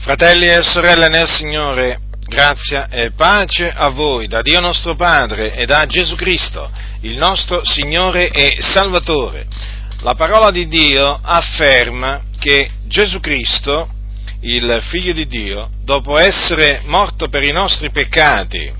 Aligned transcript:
Fratelli 0.00 0.46
e 0.46 0.62
sorelle 0.62 1.08
nel 1.08 1.28
Signore, 1.28 1.98
grazia 2.20 2.88
e 2.88 3.10
pace 3.10 3.68
a 3.68 3.88
voi 3.88 4.28
da 4.28 4.42
Dio 4.42 4.60
nostro 4.60 4.94
Padre 4.94 5.56
e 5.56 5.66
da 5.66 5.86
Gesù 5.86 6.14
Cristo, 6.14 6.70
il 7.00 7.18
nostro 7.18 7.62
Signore 7.64 8.30
e 8.30 8.58
Salvatore. 8.60 9.46
La 10.02 10.14
parola 10.14 10.52
di 10.52 10.68
Dio 10.68 11.18
afferma 11.20 12.22
che 12.38 12.70
Gesù 12.86 13.18
Cristo, 13.18 13.88
il 14.42 14.78
Figlio 14.88 15.12
di 15.12 15.26
Dio, 15.26 15.68
dopo 15.82 16.16
essere 16.16 16.82
morto 16.84 17.28
per 17.28 17.42
i 17.42 17.52
nostri 17.52 17.90
peccati, 17.90 18.72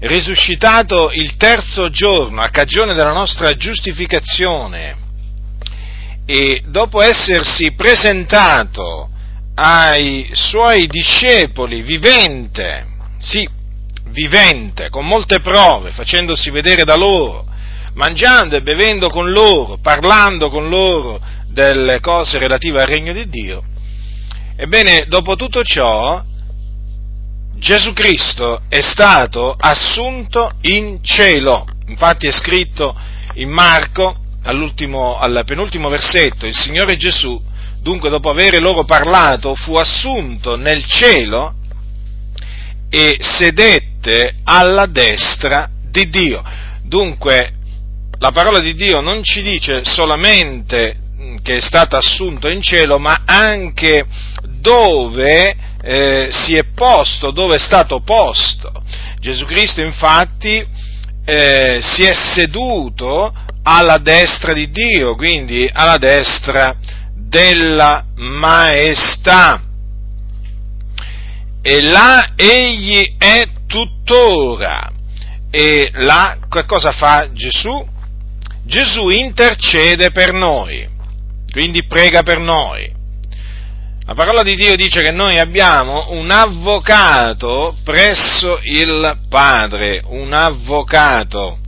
risuscitato 0.00 1.10
il 1.12 1.36
terzo 1.36 1.90
giorno 1.90 2.40
a 2.40 2.48
cagione 2.48 2.94
della 2.94 3.12
nostra 3.12 3.54
giustificazione 3.54 4.96
e 6.24 6.62
dopo 6.66 7.02
essersi 7.02 7.72
presentato 7.72 9.10
ai 9.60 10.30
suoi 10.34 10.86
discepoli 10.86 11.82
vivente, 11.82 12.86
sì, 13.18 13.48
vivente, 14.10 14.88
con 14.88 15.04
molte 15.04 15.40
prove, 15.40 15.90
facendosi 15.90 16.50
vedere 16.50 16.84
da 16.84 16.94
loro, 16.94 17.44
mangiando 17.94 18.54
e 18.54 18.62
bevendo 18.62 19.08
con 19.08 19.32
loro, 19.32 19.78
parlando 19.82 20.48
con 20.48 20.68
loro 20.68 21.20
delle 21.48 21.98
cose 21.98 22.38
relative 22.38 22.80
al 22.80 22.86
regno 22.86 23.12
di 23.12 23.28
Dio. 23.28 23.64
Ebbene, 24.56 25.06
dopo 25.08 25.34
tutto 25.34 25.64
ciò, 25.64 26.22
Gesù 27.56 27.92
Cristo 27.94 28.62
è 28.68 28.80
stato 28.80 29.56
assunto 29.58 30.52
in 30.62 31.02
cielo. 31.02 31.66
Infatti 31.88 32.28
è 32.28 32.30
scritto 32.30 32.96
in 33.34 33.50
Marco, 33.50 34.20
al 34.44 35.42
penultimo 35.44 35.88
versetto, 35.88 36.46
il 36.46 36.54
Signore 36.54 36.96
Gesù 36.96 37.56
dunque 37.80 38.10
dopo 38.10 38.30
aver 38.30 38.60
loro 38.60 38.84
parlato, 38.84 39.54
fu 39.54 39.74
assunto 39.74 40.56
nel 40.56 40.84
cielo 40.86 41.54
e 42.90 43.18
sedette 43.20 44.34
alla 44.44 44.86
destra 44.86 45.68
di 45.90 46.08
Dio. 46.08 46.42
Dunque, 46.82 47.54
la 48.18 48.30
parola 48.30 48.60
di 48.60 48.74
Dio 48.74 49.00
non 49.00 49.22
ci 49.22 49.42
dice 49.42 49.84
solamente 49.84 50.96
che 51.42 51.56
è 51.56 51.60
stato 51.60 51.96
assunto 51.96 52.48
in 52.48 52.62
cielo, 52.62 52.98
ma 52.98 53.22
anche 53.24 54.06
dove 54.60 55.54
eh, 55.82 56.28
si 56.30 56.54
è 56.56 56.64
posto, 56.74 57.30
dove 57.30 57.56
è 57.56 57.58
stato 57.58 58.00
posto. 58.00 58.72
Gesù 59.20 59.44
Cristo 59.44 59.80
infatti 59.80 60.64
eh, 61.24 61.78
si 61.82 62.02
è 62.02 62.14
seduto 62.14 63.32
alla 63.62 63.98
destra 63.98 64.52
di 64.52 64.70
Dio, 64.70 65.14
quindi 65.14 65.68
alla 65.70 65.98
destra 65.98 66.74
di 66.80 66.97
della 67.28 68.04
maestà. 68.16 69.62
E 71.62 71.82
là 71.82 72.32
egli 72.34 73.16
è 73.18 73.46
tuttora. 73.66 74.92
E 75.50 75.90
là 75.94 76.38
che 76.48 76.64
cosa 76.64 76.92
fa 76.92 77.30
Gesù? 77.32 77.86
Gesù 78.64 79.08
intercede 79.08 80.10
per 80.10 80.32
noi, 80.32 80.86
quindi 81.50 81.86
prega 81.86 82.22
per 82.22 82.38
noi. 82.38 82.96
La 84.04 84.14
parola 84.14 84.42
di 84.42 84.54
Dio 84.54 84.76
dice 84.76 85.02
che 85.02 85.10
noi 85.10 85.38
abbiamo 85.38 86.12
un 86.12 86.30
avvocato 86.30 87.76
presso 87.82 88.58
il 88.62 89.18
Padre, 89.28 90.02
un 90.06 90.32
avvocato. 90.32 91.58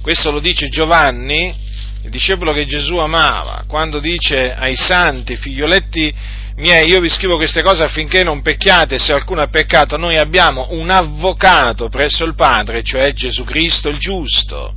Questo 0.00 0.30
lo 0.30 0.40
dice 0.40 0.68
Giovanni 0.68 1.54
il 2.06 2.12
discepolo 2.12 2.52
che 2.52 2.66
Gesù 2.66 2.98
amava, 2.98 3.64
quando 3.66 3.98
dice 3.98 4.54
ai 4.54 4.76
santi, 4.76 5.34
figlioletti 5.34 6.14
miei, 6.58 6.88
io 6.88 7.00
vi 7.00 7.08
scrivo 7.08 7.34
queste 7.34 7.62
cose 7.62 7.82
affinché 7.82 8.22
non 8.22 8.42
pecchiate, 8.42 8.96
se 8.98 9.12
alcuno 9.12 9.42
ha 9.42 9.48
peccato, 9.48 9.96
noi 9.96 10.16
abbiamo 10.16 10.68
un 10.70 10.88
avvocato 10.88 11.88
presso 11.88 12.24
il 12.24 12.36
Padre, 12.36 12.84
cioè 12.84 13.12
Gesù 13.12 13.42
Cristo 13.42 13.88
il 13.88 13.98
giusto. 13.98 14.74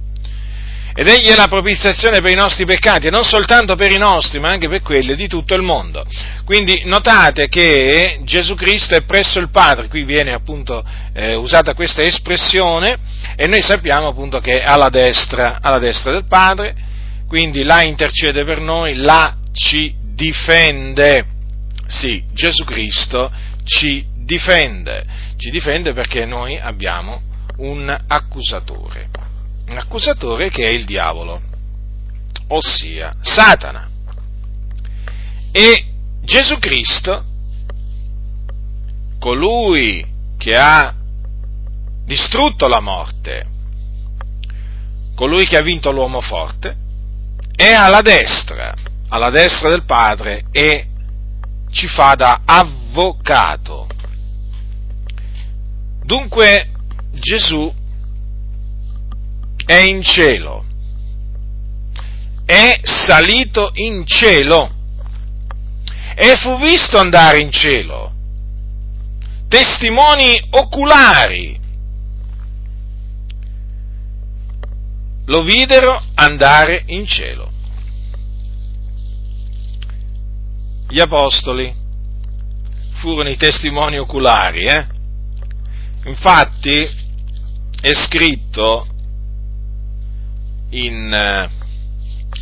Ed 0.95 1.07
egli 1.07 1.27
è 1.27 1.35
la 1.35 1.47
propiziazione 1.47 2.19
per 2.19 2.31
i 2.31 2.35
nostri 2.35 2.65
peccati, 2.65 3.07
e 3.07 3.11
non 3.11 3.23
soltanto 3.23 3.75
per 3.75 3.91
i 3.91 3.99
nostri, 3.99 4.39
ma 4.39 4.49
anche 4.49 4.67
per 4.67 4.81
quelli 4.81 5.15
di 5.15 5.27
tutto 5.27 5.53
il 5.53 5.61
mondo. 5.61 6.03
Quindi 6.45 6.81
notate 6.85 7.47
che 7.47 8.21
Gesù 8.23 8.55
Cristo 8.55 8.95
è 8.95 9.03
presso 9.03 9.37
il 9.37 9.51
Padre, 9.51 9.87
qui 9.87 10.03
viene 10.03 10.31
appunto 10.31 10.83
eh, 11.13 11.35
usata 11.35 11.75
questa 11.75 12.01
espressione, 12.01 12.97
e 13.35 13.45
noi 13.45 13.61
sappiamo 13.61 14.07
appunto 14.07 14.39
che 14.39 14.61
è 14.61 14.65
alla 14.65 14.89
destra, 14.89 15.59
alla 15.61 15.77
destra 15.77 16.11
del 16.11 16.25
Padre, 16.25 16.87
quindi 17.29 17.61
là 17.61 17.83
intercede 17.83 18.43
per 18.43 18.59
noi, 18.59 18.95
là 18.95 19.35
ci 19.51 19.93
difende. 20.15 21.27
Sì, 21.85 22.23
Gesù 22.33 22.63
Cristo 22.63 23.31
ci 23.65 24.03
difende, 24.15 25.05
ci 25.37 25.51
difende 25.51 25.93
perché 25.93 26.25
noi 26.25 26.59
abbiamo 26.59 27.21
un 27.57 27.95
accusatore, 28.07 29.09
un 29.67 29.77
accusatore 29.77 30.49
che 30.49 30.63
è 30.63 30.69
il 30.69 30.85
diavolo, 30.85 31.39
ossia 32.47 33.11
Satana. 33.21 33.87
E 35.51 35.85
Gesù 36.23 36.57
Cristo, 36.57 37.23
colui 39.19 40.03
che 40.39 40.57
ha 40.57 40.95
distrutto 42.05 42.67
la 42.67 42.79
morte, 42.79 43.45
colui 45.13 45.45
che 45.45 45.57
ha 45.57 45.61
vinto 45.61 45.91
l'uomo 45.91 46.21
forte, 46.21 46.87
è 47.59 47.73
alla 47.73 47.99
destra, 47.99 48.73
alla 49.09 49.29
destra 49.29 49.67
del 49.67 49.83
Padre 49.83 50.45
e 50.49 50.87
ci 51.69 51.89
fa 51.89 52.15
da 52.15 52.39
avvocato. 52.45 53.85
Dunque 56.05 56.69
Gesù 57.11 57.69
è 59.65 59.75
in 59.75 60.01
cielo, 60.03 60.63
è 62.45 62.79
salito 62.81 63.71
in 63.73 64.05
cielo 64.05 64.71
e 66.15 66.37
fu 66.37 66.57
visto 66.59 66.97
andare 66.97 67.39
in 67.39 67.51
cielo. 67.51 68.13
Testimoni 69.49 70.47
oculari 70.51 71.58
lo 75.29 75.43
videro 75.43 76.01
andare 76.15 76.83
in 76.87 77.05
cielo. 77.05 77.51
Gli 80.89 80.99
apostoli 80.99 81.71
furono 82.95 83.29
i 83.29 83.37
testimoni 83.37 83.97
oculari, 83.97 84.65
eh? 84.65 84.85
Infatti 86.05 86.89
è 87.79 87.93
scritto 87.93 88.87
in, 90.71 91.13
eh, 91.13 91.49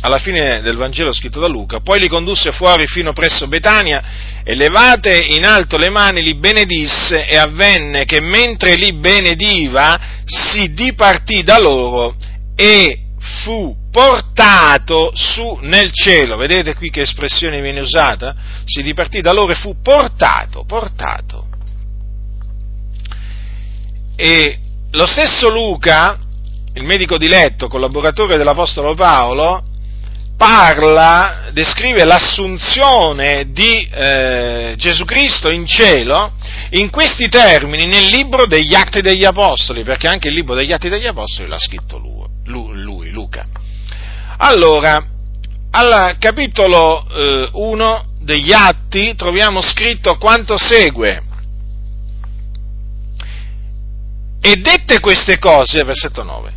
alla 0.00 0.18
fine 0.18 0.62
del 0.62 0.76
Vangelo 0.76 1.12
scritto 1.12 1.40
da 1.40 1.46
Luca, 1.46 1.80
poi 1.80 2.00
li 2.00 2.08
condusse 2.08 2.52
fuori 2.52 2.86
fino 2.86 3.12
presso 3.12 3.48
Betania 3.48 4.02
e 4.42 4.54
levate 4.54 5.14
in 5.14 5.44
alto 5.44 5.76
le 5.76 5.90
mani 5.90 6.22
li 6.22 6.36
benedisse 6.36 7.26
e 7.26 7.36
avvenne 7.36 8.06
che 8.06 8.22
mentre 8.22 8.76
li 8.76 8.94
benediva 8.94 10.00
si 10.24 10.72
dipartì 10.72 11.42
da 11.42 11.58
loro 11.58 12.16
e 12.60 12.98
fu 13.44 13.72
portato 13.88 15.12
su 15.14 15.60
nel 15.62 15.92
cielo. 15.92 16.36
Vedete 16.36 16.74
qui 16.74 16.90
che 16.90 17.02
espressione 17.02 17.60
viene 17.60 17.78
usata? 17.78 18.34
Si 18.64 18.82
dipartì 18.82 19.20
da 19.20 19.32
loro 19.32 19.52
e 19.52 19.54
fu 19.54 19.76
portato, 19.80 20.64
portato. 20.64 21.46
E 24.16 24.58
lo 24.90 25.06
stesso 25.06 25.48
Luca, 25.48 26.18
il 26.74 26.82
medico 26.82 27.16
di 27.16 27.28
letto, 27.28 27.68
collaboratore 27.68 28.36
dell'Apostolo 28.36 28.96
Paolo, 28.96 29.62
parla, 30.36 31.50
descrive 31.52 32.02
l'assunzione 32.02 33.52
di 33.52 33.88
eh, 33.88 34.74
Gesù 34.76 35.04
Cristo 35.04 35.52
in 35.52 35.64
cielo 35.64 36.32
in 36.70 36.90
questi 36.90 37.28
termini 37.28 37.86
nel 37.86 38.06
libro 38.06 38.46
degli 38.46 38.74
Atti 38.74 39.00
degli 39.00 39.24
Apostoli, 39.24 39.84
perché 39.84 40.08
anche 40.08 40.26
il 40.26 40.34
libro 40.34 40.56
degli 40.56 40.72
Atti 40.72 40.88
degli 40.88 41.06
Apostoli 41.06 41.48
l'ha 41.48 41.58
scritto 41.58 41.98
lui 41.98 42.17
lui, 42.48 43.10
Luca. 43.10 43.44
Allora, 44.38 45.04
al 45.70 46.16
capitolo 46.18 47.06
eh, 47.08 47.48
1 47.52 48.04
degli 48.20 48.52
Atti 48.52 49.14
troviamo 49.16 49.60
scritto 49.60 50.16
quanto 50.16 50.56
segue. 50.56 51.22
E 54.40 54.56
dette 54.56 55.00
queste 55.00 55.38
cose, 55.38 55.82
versetto 55.82 56.22
9, 56.22 56.52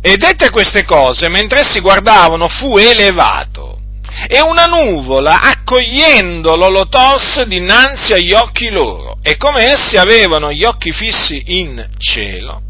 e 0.00 0.16
dette 0.16 0.50
queste 0.50 0.84
cose, 0.84 1.28
mentre 1.28 1.60
essi 1.60 1.80
guardavano, 1.80 2.48
fu 2.48 2.78
elevato, 2.78 3.78
e 4.26 4.40
una 4.40 4.64
nuvola, 4.64 5.40
accogliendolo, 5.42 6.68
lo 6.68 6.88
tosse 6.88 7.46
dinanzi 7.46 8.12
agli 8.12 8.32
occhi 8.32 8.70
loro, 8.70 9.18
e 9.22 9.36
come 9.36 9.64
essi 9.64 9.96
avevano 9.96 10.52
gli 10.52 10.64
occhi 10.64 10.90
fissi 10.92 11.42
in 11.58 11.86
cielo, 11.98 12.62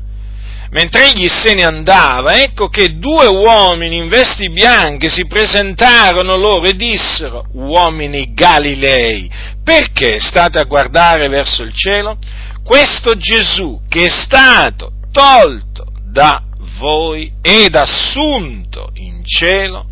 mentre 0.72 1.10
egli 1.10 1.28
se 1.28 1.54
ne 1.54 1.64
andava, 1.64 2.40
ecco 2.40 2.68
che 2.68 2.98
due 2.98 3.26
uomini 3.26 3.96
in 3.96 4.08
vesti 4.08 4.50
bianche 4.50 5.10
si 5.10 5.26
presentarono 5.26 6.36
loro 6.36 6.66
e 6.66 6.74
dissero, 6.74 7.46
uomini 7.52 8.32
Galilei, 8.32 9.30
perché 9.62 10.18
state 10.18 10.58
a 10.58 10.64
guardare 10.64 11.28
verso 11.28 11.62
il 11.62 11.74
cielo? 11.74 12.16
Questo 12.64 13.16
Gesù 13.16 13.82
che 13.88 14.06
è 14.06 14.08
stato 14.08 14.92
tolto 15.12 15.86
da 16.10 16.42
voi 16.78 17.32
ed 17.42 17.74
assunto 17.74 18.92
in 18.94 19.24
cielo, 19.24 19.88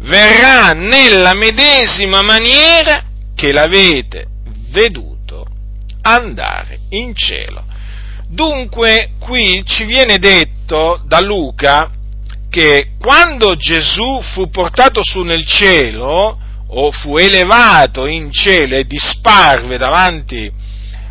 verrà 0.00 0.72
nella 0.72 1.32
medesima 1.32 2.20
maniera 2.22 3.04
che 3.34 3.52
l'avete 3.52 4.26
veduto 4.68 5.46
andare 6.02 6.80
in 6.90 7.14
cielo. 7.14 7.64
Dunque 8.32 9.14
qui 9.18 9.64
ci 9.66 9.84
viene 9.84 10.18
detto 10.18 11.02
da 11.04 11.20
Luca 11.20 11.90
che 12.48 12.92
quando 13.00 13.56
Gesù 13.56 14.20
fu 14.22 14.48
portato 14.50 15.00
su 15.02 15.22
nel 15.22 15.44
cielo, 15.44 16.38
o 16.72 16.92
fu 16.92 17.16
elevato 17.16 18.06
in 18.06 18.30
cielo 18.30 18.76
e 18.76 18.84
disparve 18.84 19.76
davanti 19.78 20.46
uh, 20.46 20.52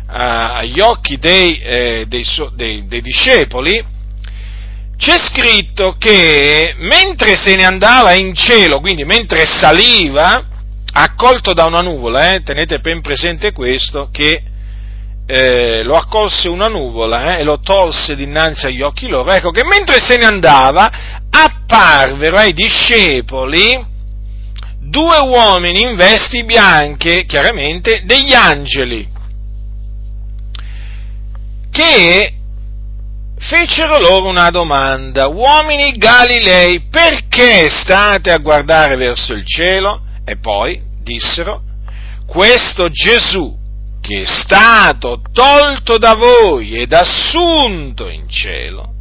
agli 0.06 0.80
occhi 0.80 1.18
dei, 1.18 1.58
eh, 1.58 2.04
dei, 2.08 2.24
dei, 2.54 2.86
dei 2.86 3.02
discepoli, 3.02 3.84
c'è 4.96 5.18
scritto 5.18 5.96
che 5.98 6.74
mentre 6.78 7.36
se 7.36 7.54
ne 7.54 7.64
andava 7.64 8.14
in 8.14 8.34
cielo, 8.34 8.80
quindi 8.80 9.04
mentre 9.04 9.44
saliva, 9.44 10.46
accolto 10.92 11.52
da 11.52 11.66
una 11.66 11.82
nuvola, 11.82 12.32
eh, 12.32 12.42
tenete 12.42 12.78
ben 12.78 13.02
presente 13.02 13.52
questo, 13.52 14.08
che 14.10 14.42
eh, 15.32 15.82
lo 15.84 15.94
accolse 15.94 16.48
una 16.48 16.66
nuvola 16.66 17.36
eh, 17.36 17.40
e 17.40 17.44
lo 17.44 17.60
tolse 17.60 18.16
dinanzi 18.16 18.66
agli 18.66 18.82
occhi 18.82 19.06
loro, 19.06 19.30
ecco 19.30 19.50
che 19.50 19.64
mentre 19.64 20.00
se 20.00 20.16
ne 20.16 20.26
andava 20.26 20.90
apparvero 21.30 22.36
ai 22.36 22.52
discepoli 22.52 23.86
due 24.80 25.18
uomini 25.20 25.82
in 25.82 25.94
vesti 25.94 26.42
bianche, 26.42 27.24
chiaramente 27.26 28.02
degli 28.04 28.34
angeli, 28.34 29.08
che 31.70 32.34
fecero 33.38 34.00
loro 34.00 34.28
una 34.28 34.50
domanda, 34.50 35.28
uomini 35.28 35.92
Galilei, 35.92 36.88
perché 36.90 37.68
state 37.68 38.32
a 38.32 38.38
guardare 38.38 38.96
verso 38.96 39.32
il 39.32 39.46
cielo? 39.46 40.02
E 40.24 40.38
poi 40.38 40.82
dissero, 41.00 41.62
questo 42.26 42.90
Gesù 42.90 43.59
che 44.10 44.22
è 44.22 44.26
stato 44.26 45.22
tolto 45.32 45.96
da 45.96 46.14
voi 46.14 46.80
ed 46.80 46.92
assunto 46.92 48.08
in 48.08 48.28
cielo, 48.28 48.94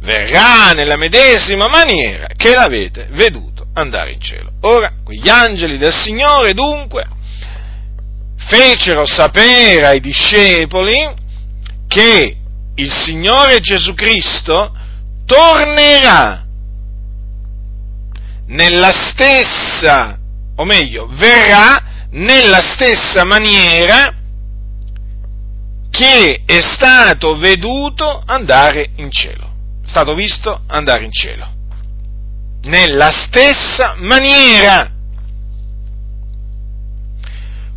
verrà 0.00 0.72
nella 0.72 0.96
medesima 0.96 1.68
maniera 1.68 2.26
che 2.36 2.54
l'avete 2.54 3.06
veduto 3.10 3.68
andare 3.74 4.10
in 4.10 4.20
cielo. 4.20 4.50
Ora, 4.62 4.94
quegli 5.04 5.28
angeli 5.28 5.78
del 5.78 5.94
Signore 5.94 6.54
dunque 6.54 7.06
fecero 8.36 9.06
sapere 9.06 9.86
ai 9.86 10.00
discepoli 10.00 11.08
che 11.86 12.36
il 12.74 12.90
Signore 12.92 13.60
Gesù 13.60 13.94
Cristo 13.94 14.74
tornerà 15.24 16.44
nella 18.48 18.90
stessa, 18.90 20.18
o 20.56 20.64
meglio, 20.64 21.06
verrà 21.12 22.08
nella 22.10 22.60
stessa 22.60 23.22
maniera 23.22 24.17
che 25.98 26.42
è 26.46 26.60
stato 26.60 27.36
veduto 27.36 28.22
andare 28.24 28.90
in 28.98 29.10
cielo, 29.10 29.50
è 29.84 29.88
stato 29.88 30.14
visto 30.14 30.60
andare 30.68 31.04
in 31.04 31.10
cielo 31.10 31.56
nella 32.62 33.10
stessa 33.10 33.96
maniera. 33.98 34.92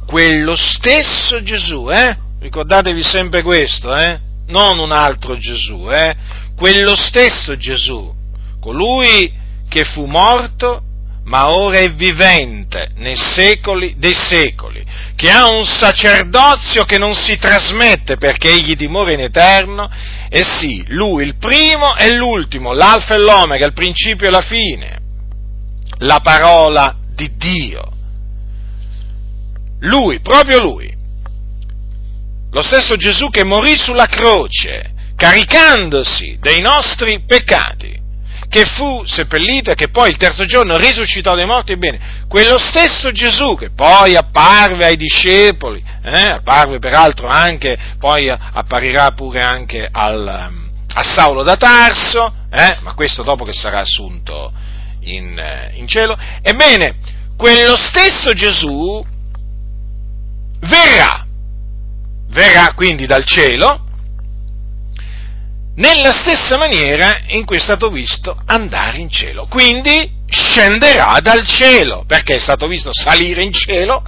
Quello 0.05 0.55
stesso 0.55 1.41
Gesù, 1.41 1.89
eh? 1.89 2.15
Ricordatevi 2.39 3.01
sempre 3.01 3.41
questo, 3.41 3.95
eh? 3.95 4.19
Non 4.47 4.77
un 4.77 4.91
altro 4.91 5.35
Gesù, 5.37 5.89
eh? 5.89 6.15
Quello 6.55 6.95
stesso 6.95 7.57
Gesù, 7.57 8.13
colui 8.59 9.33
che 9.67 9.83
fu 9.83 10.05
morto 10.05 10.83
ma 11.25 11.51
ora 11.51 11.77
è 11.77 11.93
vivente 11.93 12.89
nei 12.95 13.15
secoli 13.15 13.95
dei 13.97 14.13
secoli, 14.13 14.83
che 15.15 15.29
ha 15.29 15.47
un 15.47 15.65
sacerdozio 15.65 16.83
che 16.83 16.97
non 16.97 17.13
si 17.13 17.37
trasmette 17.37 18.17
perché 18.17 18.49
egli 18.49 18.75
dimora 18.75 19.11
in 19.11 19.21
eterno, 19.21 19.89
e 20.29 20.43
sì, 20.43 20.83
lui 20.87 21.25
il 21.25 21.37
primo 21.37 21.95
e 21.95 22.15
l'ultimo, 22.15 22.73
l'alfa 22.73 23.15
e 23.15 23.19
l'omega, 23.19 23.65
il 23.65 23.73
principio 23.73 24.27
e 24.27 24.31
la 24.31 24.41
fine, 24.41 24.99
la 25.99 26.19
parola 26.21 26.95
di 27.13 27.31
Dio. 27.35 27.89
Lui, 29.81 30.19
proprio 30.19 30.59
lui, 30.61 30.93
lo 32.51 32.61
stesso 32.61 32.95
Gesù 32.95 33.29
che 33.29 33.43
morì 33.43 33.77
sulla 33.77 34.07
croce, 34.07 34.93
caricandosi 35.15 36.37
dei 36.39 36.61
nostri 36.61 37.23
peccati, 37.25 38.00
che 38.51 38.65
fu 38.65 39.03
seppellito 39.05 39.71
e 39.71 39.75
che 39.75 39.87
poi 39.87 40.09
il 40.09 40.17
terzo 40.17 40.43
giorno 40.43 40.75
risuscitò 40.75 41.35
dai 41.35 41.45
morti, 41.45 41.71
ebbene, 41.71 42.25
quello 42.27 42.57
stesso 42.57 43.09
Gesù 43.13 43.55
che 43.55 43.69
poi 43.69 44.17
apparve 44.17 44.83
ai 44.83 44.97
discepoli, 44.97 45.81
eh, 46.03 46.25
apparve 46.31 46.77
peraltro 46.77 47.27
anche, 47.27 47.77
poi 47.97 48.29
apparirà 48.29 49.13
pure 49.13 49.41
anche 49.41 49.87
al, 49.89 50.49
um, 50.49 50.69
a 50.95 51.01
Saulo 51.01 51.43
da 51.43 51.55
Tarso, 51.55 52.33
eh, 52.51 52.77
ma 52.81 52.93
questo 52.93 53.23
dopo 53.23 53.45
che 53.45 53.53
sarà 53.53 53.79
assunto 53.79 54.51
in, 55.03 55.39
eh, 55.39 55.71
in 55.75 55.87
cielo, 55.87 56.17
ebbene, 56.41 56.95
quello 57.37 57.77
stesso 57.77 58.33
Gesù 58.33 59.01
verrà, 60.59 61.25
verrà 62.27 62.73
quindi 62.73 63.05
dal 63.05 63.23
cielo, 63.23 63.85
nella 65.75 66.11
stessa 66.11 66.57
maniera 66.57 67.21
in 67.27 67.45
cui 67.45 67.57
è 67.57 67.59
stato 67.59 67.89
visto 67.89 68.37
andare 68.45 68.97
in 68.97 69.09
cielo. 69.09 69.47
Quindi 69.47 70.19
scenderà 70.27 71.17
dal 71.21 71.45
cielo, 71.45 72.03
perché 72.05 72.35
è 72.35 72.39
stato 72.39 72.67
visto 72.67 72.91
salire 72.93 73.43
in 73.43 73.53
cielo 73.53 74.03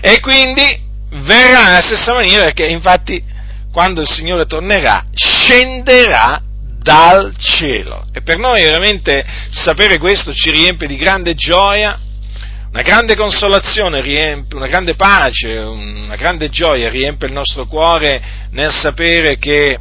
e 0.00 0.20
quindi 0.20 0.80
verrà 1.10 1.64
nella 1.64 1.80
stessa 1.80 2.12
maniera, 2.14 2.44
perché 2.44 2.66
infatti 2.66 3.22
quando 3.72 4.00
il 4.00 4.08
Signore 4.08 4.46
tornerà 4.46 5.06
scenderà 5.14 6.40
dal 6.78 7.34
cielo. 7.38 8.06
E 8.12 8.22
per 8.22 8.38
noi 8.38 8.62
veramente 8.62 9.24
sapere 9.50 9.98
questo 9.98 10.32
ci 10.32 10.50
riempie 10.50 10.86
di 10.86 10.96
grande 10.96 11.34
gioia, 11.34 11.98
una 12.70 12.82
grande 12.82 13.16
consolazione, 13.16 14.00
riempie, 14.00 14.56
una 14.56 14.66
grande 14.66 14.94
pace, 14.94 15.58
una 15.58 16.16
grande 16.16 16.48
gioia 16.48 16.88
riempie 16.88 17.28
il 17.28 17.34
nostro 17.34 17.66
cuore 17.66 18.48
nel 18.50 18.72
sapere 18.72 19.38
che 19.38 19.78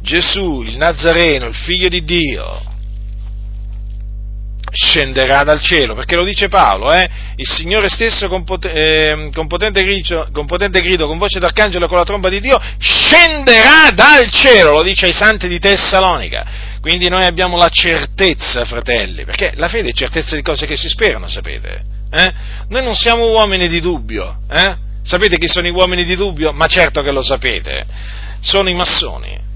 Gesù, 0.00 0.62
il 0.62 0.76
Nazareno, 0.76 1.46
il 1.46 1.54
figlio 1.54 1.88
di 1.88 2.04
Dio, 2.04 2.68
scenderà 4.70 5.42
dal 5.44 5.60
cielo, 5.60 5.94
perché 5.94 6.14
lo 6.14 6.24
dice 6.24 6.48
Paolo, 6.48 6.92
eh? 6.92 7.08
il 7.36 7.48
Signore 7.48 7.88
stesso 7.88 8.28
con, 8.28 8.44
pot- 8.44 8.70
eh, 8.72 9.30
con, 9.32 9.46
potente 9.46 9.82
grido, 9.82 10.28
con, 10.32 10.46
potente 10.46 10.80
grido, 10.82 11.06
con 11.06 11.18
voce 11.18 11.38
d'arcangelo 11.38 11.86
e 11.86 11.88
con 11.88 11.96
la 11.96 12.04
tromba 12.04 12.28
di 12.28 12.40
Dio, 12.40 12.60
scenderà 12.78 13.90
dal 13.94 14.30
cielo, 14.30 14.72
lo 14.72 14.82
dice 14.82 15.06
ai 15.06 15.12
santi 15.12 15.48
di 15.48 15.58
Tessalonica. 15.58 16.66
Quindi 16.80 17.08
noi 17.08 17.24
abbiamo 17.24 17.56
la 17.56 17.68
certezza, 17.68 18.64
fratelli, 18.64 19.24
perché 19.24 19.52
la 19.56 19.68
fede 19.68 19.90
è 19.90 19.92
certezza 19.92 20.36
di 20.36 20.42
cose 20.42 20.66
che 20.66 20.76
si 20.76 20.88
sperano, 20.88 21.26
sapete? 21.26 21.82
Eh? 22.10 22.32
Noi 22.68 22.82
non 22.82 22.94
siamo 22.94 23.28
uomini 23.30 23.68
di 23.68 23.80
dubbio, 23.80 24.40
eh? 24.50 24.76
sapete 25.02 25.38
chi 25.38 25.48
sono 25.48 25.66
i 25.66 25.70
uomini 25.70 26.04
di 26.04 26.14
dubbio? 26.14 26.52
Ma 26.52 26.66
certo 26.66 27.02
che 27.02 27.10
lo 27.10 27.22
sapete, 27.22 27.84
sono 28.40 28.68
i 28.68 28.74
massoni 28.74 29.46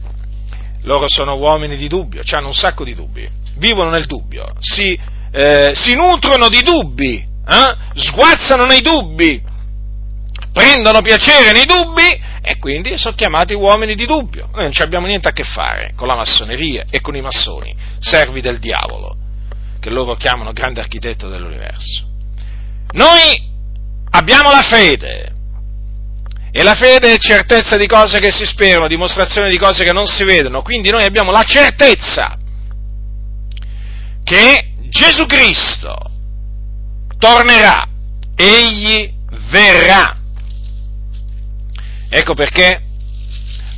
loro 0.82 1.04
sono 1.08 1.36
uomini 1.36 1.76
di 1.76 1.88
dubbio, 1.88 2.22
hanno 2.30 2.48
un 2.48 2.54
sacco 2.54 2.84
di 2.84 2.94
dubbi, 2.94 3.28
vivono 3.56 3.90
nel 3.90 4.06
dubbio, 4.06 4.54
si, 4.60 4.98
eh, 5.30 5.72
si 5.74 5.94
nutrono 5.94 6.48
di 6.48 6.62
dubbi, 6.62 7.16
eh? 7.16 7.76
sguazzano 7.94 8.64
nei 8.64 8.80
dubbi, 8.80 9.42
prendono 10.52 11.00
piacere 11.00 11.52
nei 11.52 11.64
dubbi 11.64 12.30
e 12.42 12.58
quindi 12.58 12.98
sono 12.98 13.14
chiamati 13.14 13.54
uomini 13.54 13.94
di 13.94 14.04
dubbio. 14.04 14.48
Noi 14.52 14.64
non 14.64 14.72
abbiamo 14.78 15.06
niente 15.06 15.28
a 15.28 15.32
che 15.32 15.44
fare 15.44 15.92
con 15.94 16.08
la 16.08 16.16
massoneria 16.16 16.84
e 16.90 17.00
con 17.00 17.14
i 17.14 17.20
massoni, 17.20 17.74
servi 18.00 18.40
del 18.40 18.58
diavolo, 18.58 19.16
che 19.80 19.90
loro 19.90 20.14
chiamano 20.14 20.52
grande 20.52 20.80
architetto 20.80 21.28
dell'universo. 21.28 22.10
Noi 22.92 23.50
abbiamo 24.10 24.50
la 24.50 24.62
fede, 24.62 25.32
e 26.54 26.62
la 26.62 26.74
fede 26.74 27.14
è 27.14 27.16
certezza 27.16 27.78
di 27.78 27.86
cose 27.86 28.20
che 28.20 28.30
si 28.30 28.44
sperano, 28.44 28.86
dimostrazione 28.86 29.48
di 29.48 29.56
cose 29.56 29.84
che 29.84 29.92
non 29.92 30.06
si 30.06 30.22
vedono. 30.22 30.60
Quindi 30.60 30.90
noi 30.90 31.02
abbiamo 31.04 31.30
la 31.30 31.44
certezza 31.44 32.36
che 34.22 34.74
Gesù 34.90 35.24
Cristo 35.24 35.96
tornerà, 37.18 37.86
egli 38.36 39.10
verrà. 39.50 40.14
Ecco 42.10 42.34
perché 42.34 42.82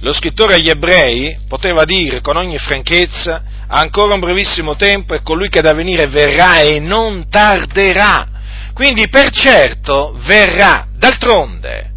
lo 0.00 0.12
scrittore 0.12 0.54
agli 0.54 0.68
ebrei 0.68 1.38
poteva 1.46 1.84
dire 1.84 2.20
con 2.20 2.36
ogni 2.36 2.58
franchezza, 2.58 3.44
ancora 3.68 4.14
un 4.14 4.20
brevissimo 4.20 4.74
tempo 4.74 5.14
e 5.14 5.22
colui 5.22 5.48
che 5.48 5.60
da 5.60 5.72
venire 5.74 6.08
verrà 6.08 6.60
e 6.60 6.80
non 6.80 7.28
tarderà. 7.28 8.28
Quindi 8.74 9.08
per 9.08 9.30
certo 9.30 10.18
verrà. 10.24 10.88
D'altronde, 10.96 11.93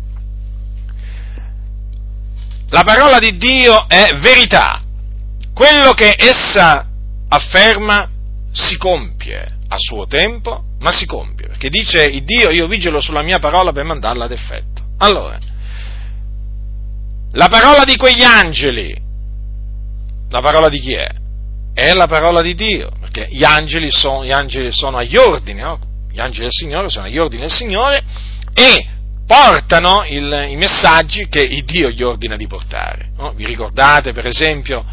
la 2.69 2.83
parola 2.83 3.19
di 3.19 3.37
Dio 3.37 3.87
è 3.87 4.17
verità. 4.19 4.81
Quello 5.53 5.91
che 5.93 6.15
essa 6.17 6.87
afferma 7.29 8.09
si 8.51 8.77
compie 8.77 9.55
a 9.69 9.75
suo 9.77 10.05
tempo, 10.07 10.63
ma 10.79 10.91
si 10.91 11.05
compie, 11.05 11.47
perché 11.47 11.69
dice 11.69 12.03
il 12.05 12.23
Dio 12.23 12.49
io 12.49 12.67
vigilo 12.67 12.99
sulla 12.99 13.21
mia 13.21 13.39
parola 13.39 13.71
per 13.71 13.83
mandarla 13.83 14.25
ad 14.25 14.31
effetto. 14.31 14.81
Allora, 14.97 15.37
la 17.31 17.47
parola 17.47 17.83
di 17.83 17.95
quegli 17.95 18.23
angeli, 18.23 18.95
la 20.29 20.41
parola 20.41 20.69
di 20.69 20.79
chi 20.79 20.93
è? 20.93 21.09
È 21.73 21.93
la 21.93 22.07
parola 22.07 22.41
di 22.41 22.55
Dio, 22.55 22.91
perché 22.99 23.27
gli 23.29 23.43
angeli 23.43 23.91
sono, 23.91 24.25
gli 24.25 24.31
angeli 24.31 24.71
sono 24.71 24.97
agli 24.97 25.15
ordini, 25.15 25.61
no? 25.61 25.79
gli 26.11 26.19
angeli 26.19 26.45
del 26.45 26.51
Signore 26.51 26.89
sono 26.89 27.05
agli 27.05 27.19
ordini 27.19 27.41
del 27.41 27.51
Signore 27.51 28.03
e 28.53 28.87
portano 29.27 30.05
il, 30.07 30.47
i 30.49 30.55
messaggi 30.55 31.27
che 31.27 31.41
il 31.41 31.65
Dio 31.65 31.89
gli 31.89 32.01
ordina 32.01 32.37
di 32.37 32.47
portare. 32.47 33.09
No? 33.17 33.33
Vi 33.33 33.45
ricordate 33.45 34.13
per 34.13 34.25
esempio 34.25 34.85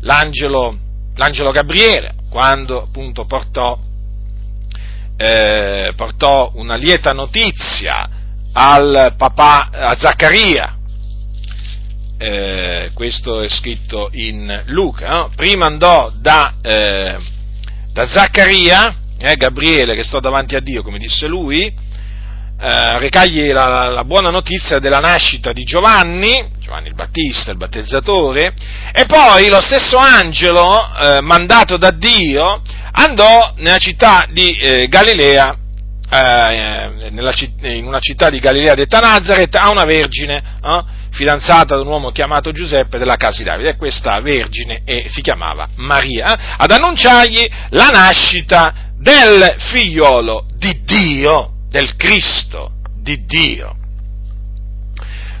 l'angelo, 0.00 0.76
l'angelo 1.16 1.50
Gabriele, 1.50 2.14
quando 2.30 2.82
appunto 2.82 3.24
portò, 3.24 3.78
eh, 5.16 5.92
portò 5.96 6.52
una 6.54 6.76
lieta 6.76 7.12
notizia 7.12 8.10
al 8.52 9.14
papà, 9.16 9.70
a 9.72 9.96
Zaccaria, 9.96 10.76
eh, 12.18 12.90
questo 12.92 13.40
è 13.40 13.48
scritto 13.48 14.10
in 14.12 14.64
Luca, 14.66 15.08
no? 15.08 15.30
prima 15.34 15.66
andò 15.66 16.12
da, 16.14 16.54
eh, 16.60 17.16
da 17.92 18.06
Zaccaria, 18.06 18.96
eh, 19.18 19.36
Gabriele 19.36 19.94
che 19.94 20.04
sto 20.04 20.20
davanti 20.20 20.56
a 20.56 20.60
Dio, 20.60 20.82
come 20.82 20.98
disse 20.98 21.26
lui, 21.26 21.72
eh, 22.60 22.98
recagli 22.98 23.52
la, 23.52 23.88
la, 23.88 24.04
buona 24.04 24.30
notizia 24.30 24.80
della 24.80 24.98
nascita 24.98 25.52
di 25.52 25.62
Giovanni, 25.62 26.44
Giovanni 26.58 26.88
il 26.88 26.94
Battista, 26.94 27.52
il 27.52 27.56
battezzatore, 27.56 28.52
e 28.92 29.04
poi 29.06 29.48
lo 29.48 29.60
stesso 29.60 29.96
angelo, 29.96 30.76
eh, 31.00 31.20
mandato 31.20 31.76
da 31.76 31.90
Dio, 31.90 32.60
andò 32.90 33.52
nella 33.58 33.76
città 33.76 34.26
di 34.32 34.56
eh, 34.56 34.88
Galilea, 34.88 35.56
eh, 36.10 37.10
nella, 37.10 37.32
in 37.60 37.86
una 37.86 38.00
città 38.00 38.28
di 38.28 38.40
Galilea 38.40 38.74
detta 38.74 38.98
Nazareth, 38.98 39.54
a 39.54 39.70
una 39.70 39.84
vergine, 39.84 40.42
fidanzata 41.12 41.76
da 41.76 41.82
un 41.82 41.86
uomo 41.86 42.10
chiamato 42.10 42.50
Giuseppe 42.50 42.98
della 42.98 43.16
casa 43.16 43.38
di 43.38 43.44
Davide, 43.44 43.70
e 43.70 43.76
questa 43.76 44.20
vergine 44.20 44.82
e 44.84 45.04
si 45.08 45.20
chiamava 45.20 45.68
Maria, 45.76 46.34
eh, 46.34 46.54
ad 46.58 46.70
annunciargli 46.72 47.48
la 47.70 47.88
nascita 47.88 48.74
del 48.96 49.54
figliolo 49.58 50.46
di 50.56 50.80
Dio, 50.84 51.52
del 51.68 51.96
Cristo 51.96 52.72
di 53.00 53.24
Dio. 53.24 53.76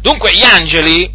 Dunque 0.00 0.32
gli 0.34 0.42
angeli 0.42 1.12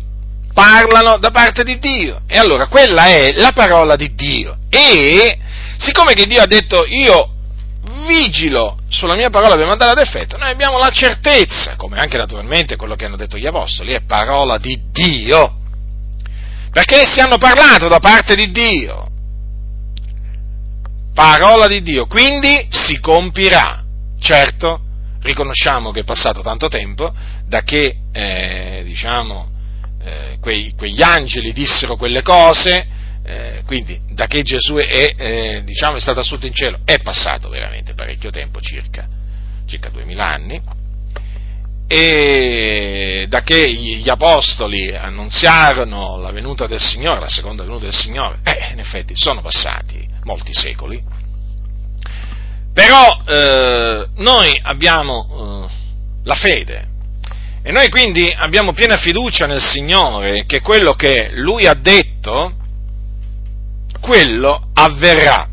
parlano 0.53 1.17
da 1.17 1.31
parte 1.31 1.63
di 1.63 1.79
Dio. 1.79 2.21
E 2.27 2.37
allora 2.37 2.67
quella 2.67 3.05
è 3.05 3.33
la 3.33 3.51
parola 3.53 3.95
di 3.95 4.13
Dio. 4.13 4.57
E 4.69 5.37
siccome 5.77 6.13
che 6.13 6.25
Dio 6.25 6.41
ha 6.41 6.47
detto 6.47 6.85
io 6.85 7.31
vigilo 8.07 8.79
sulla 8.89 9.15
mia 9.15 9.29
parola 9.29 9.55
per 9.55 9.65
mandare 9.65 9.91
ad 9.91 9.97
effetto, 9.97 10.37
noi 10.37 10.51
abbiamo 10.51 10.77
la 10.77 10.89
certezza, 10.89 11.75
come 11.75 11.97
anche 11.97 12.17
naturalmente 12.17 12.75
quello 12.75 12.95
che 12.95 13.05
hanno 13.05 13.15
detto 13.15 13.37
gli 13.37 13.45
apostoli, 13.45 13.93
è 13.93 14.01
parola 14.01 14.57
di 14.57 14.79
Dio, 14.91 15.57
perché 16.71 17.01
essi 17.01 17.19
hanno 17.19 17.37
parlato 17.37 17.87
da 17.87 17.99
parte 17.99 18.35
di 18.35 18.51
Dio, 18.51 19.09
parola 21.13 21.67
di 21.67 21.81
Dio, 21.81 22.07
quindi 22.07 22.67
si 22.69 22.99
compirà, 22.99 23.83
certo, 24.19 24.81
riconosciamo 25.23 25.91
che 25.91 26.01
è 26.01 26.03
passato 26.03 26.41
tanto 26.41 26.67
tempo 26.67 27.13
da 27.45 27.63
che, 27.63 27.97
eh, 28.11 28.81
diciamo, 28.85 29.49
eh, 30.03 30.37
quei, 30.39 30.73
quegli 30.77 31.01
angeli 31.01 31.53
dissero 31.53 31.95
quelle 31.95 32.21
cose, 32.21 32.87
eh, 33.25 33.61
quindi 33.65 33.99
da 34.09 34.27
che 34.27 34.43
Gesù 34.43 34.75
è, 34.75 35.11
eh, 35.15 35.61
diciamo, 35.63 35.95
è 35.95 35.99
stato 35.99 36.19
assunto 36.19 36.45
in 36.45 36.53
cielo 36.53 36.79
è 36.83 36.99
passato 36.99 37.49
veramente 37.49 37.93
parecchio 37.93 38.29
tempo, 38.29 38.59
circa, 38.59 39.07
circa 39.65 39.89
2000 39.89 40.25
anni, 40.25 40.61
e 41.87 43.25
da 43.29 43.43
che 43.43 43.71
gli 43.71 44.09
apostoli 44.09 44.95
annunziarono 44.95 46.17
la 46.17 46.31
venuta 46.31 46.65
del 46.65 46.81
Signore, 46.81 47.19
la 47.19 47.29
seconda 47.29 47.63
venuta 47.63 47.83
del 47.83 47.93
Signore, 47.93 48.39
eh, 48.43 48.71
in 48.71 48.79
effetti 48.79 49.13
sono 49.15 49.41
passati 49.41 50.07
molti 50.23 50.53
secoli, 50.53 51.01
però 52.73 53.21
eh, 53.27 54.07
noi 54.15 54.59
abbiamo 54.63 55.67
eh, 55.69 55.73
la 56.23 56.35
fede 56.35 56.87
e 57.61 57.71
noi 57.71 57.89
quindi 57.89 58.33
abbiamo 58.35 58.73
piena 58.73 58.97
fiducia 58.97 59.45
nel 59.45 59.61
Signore 59.61 60.45
che 60.45 60.59
quello 60.59 60.95
che 60.95 61.29
Lui 61.33 61.65
ha 61.65 61.75
detto 61.75 62.55
quello 64.01 64.69
avverrà. 64.73 65.47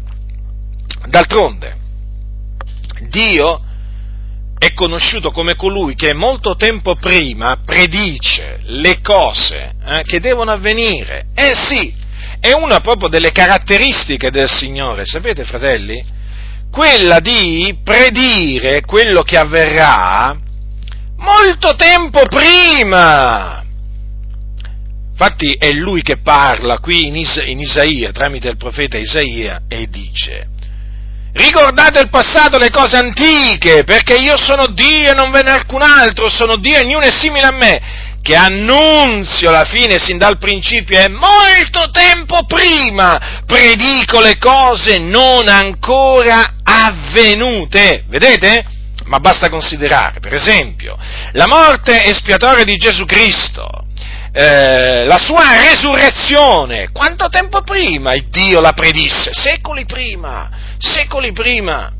D'altronde, 1.06 1.76
Dio 3.08 3.62
è 4.58 4.72
conosciuto 4.74 5.30
come 5.30 5.54
colui 5.54 5.94
che 5.94 6.12
molto 6.12 6.56
tempo 6.56 6.96
prima 6.96 7.60
predice 7.64 8.60
le 8.64 9.00
cose 9.00 9.74
eh, 9.84 10.02
che 10.04 10.18
devono 10.18 10.50
avvenire. 10.50 11.26
Eh 11.34 11.52
sì, 11.54 11.94
è 12.40 12.52
una 12.52 12.80
proprio 12.80 13.08
delle 13.08 13.30
caratteristiche 13.30 14.30
del 14.30 14.50
Signore, 14.50 15.04
sapete 15.04 15.44
fratelli? 15.44 16.18
Quella 16.70 17.18
di 17.20 17.78
predire 17.82 18.82
quello 18.82 19.22
che 19.22 19.36
avverrà 19.36 20.38
molto 21.16 21.74
tempo 21.76 22.22
prima. 22.26 23.64
Infatti 25.10 25.52
è 25.58 25.70
lui 25.72 26.02
che 26.02 26.18
parla 26.20 26.78
qui 26.78 27.08
in, 27.08 27.16
Is- 27.16 27.42
in 27.44 27.60
Isaia, 27.60 28.10
tramite 28.10 28.48
il 28.48 28.56
profeta 28.56 28.96
Isaia, 28.96 29.62
e 29.68 29.86
dice, 29.90 30.48
ricordate 31.34 32.00
il 32.00 32.08
passato, 32.08 32.56
le 32.56 32.70
cose 32.70 32.96
antiche, 32.96 33.84
perché 33.84 34.14
io 34.14 34.38
sono 34.38 34.68
Dio 34.68 35.10
e 35.10 35.14
non 35.14 35.30
ve 35.30 35.42
n'è 35.42 35.50
alcun 35.50 35.82
altro, 35.82 36.30
sono 36.30 36.56
Dio 36.56 36.76
e 36.76 36.84
ognuno 36.84 37.04
è 37.04 37.10
simile 37.10 37.46
a 37.46 37.52
me, 37.52 37.82
che 38.22 38.34
annunzio 38.34 39.50
la 39.50 39.64
fine 39.64 39.98
sin 39.98 40.16
dal 40.16 40.38
principio 40.38 40.98
e 40.98 41.08
molto 41.08 41.90
tempo 41.90 42.44
prima 42.46 43.42
predico 43.46 44.20
le 44.20 44.36
cose 44.38 44.98
non 44.98 45.48
ancora 45.48 46.54
avvenute. 46.70 48.04
Vedete? 48.06 48.64
Ma 49.06 49.18
basta 49.18 49.48
considerare, 49.48 50.20
per 50.20 50.34
esempio, 50.34 50.96
la 51.32 51.46
morte 51.48 52.04
espiatoria 52.04 52.64
di 52.64 52.76
Gesù 52.76 53.04
Cristo, 53.06 53.86
eh, 54.32 55.04
la 55.04 55.18
sua 55.18 55.42
resurrezione, 55.68 56.90
quanto 56.92 57.28
tempo 57.28 57.62
prima 57.62 58.14
il 58.14 58.28
Dio 58.28 58.60
la 58.60 58.72
predisse? 58.72 59.30
Secoli 59.32 59.84
prima, 59.84 60.48
secoli 60.78 61.32
prima. 61.32 61.92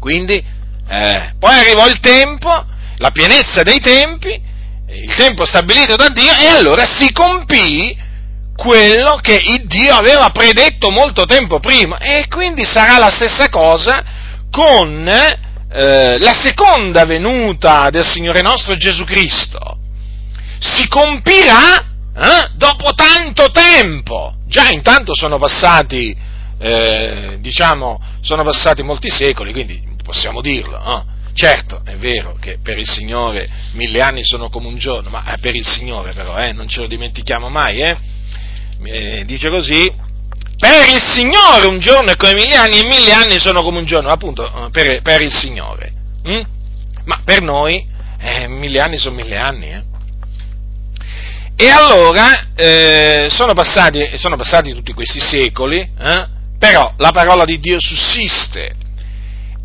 Quindi, 0.00 0.42
eh, 0.88 1.34
poi 1.38 1.58
arrivò 1.58 1.86
il 1.86 2.00
tempo, 2.00 2.64
la 2.96 3.10
pienezza 3.10 3.62
dei 3.62 3.78
tempi, 3.78 4.40
il 4.88 5.14
tempo 5.14 5.44
stabilito 5.44 5.94
da 5.94 6.08
Dio, 6.08 6.32
e 6.32 6.46
allora 6.48 6.84
si 6.84 7.12
compì 7.12 7.96
quello 8.56 9.18
che 9.20 9.40
Dio 9.64 9.94
aveva 9.94 10.30
predetto 10.30 10.90
molto 10.90 11.24
tempo 11.26 11.60
prima. 11.60 11.98
E 11.98 12.26
quindi 12.28 12.64
sarà 12.64 12.98
la 12.98 13.10
stessa 13.10 13.48
cosa 13.48 14.02
con 14.50 15.06
eh, 15.06 16.18
la 16.18 16.32
seconda 16.32 17.04
venuta 17.04 17.90
del 17.90 18.04
Signore 18.04 18.40
nostro 18.42 18.76
Gesù 18.76 19.04
Cristo 19.04 19.76
si 20.58 20.88
compirà 20.88 21.78
eh, 21.78 22.48
dopo 22.54 22.92
tanto 22.94 23.50
tempo. 23.50 24.34
Già 24.46 24.70
intanto 24.70 25.14
sono 25.14 25.38
passati, 25.38 26.16
eh, 26.58 27.38
diciamo, 27.40 28.00
sono 28.20 28.42
passati 28.42 28.82
molti 28.82 29.10
secoli, 29.10 29.52
quindi 29.52 29.80
possiamo 30.02 30.40
dirlo. 30.40 30.78
No? 30.78 31.06
Certo, 31.34 31.82
è 31.84 31.96
vero 31.96 32.36
che 32.40 32.58
per 32.62 32.78
il 32.78 32.88
Signore 32.88 33.46
mille 33.72 34.00
anni 34.00 34.24
sono 34.24 34.48
come 34.48 34.68
un 34.68 34.78
giorno, 34.78 35.10
ma 35.10 35.36
per 35.40 35.54
il 35.54 35.66
Signore 35.66 36.12
però, 36.12 36.38
eh, 36.38 36.52
non 36.52 36.66
ce 36.66 36.80
lo 36.80 36.86
dimentichiamo 36.86 37.50
mai, 37.50 37.80
eh? 37.80 37.96
Eh? 38.84 39.24
dice 39.24 39.48
così, 39.48 39.92
per 40.58 40.88
il 40.88 41.02
Signore 41.02 41.66
un 41.66 41.78
giorno 41.78 42.10
è 42.10 42.16
come 42.16 42.34
mille 42.34 42.56
anni 42.56 42.78
e 42.78 42.84
mille 42.84 43.12
anni 43.12 43.38
sono 43.38 43.62
come 43.62 43.78
un 43.78 43.84
giorno, 43.84 44.08
appunto 44.08 44.46
eh, 44.46 44.70
per, 44.70 45.02
per 45.02 45.20
il 45.20 45.32
Signore. 45.32 45.92
Hm? 46.22 46.40
Ma 47.04 47.20
per 47.24 47.42
noi 47.42 47.86
eh, 48.18 48.48
mille 48.48 48.80
anni 48.80 48.98
sono 48.98 49.14
mille 49.14 49.36
anni, 49.36 49.70
eh? 49.70 49.82
E 51.58 51.70
allora 51.70 52.48
eh, 52.54 53.28
sono, 53.30 53.54
passati, 53.54 54.10
sono, 54.16 54.36
passati, 54.36 54.74
tutti 54.74 54.92
questi 54.92 55.20
secoli, 55.20 55.78
eh, 55.78 56.26
però 56.58 56.92
la 56.98 57.12
parola 57.12 57.44
di 57.44 57.58
Dio 57.58 57.80
sussiste 57.80 58.74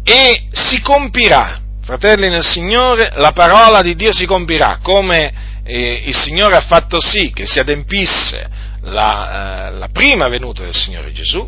e 0.03 0.47
si 0.51 0.81
compirà, 0.81 1.59
fratelli 1.83 2.29
nel 2.29 2.45
Signore, 2.45 3.11
la 3.15 3.33
parola 3.33 3.81
di 3.81 3.95
Dio 3.95 4.13
si 4.13 4.25
compirà, 4.25 4.79
come 4.81 5.49
il 5.63 6.15
Signore 6.15 6.55
ha 6.55 6.61
fatto 6.61 6.99
sì 6.99 7.31
che 7.31 7.45
si 7.45 7.59
adempisse 7.59 8.49
la, 8.81 9.67
eh, 9.67 9.71
la 9.73 9.89
prima 9.89 10.27
venuta 10.27 10.63
del 10.63 10.75
Signore 10.75 11.11
Gesù, 11.11 11.47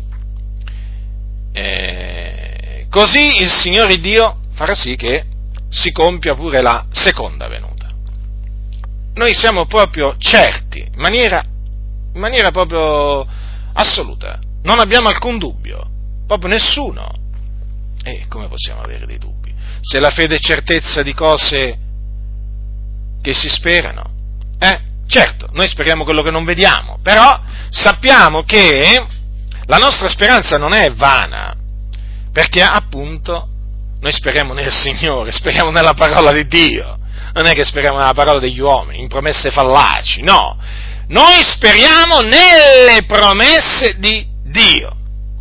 eh, 1.52 2.86
così 2.90 3.40
il 3.40 3.50
Signore 3.50 3.98
Dio 3.98 4.38
farà 4.52 4.74
sì 4.74 4.96
che 4.96 5.24
si 5.68 5.92
compia 5.92 6.34
pure 6.34 6.62
la 6.62 6.86
seconda 6.92 7.48
venuta. 7.48 7.88
Noi 9.14 9.32
siamo 9.34 9.66
proprio 9.66 10.16
certi, 10.18 10.80
in 10.80 11.00
maniera, 11.00 11.42
in 11.42 12.20
maniera 12.20 12.50
proprio 12.50 13.26
assoluta, 13.72 14.38
non 14.62 14.78
abbiamo 14.80 15.08
alcun 15.08 15.38
dubbio, 15.38 15.88
proprio 16.26 16.50
nessuno. 16.50 17.12
E 18.02 18.26
come 18.28 18.48
possiamo 18.48 18.80
avere 18.82 19.06
dei 19.06 19.18
dubbi? 19.18 19.52
Se 19.80 19.98
la 19.98 20.10
fede 20.10 20.36
è 20.36 20.40
certezza 20.40 21.02
di 21.02 21.14
cose 21.14 21.78
che 23.22 23.32
si 23.32 23.48
sperano, 23.48 24.10
eh? 24.58 24.80
Certo, 25.06 25.48
noi 25.52 25.68
speriamo 25.68 26.04
quello 26.04 26.22
che 26.22 26.30
non 26.30 26.44
vediamo, 26.44 26.98
però 27.02 27.40
sappiamo 27.70 28.42
che 28.42 29.06
la 29.66 29.76
nostra 29.76 30.08
speranza 30.08 30.58
non 30.58 30.72
è 30.72 30.92
vana, 30.92 31.54
perché 32.32 32.62
appunto 32.62 33.48
noi 34.00 34.12
speriamo 34.12 34.52
nel 34.52 34.72
Signore, 34.72 35.32
speriamo 35.32 35.70
nella 35.70 35.94
parola 35.94 36.32
di 36.32 36.46
Dio, 36.46 36.98
non 37.32 37.46
è 37.46 37.52
che 37.52 37.64
speriamo 37.64 37.98
nella 37.98 38.14
parola 38.14 38.38
degli 38.38 38.60
uomini, 38.60 39.00
in 39.00 39.08
promesse 39.08 39.50
fallaci, 39.50 40.22
no, 40.22 40.58
noi 41.08 41.42
speriamo 41.42 42.20
nelle 42.20 43.04
promesse 43.06 43.96
di 43.98 44.26
Dio 44.42 44.96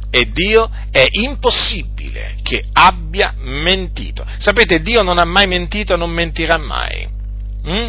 e 0.09 0.29
Dio 0.31 0.69
è 0.91 1.05
impossibile 1.09 2.35
che 2.43 2.63
abbia 2.73 3.33
mentito. 3.37 4.25
Sapete, 4.37 4.81
Dio 4.81 5.01
non 5.01 5.17
ha 5.17 5.25
mai 5.25 5.47
mentito, 5.47 5.95
non 5.95 6.11
mentirà 6.11 6.57
mai. 6.57 7.07
Mm? 7.67 7.87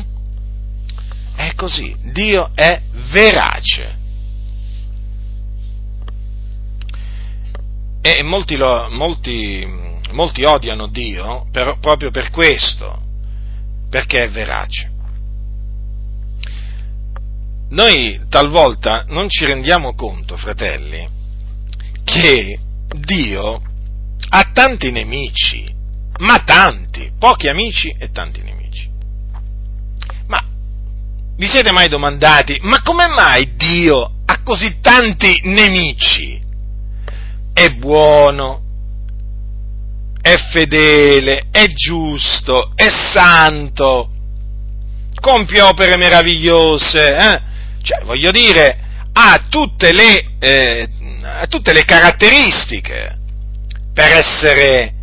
È 1.35 1.55
così, 1.55 1.95
Dio 2.13 2.51
è 2.55 2.81
verace. 3.11 3.97
E 8.01 8.23
molti, 8.23 8.57
lo, 8.57 8.89
molti, 8.91 9.67
molti 10.13 10.45
odiano 10.45 10.89
Dio 10.89 11.47
per, 11.51 11.79
proprio 11.81 12.11
per 12.11 12.31
questo, 12.31 13.01
perché 13.89 14.25
è 14.25 14.31
verace. 14.31 14.93
Noi 17.71 18.21
talvolta 18.29 19.05
non 19.09 19.29
ci 19.29 19.45
rendiamo 19.45 19.95
conto, 19.95 20.37
fratelli, 20.37 21.09
che 22.05 22.59
Dio 22.95 23.63
ha 24.29 24.51
tanti 24.53 24.93
nemici, 24.93 25.73
ma 26.19 26.45
tanti, 26.45 27.11
pochi 27.19 27.49
amici 27.49 27.95
e 27.99 28.11
tanti 28.11 28.43
nemici. 28.43 28.64
Vi 31.37 31.49
siete 31.49 31.73
mai 31.73 31.89
domandati, 31.89 32.59
ma 32.63 32.81
come 32.83 33.09
mai 33.09 33.57
Dio 33.57 34.19
ha 34.25 34.43
così 34.45 34.79
tanti 34.81 35.41
nemici? 35.43 36.41
È 37.53 37.71
buono, 37.71 38.63
è 40.21 40.37
fedele, 40.53 41.49
è 41.51 41.67
giusto, 41.67 42.71
è 42.77 42.89
santo, 42.89 44.11
compie 45.21 45.61
opere 45.61 45.97
meravigliose, 45.97 47.17
eh? 47.17 47.43
cioè 47.83 48.05
voglio 48.05 48.31
dire, 48.31 48.79
ha 49.13 49.47
tutte 49.49 49.93
le, 49.93 50.37
eh, 50.39 50.89
ha 51.21 51.47
tutte 51.49 51.73
le 51.73 51.85
caratteristiche 51.85 53.19
per 53.93 54.13
essere 54.13 54.95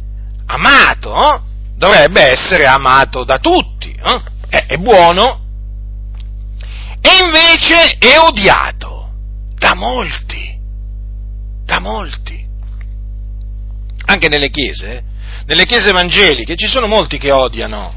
amato, 0.45 1.13
eh? 1.13 1.39
dovrebbe 1.75 2.21
essere 2.21 2.65
amato 2.65 3.25
da 3.25 3.37
tutti, 3.37 3.91
eh? 3.91 4.65
è 4.65 4.77
buono, 4.77 5.40
invece 7.23 7.97
è 7.97 8.17
odiato 8.19 9.09
da 9.55 9.75
molti, 9.75 10.57
da 11.63 11.79
molti, 11.79 12.45
anche 14.05 14.27
nelle 14.27 14.49
chiese, 14.49 14.97
eh? 14.97 15.03
nelle 15.45 15.65
chiese 15.65 15.89
evangeliche 15.89 16.55
ci 16.55 16.67
sono 16.67 16.87
molti 16.87 17.17
che 17.17 17.31
odiano, 17.31 17.93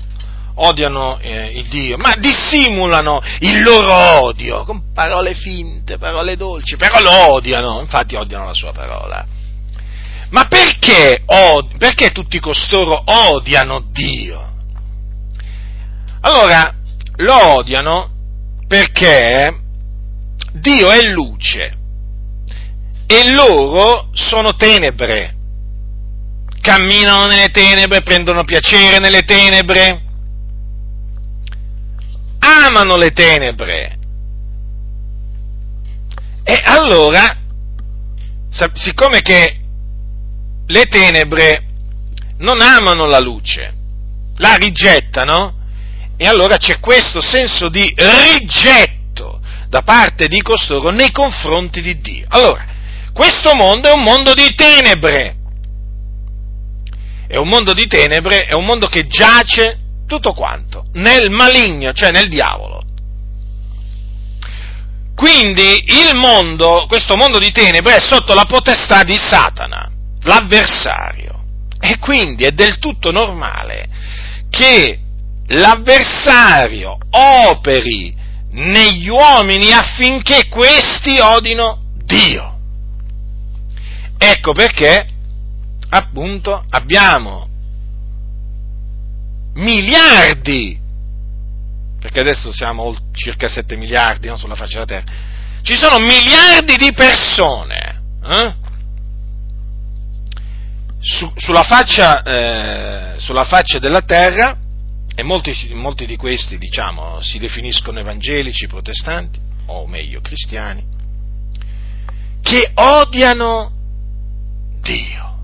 odiano 0.56 1.18
eh, 1.18 1.58
il 1.58 1.66
Dio, 1.68 1.96
ma 1.96 2.14
dissimulano 2.16 3.20
il 3.40 3.62
loro 3.62 4.24
odio 4.24 4.64
con 4.64 4.92
parole 4.92 5.34
finte, 5.34 5.98
parole 5.98 6.36
dolci, 6.36 6.76
però 6.76 7.00
lo 7.00 7.34
odiano, 7.34 7.80
infatti 7.80 8.14
odiano 8.14 8.46
la 8.46 8.54
sua 8.54 8.72
parola. 8.72 9.26
Ma 10.30 10.46
perché, 10.46 11.22
od- 11.26 11.76
perché 11.76 12.10
tutti 12.10 12.40
costoro 12.40 13.02
odiano 13.04 13.84
Dio? 13.92 14.52
Allora, 16.20 16.74
lo 17.16 17.56
odiano 17.56 18.13
perché 18.66 19.60
Dio 20.52 20.90
è 20.90 21.00
luce 21.10 21.76
e 23.06 23.30
loro 23.32 24.08
sono 24.12 24.54
tenebre 24.54 25.34
camminano 26.64 27.26
nelle 27.26 27.50
tenebre, 27.50 28.00
prendono 28.00 28.42
piacere 28.44 28.98
nelle 28.98 29.20
tenebre, 29.20 30.02
amano 32.38 32.96
le 32.96 33.10
tenebre. 33.10 33.98
E 36.42 36.60
allora, 36.64 37.36
siccome 38.48 39.20
che 39.20 39.60
le 40.66 40.84
tenebre 40.86 41.64
non 42.38 42.62
amano 42.62 43.04
la 43.04 43.20
luce, 43.20 43.74
la 44.36 44.54
rigettano, 44.54 45.63
e 46.16 46.26
allora 46.26 46.56
c'è 46.56 46.78
questo 46.80 47.20
senso 47.20 47.68
di 47.68 47.92
rigetto 47.96 49.40
da 49.68 49.82
parte 49.82 50.28
di 50.28 50.40
costoro 50.40 50.90
nei 50.90 51.10
confronti 51.10 51.80
di 51.80 52.00
Dio. 52.00 52.26
Allora, 52.28 52.64
questo 53.12 53.54
mondo 53.54 53.88
è 53.88 53.92
un 53.92 54.02
mondo 54.02 54.32
di 54.32 54.54
tenebre, 54.54 55.36
è 57.26 57.36
un 57.36 57.48
mondo 57.48 57.72
di 57.72 57.86
tenebre, 57.86 58.44
è 58.44 58.54
un 58.54 58.64
mondo 58.64 58.86
che 58.86 59.06
giace 59.06 59.78
tutto 60.06 60.32
quanto 60.32 60.84
nel 60.92 61.30
maligno, 61.30 61.92
cioè 61.92 62.10
nel 62.10 62.28
diavolo. 62.28 62.82
Quindi 65.14 65.84
il 65.86 66.16
mondo, 66.16 66.86
questo 66.88 67.16
mondo 67.16 67.38
di 67.38 67.50
tenebre 67.50 67.96
è 67.96 68.00
sotto 68.00 68.34
la 68.34 68.44
potestà 68.44 69.04
di 69.04 69.16
Satana, 69.16 69.90
l'avversario. 70.22 71.42
E 71.80 71.98
quindi 71.98 72.44
è 72.44 72.50
del 72.50 72.78
tutto 72.78 73.10
normale 73.10 73.88
che 74.50 74.98
l'avversario 75.48 76.98
operi 77.10 78.14
negli 78.52 79.08
uomini 79.08 79.72
affinché 79.72 80.48
questi 80.48 81.18
odino 81.18 81.82
Dio. 82.04 82.58
Ecco 84.18 84.52
perché 84.52 85.06
appunto 85.88 86.64
abbiamo 86.70 87.48
miliardi, 89.54 90.78
perché 92.00 92.20
adesso 92.20 92.52
siamo 92.52 92.94
circa 93.12 93.48
7 93.48 93.76
miliardi 93.76 94.28
no, 94.28 94.36
sulla 94.36 94.54
faccia 94.54 94.84
della 94.84 95.02
terra, 95.02 95.12
ci 95.62 95.74
sono 95.74 95.98
miliardi 95.98 96.76
di 96.76 96.92
persone 96.92 97.94
eh? 98.24 98.54
Su, 101.00 101.30
sulla, 101.36 101.62
faccia, 101.62 102.22
eh, 102.22 103.18
sulla, 103.18 103.44
faccia, 103.44 103.78
della 103.78 104.00
terra 104.00 104.56
e 105.14 105.22
molti, 105.22 105.54
molti 105.74 106.06
di 106.06 106.16
questi 106.16 106.58
diciamo, 106.58 107.20
si 107.20 107.38
definiscono 107.38 108.00
evangelici, 108.00 108.66
protestanti, 108.66 109.38
o 109.66 109.86
meglio 109.86 110.20
cristiani, 110.20 110.84
che 112.42 112.70
odiano 112.74 113.72
Dio 114.80 115.38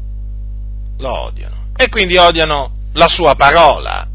lo 0.98 1.26
odiano 1.26 1.68
e 1.76 1.88
quindi 1.88 2.16
odiano 2.16 2.76
la 2.92 3.08
sua 3.08 3.34
parola. 3.34 4.06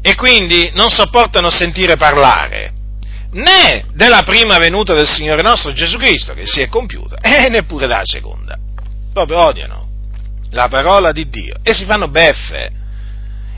E 0.00 0.14
quindi 0.14 0.70
non 0.74 0.90
sopportano 0.90 1.50
sentire 1.50 1.96
parlare 1.96 2.72
né 3.30 3.84
della 3.92 4.22
prima 4.22 4.58
venuta 4.58 4.94
del 4.94 5.06
Signore 5.06 5.42
nostro 5.42 5.72
Gesù 5.72 5.98
Cristo 5.98 6.32
che 6.34 6.46
si 6.46 6.60
è 6.60 6.68
compiuta 6.68 7.18
e 7.20 7.48
neppure 7.48 7.86
della 7.86 8.04
seconda. 8.04 8.58
Proprio 9.12 9.44
odiano 9.44 9.87
la 10.50 10.68
parola 10.68 11.12
di 11.12 11.28
Dio 11.28 11.56
e 11.62 11.74
si 11.74 11.84
fanno 11.84 12.08
beffe. 12.08 12.70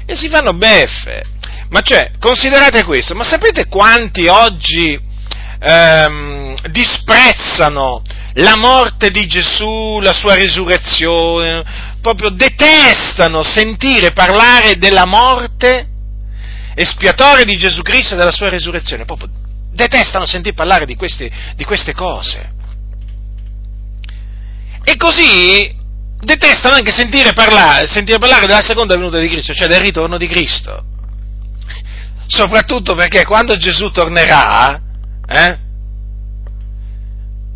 E 0.06 0.16
si 0.16 0.28
fanno 0.28 0.52
beffe. 0.54 1.22
Ma 1.68 1.80
cioè, 1.82 2.12
considerate 2.18 2.84
questo, 2.84 3.14
ma 3.14 3.22
sapete 3.22 3.66
quanti 3.66 4.26
oggi 4.26 4.98
ehm, 5.60 6.56
disprezzano 6.70 8.02
la 8.34 8.56
morte 8.56 9.10
di 9.10 9.26
Gesù, 9.26 10.00
la 10.00 10.12
sua 10.12 10.34
risurrezione, 10.34 11.64
proprio 12.00 12.30
detestano 12.30 13.42
sentire 13.42 14.12
parlare 14.12 14.78
della 14.78 15.06
morte 15.06 15.86
espiatoria 16.74 17.44
di 17.44 17.56
Gesù 17.56 17.82
Cristo 17.82 18.14
e 18.14 18.16
della 18.16 18.32
sua 18.32 18.48
risurrezione, 18.48 19.04
proprio 19.04 19.28
detestano 19.72 20.26
sentire 20.26 20.54
parlare 20.54 20.86
di 20.86 20.96
queste, 20.96 21.30
di 21.54 21.64
queste 21.64 21.92
cose. 21.92 22.58
E 24.82 24.96
così 24.96 25.78
detestano 26.20 26.76
anche 26.76 26.92
sentire 26.92 27.32
parlare, 27.32 27.86
sentire 27.86 28.18
parlare 28.18 28.46
della 28.46 28.62
seconda 28.62 28.94
venuta 28.94 29.18
di 29.18 29.28
Cristo, 29.28 29.54
cioè 29.54 29.68
del 29.68 29.80
ritorno 29.80 30.18
di 30.18 30.26
Cristo. 30.26 30.84
soprattutto 32.26 32.94
perché 32.94 33.24
quando 33.24 33.56
Gesù 33.56 33.90
tornerà, 33.90 34.80
eh, 35.26 35.58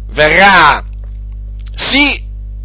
verrà 0.09 0.85
sì 1.77 2.23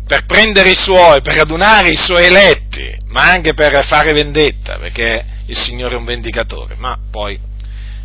per 0.08 0.26
prendere 0.26 0.72
i 0.72 0.76
suoi, 0.76 1.22
per 1.22 1.36
radunare 1.36 1.90
i 1.90 1.98
suoi 1.98 2.26
eletti, 2.26 2.98
ma 3.10 3.30
anche 3.30 3.54
per 3.54 3.86
fare 3.86 4.12
vendetta, 4.12 4.78
perché 4.78 5.24
il 5.46 5.58
Signore 5.58 5.94
è 5.94 5.98
un 5.98 6.06
vendicatore, 6.06 6.74
ma 6.78 6.98
poi 7.12 7.40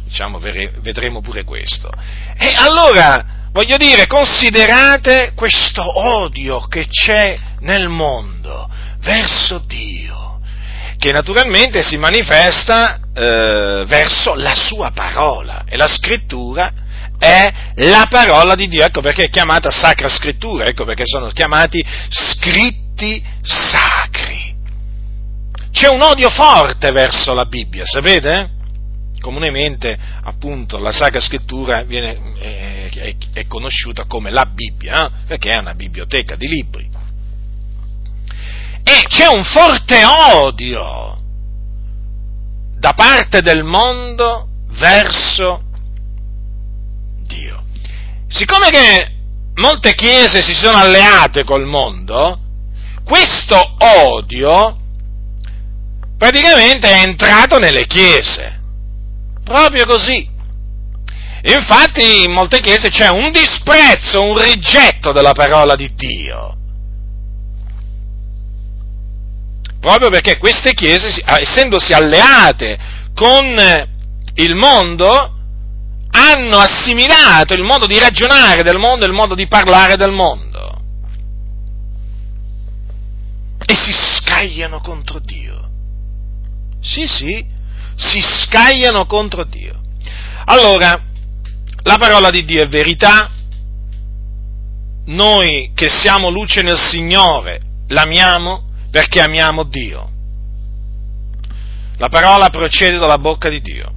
diciamo, 0.05 0.39
vedremo 0.39 1.23
pure 1.23 1.45
questo. 1.45 1.91
E 2.37 2.53
allora, 2.57 3.44
voglio 3.55 3.77
dire, 3.77 4.09
considerate 4.09 5.33
questo 5.37 5.83
odio 6.21 6.67
che 6.67 6.89
c'è 6.89 7.39
nel 7.61 7.89
mondo 7.89 8.69
verso 8.99 9.63
Dio, 9.65 10.41
che 10.99 11.13
naturalmente 11.13 11.85
si 11.85 11.97
manifesta 11.97 12.99
eh, 13.15 13.85
verso 13.87 14.35
la 14.35 14.57
sua 14.57 14.91
parola 14.91 15.65
e 15.69 15.77
la 15.77 15.87
scrittura 15.87 16.73
è 17.17 17.53
la 17.77 18.09
parola 18.11 18.57
di 18.57 18.67
Dio, 18.67 18.85
ecco 18.85 19.01
perché 19.01 19.27
è 19.27 19.31
chiamata 19.31 19.71
Sacra 19.71 20.09
Scrittura, 20.09 20.65
ecco 20.65 20.85
perché 20.85 21.05
sono 21.07 21.29
chiamati 21.29 21.83
scritti 22.11 23.23
sacri. 23.41 24.53
C'è 25.71 25.89
un 25.89 26.03
odio 26.03 26.29
forte 26.29 26.91
verso 26.91 27.33
la 27.35 27.45
Bibbia, 27.45 27.87
sapete? 27.87 28.54
Comunemente, 29.25 29.99
appunto, 30.25 30.77
la 30.77 30.93
Sacra 30.93 31.19
Scrittura 31.19 31.83
viene, 31.85 32.35
è, 32.39 32.91
è, 32.91 33.17
è, 33.33 33.47
conosciuta 33.47 34.05
come 34.05 34.31
la 34.31 34.45
Bibbia, 34.45 35.07
eh? 35.07 35.11
perché 35.27 35.53
è 35.53 35.57
una 35.57 35.73
biblioteca 35.73 36.37
di 36.37 36.47
libri. 36.47 36.87
E 38.83 39.07
c'è 39.09 39.27
un 39.29 39.43
forte 39.43 40.05
odio 40.05 41.23
da 42.77 42.93
parte 42.93 43.41
del 43.41 43.63
mondo 43.65 44.47
verso 44.73 45.63
Dio. 47.23 47.63
Siccome 48.29 48.69
che 48.69 49.13
molte 49.55 49.95
chiese 49.95 50.43
si 50.43 50.53
sono 50.53 50.77
alleate 50.77 51.45
col 51.45 51.65
mondo, 51.65 52.39
questo 53.07 53.75
odio 53.79 54.81
praticamente 56.19 56.91
è 56.91 57.07
entrato 57.07 57.59
nelle 57.59 57.87
chiese. 57.87 58.61
Proprio 59.45 59.85
così. 59.87 60.33
Infatti 61.43 62.25
in 62.25 62.33
molte 62.33 62.61
chiese 62.61 62.89
c'è 62.89 63.11
un 63.11 63.31
disprezzo, 63.31 64.23
un 64.23 64.39
rigetto 64.39 65.13
della 65.13 65.33
parola 65.33 65.77
di 65.77 65.93
Dio. 65.95 66.57
Proprio 69.79 70.09
perché 70.09 70.39
queste 70.39 70.73
chiese, 70.73 71.23
essendosi 71.23 71.93
alleate 71.93 72.79
con 73.15 73.45
il 74.37 74.55
mondo, 74.55 75.35
hanno 76.11 76.57
assimilato 76.57 77.53
il 77.53 77.63
modo 77.63 77.85
di 77.87 77.99
ragionare 77.99 78.63
del 78.63 78.79
mondo 78.79 79.05
e 79.05 79.09
il 79.09 79.15
modo 79.15 79.35
di 79.35 79.47
parlare 79.47 79.97
del 79.97 80.13
mondo. 80.13 80.81
E 83.67 83.75
si 83.75 83.93
scagliano 83.93 84.81
contro 84.81 85.19
Dio. 85.19 85.69
Sì, 86.81 87.07
sì, 87.07 87.45
si 87.97 88.21
scagliano 88.21 89.07
contro 89.07 89.45
Dio. 89.45 89.81
Allora, 90.47 91.01
la 91.83 91.97
parola 91.99 92.31
di 92.31 92.45
Dio 92.45 92.63
è 92.63 92.69
verità, 92.69 93.31
noi 95.07 95.73
che 95.75 95.91
siamo 95.91 96.31
luce 96.31 96.63
nel 96.63 96.79
Signore 96.79 97.61
l'amiamo 97.89 98.71
perché 98.91 99.21
amiamo 99.21 99.65
Dio. 99.65 100.11
La 101.99 102.09
parola 102.09 102.51
procede 102.51 102.99
dalla 102.99 103.19
bocca 103.19 103.49
di 103.49 103.61
Dio. 103.61 103.93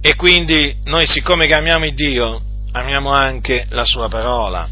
E 0.00 0.16
quindi 0.16 0.78
noi, 0.84 1.06
siccome 1.06 1.46
che 1.46 1.54
amiamo 1.54 1.88
Dio, 1.90 2.40
amiamo 2.72 3.10
anche 3.10 3.66
la 3.70 3.84
sua 3.84 4.08
parola. 4.08 4.68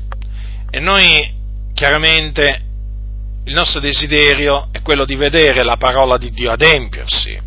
E 0.70 0.80
noi, 0.80 1.34
chiaramente, 1.74 2.62
il 3.44 3.54
nostro 3.54 3.80
desiderio 3.80 4.68
è 4.72 4.82
quello 4.82 5.04
di 5.04 5.14
vedere 5.14 5.62
la 5.62 5.76
parola 5.76 6.16
di 6.16 6.30
Dio 6.30 6.50
adempiersi. 6.50 7.38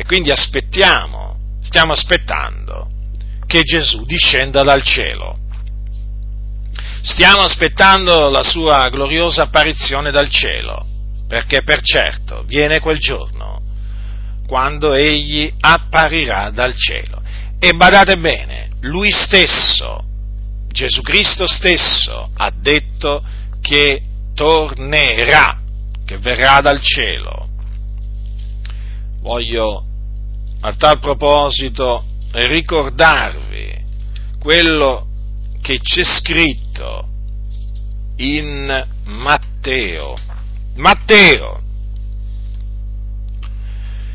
E 0.00 0.04
quindi 0.06 0.30
aspettiamo, 0.30 1.58
stiamo 1.60 1.92
aspettando 1.92 2.88
che 3.46 3.60
Gesù 3.64 4.02
discenda 4.06 4.62
dal 4.62 4.82
cielo. 4.82 5.38
Stiamo 7.02 7.42
aspettando 7.42 8.30
la 8.30 8.42
sua 8.42 8.88
gloriosa 8.88 9.42
apparizione 9.42 10.10
dal 10.10 10.30
cielo, 10.30 10.86
perché 11.28 11.62
per 11.64 11.82
certo 11.82 12.44
viene 12.46 12.80
quel 12.80 12.98
giorno 12.98 13.60
quando 14.46 14.94
egli 14.94 15.52
apparirà 15.60 16.48
dal 16.48 16.74
cielo. 16.74 17.20
E 17.58 17.74
badate 17.74 18.16
bene, 18.16 18.70
lui 18.80 19.10
stesso, 19.10 20.02
Gesù 20.68 21.02
Cristo 21.02 21.46
stesso, 21.46 22.30
ha 22.38 22.50
detto 22.50 23.22
che 23.60 24.00
tornerà, 24.34 25.60
che 26.06 26.16
verrà 26.16 26.62
dal 26.62 26.80
cielo. 26.80 27.48
Voglio 29.20 29.84
a 30.60 30.74
tal 30.74 30.98
proposito 30.98 32.04
ricordarvi 32.32 33.84
quello 34.38 35.06
che 35.60 35.80
c'è 35.80 36.04
scritto 36.04 37.08
in 38.16 38.86
Matteo. 39.04 40.16
Matteo, 40.76 41.60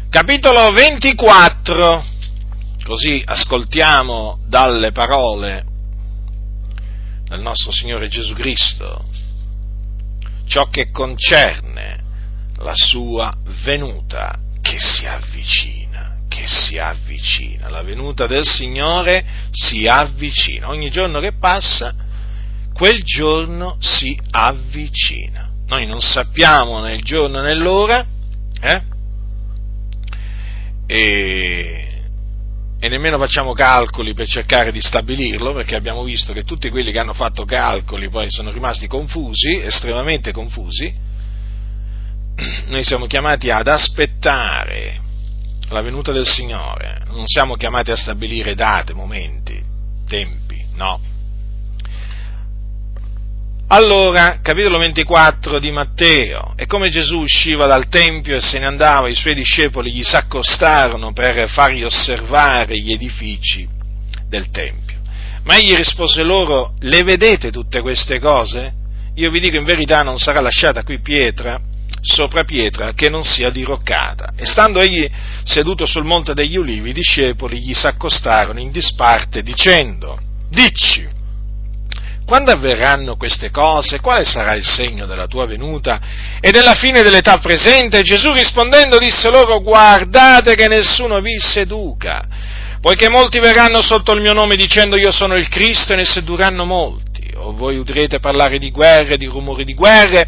capitolo 0.09 0.71
24, 0.71 2.05
così 2.83 3.21
ascoltiamo 3.25 4.39
dalle 4.47 4.91
parole 4.91 5.65
del 7.25 7.41
nostro 7.41 7.71
Signore 7.71 8.07
Gesù 8.07 8.33
Cristo 8.33 9.03
ciò 10.45 10.67
che 10.67 10.91
concerne 10.91 12.03
la 12.57 12.73
sua 12.75 13.35
venuta 13.63 14.39
che 14.61 14.77
si 14.79 15.05
avvicina, 15.05 15.84
che 16.35 16.47
si 16.47 16.77
avvicina, 16.77 17.69
la 17.69 17.81
venuta 17.81 18.27
del 18.27 18.45
Signore 18.45 19.25
si 19.51 19.87
avvicina, 19.87 20.67
ogni 20.67 20.89
giorno 20.89 21.21
che 21.21 21.31
passa 21.37 21.95
quel 22.73 23.01
giorno 23.03 23.77
si 23.79 24.19
avvicina. 24.31 25.49
Noi 25.67 25.85
non 25.85 26.01
sappiamo 26.01 26.81
nel 26.81 27.01
giorno 27.01 27.39
e 27.39 27.43
nell'ora, 27.43 28.05
eh? 28.61 28.81
e, 30.85 32.01
e 32.77 32.89
nemmeno 32.89 33.17
facciamo 33.17 33.53
calcoli 33.53 34.13
per 34.13 34.27
cercare 34.27 34.73
di 34.73 34.81
stabilirlo, 34.81 35.53
perché 35.53 35.75
abbiamo 35.75 36.03
visto 36.03 36.33
che 36.33 36.43
tutti 36.43 36.69
quelli 36.69 36.91
che 36.91 36.99
hanno 36.99 37.13
fatto 37.13 37.45
calcoli 37.45 38.09
poi 38.09 38.27
sono 38.29 38.51
rimasti 38.51 38.87
confusi, 38.87 39.61
estremamente 39.61 40.33
confusi. 40.33 40.93
Noi 42.67 42.83
siamo 42.83 43.07
chiamati 43.07 43.49
ad 43.49 43.69
aspettare 43.69 45.03
la 45.69 45.81
venuta 45.81 46.11
del 46.11 46.27
Signore, 46.27 47.03
non 47.07 47.25
siamo 47.25 47.55
chiamati 47.55 47.91
a 47.91 47.95
stabilire 47.95 48.55
date, 48.55 48.93
momenti, 48.93 49.61
tempi, 50.07 50.65
no 50.75 51.13
allora, 53.67 54.41
capitolo 54.43 54.77
24 54.77 55.57
di 55.57 55.71
Matteo, 55.71 56.53
e 56.55 56.67
come 56.67 56.89
Gesù 56.89 57.21
usciva 57.21 57.65
dal 57.65 57.89
Tempio 57.89 58.35
e 58.35 58.39
se 58.39 58.59
ne 58.59 58.67
andava, 58.67 59.07
i 59.07 59.15
suoi 59.15 59.33
discepoli 59.33 59.91
gli 59.91 60.03
s'accostarono 60.03 61.13
per 61.13 61.49
fargli 61.49 61.83
osservare 61.83 62.77
gli 62.77 62.91
edifici 62.91 63.67
del 64.29 64.51
Tempio. 64.51 64.99
Ma 65.45 65.57
egli 65.57 65.73
rispose 65.73 66.21
loro, 66.21 66.75
le 66.81 67.01
vedete 67.01 67.49
tutte 67.49 67.81
queste 67.81 68.19
cose? 68.19 68.71
Io 69.15 69.31
vi 69.31 69.39
dico 69.39 69.57
in 69.57 69.63
verità 69.63 70.03
non 70.03 70.19
sarà 70.19 70.41
lasciata 70.41 70.83
qui 70.83 71.01
pietra 71.01 71.59
sopra 72.01 72.43
pietra 72.43 72.93
che 72.93 73.09
non 73.09 73.23
sia 73.23 73.49
diroccata. 73.49 74.33
E 74.35 74.45
stando 74.45 74.79
egli 74.79 75.09
seduto 75.43 75.85
sul 75.85 76.05
monte 76.05 76.33
degli 76.33 76.55
ulivi, 76.55 76.89
i 76.89 76.93
discepoli 76.93 77.59
gli 77.59 77.73
s'accostarono 77.73 78.59
in 78.59 78.71
disparte 78.71 79.41
dicendo, 79.41 80.19
dici, 80.49 81.13
quando 82.25 82.51
avverranno 82.51 83.17
queste 83.17 83.51
cose? 83.51 83.99
Quale 83.99 84.25
sarà 84.25 84.53
il 84.53 84.65
segno 84.65 85.05
della 85.05 85.27
tua 85.27 85.45
venuta 85.45 85.99
e 86.39 86.49
della 86.49 86.73
fine 86.73 87.03
dell'età 87.03 87.37
presente? 87.37 88.01
Gesù 88.01 88.31
rispondendo 88.31 88.97
disse 88.97 89.29
loro, 89.29 89.61
guardate 89.61 90.55
che 90.55 90.67
nessuno 90.67 91.21
vi 91.21 91.37
seduca, 91.39 92.25
poiché 92.81 93.09
molti 93.09 93.39
verranno 93.39 93.83
sotto 93.83 94.11
il 94.13 94.21
mio 94.21 94.33
nome 94.33 94.55
dicendo 94.55 94.97
io 94.97 95.11
sono 95.11 95.35
il 95.35 95.47
Cristo 95.49 95.93
e 95.93 95.97
ne 95.97 96.05
sedurranno 96.05 96.65
molti. 96.65 97.31
O 97.35 97.53
voi 97.53 97.77
udrete 97.77 98.19
parlare 98.19 98.57
di 98.57 98.71
guerre, 98.71 99.17
di 99.17 99.27
rumori 99.27 99.63
di 99.63 99.75
guerre, 99.75 100.27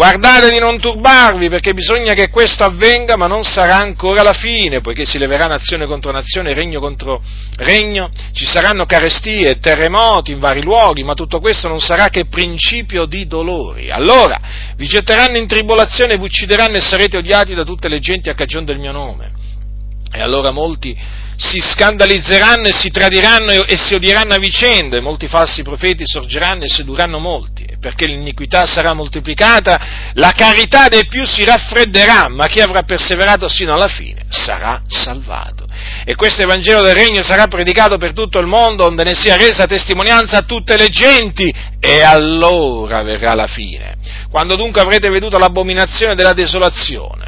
Guardate 0.00 0.48
di 0.48 0.58
non 0.58 0.80
turbarvi 0.80 1.50
perché 1.50 1.74
bisogna 1.74 2.14
che 2.14 2.30
questo 2.30 2.64
avvenga, 2.64 3.18
ma 3.18 3.26
non 3.26 3.44
sarà 3.44 3.76
ancora 3.76 4.22
la 4.22 4.32
fine, 4.32 4.80
poiché 4.80 5.04
si 5.04 5.18
leverà 5.18 5.46
nazione 5.46 5.84
contro 5.84 6.10
nazione, 6.10 6.54
regno 6.54 6.80
contro 6.80 7.22
regno, 7.56 8.10
ci 8.32 8.46
saranno 8.46 8.86
carestie, 8.86 9.58
terremoti 9.58 10.32
in 10.32 10.38
vari 10.38 10.62
luoghi, 10.62 11.02
ma 11.02 11.12
tutto 11.12 11.38
questo 11.38 11.68
non 11.68 11.80
sarà 11.80 12.08
che 12.08 12.24
principio 12.24 13.04
di 13.04 13.26
dolori. 13.26 13.90
Allora 13.90 14.40
vi 14.74 14.86
getteranno 14.86 15.36
in 15.36 15.46
tribolazione, 15.46 16.16
vi 16.16 16.24
uccideranno 16.24 16.76
e 16.76 16.80
sarete 16.80 17.18
odiati 17.18 17.52
da 17.52 17.64
tutte 17.64 17.90
le 17.90 17.98
genti 17.98 18.30
a 18.30 18.34
cagione 18.34 18.64
del 18.64 18.78
mio 18.78 18.92
nome. 18.92 19.32
E 20.12 20.20
allora 20.20 20.50
molti 20.50 20.96
si 21.36 21.58
scandalizzeranno 21.58 22.68
e 22.68 22.72
si 22.74 22.90
tradiranno 22.90 23.64
e 23.64 23.76
si 23.78 23.94
odieranno 23.94 24.34
a 24.34 24.38
vicenda, 24.38 25.00
molti 25.00 25.26
falsi 25.26 25.62
profeti 25.62 26.02
sorgeranno 26.04 26.64
e 26.64 26.68
sedurranno 26.68 27.18
molti, 27.18 27.64
perché 27.80 28.04
l'iniquità 28.04 28.66
sarà 28.66 28.92
moltiplicata, 28.92 30.12
la 30.14 30.32
carità 30.32 30.88
dei 30.88 31.06
più 31.06 31.24
si 31.24 31.42
raffredderà, 31.44 32.28
ma 32.28 32.46
chi 32.46 32.60
avrà 32.60 32.82
perseverato 32.82 33.48
sino 33.48 33.72
alla 33.72 33.88
fine 33.88 34.24
sarà 34.28 34.82
salvato. 34.86 35.64
E 36.04 36.14
questo 36.14 36.42
Evangelo 36.42 36.82
del 36.82 36.94
Regno 36.94 37.22
sarà 37.22 37.46
predicato 37.46 37.96
per 37.96 38.12
tutto 38.12 38.38
il 38.38 38.46
mondo, 38.46 38.84
onde 38.84 39.04
ne 39.04 39.14
sia 39.14 39.36
resa 39.36 39.64
testimonianza 39.66 40.38
a 40.38 40.42
tutte 40.42 40.76
le 40.76 40.88
genti, 40.88 41.50
e 41.80 42.02
allora 42.02 43.02
verrà 43.02 43.32
la 43.32 43.46
fine. 43.46 43.96
Quando 44.30 44.56
dunque 44.56 44.82
avrete 44.82 45.08
veduto 45.08 45.38
l'abominazione 45.38 46.14
della 46.14 46.34
desolazione, 46.34 47.19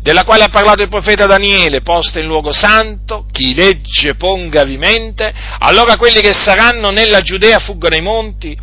della 0.00 0.24
quale 0.24 0.44
ha 0.44 0.48
parlato 0.48 0.82
il 0.82 0.88
profeta 0.88 1.26
Daniele, 1.26 1.82
posta 1.82 2.18
in 2.18 2.26
luogo 2.26 2.52
santo, 2.52 3.26
chi 3.30 3.54
legge 3.54 4.14
ponga 4.14 4.64
vimente, 4.64 5.32
allora 5.58 5.96
quelli 5.96 6.20
che 6.20 6.34
saranno 6.34 6.90
nella 6.90 7.20
Giudea 7.20 7.58
fuggono 7.58 7.94
ai 7.94 8.02
monti, 8.02 8.56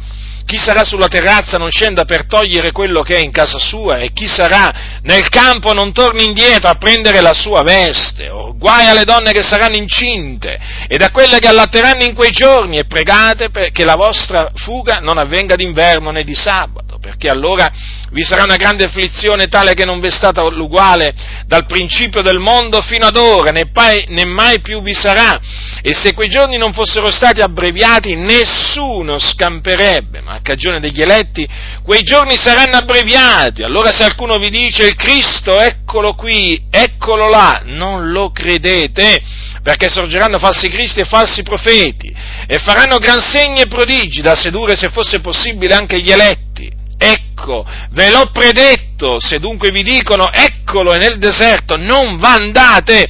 chi 0.45 0.57
sarà 0.57 0.83
sulla 0.83 1.07
terrazza 1.07 1.57
non 1.57 1.71
scenda 1.71 2.05
per 2.05 2.27
togliere 2.27 2.71
quello 2.71 3.01
che 3.01 3.15
è 3.15 3.19
in 3.19 3.31
casa 3.31 3.57
sua 3.57 3.97
e 3.97 4.13
chi 4.13 4.27
sarà 4.27 4.99
nel 5.01 5.27
campo 5.29 5.73
non 5.73 5.91
torni 5.91 6.23
indietro 6.23 6.69
a 6.69 6.75
prendere 6.75 7.19
la 7.19 7.33
sua 7.33 7.63
veste. 7.63 8.29
O 8.29 8.55
guai 8.55 8.85
alle 8.85 9.05
donne 9.05 9.33
che 9.33 9.41
saranno 9.41 9.75
incinte 9.75 10.59
ed 10.87 11.01
a 11.01 11.09
quelle 11.09 11.39
che 11.39 11.47
allatteranno 11.47 12.03
in 12.03 12.13
quei 12.13 12.29
giorni 12.29 12.77
e 12.77 12.85
pregate 12.85 13.49
che 13.71 13.83
la 13.83 13.95
vostra 13.95 14.51
fuga 14.53 14.99
non 14.99 15.17
avvenga 15.17 15.55
d'inverno 15.55 16.11
né 16.11 16.23
di 16.23 16.35
sabato, 16.35 16.99
perché 16.99 17.27
allora 17.27 17.71
vi 18.11 18.23
sarà 18.23 18.43
una 18.43 18.55
grande 18.55 18.85
afflizione 18.85 19.47
tale 19.47 19.73
che 19.73 19.85
non 19.85 19.99
vi 19.99 20.07
è 20.07 20.11
stata 20.11 20.41
l'uguale 20.47 21.13
dal 21.45 21.65
principio 21.65 22.21
del 22.21 22.39
mondo 22.39 22.81
fino 22.81 23.05
ad 23.05 23.17
ora, 23.17 23.51
né, 23.51 23.69
pai, 23.71 24.05
né 24.09 24.25
mai 24.25 24.61
più 24.61 24.81
vi 24.81 24.93
sarà. 24.93 25.39
E 25.81 25.93
se 25.93 26.13
quei 26.13 26.29
giorni 26.29 26.57
non 26.57 26.73
fossero 26.73 27.11
stati 27.11 27.41
abbreviati, 27.41 28.15
nessuno 28.15 29.19
scamperebbe, 29.19 30.21
ma 30.21 30.33
a 30.33 30.41
cagione 30.41 30.79
degli 30.79 31.01
eletti, 31.01 31.47
quei 31.83 32.01
giorni 32.01 32.35
saranno 32.37 32.77
abbreviati. 32.77 33.63
Allora 33.63 33.91
se 33.91 34.03
qualcuno 34.03 34.37
vi 34.37 34.49
dice 34.49 34.85
il 34.85 34.95
Cristo, 34.95 35.59
eccolo 35.59 36.13
qui, 36.13 36.65
eccolo 36.71 37.29
là, 37.29 37.61
non 37.65 38.11
lo 38.11 38.31
credete, 38.31 39.21
perché 39.61 39.89
sorgeranno 39.89 40.39
falsi 40.39 40.69
cristi 40.69 41.01
e 41.01 41.05
falsi 41.05 41.43
profeti, 41.43 42.15
e 42.47 42.57
faranno 42.59 42.97
gran 42.97 43.19
segni 43.19 43.61
e 43.61 43.67
prodigi 43.67 44.21
da 44.21 44.35
sedurre, 44.35 44.75
se 44.75 44.89
fosse 44.89 45.19
possibile, 45.19 45.73
anche 45.75 45.99
gli 45.99 46.11
eletti. 46.11 46.83
Ecco, 46.97 47.65
ve 47.91 48.09
l'ho 48.09 48.29
predetto, 48.31 49.19
se 49.19 49.39
dunque 49.39 49.71
vi 49.71 49.83
dicono 49.83 50.31
eccolo 50.31 50.93
è 50.93 50.97
nel 50.97 51.17
deserto, 51.17 51.77
non 51.77 52.17
vandate, 52.17 53.07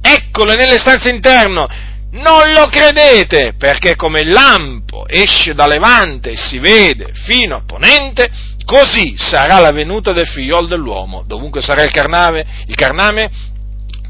eccolo 0.00 0.52
è 0.52 0.56
nelle 0.56 0.78
stanze 0.78 1.10
interno, 1.10 1.68
non 2.10 2.52
lo 2.52 2.66
credete, 2.66 3.54
perché 3.56 3.94
come 3.94 4.20
il 4.20 4.30
lampo 4.30 5.06
esce 5.06 5.54
da 5.54 5.66
levante 5.66 6.30
e 6.30 6.36
si 6.36 6.58
vede 6.58 7.12
fino 7.12 7.56
a 7.56 7.62
ponente, 7.64 8.28
così 8.64 9.14
sarà 9.16 9.58
la 9.58 9.70
venuta 9.70 10.12
del 10.12 10.26
figliol 10.26 10.66
dell'uomo, 10.66 11.22
dovunque 11.26 11.60
sarà 11.60 11.82
il 11.82 11.90
carname, 11.90 12.64
il 12.66 12.74
carname, 12.74 13.30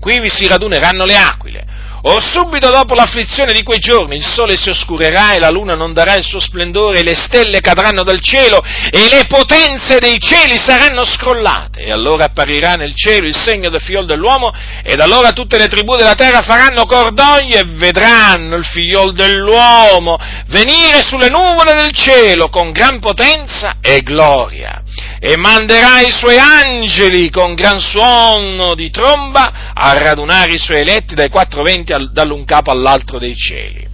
qui 0.01 0.21
vi 0.21 0.31
si 0.31 0.47
raduneranno 0.47 1.05
le 1.05 1.17
aquile 1.17 1.67
o 2.03 2.21
subito 2.21 2.71
dopo 2.71 2.95
l'afflizione 2.95 3.53
di 3.53 3.63
quei 3.63 3.79
giorni 3.79 4.17
il 4.17 4.27
sole 4.27 4.57
si 4.57 4.69
oscurerà 4.69 5.35
e 5.35 5.39
la 5.39 5.51
luna 5.51 5.75
non 5.75 5.93
darà 5.93 6.15
il 6.15 6.25
suo 6.25 6.41
splendore, 6.41 7.01
e 7.01 7.03
le 7.03 7.15
stelle 7.15 7.61
cadranno 7.61 8.03
dal 8.03 8.21
cielo 8.21 8.63
e 8.91 9.09
le 9.09 9.27
potenze 9.27 9.99
dei 9.99 10.19
cieli 10.21 10.57
saranno 10.59 11.05
scrollate. 11.05 11.85
E 11.85 11.93
allora 11.93 12.25
apparirà 12.25 12.75
nel 12.75 12.95
cielo 12.95 13.27
il 13.27 13.37
segno 13.37 13.69
del 13.71 13.81
figliol 13.81 14.07
dell'uomo 14.07 14.53
ed 14.83 15.01
allora 15.01 15.33
tutte 15.33 15.59
le 15.59 15.67
tribù 15.67 15.97
della 15.97 16.15
terra 16.15 16.43
faranno 16.43 16.87
cordoglio 16.87 17.59
e 17.59 17.65
vedranno 17.65 18.57
il 18.57 18.65
figliol 18.65 19.13
dell'uomo 19.13 20.19
venire 20.49 21.03
sulle 21.03 21.29
nuvole 21.29 21.75
del 21.75 21.93
cielo 21.93 22.49
con 22.49 22.73
gran 22.73 22.99
potenza 23.01 23.77
e 23.81 24.01
gloria 24.03 24.83
e 25.21 25.37
manderà 25.37 26.01
i 26.01 26.13
suoi 26.13 26.39
angeli 26.39 27.31
con 27.31 27.55
gran 27.55 27.81
suono 27.81 28.75
di 28.75 28.91
tromba 28.91 29.73
a 29.75 29.93
radunare 29.95 30.53
i 30.53 30.59
suoi 30.59 30.81
eletti 30.81 31.15
dai 31.15 31.29
quattro 31.29 31.63
venti 31.63 31.93
dall'un 32.13 32.45
capo 32.45 32.71
all'altro 32.71 33.19
dei 33.19 33.35
cieli. 33.35 33.87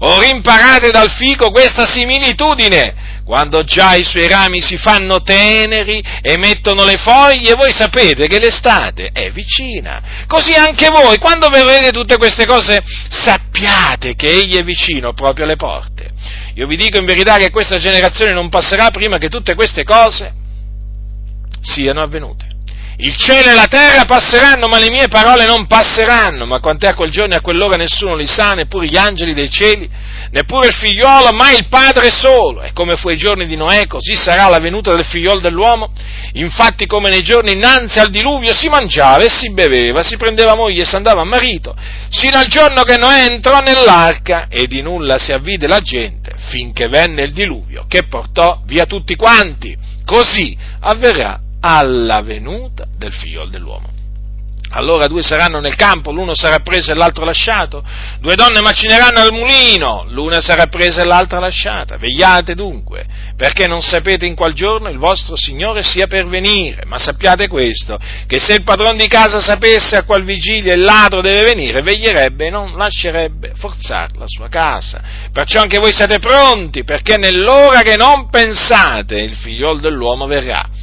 Ora 0.00 0.26
imparate 0.26 0.90
dal 0.90 1.10
fico 1.10 1.50
questa 1.50 1.86
similitudine. 1.86 3.12
Quando 3.24 3.64
già 3.64 3.94
i 3.94 4.04
suoi 4.04 4.28
rami 4.28 4.60
si 4.60 4.76
fanno 4.76 5.22
teneri 5.22 6.02
e 6.20 6.36
mettono 6.36 6.84
le 6.84 6.98
foglie, 6.98 7.54
voi 7.54 7.72
sapete 7.72 8.26
che 8.26 8.38
l'estate 8.38 9.08
è 9.14 9.30
vicina. 9.30 10.26
Così 10.26 10.52
anche 10.52 10.88
voi, 10.90 11.16
quando 11.16 11.48
vedrete 11.48 11.90
tutte 11.90 12.18
queste 12.18 12.44
cose, 12.44 12.82
sappiate 13.08 14.14
che 14.14 14.28
egli 14.28 14.56
è 14.56 14.62
vicino 14.62 15.14
proprio 15.14 15.46
alle 15.46 15.56
porte. 15.56 16.10
Io 16.56 16.66
vi 16.66 16.76
dico 16.76 16.98
in 16.98 17.06
verità 17.06 17.38
che 17.38 17.50
questa 17.50 17.78
generazione 17.78 18.32
non 18.32 18.50
passerà 18.50 18.90
prima 18.90 19.16
che 19.16 19.30
tutte 19.30 19.54
queste 19.54 19.84
cose 19.84 20.42
siano 21.64 22.00
avvenute. 22.00 22.52
Il 22.96 23.16
cielo 23.16 23.50
e 23.50 23.54
la 23.54 23.66
terra 23.66 24.04
passeranno, 24.04 24.68
ma 24.68 24.78
le 24.78 24.88
mie 24.88 25.08
parole 25.08 25.46
non 25.46 25.66
passeranno. 25.66 26.46
Ma 26.46 26.60
quant'è 26.60 26.88
a 26.88 26.94
quel 26.94 27.10
giorno 27.10 27.34
e 27.34 27.38
a 27.38 27.40
quell'ora 27.40 27.74
nessuno 27.74 28.14
li 28.14 28.26
sa, 28.26 28.54
neppure 28.54 28.86
gli 28.86 28.96
angeli 28.96 29.34
dei 29.34 29.50
cieli, 29.50 29.90
neppure 30.30 30.68
il 30.68 30.74
figliolo, 30.74 31.32
ma 31.32 31.50
il 31.50 31.66
Padre 31.68 32.10
solo. 32.10 32.62
E 32.62 32.72
come 32.72 32.94
fu 32.94 33.08
ai 33.08 33.16
giorni 33.16 33.48
di 33.48 33.56
Noè, 33.56 33.88
così 33.88 34.14
sarà 34.14 34.48
la 34.48 34.60
venuta 34.60 34.94
del 34.94 35.04
figliolo 35.04 35.40
dell'uomo. 35.40 35.90
Infatti, 36.34 36.86
come 36.86 37.10
nei 37.10 37.22
giorni 37.22 37.52
innanzi 37.52 37.98
al 37.98 38.10
diluvio 38.10 38.54
si 38.54 38.68
mangiava 38.68 39.24
e 39.24 39.28
si 39.28 39.50
beveva, 39.52 40.04
si 40.04 40.16
prendeva 40.16 40.54
moglie 40.54 40.82
e 40.82 40.86
si 40.86 40.94
andava 40.94 41.22
a 41.22 41.26
marito, 41.26 41.74
sino 42.10 42.38
al 42.38 42.46
giorno 42.46 42.84
che 42.84 42.96
Noè 42.96 43.24
entrò 43.24 43.58
nell'arca 43.60 44.46
e 44.48 44.66
di 44.68 44.82
nulla 44.82 45.18
si 45.18 45.32
avvide 45.32 45.66
la 45.66 45.80
gente, 45.80 46.32
finché 46.36 46.86
venne 46.86 47.22
il 47.22 47.32
diluvio, 47.32 47.86
che 47.88 48.04
portò 48.04 48.62
via 48.66 48.86
tutti 48.86 49.16
quanti. 49.16 49.76
Così 50.04 50.56
avverrà 50.80 51.40
alla 51.66 52.20
venuta 52.20 52.84
del 52.94 53.12
figlio 53.14 53.46
dell'uomo. 53.46 53.88
Allora 54.76 55.06
due 55.06 55.22
saranno 55.22 55.60
nel 55.60 55.76
campo, 55.76 56.10
l'uno 56.10 56.34
sarà 56.34 56.58
preso 56.58 56.90
e 56.90 56.94
l'altro 56.94 57.24
lasciato. 57.24 57.82
Due 58.18 58.34
donne 58.34 58.60
macineranno 58.60 59.20
al 59.20 59.32
mulino, 59.32 60.04
l'una 60.08 60.40
sarà 60.40 60.66
presa 60.66 61.02
e 61.02 61.04
l'altra 61.04 61.38
lasciata. 61.38 61.96
Vegliate 61.96 62.56
dunque, 62.56 63.06
perché 63.36 63.68
non 63.68 63.82
sapete 63.82 64.26
in 64.26 64.34
qual 64.34 64.52
giorno 64.52 64.88
il 64.88 64.98
vostro 64.98 65.36
Signore 65.36 65.84
sia 65.84 66.08
per 66.08 66.26
venire. 66.26 66.82
Ma 66.86 66.98
sappiate 66.98 67.46
questo, 67.46 67.98
che 68.26 68.40
se 68.40 68.54
il 68.54 68.64
padrone 68.64 68.98
di 68.98 69.06
casa 69.06 69.40
sapesse 69.40 69.96
a 69.96 70.02
qual 70.02 70.24
vigilia 70.24 70.74
il 70.74 70.80
ladro 70.80 71.20
deve 71.20 71.44
venire, 71.44 71.80
veglierebbe 71.80 72.48
e 72.48 72.50
non 72.50 72.76
lascerebbe 72.76 73.52
forzare 73.54 74.14
la 74.18 74.26
sua 74.26 74.48
casa. 74.48 75.00
Perciò 75.32 75.60
anche 75.60 75.78
voi 75.78 75.92
siete 75.92 76.18
pronti, 76.18 76.82
perché 76.82 77.16
nell'ora 77.16 77.82
che 77.82 77.96
non 77.96 78.28
pensate 78.28 79.20
il 79.20 79.36
figliol 79.36 79.80
dell'uomo 79.80 80.26
verrà. 80.26 80.73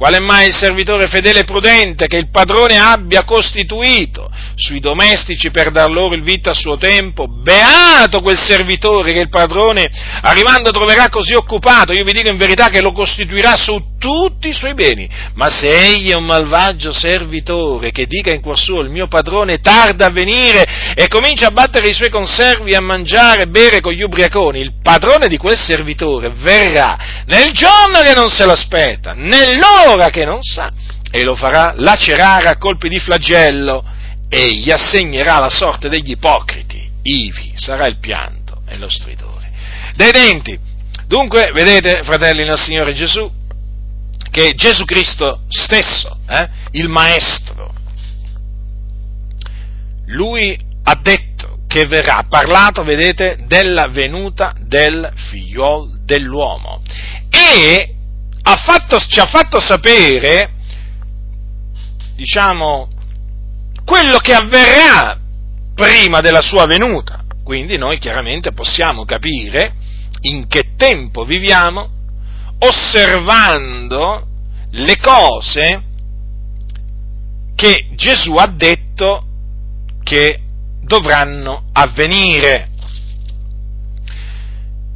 Qual 0.00 0.14
è 0.14 0.18
mai 0.18 0.46
il 0.46 0.54
servitore 0.54 1.08
fedele 1.08 1.40
e 1.40 1.44
prudente 1.44 2.06
che 2.06 2.16
il 2.16 2.30
padrone 2.30 2.78
abbia 2.78 3.22
costituito 3.22 4.30
sui 4.54 4.80
domestici 4.80 5.50
per 5.50 5.70
dar 5.70 5.90
loro 5.90 6.14
il 6.14 6.22
vitto 6.22 6.48
a 6.48 6.54
suo 6.54 6.78
tempo? 6.78 7.26
Beato 7.28 8.22
quel 8.22 8.38
servitore 8.38 9.12
che 9.12 9.18
il 9.18 9.28
padrone 9.28 9.90
arrivando 10.22 10.70
troverà 10.70 11.10
così 11.10 11.34
occupato, 11.34 11.92
io 11.92 12.04
vi 12.04 12.12
dico 12.12 12.30
in 12.30 12.38
verità 12.38 12.70
che 12.70 12.80
lo 12.80 12.92
costituirà 12.92 13.58
su 13.58 13.98
tutti 13.98 14.48
i 14.48 14.54
suoi 14.54 14.72
beni. 14.72 15.06
Ma 15.34 15.50
se 15.50 15.68
egli 15.68 16.10
è 16.10 16.14
un 16.14 16.24
malvagio 16.24 16.94
servitore 16.94 17.90
che 17.90 18.06
dica 18.06 18.32
in 18.32 18.40
cuor 18.40 18.58
suo 18.58 18.80
il 18.80 18.88
mio 18.88 19.06
padrone 19.06 19.60
tarda 19.60 20.06
a 20.06 20.10
venire 20.10 20.94
e 20.94 21.08
comincia 21.08 21.48
a 21.48 21.50
battere 21.50 21.90
i 21.90 21.92
suoi 21.92 22.08
conservi, 22.08 22.74
a 22.74 22.80
mangiare 22.80 23.42
e 23.42 23.48
bere 23.48 23.80
con 23.80 23.92
gli 23.92 24.00
ubriaconi, 24.00 24.60
il 24.60 24.80
padrone 24.82 25.28
di 25.28 25.36
quel 25.36 25.58
servitore 25.58 26.32
verrà 26.36 26.96
nel 27.26 27.52
giorno 27.52 28.00
che 28.00 28.14
non 28.14 28.30
se 28.30 28.46
l'aspetta, 28.46 29.12
nell'ora 29.12 29.89
ora 29.92 30.10
che 30.10 30.24
non 30.24 30.42
sa, 30.42 30.72
e 31.10 31.22
lo 31.24 31.34
farà 31.34 31.72
lacerare 31.76 32.48
a 32.48 32.56
colpi 32.56 32.88
di 32.88 32.98
flagello 32.98 33.84
e 34.28 34.48
gli 34.58 34.70
assegnerà 34.70 35.38
la 35.38 35.50
sorte 35.50 35.88
degli 35.88 36.10
ipocriti, 36.10 36.88
ivi 37.02 37.52
sarà 37.56 37.86
il 37.86 37.98
pianto 37.98 38.62
e 38.66 38.76
lo 38.78 38.88
stridore. 38.88 39.50
Dei 39.94 40.12
denti. 40.12 40.58
Dunque, 41.06 41.50
vedete, 41.52 42.02
fratelli 42.04 42.44
nel 42.44 42.58
Signore 42.58 42.94
Gesù, 42.94 43.28
che 44.30 44.54
Gesù 44.54 44.84
Cristo 44.84 45.40
stesso, 45.48 46.18
eh, 46.28 46.48
il 46.72 46.88
Maestro, 46.88 47.74
lui 50.06 50.56
ha 50.84 50.94
detto 51.02 51.58
che 51.66 51.86
verrà, 51.86 52.18
ha 52.18 52.26
parlato, 52.28 52.84
vedete, 52.84 53.38
della 53.46 53.88
venuta 53.88 54.54
del 54.60 55.10
figliol 55.14 56.04
dell'uomo. 56.04 56.82
E 57.28 57.94
ha 58.50 58.56
fatto, 58.56 58.98
ci 58.98 59.20
ha 59.20 59.26
fatto 59.26 59.60
sapere, 59.60 60.50
diciamo, 62.14 62.88
quello 63.84 64.18
che 64.18 64.34
avverrà 64.34 65.18
prima 65.74 66.20
della 66.20 66.42
sua 66.42 66.66
venuta. 66.66 67.24
Quindi 67.42 67.76
noi 67.76 67.98
chiaramente 67.98 68.52
possiamo 68.52 69.04
capire 69.04 69.74
in 70.22 70.46
che 70.46 70.74
tempo 70.76 71.24
viviamo 71.24 71.88
osservando 72.58 74.26
le 74.72 74.98
cose 74.98 75.82
che 77.54 77.88
Gesù 77.94 78.36
ha 78.36 78.46
detto 78.46 79.24
che 80.02 80.40
dovranno 80.82 81.64
avvenire. 81.72 82.68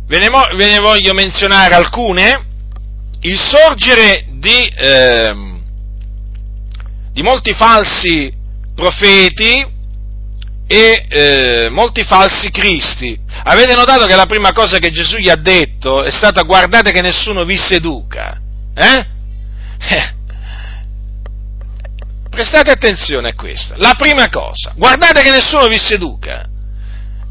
Ve 0.07 0.19
ne, 0.19 0.29
ve 0.29 0.69
ne 0.71 0.79
voglio 0.79 1.15
menzionare 1.15 1.75
alcune. 1.75 2.53
Il 3.25 3.39
sorgere 3.39 4.27
di, 4.33 4.67
eh, 4.67 5.35
di 7.11 7.23
molti 7.23 7.55
falsi 7.55 8.31
profeti 8.75 9.67
e 10.67 11.07
eh, 11.09 11.69
molti 11.71 12.05
falsi 12.05 12.51
cristi. 12.51 13.19
Avete 13.45 13.75
notato 13.75 14.05
che 14.05 14.15
la 14.15 14.27
prima 14.27 14.53
cosa 14.53 14.77
che 14.79 14.91
Gesù 14.91 15.17
gli 15.17 15.31
ha 15.31 15.37
detto 15.37 16.03
è 16.03 16.11
stata 16.11 16.43
guardate 16.43 16.93
che 16.93 17.01
nessuno 17.01 17.45
vi 17.45 17.57
seduca. 17.57 18.39
Eh? 18.75 19.07
Prestate 22.29 22.73
attenzione 22.73 23.31
a 23.31 23.35
questo. 23.35 23.75
La 23.79 23.95
prima 23.97 24.29
cosa, 24.29 24.75
guardate 24.77 25.23
che 25.23 25.31
nessuno 25.31 25.67
vi 25.67 25.79
seduca. 25.79 26.47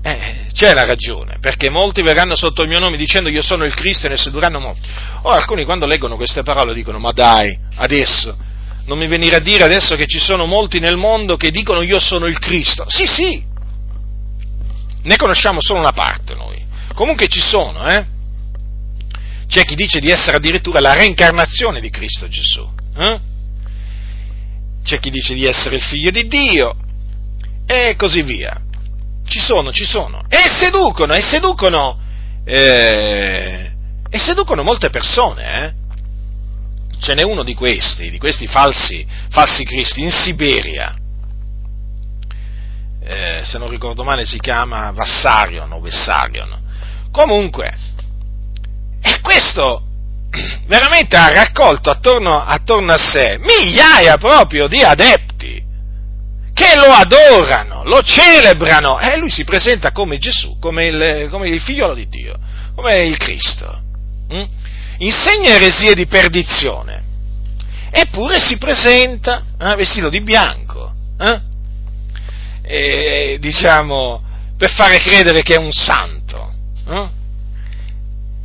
Eh, 0.05 0.47
c'è 0.53 0.73
la 0.73 0.85
ragione, 0.85 1.37
perché 1.39 1.69
molti 1.69 2.01
verranno 2.01 2.35
sotto 2.35 2.61
il 2.61 2.67
mio 2.67 2.79
nome 2.79 2.97
dicendo 2.97 3.29
io 3.29 3.41
sono 3.41 3.63
il 3.63 3.73
Cristo 3.73 4.07
e 4.07 4.09
ne 4.09 4.17
sedurranno 4.17 4.59
molti. 4.59 4.87
Ora 5.21 5.37
alcuni 5.37 5.63
quando 5.63 5.85
leggono 5.85 6.17
queste 6.17 6.43
parole 6.43 6.73
dicono 6.73 6.99
ma 6.99 7.11
dai, 7.11 7.57
adesso, 7.75 8.35
non 8.85 8.97
mi 8.97 9.07
venire 9.07 9.37
a 9.37 9.39
dire 9.39 9.63
adesso 9.63 9.95
che 9.95 10.05
ci 10.05 10.19
sono 10.19 10.45
molti 10.45 10.79
nel 10.79 10.97
mondo 10.97 11.37
che 11.37 11.51
dicono 11.51 11.81
io 11.81 11.99
sono 11.99 12.25
il 12.25 12.37
Cristo. 12.37 12.85
Sì, 12.89 13.05
sì, 13.05 13.43
ne 15.03 15.17
conosciamo 15.17 15.59
solo 15.61 15.79
una 15.79 15.91
parte 15.91 16.33
noi. 16.35 16.61
Comunque 16.93 17.27
ci 17.27 17.41
sono, 17.41 17.87
eh? 17.87 18.05
C'è 19.47 19.63
chi 19.63 19.75
dice 19.75 19.99
di 19.99 20.09
essere 20.09 20.37
addirittura 20.37 20.79
la 20.79 20.93
reincarnazione 20.93 21.79
di 21.79 21.89
Cristo 21.89 22.27
Gesù. 22.27 22.67
Eh? 22.97 23.19
C'è 24.83 24.99
chi 24.99 25.09
dice 25.09 25.33
di 25.33 25.45
essere 25.45 25.75
il 25.75 25.81
figlio 25.81 26.11
di 26.11 26.27
Dio 26.27 26.75
e 27.65 27.95
così 27.97 28.21
via. 28.21 28.62
Ci 29.33 29.39
sono, 29.39 29.71
ci 29.71 29.83
sono. 29.83 30.21
E 30.29 30.37
seducono, 30.59 31.15
e 31.15 31.21
seducono, 31.23 31.97
eh, 32.45 33.71
e 34.07 34.17
seducono 34.19 34.61
molte 34.61 34.91
persone, 34.91 35.63
eh? 35.63 35.73
Ce 36.99 37.15
n'è 37.15 37.23
uno 37.23 37.41
di 37.41 37.55
questi, 37.55 38.11
di 38.11 38.19
questi 38.19 38.45
falsi, 38.45 39.03
falsi 39.31 39.65
cristi, 39.65 40.01
in 40.01 40.11
Siberia. 40.11 40.93
Eh, 43.01 43.41
se 43.43 43.57
non 43.57 43.69
ricordo 43.69 44.03
male 44.03 44.23
si 44.23 44.37
chiama 44.37 44.91
Vassarion 44.91 45.71
o 45.71 45.81
Vessarion. 45.81 46.55
Comunque, 47.11 47.75
e 49.01 49.19
questo 49.21 49.81
veramente 50.67 51.17
ha 51.17 51.29
raccolto 51.29 51.89
attorno, 51.89 52.39
attorno 52.39 52.93
a 52.93 52.99
sé 52.99 53.39
migliaia 53.39 54.15
proprio 54.19 54.67
di 54.67 54.83
adepti 54.83 55.71
che 56.53 56.75
lo 56.75 56.91
adorano, 56.91 57.83
lo 57.83 58.01
celebrano 58.03 58.99
e 58.99 59.17
lui 59.17 59.29
si 59.29 59.43
presenta 59.43 59.91
come 59.91 60.17
Gesù, 60.17 60.57
come 60.59 60.85
il, 60.85 61.27
come 61.29 61.49
il 61.49 61.59
figliolo 61.59 61.95
di 61.95 62.07
Dio, 62.07 62.37
come 62.75 63.01
il 63.01 63.17
Cristo. 63.17 63.81
Mm? 64.31 64.43
Insegna 64.99 65.55
eresie 65.55 65.95
di 65.95 66.05
perdizione, 66.05 67.01
eppure 67.89 68.39
si 68.39 68.57
presenta 68.57 69.43
eh, 69.59 69.75
vestito 69.75 70.09
di 70.09 70.21
bianco, 70.21 70.93
eh? 71.19 71.41
e, 72.61 73.37
diciamo, 73.39 74.21
per 74.55 74.69
fare 74.71 74.99
credere 74.99 75.41
che 75.41 75.55
è 75.55 75.57
un 75.57 75.71
santo. 75.71 76.53
Eh? 76.87 77.09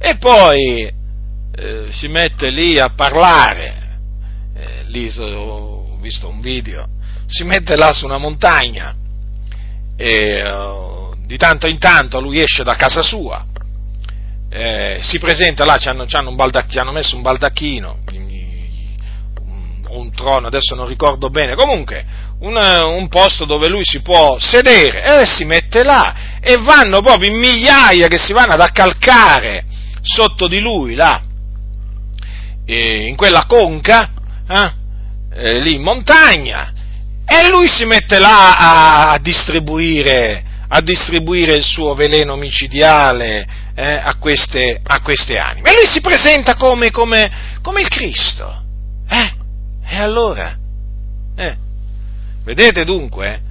E 0.01 0.17
poi 0.17 0.93
eh, 1.55 1.89
si 1.91 2.09
mette 2.09 2.51
lì 2.51 2.79
a 2.79 2.93
parlare, 2.95 3.99
eh, 4.55 4.85
lì 4.87 5.13
ho 5.19 5.99
visto 6.01 6.29
un 6.29 6.41
video, 6.41 6.87
si 7.29 7.45
mette 7.45 7.77
là 7.77 7.93
su 7.93 8.07
una 8.07 8.17
montagna 8.17 8.97
e 9.97 10.43
uh, 10.43 11.15
di 11.27 11.37
tanto 11.37 11.67
in 11.67 11.79
tanto 11.79 12.21
lui 12.21 12.41
esce 12.41 12.65
da 12.65 12.75
casa 12.75 13.03
sua, 13.03 13.45
eh, 14.49 14.99
si 15.03 15.19
presenta 15.19 15.67
là, 15.67 15.77
ci 15.77 15.89
hanno, 15.89 16.07
hanno, 16.09 16.93
messo 16.93 17.17
un 17.17 17.23
baldacchino, 17.23 17.99
un, 19.91 20.11
trono, 20.13 20.47
adesso 20.47 20.75
non 20.75 20.87
ricordo 20.87 21.29
bene, 21.29 21.55
comunque 21.55 22.05
un, 22.41 22.57
un, 22.57 23.09
posto 23.09 23.45
dove 23.45 23.69
lui 23.69 23.85
si 23.85 24.01
può 24.01 24.39
sedere 24.39 25.21
e 25.21 25.27
si 25.27 25.45
mette 25.45 25.83
là 25.83 26.39
e 26.41 26.57
vanno 26.57 27.03
proprio 27.03 27.31
in 27.31 27.39
migliaia 27.39 28.09
che 28.09 28.19
si 28.19 28.33
vanno 28.33 28.53
ad 28.53 28.61
accalcare 28.61 29.67
sotto 30.01 30.49
di 30.49 30.61
lui 30.61 30.95
là, 30.95 31.23
in 32.65 33.17
quella 33.17 33.45
conca, 33.47 34.13
eh, 34.49 34.73
eh, 35.35 35.61
lì 35.61 35.75
in 35.75 35.83
montagna, 35.83 36.73
e 37.31 37.49
lui 37.51 37.69
si 37.69 37.85
mette 37.85 38.19
là 38.19 39.11
a, 39.13 39.19
distribuire, 39.19 40.43
a 40.69 40.81
distribuire, 40.81 41.53
il 41.53 41.63
suo 41.63 41.95
veleno 41.95 42.37
micidiale 42.37 43.47
eh, 43.75 44.01
a, 44.03 44.17
queste, 44.17 44.81
a, 44.83 45.01
queste, 45.01 45.37
anime. 45.37 45.71
E 45.71 45.75
lui 45.75 45.87
si 45.87 46.01
presenta 46.01 46.55
come, 46.55 46.91
come, 46.91 47.59
come 47.61 47.83
il 47.83 47.89
Cristo. 47.89 48.65
Eh? 49.09 49.33
E 49.85 49.97
allora? 49.97 50.57
Eh? 51.37 51.57
Vedete 52.45 52.85
dunque? 52.85 53.43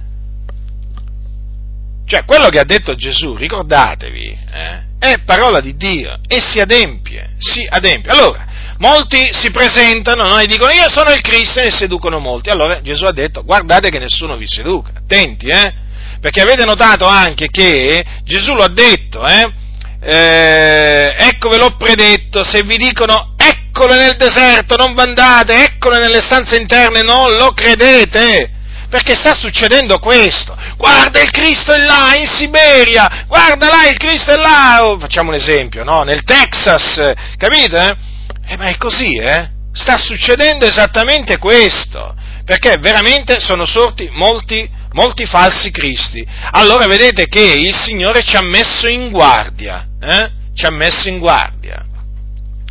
Cioè, 2.04 2.24
quello 2.24 2.48
che 2.48 2.58
ha 2.58 2.64
detto 2.64 2.96
Gesù, 2.96 3.36
ricordatevi, 3.36 4.38
eh, 4.50 4.82
è 4.98 5.18
parola 5.24 5.60
di 5.60 5.76
Dio 5.76 6.18
e 6.26 6.40
si 6.40 6.58
adempie, 6.58 7.34
si 7.38 7.64
adempie. 7.68 8.10
Allora, 8.10 8.47
molti 8.78 9.28
si 9.32 9.50
presentano 9.50 10.24
no, 10.24 10.38
e 10.38 10.46
dicono 10.46 10.72
io 10.72 10.88
sono 10.90 11.10
il 11.10 11.20
Cristo 11.20 11.60
e 11.60 11.64
ne 11.64 11.70
seducono 11.70 12.18
molti. 12.18 12.50
Allora 12.50 12.80
Gesù 12.80 13.04
ha 13.04 13.12
detto 13.12 13.44
guardate 13.44 13.90
che 13.90 13.98
nessuno 13.98 14.36
vi 14.36 14.46
seduca, 14.46 14.90
attenti, 14.96 15.48
eh? 15.48 15.86
Perché 16.20 16.40
avete 16.40 16.64
notato 16.64 17.06
anche 17.06 17.48
che 17.48 18.04
Gesù 18.24 18.54
lo 18.54 18.64
ha 18.64 18.70
detto, 18.70 19.24
eh? 19.26 19.52
Eh, 20.00 21.14
ecco 21.18 21.48
ve 21.48 21.58
l'ho 21.58 21.76
predetto, 21.76 22.44
se 22.44 22.62
vi 22.62 22.76
dicono 22.76 23.34
eccole 23.36 23.96
nel 23.96 24.16
deserto, 24.16 24.76
non 24.76 24.94
vandate, 24.94 25.64
eccole 25.64 25.98
nelle 25.98 26.20
stanze 26.20 26.56
interne, 26.56 27.02
non 27.02 27.34
lo 27.36 27.52
credete 27.52 28.52
perché 28.88 29.14
sta 29.14 29.34
succedendo 29.34 29.98
questo. 29.98 30.56
Guarda 30.76 31.20
il 31.20 31.30
Cristo 31.30 31.72
è 31.72 31.84
là, 31.84 32.14
in 32.16 32.26
Siberia, 32.26 33.24
guarda 33.26 33.66
là, 33.66 33.88
il 33.88 33.98
Cristo 33.98 34.32
è 34.32 34.36
là, 34.36 34.86
oh, 34.86 34.98
facciamo 34.98 35.28
un 35.28 35.36
esempio, 35.36 35.84
no? 35.84 36.02
Nel 36.02 36.22
Texas, 36.22 37.12
capite? 37.36 38.16
Eh, 38.48 38.56
ma 38.56 38.68
è 38.68 38.76
così, 38.78 39.16
eh? 39.16 39.50
Sta 39.72 39.98
succedendo 39.98 40.64
esattamente 40.64 41.36
questo, 41.36 42.14
perché 42.44 42.78
veramente 42.78 43.40
sono 43.40 43.66
sorti 43.66 44.08
molti, 44.10 44.68
molti 44.92 45.26
falsi 45.26 45.70
cristi. 45.70 46.26
Allora 46.52 46.86
vedete 46.86 47.28
che 47.28 47.52
il 47.56 47.74
Signore 47.74 48.22
ci 48.22 48.36
ha 48.36 48.42
messo 48.42 48.88
in 48.88 49.10
guardia, 49.10 49.86
eh? 50.00 50.30
Ci 50.54 50.64
ha 50.64 50.70
messo 50.70 51.08
in 51.08 51.18
guardia. 51.18 51.84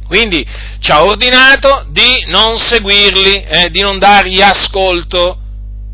Quindi 0.08 0.44
ci 0.80 0.92
ha 0.92 1.04
ordinato 1.04 1.86
di 1.92 2.26
non 2.28 2.58
seguirli, 2.58 3.44
eh, 3.44 3.70
di 3.70 3.82
non 3.82 4.00
dargli 4.00 4.42
ascolto, 4.42 5.38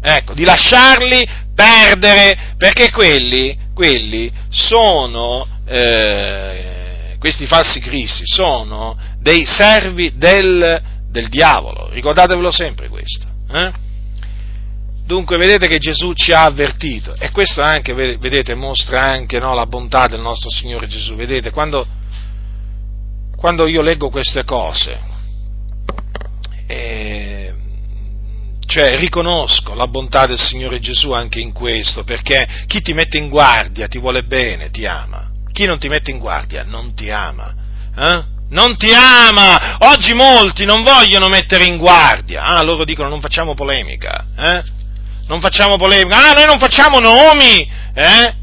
ecco, 0.01 0.33
di 0.33 0.45
lasciarli 0.45 1.27
perdere, 1.53 2.53
perché 2.57 2.89
quelli, 2.89 3.57
quelli 3.73 4.31
sono, 4.49 5.45
eh, 5.67 6.82
questi 7.23 7.47
falsi 7.47 7.79
cristi 7.79 8.23
sono 8.25 8.97
dei 9.17 9.45
servi 9.45 10.17
del, 10.17 10.81
del 11.09 11.29
diavolo, 11.29 11.89
ricordatevelo 11.89 12.51
sempre 12.51 12.89
questo. 12.89 13.25
Eh? 13.49 13.71
Dunque 15.05 15.37
vedete 15.37 15.69
che 15.69 15.77
Gesù 15.77 16.11
ci 16.11 16.33
ha 16.33 16.43
avvertito 16.43 17.15
e 17.15 17.31
questo 17.31 17.61
anche, 17.61 17.93
vedete, 17.93 18.55
mostra 18.55 19.03
anche 19.03 19.39
no, 19.39 19.53
la 19.53 19.65
bontà 19.67 20.07
del 20.07 20.19
nostro 20.19 20.49
Signore 20.49 20.85
Gesù. 20.87 21.15
Vedete, 21.15 21.51
quando, 21.51 21.87
quando 23.37 23.67
io 23.67 23.81
leggo 23.81 24.09
queste 24.09 24.43
cose, 24.43 24.99
eh, 26.67 27.53
cioè 28.65 28.97
riconosco 28.97 29.75
la 29.75 29.87
bontà 29.87 30.25
del 30.25 30.41
Signore 30.41 30.81
Gesù 30.81 31.13
anche 31.13 31.39
in 31.39 31.53
questo, 31.53 32.03
perché 32.03 32.65
chi 32.67 32.81
ti 32.81 32.91
mette 32.91 33.17
in 33.17 33.29
guardia 33.29 33.87
ti 33.87 33.97
vuole 33.97 34.23
bene, 34.23 34.71
ti 34.71 34.85
ama. 34.85 35.31
Chi 35.53 35.65
non 35.65 35.79
ti 35.79 35.87
mette 35.87 36.11
in 36.11 36.17
guardia 36.17 36.63
non 36.65 36.93
ti 36.95 37.09
ama. 37.09 37.53
Eh? 37.95 38.23
Non 38.49 38.75
ti 38.75 38.91
ama! 38.91 39.77
Oggi 39.91 40.13
molti 40.13 40.65
non 40.65 40.83
vogliono 40.83 41.27
mettere 41.27 41.63
in 41.63 41.77
guardia. 41.77 42.43
Ah, 42.43 42.61
loro 42.63 42.83
dicono 42.83 43.07
non 43.07 43.21
facciamo 43.21 43.53
polemica. 43.53 44.25
Eh? 44.37 44.63
Non 45.27 45.39
facciamo 45.39 45.77
polemica. 45.77 46.29
Ah, 46.29 46.33
noi 46.33 46.45
non 46.45 46.59
facciamo 46.59 46.99
nomi. 46.99 47.69
Eh? 47.93 48.35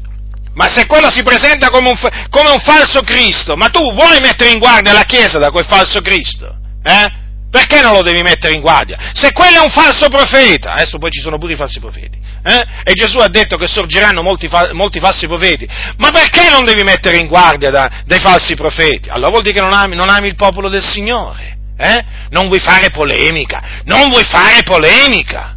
Ma 0.53 0.67
se 0.67 0.85
quello 0.85 1.09
si 1.09 1.21
presenta 1.23 1.69
come 1.69 1.89
un, 1.89 1.97
come 2.29 2.49
un 2.49 2.59
falso 2.59 3.03
Cristo, 3.03 3.55
ma 3.55 3.67
tu 3.67 3.93
vuoi 3.93 4.19
mettere 4.19 4.51
in 4.51 4.59
guardia 4.59 4.91
la 4.91 5.03
Chiesa 5.03 5.37
da 5.37 5.51
quel 5.51 5.65
falso 5.65 6.01
Cristo? 6.01 6.57
Eh? 6.83 7.19
Perché 7.49 7.81
non 7.81 7.93
lo 7.93 8.01
devi 8.01 8.21
mettere 8.21 8.53
in 8.53 8.61
guardia? 8.61 8.97
Se 9.13 9.33
quello 9.33 9.61
è 9.61 9.63
un 9.63 9.71
falso 9.71 10.07
profeta, 10.07 10.71
adesso 10.71 10.97
poi 10.97 11.11
ci 11.11 11.19
sono 11.19 11.37
pure 11.37 11.53
i 11.53 11.57
falsi 11.57 11.79
profeti, 11.79 12.17
eh? 12.43 12.65
e 12.83 12.93
Gesù 12.93 13.17
ha 13.17 13.27
detto 13.27 13.57
che 13.57 13.67
sorgeranno 13.67 14.21
molti, 14.23 14.49
molti, 14.73 14.99
falsi 14.99 15.27
profeti, 15.27 15.67
ma 15.97 16.09
perché 16.09 16.49
non 16.49 16.65
devi 16.65 16.83
mettere 16.83 17.17
in 17.17 17.27
guardia 17.27 17.69
da, 17.69 17.89
dai 18.05 18.19
falsi 18.19 18.55
profeti? 18.55 19.09
Allora 19.09 19.29
vuol 19.29 19.41
dire 19.43 19.55
che 19.55 19.61
non 19.61 19.73
ami, 19.73 19.95
non 19.95 20.09
ami 20.09 20.27
il 20.27 20.35
popolo 20.35 20.69
del 20.69 20.85
Signore, 20.85 21.57
eh? 21.77 22.03
Non 22.29 22.47
vuoi 22.47 22.59
fare 22.59 22.89
polemica, 22.89 23.81
non 23.85 24.09
vuoi 24.09 24.23
fare 24.23 24.63
polemica, 24.63 25.55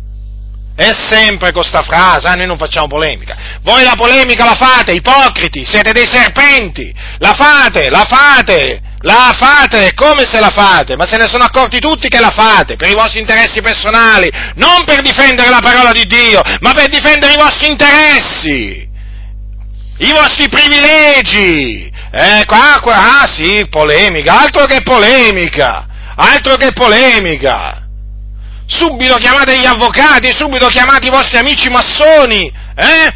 È 0.76 0.91
sempre 1.09 1.53
con 1.53 1.62
sta 1.62 1.82
frase, 1.82 2.26
ah, 2.26 2.35
noi 2.35 2.47
non 2.47 2.59
facciamo 2.59 2.89
polemica. 2.89 3.37
Voi 3.62 3.85
la 3.85 3.95
polemica 3.95 4.45
la 4.45 4.57
fate, 4.57 4.93
ipocriti, 4.93 5.64
siete 5.64 5.93
dei 5.93 6.07
serpenti, 6.07 6.93
la 7.18 7.32
fate, 7.32 7.89
la 7.91 8.05
fate, 8.05 8.80
la 9.05 9.34
fate, 9.38 9.92
come 9.94 10.24
se 10.24 10.40
la 10.40 10.50
fate? 10.50 10.96
Ma 10.96 11.07
se 11.07 11.18
ne 11.18 11.28
sono 11.28 11.44
accorti 11.44 11.78
tutti 11.78 12.09
che 12.09 12.20
la 12.20 12.32
fate, 12.34 12.76
per 12.76 12.88
i 12.88 12.94
vostri 12.94 13.20
interessi 13.20 13.61
personali, 13.61 14.30
non 14.55 14.84
per 14.84 15.02
difendere 15.02 15.50
la 15.50 15.61
parola 15.61 15.92
di 15.92 16.05
Dio, 16.07 16.40
ma 16.61 16.72
per 16.72 16.88
difendere 16.88 17.34
i 17.34 17.36
vostri 17.36 17.68
interessi, 17.68 18.88
i 19.98 20.12
vostri 20.12 20.48
privilegi. 20.48 21.92
Eh, 22.11 22.44
qua, 22.46 22.78
qua, 22.80 23.20
ah 23.20 23.26
sì, 23.26 23.66
polemica, 23.68 24.40
altro 24.40 24.64
che 24.66 24.82
polemica, 24.82 25.86
altro 26.16 26.57
che 26.57 26.72
polemica 26.72 27.80
subito 28.66 29.16
chiamate 29.16 29.59
gli 29.59 29.66
avvocati, 29.66 30.32
subito 30.32 30.68
chiamate 30.68 31.07
i 31.07 31.11
vostri 31.11 31.36
amici 31.36 31.68
massoni, 31.68 32.50
eh? 32.74 33.12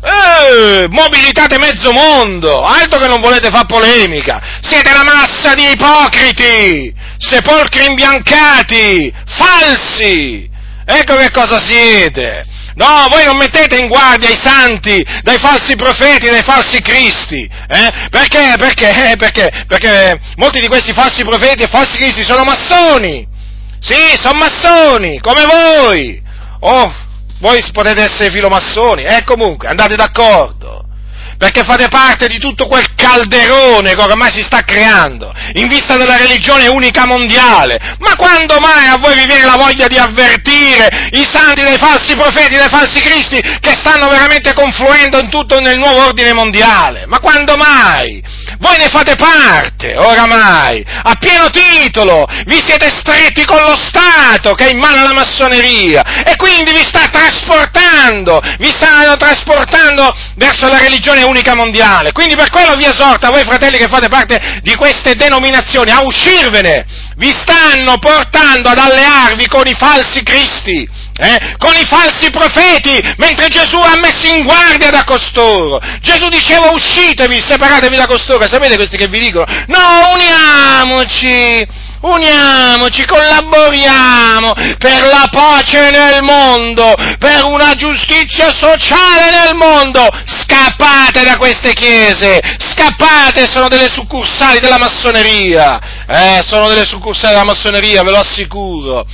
Eh, 0.00 0.86
mobilitate 0.90 1.58
mezzo 1.58 1.90
mondo, 1.90 2.62
altro 2.62 3.00
che 3.00 3.08
non 3.08 3.20
volete 3.20 3.48
fare 3.50 3.66
polemica, 3.66 4.40
siete 4.62 4.92
una 4.92 5.02
massa 5.02 5.54
di 5.54 5.70
ipocriti, 5.72 6.94
sepolcri 7.18 7.86
imbiancati, 7.86 9.12
falsi, 9.26 10.48
ecco 10.84 11.16
che 11.16 11.30
cosa 11.32 11.58
siete. 11.58 12.46
No, 12.74 13.08
voi 13.10 13.24
non 13.24 13.36
mettete 13.38 13.76
in 13.76 13.88
guardia 13.88 14.28
i 14.28 14.38
santi 14.40 15.04
dai 15.22 15.38
falsi 15.38 15.74
profeti, 15.74 16.30
dai 16.30 16.44
falsi 16.44 16.80
cristi, 16.80 17.42
eh? 17.66 18.08
Perché? 18.08 18.54
Perché? 18.56 19.16
Perché? 19.18 19.64
Perché 19.66 20.20
molti 20.36 20.60
di 20.60 20.68
questi 20.68 20.92
falsi 20.92 21.24
profeti 21.24 21.64
e 21.64 21.68
falsi 21.68 21.96
cristi 21.96 22.22
sono 22.22 22.44
massoni, 22.44 23.26
sì, 23.80 24.16
sono 24.16 24.38
massoni, 24.38 25.18
come 25.18 25.44
voi. 25.44 26.22
Oh, 26.60 26.94
voi 27.40 27.60
potete 27.72 28.02
essere 28.02 28.30
filomassoni, 28.30 29.04
eh, 29.04 29.22
comunque, 29.24 29.68
andate 29.68 29.96
d'accordo. 29.96 30.87
Perché 31.38 31.62
fate 31.62 31.86
parte 31.86 32.26
di 32.26 32.38
tutto 32.38 32.66
quel 32.66 32.84
calderone 32.96 33.94
che 33.94 34.00
ormai 34.00 34.32
si 34.32 34.42
sta 34.42 34.62
creando, 34.62 35.32
in 35.52 35.68
vista 35.68 35.96
della 35.96 36.16
religione 36.16 36.66
unica 36.66 37.06
mondiale. 37.06 37.78
Ma 38.00 38.16
quando 38.16 38.58
mai 38.58 38.88
a 38.88 38.98
voi 38.98 39.14
vi 39.14 39.26
viene 39.26 39.44
la 39.44 39.56
voglia 39.56 39.86
di 39.86 39.96
avvertire 39.96 41.08
i 41.12 41.24
santi 41.30 41.62
dei 41.62 41.78
falsi 41.78 42.16
profeti, 42.16 42.56
dei 42.56 42.68
falsi 42.68 43.00
cristi, 43.00 43.40
che 43.60 43.70
stanno 43.70 44.08
veramente 44.08 44.52
confluendo 44.52 45.20
in 45.20 45.30
tutto 45.30 45.60
nel 45.60 45.78
nuovo 45.78 46.06
ordine 46.06 46.32
mondiale? 46.32 47.06
Ma 47.06 47.20
quando 47.20 47.54
mai? 47.54 48.20
Voi 48.58 48.76
ne 48.76 48.88
fate 48.88 49.14
parte, 49.14 49.94
oramai, 49.96 50.84
a 50.84 51.14
pieno 51.14 51.48
titolo, 51.50 52.26
vi 52.46 52.60
siete 52.64 52.90
stretti 52.90 53.44
con 53.44 53.60
lo 53.62 53.76
Stato 53.78 54.54
che 54.54 54.66
è 54.66 54.72
in 54.72 54.78
mano 54.78 55.00
alla 55.00 55.12
massoneria 55.12 56.24
e 56.24 56.34
quindi 56.36 56.72
vi 56.72 56.82
sta 56.82 57.06
trasportando, 57.08 58.40
vi 58.58 58.72
stanno 58.72 59.16
trasportando 59.16 60.12
verso 60.34 60.66
la 60.66 60.78
religione 60.78 61.22
unica 61.28 61.54
mondiale. 61.54 62.12
Quindi 62.12 62.34
per 62.34 62.50
quello 62.50 62.74
vi 62.74 62.86
esorto 62.86 63.26
a 63.26 63.30
voi 63.30 63.42
fratelli 63.42 63.78
che 63.78 63.88
fate 63.88 64.08
parte 64.08 64.60
di 64.62 64.74
queste 64.74 65.14
denominazioni 65.14 65.90
a 65.90 66.02
uscirvene, 66.02 66.84
vi 67.16 67.30
stanno 67.30 67.98
portando 67.98 68.68
ad 68.68 68.78
allearvi 68.78 69.46
con 69.46 69.66
i 69.66 69.74
falsi 69.78 70.22
cristi 70.22 71.06
eh, 71.20 71.56
con 71.58 71.74
i 71.74 71.84
falsi 71.84 72.30
profeti, 72.30 73.02
mentre 73.16 73.48
Gesù 73.48 73.76
ha 73.76 73.98
messo 73.98 74.32
in 74.32 74.44
guardia 74.44 74.90
da 74.90 75.02
costoro. 75.04 75.80
Gesù 76.00 76.28
diceva 76.28 76.70
uscitevi, 76.70 77.40
separatevi 77.44 77.96
da 77.96 78.06
costoro. 78.06 78.46
Sapete 78.46 78.76
questi 78.76 78.96
che 78.96 79.08
vi 79.08 79.18
dicono? 79.18 79.44
No, 79.66 80.12
uniamoci, 80.14 81.66
uniamoci, 82.00 83.04
collaboriamo 83.04 84.52
per 84.78 85.06
la 85.06 85.28
pace 85.30 85.90
nel 85.90 86.22
mondo, 86.22 86.94
per 87.18 87.44
una 87.44 87.74
giustizia 87.74 88.52
sociale 88.52 89.30
nel 89.30 89.54
mondo. 89.54 90.06
Scappate 90.24 91.24
da 91.24 91.36
queste 91.36 91.72
chiese, 91.72 92.40
scappate, 92.58 93.46
sono 93.46 93.68
delle 93.68 93.88
succursali 93.88 94.60
della 94.60 94.78
massoneria, 94.78 95.80
eh, 96.06 96.40
sono 96.42 96.68
delle 96.68 96.84
succursali 96.84 97.32
della 97.32 97.44
massoneria, 97.44 98.02
ve 98.02 98.10
lo 98.10 98.18
assicuro. 98.18 99.06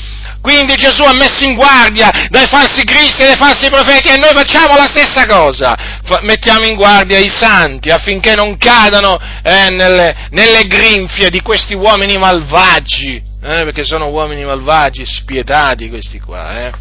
Quindi 0.45 0.75
Gesù 0.75 1.05
ha 1.05 1.15
messo 1.15 1.43
in 1.43 1.55
guardia 1.55 2.11
dai 2.29 2.45
falsi 2.45 2.85
cristi 2.85 3.23
e 3.23 3.29
dai 3.29 3.37
falsi 3.37 3.71
profeti 3.71 4.09
e 4.09 4.19
noi 4.19 4.35
facciamo 4.35 4.77
la 4.77 4.85
stessa 4.85 5.25
cosa. 5.25 5.75
mettiamo 6.21 6.67
in 6.67 6.75
guardia 6.75 7.17
i 7.17 7.31
santi 7.31 7.89
affinché 7.89 8.35
non 8.35 8.59
cadano 8.59 9.17
eh, 9.43 9.71
nelle, 9.71 10.29
nelle, 10.33 10.67
grinfie 10.67 11.31
di 11.31 11.41
questi 11.41 11.73
uomini 11.73 12.19
malvagi, 12.19 13.17
eh, 13.17 13.65
perché 13.65 13.85
sono 13.85 14.09
uomini 14.09 14.45
malvagi, 14.45 15.07
spietati 15.07 15.89
questi 15.89 16.21
qua. 16.21 16.67
Eh. 16.67 16.73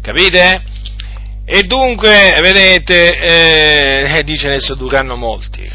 Capite? 0.00 0.62
E 1.44 1.62
dunque, 1.64 2.38
vedete, 2.40 3.18
eh, 4.12 4.22
dice 4.22 4.46
ne 4.46 4.60
sedurranno 4.60 5.16
molti. 5.16 5.68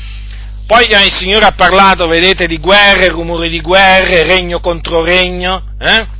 Poi 0.66 0.86
il 0.86 1.12
Signore 1.12 1.46
ha 1.46 1.52
parlato, 1.52 2.08
vedete, 2.08 2.48
di 2.48 2.58
guerre, 2.58 3.10
rumori 3.10 3.50
di 3.50 3.60
guerre, 3.60 4.24
regno 4.24 4.62
contro 4.62 5.04
regno, 5.04 5.74
eh? 5.78 6.18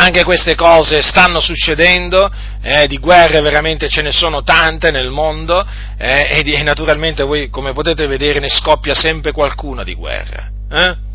Anche 0.00 0.24
queste 0.24 0.54
cose 0.54 1.02
stanno 1.02 1.40
succedendo, 1.40 2.30
eh, 2.62 2.86
di 2.86 2.98
guerre 2.98 3.40
veramente 3.40 3.88
ce 3.88 4.02
ne 4.02 4.12
sono 4.12 4.42
tante 4.42 4.90
nel 4.90 5.10
mondo 5.10 5.64
eh, 5.96 6.28
e, 6.30 6.42
di, 6.42 6.52
e, 6.52 6.62
naturalmente 6.62 7.22
voi 7.22 7.48
come 7.48 7.72
potete 7.72 8.06
vedere 8.06 8.38
ne 8.38 8.48
scoppia 8.48 8.94
sempre 8.94 9.32
qualcuna 9.32 9.82
di 9.82 9.94
guerra. 9.94 10.50
Eh? 10.70 11.06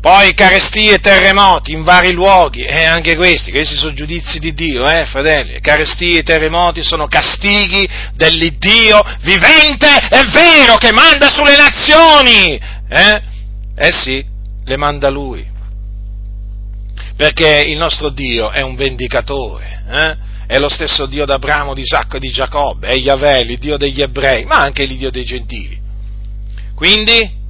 Poi 0.00 0.34
carestie 0.34 0.94
e 0.94 0.98
terremoti 0.98 1.72
in 1.72 1.82
vari 1.82 2.12
luoghi, 2.12 2.62
e 2.62 2.84
anche 2.84 3.16
questi, 3.16 3.50
questi 3.50 3.74
sono 3.74 3.94
giudizi 3.94 4.38
di 4.38 4.52
Dio, 4.52 4.86
eh, 4.86 5.06
fratelli. 5.06 5.60
Carestie 5.60 6.18
e 6.18 6.22
terremoti 6.22 6.82
sono 6.82 7.06
castighi 7.06 7.88
dell'Iddio 8.14 9.02
vivente 9.22 9.86
e 10.10 10.24
vero 10.30 10.76
che 10.76 10.92
manda 10.92 11.28
sulle 11.28 11.56
nazioni. 11.56 12.60
Eh, 12.88 13.22
eh 13.76 13.92
sì, 13.92 14.22
le 14.64 14.76
manda 14.76 15.08
Lui 15.08 15.52
perché 17.16 17.64
il 17.66 17.76
nostro 17.76 18.08
Dio 18.08 18.50
è 18.50 18.60
un 18.60 18.74
vendicatore, 18.74 19.84
eh? 19.88 20.16
è 20.46 20.58
lo 20.58 20.68
stesso 20.68 21.06
Dio 21.06 21.24
d'Abramo, 21.24 21.74
di 21.74 21.82
Isacco 21.82 22.16
e 22.16 22.20
di 22.20 22.30
Giacobbe, 22.30 22.88
è 22.88 22.94
Yahweh, 22.94 23.40
il 23.40 23.58
Dio 23.58 23.76
degli 23.76 24.00
ebrei, 24.00 24.44
ma 24.44 24.56
anche 24.56 24.82
il 24.82 24.96
Dio 24.96 25.10
dei 25.10 25.24
gentili. 25.24 25.80
Quindi, 26.74 27.42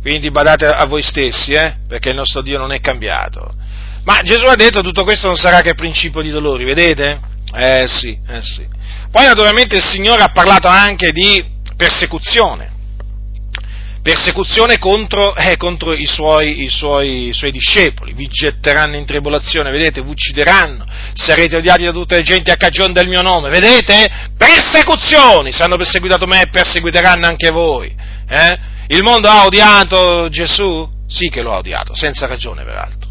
quindi 0.00 0.30
badate 0.30 0.66
a 0.66 0.84
voi 0.84 1.02
stessi, 1.02 1.52
eh? 1.52 1.76
perché 1.88 2.10
il 2.10 2.16
nostro 2.16 2.42
Dio 2.42 2.58
non 2.58 2.72
è 2.72 2.80
cambiato. 2.80 3.54
Ma 4.04 4.20
Gesù 4.22 4.46
ha 4.46 4.56
detto 4.56 4.82
tutto 4.82 5.04
questo 5.04 5.26
non 5.26 5.36
sarà 5.36 5.60
che 5.60 5.74
principio 5.74 6.20
di 6.20 6.30
dolori, 6.30 6.64
vedete? 6.64 7.20
Eh 7.54 7.84
sì, 7.86 8.18
eh 8.28 8.42
sì. 8.42 8.66
Poi 9.10 9.24
naturalmente 9.24 9.76
il 9.76 9.82
Signore 9.82 10.22
ha 10.22 10.30
parlato 10.30 10.68
anche 10.68 11.10
di 11.10 11.44
persecuzione 11.76 12.78
persecuzione 14.02 14.78
contro, 14.78 15.34
eh, 15.36 15.56
contro 15.56 15.92
i, 15.92 16.06
suoi, 16.06 16.62
i, 16.62 16.68
suoi, 16.68 17.28
i, 17.28 17.32
suoi, 17.32 17.50
discepoli, 17.50 18.12
vi 18.14 18.26
getteranno 18.26 18.96
in 18.96 19.04
tribolazione, 19.04 19.70
vedete, 19.70 20.02
vi 20.02 20.10
uccideranno, 20.10 20.84
sarete 21.14 21.56
odiati 21.56 21.84
da 21.84 21.92
tutte 21.92 22.16
le 22.16 22.22
genti 22.22 22.50
a 22.50 22.56
cagione 22.56 22.92
del 22.92 23.08
mio 23.08 23.22
nome, 23.22 23.50
vedete? 23.50 24.30
Persecuzioni, 24.36 25.52
se 25.52 25.62
hanno 25.62 25.76
perseguitato 25.76 26.26
me, 26.26 26.48
perseguiteranno 26.50 27.26
anche 27.26 27.50
voi. 27.50 27.94
Eh? 28.28 28.58
Il 28.88 29.02
mondo 29.02 29.28
ha 29.28 29.44
odiato 29.44 30.28
Gesù? 30.30 30.88
Sì 31.06 31.28
che 31.28 31.42
lo 31.42 31.52
ha 31.52 31.58
odiato, 31.58 31.94
senza 31.94 32.26
ragione 32.26 32.64
peraltro. 32.64 33.08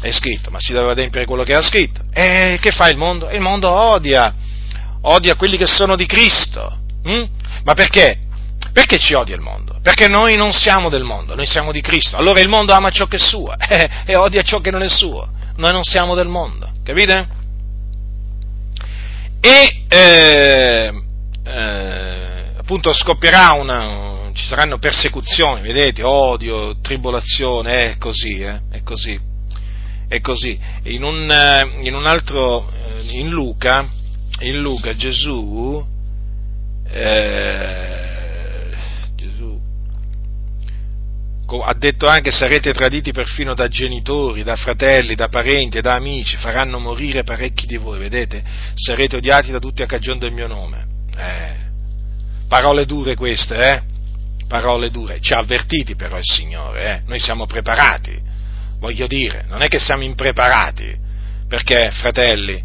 È 0.00 0.10
scritto, 0.12 0.50
ma 0.50 0.58
si 0.60 0.72
deve 0.72 0.90
adempiere 0.90 1.26
quello 1.26 1.42
che 1.42 1.52
era 1.52 1.62
scritto. 1.62 2.00
E 2.12 2.58
che 2.60 2.70
fa 2.70 2.88
il 2.88 2.96
mondo? 2.96 3.28
Il 3.30 3.40
mondo 3.40 3.70
odia, 3.70 4.34
odia 5.02 5.34
quelli 5.36 5.56
che 5.56 5.66
sono 5.66 5.94
di 5.94 6.06
Cristo. 6.06 6.78
Hm? 7.04 7.24
Ma 7.64 7.74
perché? 7.74 8.28
Perché 8.72 8.98
ci 8.98 9.14
odia 9.14 9.34
il 9.34 9.40
mondo? 9.40 9.78
Perché 9.82 10.08
noi 10.08 10.36
non 10.36 10.52
siamo 10.52 10.88
del 10.88 11.02
mondo, 11.02 11.34
noi 11.34 11.46
siamo 11.46 11.72
di 11.72 11.80
Cristo. 11.80 12.16
Allora 12.16 12.40
il 12.40 12.48
mondo 12.48 12.72
ama 12.72 12.90
ciò 12.90 13.06
che 13.06 13.16
è 13.16 13.18
suo 13.18 13.54
e 13.58 14.16
odia 14.16 14.42
ciò 14.42 14.60
che 14.60 14.70
non 14.70 14.82
è 14.82 14.88
suo. 14.88 15.28
Noi 15.56 15.72
non 15.72 15.82
siamo 15.82 16.14
del 16.14 16.28
mondo, 16.28 16.70
capite? 16.84 17.28
E 19.40 19.84
eh, 19.88 21.02
eh, 21.44 22.44
appunto 22.58 22.92
scoppierà 22.92 23.52
una, 23.52 24.30
ci 24.34 24.46
saranno 24.46 24.78
persecuzioni, 24.78 25.62
vedete, 25.62 26.02
odio, 26.02 26.78
tribolazione, 26.80 27.92
è 27.92 27.96
così, 27.98 28.40
eh, 28.40 28.60
è 28.70 28.82
così, 28.82 29.18
è 30.08 30.20
così. 30.20 30.58
In 30.84 31.02
un, 31.02 31.30
eh, 31.30 31.82
in 31.86 31.94
un 31.94 32.06
altro, 32.06 32.70
eh, 32.70 33.18
in 33.18 33.30
Luca, 33.30 33.88
in 34.40 34.60
Luca 34.60 34.94
Gesù 34.94 35.84
eh, 36.92 37.89
ha 41.58 41.74
detto 41.74 42.06
anche 42.06 42.30
sarete 42.30 42.72
traditi 42.72 43.12
perfino 43.12 43.54
da 43.54 43.68
genitori, 43.68 44.42
da 44.42 44.56
fratelli, 44.56 45.14
da 45.14 45.28
parenti 45.28 45.80
da 45.80 45.94
amici, 45.94 46.36
faranno 46.36 46.78
morire 46.78 47.24
parecchi 47.24 47.66
di 47.66 47.76
voi, 47.76 47.98
vedete? 47.98 48.42
Sarete 48.74 49.16
odiati 49.16 49.50
da 49.50 49.58
tutti 49.58 49.82
a 49.82 49.86
cagione 49.86 50.20
del 50.20 50.32
mio 50.32 50.46
nome. 50.46 50.86
Eh, 51.16 51.56
parole 52.48 52.86
dure 52.86 53.16
queste, 53.16 53.56
eh? 53.56 53.82
Parole 54.46 54.90
dure. 54.90 55.20
Ci 55.20 55.32
ha 55.32 55.38
avvertiti 55.38 55.96
però 55.96 56.16
il 56.16 56.24
Signore, 56.24 56.84
eh? 56.84 57.02
Noi 57.06 57.18
siamo 57.18 57.46
preparati, 57.46 58.18
voglio 58.78 59.06
dire, 59.06 59.44
non 59.48 59.62
è 59.62 59.68
che 59.68 59.78
siamo 59.78 60.04
impreparati, 60.04 61.08
Perché, 61.50 61.90
fratelli, 61.90 62.62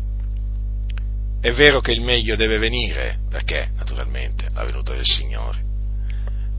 è 1.41 1.51
vero 1.53 1.79
che 1.79 1.91
il 1.91 2.01
meglio 2.01 2.35
deve 2.35 2.59
venire, 2.59 3.17
perché 3.27 3.71
naturalmente 3.75 4.45
la 4.53 4.63
venuta 4.63 4.93
del 4.93 5.05
Signore, 5.05 5.64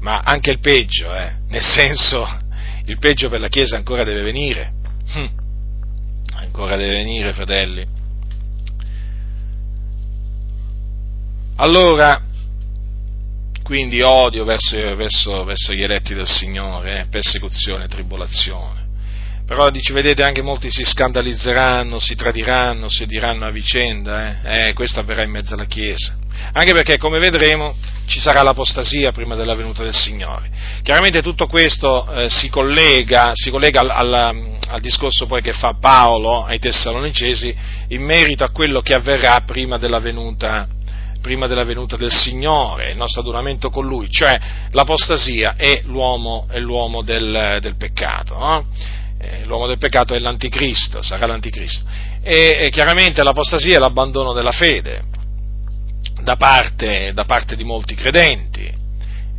ma 0.00 0.20
anche 0.20 0.50
il 0.50 0.60
peggio, 0.60 1.14
eh, 1.14 1.32
nel 1.48 1.62
senso, 1.62 2.26
il 2.84 2.98
peggio 2.98 3.28
per 3.28 3.40
la 3.40 3.48
Chiesa 3.48 3.76
ancora 3.76 4.04
deve 4.04 4.22
venire, 4.22 4.72
hm. 5.12 5.26
ancora 6.34 6.76
deve 6.76 6.94
venire, 6.94 7.32
fratelli. 7.32 7.86
Allora, 11.56 12.22
quindi 13.62 14.02
odio 14.02 14.44
verso, 14.44 14.94
verso, 14.94 15.44
verso 15.44 15.72
gli 15.72 15.82
eletti 15.82 16.14
del 16.14 16.28
Signore, 16.28 17.00
eh, 17.00 17.06
persecuzione, 17.06 17.88
tribolazione. 17.88 18.84
Però 19.46 19.70
dici, 19.70 19.92
vedete, 19.92 20.22
anche 20.22 20.42
molti 20.42 20.70
si 20.70 20.84
scandalizzeranno, 20.84 21.98
si 21.98 22.14
tradiranno, 22.14 22.88
si 22.88 23.06
diranno 23.06 23.46
a 23.46 23.50
vicenda, 23.50 24.42
eh? 24.42 24.68
eh 24.68 24.72
questo 24.74 25.00
avverrà 25.00 25.22
in 25.22 25.30
mezzo 25.30 25.54
alla 25.54 25.66
Chiesa. 25.66 26.16
Anche 26.52 26.72
perché, 26.72 26.96
come 26.96 27.18
vedremo, 27.18 27.74
ci 28.06 28.20
sarà 28.20 28.42
l'apostasia 28.42 29.12
prima 29.12 29.34
della 29.34 29.54
venuta 29.54 29.82
del 29.82 29.94
Signore. 29.94 30.48
Chiaramente 30.82 31.22
tutto 31.22 31.46
questo 31.46 32.10
eh, 32.10 32.30
si 32.30 32.48
collega, 32.48 33.32
si 33.34 33.50
collega 33.50 33.80
al, 33.80 33.90
al, 33.90 34.58
al, 34.68 34.80
discorso 34.80 35.26
poi 35.26 35.42
che 35.42 35.52
fa 35.52 35.76
Paolo 35.80 36.44
ai 36.44 36.58
Tessalonicesi 36.58 37.54
in 37.88 38.02
merito 38.02 38.44
a 38.44 38.50
quello 38.50 38.80
che 38.80 38.94
avverrà 38.94 39.40
prima 39.40 39.76
della 39.76 39.98
venuta 39.98 40.68
prima 41.20 41.48
della 41.48 41.64
venuta 41.64 41.96
del 41.96 42.12
Signore, 42.12 42.90
il 42.92 42.96
nostro 42.96 43.20
adoramento 43.20 43.68
con 43.68 43.84
Lui, 43.84 44.08
cioè 44.08 44.38
l'apostasia 44.70 45.56
è 45.56 45.80
l'uomo, 45.86 46.46
è 46.48 46.60
l'uomo 46.60 47.02
del, 47.02 47.58
del, 47.60 47.74
peccato. 47.76 48.38
No? 48.38 48.66
Eh, 49.18 49.44
l'uomo 49.44 49.66
del 49.66 49.78
peccato 49.78 50.14
è 50.14 50.20
l'anticristo, 50.20 51.02
sarà 51.02 51.26
l'anticristo. 51.26 51.84
E, 52.22 52.58
e 52.60 52.70
chiaramente 52.70 53.24
l'apostasia 53.24 53.74
è 53.74 53.80
l'abbandono 53.80 54.32
della 54.34 54.52
fede 54.52 55.14
da 56.26 56.34
parte, 56.34 57.12
da 57.12 57.24
parte 57.24 57.54
di 57.54 57.62
molti 57.62 57.94
credenti. 57.94 58.68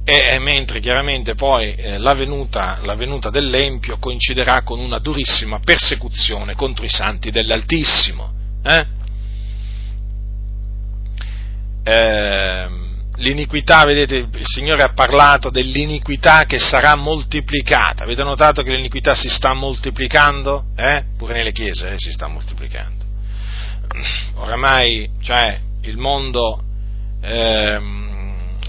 E, 0.06 0.40
mentre 0.40 0.80
chiaramente 0.80 1.36
poi 1.36 1.76
eh, 1.76 1.98
la, 1.98 2.14
venuta, 2.14 2.80
la 2.84 2.96
venuta 2.96 3.30
dell'Empio 3.30 3.98
coinciderà 3.98 4.62
con 4.62 4.80
una 4.80 5.00
durissima 5.00 5.60
persecuzione 5.60 6.56
contro 6.56 6.86
i 6.86 6.90
santi 6.90 7.30
dell'Altissimo. 7.30 8.32
Eh? 8.64 8.86
eh, 11.84 12.68
l'iniquità, 13.18 13.84
vedete, 13.84 14.16
il 14.16 14.46
Signore 14.46 14.84
ha 14.84 14.94
parlato 14.94 15.50
dell'iniquità 15.50 16.46
che 16.46 16.58
sarà 16.58 16.96
moltiplicata. 16.96 18.06
Avete 18.06 18.24
notato 18.24 18.64
che 18.64 18.72
l'iniquità 18.72 19.14
si 19.14 19.28
sta 19.28 19.54
moltiplicando? 19.54 20.68
Eh? 20.78 21.04
Pure 21.18 21.34
nelle 21.34 21.52
chiese 21.52 21.90
eh, 21.90 21.98
si 21.98 22.14
sta 22.14 22.28
moltiplicando. 22.28 23.04
Oramai, 24.36 25.10
cioè, 25.22 25.60
il 25.82 25.98
mondo, 25.98 26.62
ehm, 27.28 27.98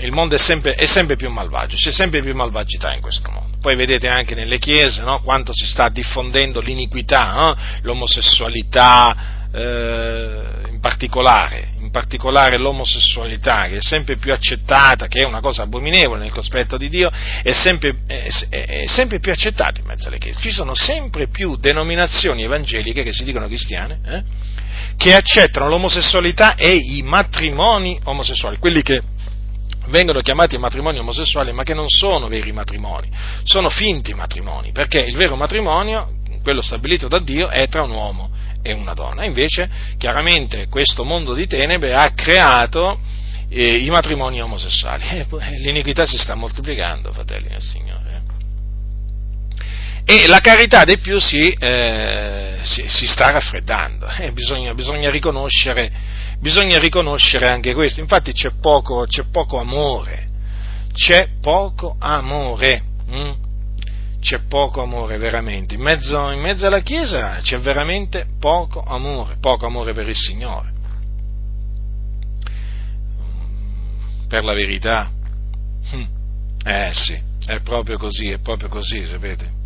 il 0.01 0.13
mondo 0.13 0.35
è, 0.35 0.39
sempre, 0.39 0.75
è, 0.75 0.87
sempre, 0.87 1.17
più 1.17 1.31
malvagio, 1.31 1.77
c'è 1.77 1.91
sempre 1.91 2.23
più 2.23 2.35
malvagità 2.35 2.93
in 2.93 3.01
questo 3.01 3.31
mondo. 3.31 3.57
Poi 3.61 3.77
vedete 3.77 4.09
anche 4.09 4.35
nelle 4.35 4.59
chiese 4.59 5.03
no? 5.03 5.21
quanto 5.23 5.53
si 5.53 5.67
sta 5.67 5.89
diffondendo 5.89 6.61
l'iniquità, 6.61 7.33
no? 7.33 7.57
l'omosessualità, 7.83 9.49
eh, 9.53 10.69
in 10.71 10.79
particolare, 10.81 11.71
in 11.81 11.91
particolare 11.91 12.57
l'omosessualità, 12.59 13.67
che 13.67 13.79
è 13.79 13.81
sempre 13.81 14.17
più 14.17 14.33
accettata, 14.33 15.09
che 15.09 15.23
è 15.23 15.25
una 15.25 15.41
cosa 15.41 15.63
abominevole 15.63 16.21
nel 16.21 16.31
cospetto 16.31 16.77
di 16.77 16.89
Dio, 16.89 17.11
è 17.43 17.53
sempre, 17.53 18.03
è, 18.07 18.29
è 18.51 18.87
sempre 18.87 19.19
più 19.19 19.33
accettata 19.33 19.81
in 19.81 19.87
mezzo 19.87 20.09
alle 20.09 20.19
chiese. 20.19 20.41
Ci 20.41 20.51
sono 20.51 20.75
sempre 20.75 21.27
più 21.27 21.57
denominazioni 21.57 22.45
evangeliche 22.45 23.03
che 23.03 23.13
si 23.13 23.25
dicono 23.25 23.47
cristiane, 23.47 24.01
eh, 24.05 24.23
che 24.97 25.15
accettano 25.15 25.69
l'omosessualità 25.69 26.55
e 26.55 26.75
i 26.75 27.03
matrimoni 27.03 27.99
omosessuali, 28.05 28.59
quelli 28.59 28.83
che 28.83 29.03
vengono 29.89 30.21
chiamati 30.21 30.59
matrimoni 30.59 30.99
omosessuali, 30.99 31.53
ma 31.53 31.63
che 31.63 31.75
non 31.75 31.89
sono 31.89 32.29
veri 32.29 32.53
matrimoni, 32.53 33.11
sono 33.43 33.71
finti 33.71 34.15
matrimoni, 34.15 34.73
perché 34.73 35.01
il 35.01 35.17
vero 35.17 35.37
matrimonio, 35.37 36.15
quello 36.43 36.63
stabilito 36.63 37.09
da 37.09 37.19
Dio, 37.19 37.49
è 37.49 37.69
tra 37.69 37.83
un 37.83 37.91
uomo 37.91 38.31
e 38.63 38.73
una 38.73 38.95
donna. 38.95 39.25
Invece, 39.25 39.69
chiaramente, 39.99 40.69
questo 40.69 41.05
mondo 41.05 41.35
di 41.35 41.47
tenebre 41.47 41.95
ha 41.95 42.11
creato 42.13 42.99
eh, 43.49 43.77
i 43.77 43.91
matrimoni 43.91 44.41
omosessuali. 44.41 45.27
Eh, 45.39 45.59
l'iniquità 45.61 46.07
si 46.07 46.19
sta 46.19 46.35
moltiplicando, 46.35 47.13
fratelli 47.13 47.49
del 47.49 47.63
Signore. 47.63 48.08
E 50.11 50.27
la 50.27 50.41
carità 50.41 50.85
dei 50.85 50.97
più 50.97 51.21
si, 51.21 51.51
eh, 51.51 52.61
si, 52.63 52.89
si 52.89 53.07
sta 53.07 53.31
raffreddando. 53.31 54.07
Eh, 54.07 54.33
bisogna, 54.33 54.73
bisogna, 54.73 55.11
riconoscere, 55.11 55.93
bisogna, 56.41 56.79
riconoscere, 56.79 57.47
anche 57.47 57.75
questo. 57.75 58.01
Infatti 58.01 58.33
c'è 58.33 58.53
poco, 58.59 59.05
c'è 59.05 59.25
poco 59.31 59.59
amore. 59.59 60.31
C'è 60.95 61.29
poco 61.43 61.97
amore. 61.99 62.83
Hm? 63.07 63.33
c'è 64.21 64.41
poco 64.49 64.83
amore 64.83 65.17
veramente, 65.17 65.75
in 65.75 65.81
mezzo, 65.83 66.31
in 66.31 66.41
mezzo, 66.41 66.67
alla 66.67 66.81
Chiesa 66.81 67.39
c'è 67.41 67.59
veramente 67.61 68.27
poco 68.41 68.83
amore, 68.83 69.37
poco 69.41 69.67
amore 69.67 69.93
per 69.93 70.09
il 70.09 70.17
Signore. 70.17 70.73
Per 74.27 74.43
la 74.43 74.55
verità, 74.55 75.11
hm. 75.91 76.05
eh 76.65 76.91
sì, 76.93 77.17
è 77.47 77.61
proprio 77.61 77.97
così, 77.99 78.31
è 78.31 78.39
proprio 78.39 78.69
così, 78.69 79.05
sapete. 79.07 79.58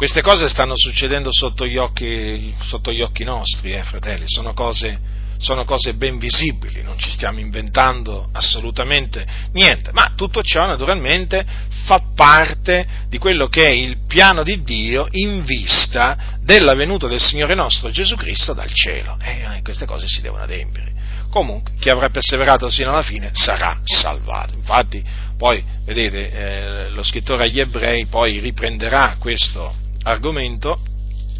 Queste 0.00 0.22
cose 0.22 0.48
stanno 0.48 0.78
succedendo 0.78 1.28
sotto 1.30 1.66
gli 1.66 1.76
occhi, 1.76 2.54
sotto 2.62 2.90
gli 2.90 3.02
occhi 3.02 3.22
nostri, 3.22 3.74
eh, 3.74 3.82
fratelli, 3.82 4.24
sono 4.24 4.54
cose 4.54 4.98
sono 5.36 5.66
cose 5.66 5.92
ben 5.92 6.18
visibili, 6.18 6.82
non 6.82 6.98
ci 6.98 7.10
stiamo 7.10 7.38
inventando 7.38 8.30
assolutamente 8.32 9.26
niente, 9.52 9.90
ma 9.92 10.14
tutto 10.16 10.40
ciò 10.40 10.64
naturalmente 10.64 11.44
fa 11.84 12.02
parte 12.14 12.86
di 13.08 13.18
quello 13.18 13.48
che 13.48 13.66
è 13.66 13.72
il 13.74 13.98
piano 14.06 14.42
di 14.42 14.62
Dio 14.62 15.06
in 15.10 15.44
vista 15.44 16.38
della 16.40 16.74
venuta 16.74 17.06
del 17.06 17.20
Signore 17.20 17.54
nostro 17.54 17.90
Gesù 17.90 18.16
Cristo 18.16 18.54
dal 18.54 18.72
cielo. 18.72 19.18
E 19.22 19.56
eh, 19.58 19.62
queste 19.62 19.84
cose 19.84 20.06
si 20.08 20.22
devono 20.22 20.44
adempiere. 20.44 20.94
Comunque, 21.28 21.74
chi 21.78 21.90
avrà 21.90 22.08
perseverato 22.08 22.70
sino 22.70 22.88
alla 22.88 23.02
fine 23.02 23.32
sarà 23.34 23.78
salvato. 23.84 24.54
Infatti, 24.54 25.04
poi, 25.36 25.62
vedete, 25.84 26.30
eh, 26.30 26.90
lo 26.90 27.02
scrittore 27.02 27.44
agli 27.44 27.60
ebrei 27.60 28.06
poi 28.06 28.38
riprenderà 28.38 29.16
questo 29.18 29.79
argomento 30.02 30.78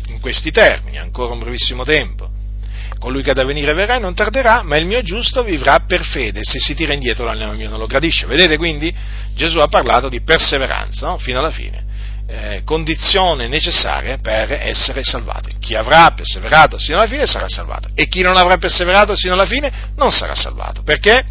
in 0.09 0.21
questi 0.21 0.51
termini, 0.51 0.99
ancora 0.99 1.33
un 1.33 1.39
brevissimo 1.39 1.85
tempo 1.85 2.39
colui 3.01 3.23
che 3.23 3.31
ha 3.31 3.35
da 3.35 3.45
venire 3.45 3.73
verrà 3.73 3.99
non 3.99 4.15
tarderà, 4.15 4.63
ma 4.63 4.77
il 4.77 4.87
mio 4.87 5.03
giusto 5.03 5.43
vivrà 5.43 5.81
per 5.87 6.05
fede, 6.05 6.41
se 6.43 6.61
si 6.61 6.75
tira 6.75 6.93
indietro 6.93 7.25
l'anima 7.25 7.53
mio 7.53 7.71
non 7.71 7.79
lo 7.79 7.87
gradisce. 7.87 8.27
Vedete 8.27 8.57
quindi 8.59 8.95
Gesù 9.35 9.59
ha 9.59 9.69
parlato 9.69 10.09
di 10.09 10.21
perseveranza 10.21 11.09
no? 11.09 11.19
fino 11.19 11.39
alla 11.39 11.51
fine, 11.51 11.83
eh, 12.29 12.63
condizione 12.63 13.49
necessaria 13.49 14.19
per 14.19 14.53
essere 14.53 15.03
salvati. 15.03 15.57
Chi 15.59 15.75
avrà 15.75 16.11
perseverato 16.11 16.79
sino 16.79 16.99
alla 16.99 17.09
fine 17.09 17.27
sarà 17.27 17.49
salvato 17.49 17.89
e 17.95 18.07
chi 18.07 18.21
non 18.21 18.37
avrà 18.37 18.59
perseverato 18.59 19.17
sino 19.17 19.33
alla 19.33 19.47
fine 19.47 19.73
non 19.97 20.11
sarà 20.11 20.35
salvato. 20.35 20.83
Perché? 20.83 21.25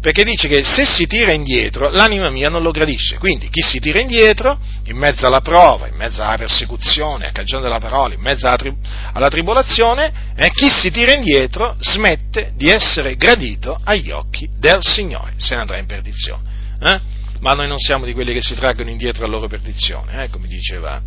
Perché 0.00 0.22
dice 0.22 0.46
che 0.48 0.64
se 0.64 0.84
si 0.86 1.06
tira 1.06 1.32
indietro 1.32 1.90
l'anima 1.90 2.30
mia 2.30 2.48
non 2.48 2.62
lo 2.62 2.70
gradisce, 2.70 3.18
quindi 3.18 3.48
chi 3.48 3.62
si 3.62 3.80
tira 3.80 4.00
indietro 4.00 4.58
in 4.84 4.96
mezzo 4.96 5.26
alla 5.26 5.40
prova, 5.40 5.88
in 5.88 5.96
mezzo 5.96 6.22
alla 6.22 6.36
persecuzione, 6.36 7.28
a 7.28 7.32
cagione 7.32 7.62
della 7.62 7.80
parola, 7.80 8.14
in 8.14 8.20
mezzo 8.20 8.46
alla, 8.46 8.56
tri- 8.56 8.76
alla 9.12 9.28
tribolazione, 9.28 10.12
eh, 10.36 10.50
chi 10.50 10.68
si 10.68 10.90
tira 10.90 11.14
indietro 11.14 11.76
smette 11.80 12.52
di 12.54 12.68
essere 12.70 13.16
gradito 13.16 13.78
agli 13.82 14.10
occhi 14.10 14.48
del 14.56 14.78
Signore, 14.82 15.34
se 15.36 15.54
ne 15.54 15.62
andrà 15.62 15.78
in 15.78 15.86
perdizione. 15.86 16.42
Eh? 16.80 17.00
Ma 17.40 17.52
noi 17.52 17.68
non 17.68 17.78
siamo 17.78 18.04
di 18.04 18.12
quelli 18.12 18.32
che 18.32 18.42
si 18.42 18.54
traggono 18.54 18.90
indietro 18.90 19.24
alla 19.24 19.34
loro 19.34 19.48
perdizione, 19.48 20.24
eh, 20.24 20.28
come, 20.28 20.46
diceva, 20.46 21.00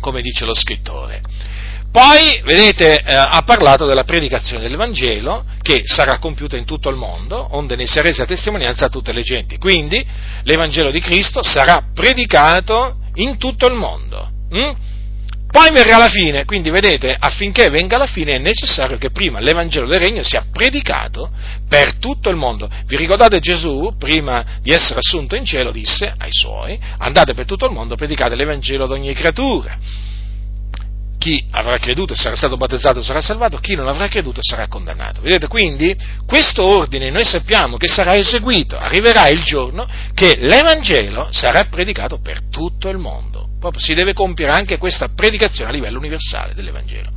come 0.00 0.22
dice 0.22 0.44
lo 0.44 0.54
scrittore. 0.54 1.20
Poi, 1.94 2.40
vedete, 2.42 3.02
eh, 3.02 3.14
ha 3.14 3.40
parlato 3.46 3.86
della 3.86 4.02
predicazione 4.02 4.64
dell'Evangelo 4.64 5.44
che 5.62 5.82
sarà 5.84 6.18
compiuta 6.18 6.56
in 6.56 6.64
tutto 6.64 6.88
il 6.88 6.96
mondo, 6.96 7.46
onde 7.52 7.76
ne 7.76 7.86
sia 7.86 8.02
resa 8.02 8.24
testimonianza 8.24 8.86
a 8.86 8.88
tutte 8.88 9.12
le 9.12 9.22
genti. 9.22 9.58
Quindi 9.58 10.04
l'Evangelo 10.42 10.90
di 10.90 10.98
Cristo 10.98 11.40
sarà 11.44 11.84
predicato 11.94 12.96
in 13.14 13.38
tutto 13.38 13.66
il 13.66 13.74
mondo. 13.74 14.28
Hm? 14.50 14.72
Poi 15.46 15.70
verrà 15.70 15.96
la 15.96 16.08
fine, 16.08 16.44
quindi 16.44 16.68
vedete, 16.70 17.16
affinché 17.16 17.70
venga 17.70 17.96
la 17.96 18.06
fine 18.06 18.32
è 18.32 18.38
necessario 18.38 18.98
che 18.98 19.12
prima 19.12 19.38
l'Evangelo 19.38 19.86
del 19.86 20.00
Regno 20.00 20.24
sia 20.24 20.44
predicato 20.50 21.30
per 21.68 21.98
tutto 22.00 22.28
il 22.28 22.34
mondo. 22.34 22.68
Vi 22.86 22.96
ricordate 22.96 23.38
Gesù, 23.38 23.94
prima 23.96 24.44
di 24.60 24.72
essere 24.72 24.98
assunto 24.98 25.36
in 25.36 25.44
cielo, 25.44 25.70
disse 25.70 26.12
ai 26.18 26.32
suoi, 26.32 26.76
andate 26.98 27.34
per 27.34 27.44
tutto 27.44 27.66
il 27.66 27.72
mondo, 27.72 27.94
predicate 27.94 28.34
l'Evangelo 28.34 28.82
ad 28.82 28.90
ogni 28.90 29.14
creatura 29.14 29.78
chi 31.24 31.42
avrà 31.52 31.78
creduto 31.78 32.12
e 32.12 32.16
sarà 32.16 32.36
stato 32.36 32.58
battezzato 32.58 33.00
sarà 33.00 33.22
salvato, 33.22 33.56
chi 33.56 33.74
non 33.74 33.88
avrà 33.88 34.08
creduto 34.08 34.40
sarà 34.42 34.68
condannato. 34.68 35.22
Vedete, 35.22 35.48
quindi 35.48 35.96
questo 36.26 36.62
ordine 36.62 37.10
noi 37.10 37.24
sappiamo 37.24 37.78
che 37.78 37.88
sarà 37.88 38.14
eseguito, 38.14 38.76
arriverà 38.76 39.28
il 39.28 39.42
giorno 39.42 39.88
che 40.12 40.36
l'Evangelo 40.36 41.28
sarà 41.30 41.64
predicato 41.64 42.20
per 42.20 42.42
tutto 42.50 42.90
il 42.90 42.98
mondo. 42.98 43.48
Proprio 43.58 43.80
si 43.80 43.94
deve 43.94 44.12
compiere 44.12 44.52
anche 44.52 44.76
questa 44.76 45.08
predicazione 45.08 45.70
a 45.70 45.72
livello 45.72 45.96
universale 45.96 46.52
dell'Evangelo. 46.52 47.08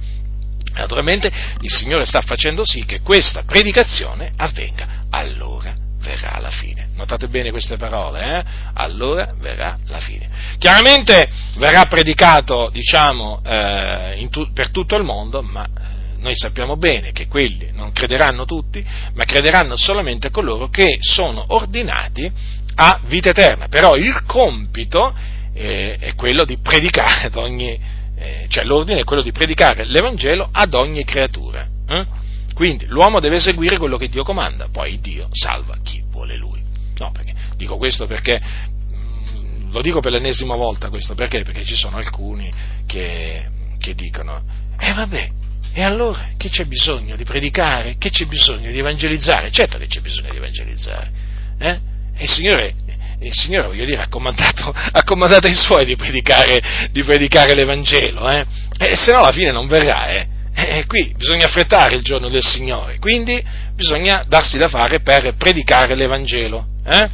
Naturalmente 0.76 1.30
il 1.60 1.70
Signore 1.70 2.06
sta 2.06 2.22
facendo 2.22 2.64
sì 2.64 2.86
che 2.86 3.02
questa 3.02 3.44
predicazione 3.44 4.32
avvenga, 4.38 5.04
allora 5.10 5.87
verrà 6.08 6.40
la 6.40 6.52
fine. 6.52 6.88
Notate 6.96 7.28
bene 7.28 7.52
queste 7.52 7.76
parole, 7.76 8.24
eh? 8.24 8.44
allora 8.74 9.34
verrà 9.38 9.78
la 9.88 10.00
fine. 10.00 10.28
Chiaramente 10.58 11.30
verrà 11.58 11.86
predicato, 11.86 12.70
diciamo, 12.72 13.42
eh, 13.44 14.28
tu- 14.32 14.52
per 14.54 14.72
tutto 14.72 14.96
il 14.96 15.04
mondo, 15.04 15.42
ma 15.42 15.66
eh, 15.66 16.20
noi 16.20 16.34
sappiamo 16.36 16.78
bene 16.78 17.12
che 17.12 17.28
quelli 17.28 17.72
non 17.74 17.92
crederanno 17.92 18.46
tutti, 18.46 18.84
ma 19.14 19.26
crederanno 19.26 19.76
solamente 19.76 20.32
coloro 20.32 20.70
che 20.70 20.98
sono 21.02 21.44
ordinati 21.50 22.32
a 22.76 23.02
vita 23.06 23.30
eterna. 23.30 23.68
Però 23.68 23.96
il 23.98 24.24
compito 24.26 25.14
eh, 25.54 25.98
è 26.00 26.16
quello 26.16 26.46
di 26.46 26.58
predicare 26.58 27.28
ad 27.28 27.36
ogni, 27.36 27.78
eh, 28.18 28.46
cioè 28.48 28.64
l'ordine 28.64 29.02
è 29.02 29.04
quello 29.04 29.22
di 29.22 29.32
predicare 29.32 29.84
l'Evangelo 29.84 30.48
ad 30.52 30.74
ogni 30.74 31.04
creatura. 31.04 31.68
Eh? 31.90 32.26
Quindi 32.58 32.88
l'uomo 32.88 33.20
deve 33.20 33.36
eseguire 33.36 33.78
quello 33.78 33.98
che 33.98 34.10
Dio 34.10 34.24
comanda, 34.24 34.68
poi 34.72 35.00
Dio 35.00 35.28
salva 35.30 35.78
chi 35.84 36.02
vuole 36.10 36.36
lui. 36.36 36.60
No, 36.98 37.12
perché, 37.12 37.36
dico 37.56 37.78
questo 37.78 38.08
perché, 38.08 38.42
mm, 38.42 39.72
lo 39.72 39.80
dico 39.84 40.00
per 40.00 40.14
l'ennesima 40.14 40.56
volta 40.56 40.90
questo, 40.90 41.14
perché? 41.14 41.44
Perché 41.44 41.64
ci 41.64 41.76
sono 41.76 41.98
alcuni 41.98 42.52
che, 42.88 43.46
che 43.78 43.94
dicono, 43.94 44.42
eh 44.80 44.92
vabbè, 44.92 45.30
e 45.72 45.84
allora 45.84 46.30
che 46.36 46.50
c'è 46.50 46.66
bisogno 46.66 47.16
di 47.16 47.24
predicare? 47.26 47.98
Che 48.00 48.10
c'è 48.10 48.26
bisogno 48.26 48.72
di 48.72 48.80
evangelizzare? 48.80 49.52
Certo 49.52 49.78
che 49.78 49.86
c'è 49.86 50.02
bisogno 50.02 50.32
di 50.32 50.38
evangelizzare. 50.38 51.12
Eh? 51.60 51.80
E 52.18 52.24
il 52.24 52.30
Signore, 52.30 52.74
il 53.20 53.34
Signore, 53.34 53.68
voglio 53.68 53.86
dire, 53.86 54.02
ha 54.02 54.08
comandato, 54.08 54.74
ha 54.74 55.04
comandato 55.04 55.46
ai 55.46 55.54
suoi 55.54 55.86
di 55.86 55.96
predicare, 55.96 56.90
di 56.90 57.04
predicare 57.04 57.54
l'Evangelo, 57.54 58.28
eh? 58.32 58.48
E 58.80 58.96
se 58.96 59.12
no 59.12 59.20
alla 59.20 59.32
fine 59.32 59.52
non 59.52 59.68
verrà, 59.68 60.08
eh? 60.08 60.37
E 60.60 60.88
qui 60.88 61.14
bisogna 61.16 61.46
affrettare 61.46 61.94
il 61.94 62.02
giorno 62.02 62.30
del 62.30 62.44
Signore, 62.44 62.98
quindi 62.98 63.40
bisogna 63.76 64.26
darsi 64.28 64.58
da 64.58 64.68
fare 64.68 65.02
per 65.02 65.36
predicare 65.36 65.94
l'Evangelo. 65.94 66.66
Eh? 66.84 67.10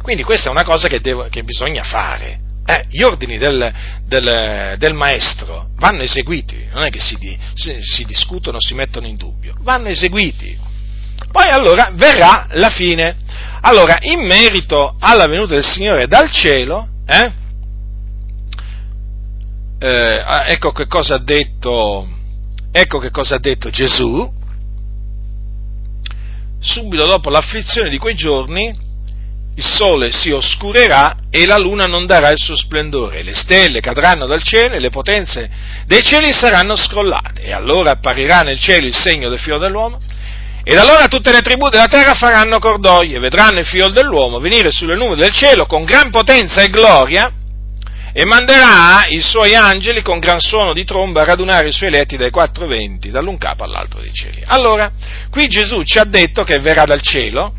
Quindi 0.00 0.22
questa 0.22 0.48
è 0.48 0.50
una 0.50 0.64
cosa 0.64 0.88
che, 0.88 1.00
devo, 1.00 1.28
che 1.28 1.44
bisogna 1.44 1.82
fare. 1.82 2.40
Eh, 2.64 2.86
gli 2.88 3.02
ordini 3.02 3.36
del, 3.36 3.70
del, 4.06 4.76
del, 4.78 4.94
maestro 4.94 5.68
vanno 5.76 6.00
eseguiti, 6.00 6.66
non 6.72 6.84
è 6.84 6.88
che 6.88 7.00
si, 7.00 7.18
si, 7.52 7.76
si 7.82 8.04
discutono, 8.06 8.56
si 8.58 8.72
mettono 8.72 9.06
in 9.06 9.16
dubbio, 9.16 9.54
vanno 9.60 9.88
eseguiti. 9.88 10.58
Poi 11.30 11.48
allora 11.50 11.90
verrà 11.92 12.46
la 12.52 12.70
fine. 12.70 13.16
Allora, 13.60 13.98
in 14.00 14.24
merito 14.24 14.96
alla 14.98 15.26
venuta 15.26 15.52
del 15.52 15.64
Signore 15.64 16.06
dal 16.06 16.30
cielo, 16.30 16.88
eh, 17.06 17.32
eh, 19.78 20.24
ecco 20.46 20.72
che 20.72 20.86
cosa 20.86 21.16
ha 21.16 21.22
detto 21.22 22.16
Ecco 22.72 22.98
che 22.98 23.10
cosa 23.10 23.36
ha 23.36 23.40
detto 23.40 23.70
Gesù. 23.70 24.38
Subito 26.60 27.06
dopo 27.06 27.30
l'afflizione 27.30 27.88
di 27.88 27.98
quei 27.98 28.14
giorni, 28.14 28.88
il 29.56 29.64
sole 29.64 30.12
si 30.12 30.30
oscurerà 30.30 31.16
e 31.30 31.46
la 31.46 31.58
luna 31.58 31.86
non 31.86 32.06
darà 32.06 32.30
il 32.30 32.38
suo 32.38 32.56
splendore, 32.56 33.22
le 33.22 33.34
stelle 33.34 33.80
cadranno 33.80 34.26
dal 34.26 34.42
cielo 34.42 34.74
e 34.74 34.78
le 34.78 34.90
potenze 34.90 35.50
dei 35.86 36.02
cieli 36.02 36.32
saranno 36.32 36.76
scrollate, 36.76 37.42
e 37.42 37.52
allora 37.52 37.92
apparirà 37.92 38.42
nel 38.42 38.58
cielo 38.58 38.86
il 38.86 38.94
segno 38.94 39.28
del 39.28 39.38
figlio 39.38 39.58
dell'uomo, 39.58 40.00
ed 40.62 40.76
allora 40.76 41.08
tutte 41.08 41.32
le 41.32 41.40
tribù 41.40 41.68
della 41.68 41.88
terra 41.88 42.14
faranno 42.14 42.58
cordoglio 42.58 43.16
e 43.16 43.20
vedranno 43.20 43.58
il 43.58 43.66
figlio 43.66 43.88
dell'uomo 43.88 44.38
venire 44.38 44.70
sulle 44.70 44.96
nuvole 44.96 45.20
del 45.20 45.32
cielo 45.32 45.66
con 45.66 45.84
gran 45.84 46.10
potenza 46.10 46.62
e 46.62 46.68
gloria, 46.68 47.32
e 48.12 48.24
manderà 48.24 49.06
i 49.08 49.20
suoi 49.20 49.54
angeli 49.54 50.02
con 50.02 50.18
gran 50.18 50.40
suono 50.40 50.72
di 50.72 50.84
tromba 50.84 51.22
a 51.22 51.24
radunare 51.24 51.68
i 51.68 51.72
suoi 51.72 51.88
eletti 51.88 52.16
dai 52.16 52.30
quattro 52.30 52.66
venti, 52.66 53.10
dall'un 53.10 53.38
capo 53.38 53.64
all'altro 53.64 54.00
dei 54.00 54.12
cieli. 54.12 54.42
Allora, 54.46 54.90
qui 55.30 55.46
Gesù 55.46 55.82
ci 55.82 55.98
ha 55.98 56.04
detto 56.04 56.44
che 56.44 56.58
verrà 56.58 56.84
dal 56.84 57.00
cielo, 57.02 57.54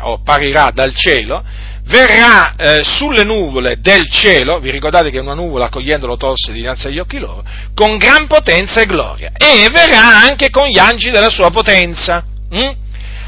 o 0.00 0.14
apparirà 0.14 0.70
dal 0.72 0.94
cielo, 0.94 1.42
verrà 1.84 2.54
eh, 2.56 2.82
sulle 2.84 3.24
nuvole 3.24 3.80
del 3.80 4.08
cielo, 4.10 4.58
vi 4.60 4.70
ricordate 4.70 5.10
che 5.10 5.18
una 5.18 5.34
nuvola 5.34 5.66
accogliendolo 5.66 6.16
torse 6.16 6.52
dinanzi 6.52 6.86
agli 6.88 6.98
occhi 6.98 7.18
loro, 7.18 7.42
con 7.74 7.96
gran 7.96 8.26
potenza 8.26 8.80
e 8.80 8.86
gloria, 8.86 9.32
e 9.36 9.68
verrà 9.70 10.22
anche 10.22 10.50
con 10.50 10.68
gli 10.68 10.78
angeli 10.78 11.12
della 11.12 11.30
sua 11.30 11.50
potenza. 11.50 12.24
Hm? 12.50 12.70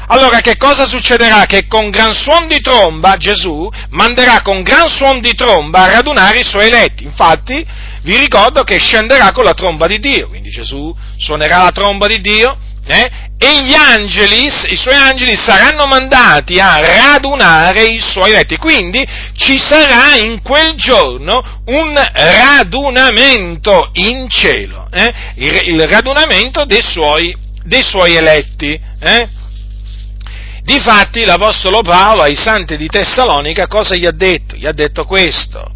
Allora 0.07 0.39
che 0.41 0.57
cosa 0.57 0.85
succederà? 0.85 1.45
Che 1.45 1.67
con 1.67 1.89
gran 1.89 2.13
suon 2.13 2.47
di 2.47 2.59
tromba 2.61 3.15
Gesù 3.17 3.69
manderà 3.89 4.41
con 4.41 4.61
gran 4.61 4.87
suon 4.89 5.21
di 5.21 5.33
tromba 5.33 5.83
a 5.83 5.91
radunare 5.91 6.39
i 6.39 6.43
suoi 6.43 6.67
eletti. 6.67 7.03
Infatti 7.03 7.65
vi 8.03 8.17
ricordo 8.17 8.63
che 8.63 8.79
scenderà 8.79 9.31
con 9.31 9.43
la 9.43 9.53
tromba 9.53 9.87
di 9.87 9.99
Dio, 9.99 10.27
quindi 10.27 10.49
Gesù 10.49 10.93
suonerà 11.17 11.63
la 11.63 11.71
tromba 11.71 12.07
di 12.07 12.19
Dio 12.19 12.57
eh? 12.87 13.09
e 13.37 13.63
gli 13.63 13.73
angeli, 13.73 14.45
i 14.45 14.75
suoi 14.75 14.95
angeli 14.95 15.35
saranno 15.35 15.85
mandati 15.85 16.59
a 16.59 16.79
radunare 16.79 17.83
i 17.83 17.99
suoi 17.99 18.31
eletti. 18.31 18.57
Quindi 18.57 19.05
ci 19.35 19.59
sarà 19.59 20.15
in 20.15 20.41
quel 20.41 20.75
giorno 20.75 21.61
un 21.65 21.93
radunamento 22.13 23.89
in 23.93 24.27
cielo, 24.29 24.87
eh? 24.91 25.13
il, 25.35 25.59
il, 25.73 25.87
radunamento 25.87 26.65
dei 26.65 26.81
suoi, 26.81 27.35
dei 27.63 27.83
suoi 27.83 28.15
eletti. 28.15 28.79
Eh? 28.99 29.39
Difatti 30.63 31.25
l'Apostolo 31.25 31.81
Paolo 31.81 32.21
ai 32.21 32.35
santi 32.35 32.77
di 32.77 32.87
Tessalonica 32.87 33.65
cosa 33.67 33.95
gli 33.95 34.05
ha 34.05 34.11
detto? 34.11 34.55
Gli 34.55 34.67
ha 34.67 34.71
detto 34.71 35.05
questo, 35.05 35.71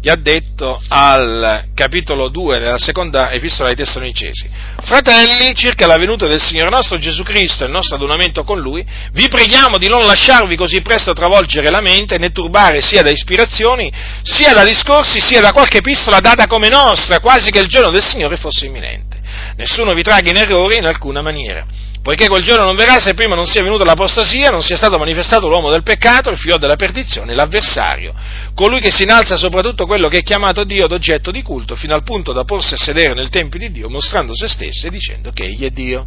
gli 0.00 0.08
ha 0.08 0.16
detto 0.16 0.80
al 0.88 1.64
capitolo 1.74 2.30
2 2.30 2.58
della 2.58 2.78
seconda 2.78 3.30
epistola 3.30 3.68
ai 3.68 3.76
Tessalonicesi, 3.76 4.48
fratelli, 4.80 5.54
circa 5.54 5.86
la 5.86 5.98
venuta 5.98 6.26
del 6.26 6.40
Signore 6.40 6.70
nostro 6.70 6.96
Gesù 6.96 7.22
Cristo 7.22 7.64
e 7.64 7.66
il 7.66 7.72
nostro 7.72 7.96
adunamento 7.96 8.44
con 8.44 8.58
Lui, 8.58 8.82
vi 9.12 9.28
preghiamo 9.28 9.76
di 9.76 9.88
non 9.88 10.00
lasciarvi 10.00 10.56
così 10.56 10.80
presto 10.80 11.12
travolgere 11.12 11.68
la 11.68 11.82
mente 11.82 12.16
né 12.16 12.30
turbare 12.30 12.80
sia 12.80 13.02
da 13.02 13.10
ispirazioni, 13.10 13.92
sia 14.22 14.54
da 14.54 14.64
discorsi, 14.64 15.20
sia 15.20 15.42
da 15.42 15.52
qualche 15.52 15.78
epistola 15.78 16.20
data 16.20 16.46
come 16.46 16.70
nostra, 16.70 17.20
quasi 17.20 17.50
che 17.50 17.60
il 17.60 17.68
giorno 17.68 17.90
del 17.90 18.02
Signore 18.02 18.38
fosse 18.38 18.64
imminente. 18.64 19.20
Nessuno 19.56 19.92
vi 19.92 20.02
tragga 20.02 20.30
in 20.30 20.36
errore 20.38 20.76
in 20.76 20.86
alcuna 20.86 21.20
maniera 21.20 21.86
poiché 22.02 22.28
quel 22.28 22.42
giorno 22.42 22.64
non 22.64 22.76
verrà 22.76 22.98
se 22.98 23.14
prima 23.14 23.34
non 23.34 23.46
sia 23.46 23.62
venuta 23.62 23.84
l'apostasia, 23.84 24.50
non 24.50 24.62
sia 24.62 24.76
stato 24.76 24.98
manifestato 24.98 25.48
l'uomo 25.48 25.70
del 25.70 25.82
peccato, 25.82 26.30
il 26.30 26.38
figlio 26.38 26.56
della 26.56 26.76
perdizione, 26.76 27.34
l'avversario, 27.34 28.14
colui 28.54 28.80
che 28.80 28.90
si 28.90 29.02
innalza 29.02 29.36
soprattutto 29.36 29.86
quello 29.86 30.08
che 30.08 30.18
è 30.18 30.22
chiamato 30.22 30.64
Dio 30.64 30.86
d'oggetto 30.86 31.30
di 31.30 31.42
culto, 31.42 31.76
fino 31.76 31.94
al 31.94 32.02
punto 32.02 32.32
da 32.32 32.44
porsi 32.44 32.74
a 32.74 32.78
sedere 32.78 33.14
nel 33.14 33.28
Tempio 33.28 33.58
di 33.58 33.70
Dio, 33.70 33.90
mostrando 33.90 34.34
se 34.34 34.48
stesso 34.48 34.86
e 34.86 34.90
dicendo 34.90 35.32
che 35.32 35.44
egli 35.44 35.64
è 35.64 35.70
Dio. 35.70 36.06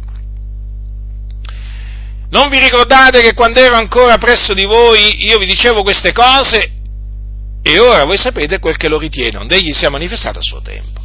Non 2.30 2.48
vi 2.48 2.58
ricordate 2.58 3.20
che 3.20 3.34
quando 3.34 3.60
ero 3.60 3.76
ancora 3.76 4.16
presso 4.16 4.54
di 4.54 4.64
voi 4.64 5.22
io 5.24 5.36
vi 5.38 5.44
dicevo 5.44 5.82
queste 5.82 6.12
cose? 6.12 6.72
E 7.62 7.78
ora 7.78 8.04
voi 8.04 8.16
sapete 8.16 8.58
quel 8.58 8.76
che 8.78 8.88
lo 8.88 8.98
ritiene, 8.98 9.36
onde 9.36 9.56
egli 9.56 9.72
sia 9.72 9.90
manifestato 9.90 10.38
a 10.38 10.42
suo 10.42 10.62
tempo 10.62 11.01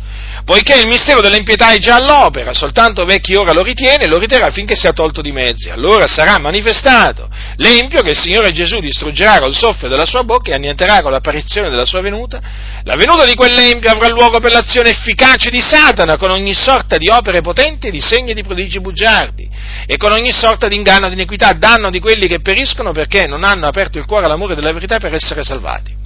poiché 0.48 0.80
il 0.80 0.88
mistero 0.88 1.20
dell'impietà 1.20 1.74
è 1.74 1.78
già 1.78 1.96
all'opera, 1.96 2.54
soltanto 2.54 3.04
vecchi 3.04 3.36
ora 3.36 3.52
lo 3.52 3.64
ritiene 3.64 4.06
e 4.06 4.08
lo 4.08 4.18
riterrà 4.18 4.50
finché 4.50 4.76
sia 4.78 4.94
tolto 4.94 5.20
di 5.22 5.34
mezzi. 5.34 5.70
Allora 5.70 6.08
sarà 6.08 6.40
manifestato 6.40 7.28
l'empio 7.58 8.02
che 8.02 8.12
il 8.12 8.18
Signore 8.18 8.54
Gesù 8.54 8.80
distruggerà 8.80 9.40
col 9.40 9.54
soffio 9.54 9.90
della 9.90 10.06
sua 10.06 10.24
bocca 10.24 10.52
e 10.52 10.54
annienterà 10.54 11.02
con 11.02 11.12
l'apparizione 11.12 11.70
della 11.70 11.84
sua 11.84 12.00
venuta. 12.00 12.40
La 12.86 12.96
venuta 12.96 13.26
di 13.26 13.36
quell'empio 13.36 13.92
avrà 13.92 14.08
luogo 14.08 14.40
per 14.40 14.54
l'azione 14.54 14.92
efficace 14.92 15.50
di 15.50 15.60
Satana 15.60 16.16
con 16.16 16.32
ogni 16.32 16.54
sorta 16.54 16.96
di 16.96 17.10
opere 17.10 17.42
potenti, 17.42 17.92
di 17.92 18.00
segni 18.00 18.32
e 18.32 18.34
di 18.34 18.44
prodigi 18.44 18.80
bugiardi 18.80 19.50
e 19.86 19.98
con 19.98 20.14
ogni 20.14 20.32
sorta 20.32 20.70
di 20.70 20.76
inganno 20.76 21.08
e 21.08 21.10
di 21.10 21.16
iniquità, 21.16 21.52
danno 21.52 21.90
di 21.90 22.00
quelli 22.00 22.26
che 22.26 22.40
periscono 22.40 22.94
perché 22.94 23.28
non 23.28 23.44
hanno 23.44 23.68
aperto 23.68 24.00
il 24.00 24.06
cuore 24.06 24.28
all'amore 24.28 24.56
della 24.56 24.72
verità 24.72 24.98
per 24.98 25.14
essere 25.14 25.44
salvati. 25.44 25.97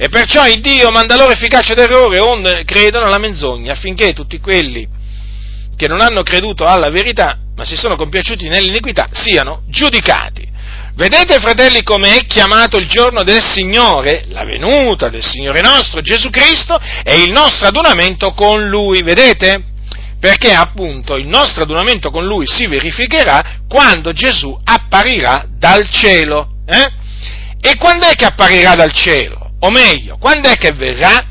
E 0.00 0.08
perciò 0.08 0.46
il 0.46 0.60
Dio 0.60 0.90
manda 0.90 1.16
loro 1.16 1.32
efficace 1.32 1.74
terrore 1.74 2.20
onde 2.20 2.62
credono 2.64 3.06
alla 3.06 3.18
menzogna, 3.18 3.72
affinché 3.72 4.12
tutti 4.12 4.38
quelli 4.38 4.86
che 5.76 5.88
non 5.88 6.00
hanno 6.00 6.22
creduto 6.22 6.64
alla 6.64 6.88
verità, 6.88 7.36
ma 7.56 7.64
si 7.64 7.74
sono 7.74 7.96
compiaciuti 7.96 8.48
nell'iniquità, 8.48 9.08
siano 9.10 9.62
giudicati. 9.66 10.46
Vedete, 10.94 11.38
fratelli, 11.40 11.82
come 11.82 12.16
è 12.16 12.26
chiamato 12.26 12.76
il 12.76 12.88
giorno 12.88 13.24
del 13.24 13.42
Signore, 13.42 14.24
la 14.28 14.44
venuta 14.44 15.08
del 15.08 15.24
Signore 15.24 15.60
nostro 15.60 16.00
Gesù 16.00 16.30
Cristo 16.30 16.78
e 17.02 17.20
il 17.20 17.30
nostro 17.30 17.66
adunamento 17.66 18.32
con 18.32 18.68
Lui, 18.68 19.02
vedete? 19.02 19.62
Perché 20.20 20.52
appunto 20.52 21.16
il 21.16 21.26
nostro 21.26 21.62
adunamento 21.62 22.10
con 22.10 22.24
Lui 22.24 22.46
si 22.46 22.66
verificherà 22.66 23.62
quando 23.68 24.12
Gesù 24.12 24.56
apparirà 24.64 25.46
dal 25.48 25.88
cielo. 25.88 26.50
Eh? 26.66 26.92
E 27.60 27.76
quando 27.76 28.06
è 28.06 28.14
che 28.14 28.24
apparirà 28.24 28.74
dal 28.74 28.92
cielo? 28.92 29.47
O 29.60 29.70
meglio, 29.70 30.16
quando 30.18 30.48
è 30.48 30.54
che 30.54 30.72
verrà? 30.72 31.22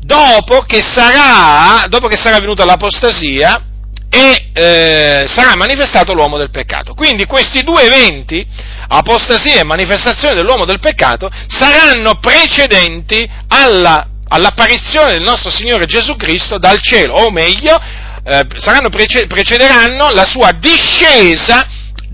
Dopo 0.00 0.60
che 0.60 0.82
sarà, 0.82 1.86
dopo 1.88 2.06
che 2.06 2.16
sarà 2.16 2.38
venuta 2.38 2.64
l'apostasia 2.64 3.60
e 4.08 4.50
eh, 4.52 5.24
sarà 5.26 5.56
manifestato 5.56 6.14
l'uomo 6.14 6.38
del 6.38 6.50
peccato. 6.50 6.94
Quindi 6.94 7.26
questi 7.26 7.62
due 7.62 7.82
eventi, 7.82 8.46
apostasia 8.88 9.60
e 9.60 9.64
manifestazione 9.64 10.34
dell'uomo 10.34 10.64
del 10.64 10.78
peccato, 10.78 11.28
saranno 11.48 12.18
precedenti 12.20 13.28
alla, 13.48 14.06
all'apparizione 14.28 15.12
del 15.12 15.22
nostro 15.22 15.50
Signore 15.50 15.86
Gesù 15.86 16.16
Cristo 16.16 16.58
dal 16.58 16.80
cielo, 16.80 17.14
o 17.14 17.30
meglio, 17.30 17.76
eh, 18.24 18.46
saranno 18.56 18.90
precederanno 18.90 20.12
la 20.12 20.24
sua 20.24 20.52
discesa 20.52 21.66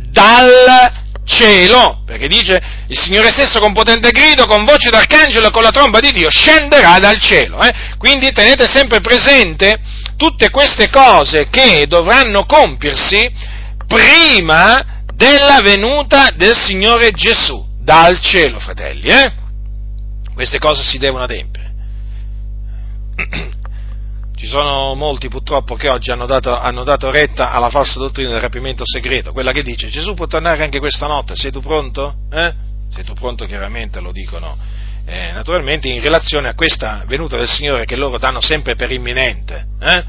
dal 0.09 1.02
cielo, 1.33 2.03
perché 2.05 2.29
dice 2.29 2.61
il 2.89 2.99
Signore 2.99 3.31
stesso 3.31 3.59
con 3.59 3.73
potente 3.73 4.11
grido, 4.11 4.47
con 4.47 4.65
voce 4.65 4.91
d'arcangelo 4.91 5.49
e 5.49 5.51
con 5.51 5.63
la 5.63 5.71
tromba 5.71 5.99
di 5.99 6.13
Dio 6.13 6.31
scenderà 6.31 6.99
dal 6.99 7.19
cielo. 7.19 7.63
Eh? 7.63 7.73
Quindi 7.97 8.31
tenete 8.33 8.67
sempre 8.69 9.01
presente 9.01 9.81
tutte 10.17 10.51
queste 10.51 10.91
cose 10.91 11.49
che 11.51 11.87
dovranno 11.89 12.45
compiersi 12.45 13.31
prima 13.87 15.03
della 15.15 15.61
venuta 15.63 16.31
del 16.35 16.55
Signore 16.55 17.11
Gesù 17.11 17.65
dal 17.81 18.21
cielo, 18.21 18.61
fratelli. 18.61 19.09
Eh? 19.09 19.33
Queste 20.35 20.59
cose 20.59 20.83
si 20.83 20.99
devono 20.99 21.25
adempiere. 21.25 21.71
Ci 24.43 24.49
sono 24.49 24.97
molti 24.97 25.29
purtroppo 25.29 25.77
che 25.77 25.89
oggi 25.89 26.11
hanno 26.11 26.27
dato, 26.27 26.59
hanno 26.59 26.83
dato, 26.83 27.13
retta 27.13 27.53
alla 27.53 27.71
falsa 27.71 28.01
dottrina 28.01 28.31
del 28.31 28.41
rapimento 28.41 28.83
segreto, 28.85 29.31
quella 29.31 29.53
che 29.53 29.63
dice 29.63 29.87
Gesù 29.87 30.15
può 30.15 30.27
tornare 30.27 30.65
anche 30.65 30.81
questa 30.81 31.07
notte, 31.07 31.37
sei 31.37 31.53
tu 31.53 31.61
pronto? 31.61 32.13
Eh? 32.29 32.53
Sei 32.91 33.05
tu 33.05 33.13
pronto 33.13 33.45
chiaramente 33.45 34.01
lo 34.01 34.11
dicono 34.11 34.59
eh, 35.07 35.31
naturalmente 35.31 35.87
in 35.87 36.01
relazione 36.01 36.49
a 36.49 36.55
questa 36.55 37.05
venuta 37.07 37.37
del 37.37 37.47
Signore 37.47 37.85
che 37.85 37.95
loro 37.95 38.19
danno 38.19 38.41
sempre 38.41 38.75
per 38.75 38.91
imminente. 38.91 39.65
Eh? 39.81 40.05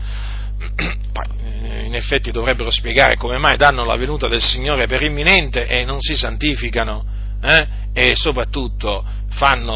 In 1.85 1.93
effetti 1.93 2.31
dovrebbero 2.31 2.71
spiegare 2.71 3.17
come 3.17 3.37
mai 3.37 3.55
danno 3.55 3.85
la 3.85 3.97
venuta 3.97 4.27
del 4.27 4.41
Signore 4.41 4.87
per 4.87 5.03
imminente 5.03 5.67
e 5.67 5.85
non 5.85 6.01
si 6.01 6.15
santificano 6.15 7.05
eh? 7.39 7.67
e 7.93 8.15
soprattutto 8.15 9.05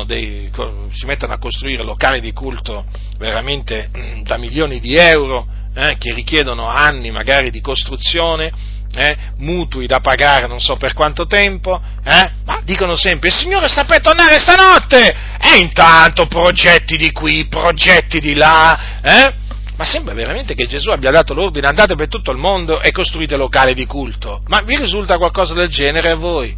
dei, 0.06 0.50
si 0.92 1.06
mettono 1.06 1.34
a 1.34 1.38
costruire 1.38 1.84
locali 1.84 2.20
di 2.22 2.32
culto 2.32 2.86
veramente 3.18 3.90
mm, 3.96 4.22
da 4.22 4.38
milioni 4.38 4.80
di 4.80 4.96
euro, 4.96 5.48
eh, 5.76 5.98
che 5.98 6.14
richiedono 6.14 6.68
anni 6.68 7.12
magari 7.12 7.50
di 7.50 7.62
costruzione, 7.62 8.52
eh, 8.96 9.18
mutui 9.38 9.86
da 9.86 10.00
pagare 10.00 10.48
non 10.48 10.60
so 10.60 10.76
per 10.78 10.94
quanto 10.94 11.28
tempo, 11.28 11.80
eh, 12.04 12.32
ma 12.46 12.62
dicono 12.64 12.96
sempre 12.96 13.30
il 13.30 13.36
Signore 13.36 13.68
sta 13.68 13.86
per 13.86 14.02
tornare 14.02 14.40
stanotte 14.40 15.16
e 15.40 15.60
intanto 15.60 16.26
progetti 16.28 16.98
di 16.98 17.12
qui, 17.12 17.46
progetti 17.48 18.20
di 18.20 18.34
là, 18.34 19.02
eh? 19.02 19.34
ma 19.76 19.86
sembra 19.86 20.16
veramente 20.16 20.56
che 20.56 20.66
Gesù 20.66 20.90
abbia 20.90 21.12
dato 21.12 21.34
l'ordine 21.34 21.68
andate 21.68 21.96
per 21.96 22.08
tutto 22.08 22.32
il 22.32 22.38
mondo 22.38 22.82
e 22.82 22.92
costruite 22.92 23.36
locali 23.36 23.74
di 23.74 23.86
culto, 23.86 24.42
ma 24.48 24.62
vi 24.62 24.76
risulta 24.76 25.18
qualcosa 25.18 25.54
del 25.54 25.70
genere 25.70 26.10
a 26.10 26.16
voi? 26.16 26.56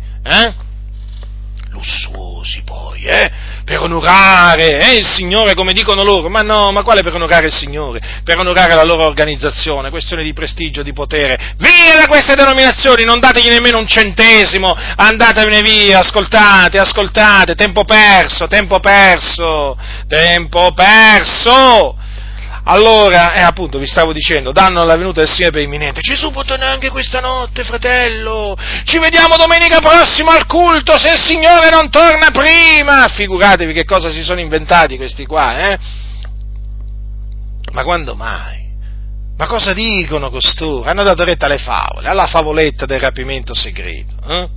Lussuosi 1.80 2.62
poi, 2.66 3.04
eh? 3.04 3.32
Per 3.64 3.82
onorare, 3.82 4.82
eh, 4.82 4.96
il 4.96 5.08
Signore 5.08 5.54
come 5.54 5.72
dicono 5.72 6.04
loro, 6.04 6.28
ma 6.28 6.42
no, 6.42 6.74
ma 6.74 6.84
quale 6.84 7.04
per 7.04 7.16
onorare 7.16 7.46
il 7.46 7.54
Signore? 7.54 8.02
Per 8.22 8.38
onorare 8.38 8.76
la 8.76 8.84
loro 8.84 9.06
organizzazione, 9.06 9.90
questione 9.90 10.24
di 10.24 10.34
prestigio, 10.34 10.84
di 10.84 10.92
potere. 10.92 11.54
Via 11.58 11.96
da 11.96 12.08
queste 12.08 12.36
denominazioni, 12.36 13.06
non 13.06 13.22
dategli 13.22 13.48
nemmeno 13.48 13.78
un 13.78 13.88
centesimo, 13.88 14.76
andatevene 14.76 15.62
via, 15.62 16.00
ascoltate, 16.00 16.80
ascoltate, 16.80 17.56
tempo 17.56 17.86
perso, 17.86 18.48
tempo 18.48 18.80
perso, 18.82 19.78
tempo 20.08 20.74
perso! 20.74 21.99
Allora, 22.64 23.34
eh, 23.34 23.42
appunto, 23.42 23.80
vi 23.80 23.88
stavo 23.88 24.14
dicendo, 24.14 24.52
danno 24.52 24.84
la 24.84 24.96
venuta 24.96 25.22
del 25.22 25.30
Signore 25.30 25.54
per 25.54 25.62
imminente. 25.64 26.02
Gesù 26.02 26.32
può 26.32 26.44
tornare 26.44 26.74
anche 26.74 26.90
questa 26.90 27.20
notte, 27.20 27.64
fratello. 27.64 28.56
Ci 28.84 29.00
vediamo 29.00 29.36
domenica 29.38 29.80
prossima 29.80 30.32
al 30.32 30.46
culto 30.46 30.98
se 30.98 31.14
il 31.14 31.20
Signore 31.20 31.70
non 31.70 31.90
torna 31.90 32.30
prima. 32.32 33.08
Figuratevi 33.08 33.74
che 33.74 33.86
cosa 33.86 34.12
si 34.12 34.24
sono 34.24 34.40
inventati 34.40 34.98
questi 34.98 35.26
qua, 35.26 35.70
eh? 35.70 35.78
Ma 37.72 37.84
quando 37.84 38.16
mai? 38.16 38.68
Ma 39.38 39.48
cosa 39.48 39.74
dicono 39.74 40.30
costoro? 40.30 40.90
Hanno 40.90 41.04
dato 41.04 41.24
retta 41.24 41.46
alle 41.46 41.60
favole, 41.60 42.10
alla 42.10 42.28
favoletta 42.28 42.86
del 42.86 43.00
rapimento 43.00 43.54
segreto, 43.54 44.16
eh? 44.28 44.50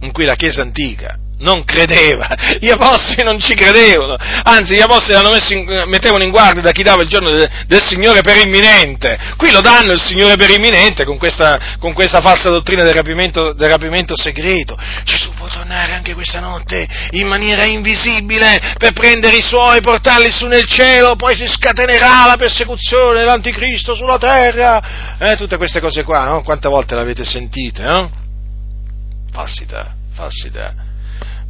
in 0.00 0.12
cui 0.12 0.24
la 0.24 0.34
Chiesa 0.34 0.60
antica 0.62 1.18
non 1.38 1.64
credeva, 1.64 2.34
gli 2.58 2.70
apostoli 2.70 3.22
non 3.22 3.38
ci 3.38 3.54
credevano, 3.54 4.16
anzi 4.42 4.74
gli 4.74 4.80
apostoli 4.80 5.16
in, 5.50 5.84
mettevano 5.86 6.24
in 6.24 6.30
guardia 6.30 6.62
da 6.62 6.72
chi 6.72 6.82
dava 6.82 7.02
il 7.02 7.08
giorno 7.08 7.30
de, 7.30 7.48
del 7.66 7.82
Signore 7.84 8.22
per 8.22 8.38
imminente, 8.38 9.18
qui 9.36 9.50
lo 9.50 9.60
danno 9.60 9.92
il 9.92 10.00
Signore 10.00 10.36
per 10.36 10.50
imminente 10.50 11.04
con 11.04 11.16
questa, 11.16 11.76
con 11.78 11.92
questa 11.92 12.20
falsa 12.20 12.50
dottrina 12.50 12.82
del 12.82 12.94
rapimento, 12.94 13.52
del 13.52 13.68
rapimento, 13.68 14.16
segreto. 14.16 14.76
Gesù 15.04 15.32
può 15.34 15.46
tornare 15.46 15.92
anche 15.92 16.14
questa 16.14 16.40
notte 16.40 16.86
in 17.10 17.26
maniera 17.26 17.64
invisibile 17.64 18.74
per 18.78 18.92
prendere 18.92 19.36
i 19.36 19.42
suoi 19.42 19.78
e 19.78 19.80
portarli 19.80 20.30
su 20.30 20.46
nel 20.46 20.66
cielo, 20.66 21.14
poi 21.14 21.36
si 21.36 21.46
scatenerà 21.46 22.26
la 22.26 22.36
persecuzione 22.36 23.20
dell'anticristo 23.20 23.94
sulla 23.94 24.18
terra, 24.18 25.16
eh, 25.18 25.36
tutte 25.36 25.56
queste 25.56 25.80
cose 25.80 26.02
qua, 26.02 26.24
no? 26.24 26.42
Quante 26.42 26.68
volte 26.68 26.94
l'avete 26.94 27.24
sentite, 27.24 27.82
no? 27.82 28.10
Falsità, 29.30 29.94
falsità. 30.14 30.86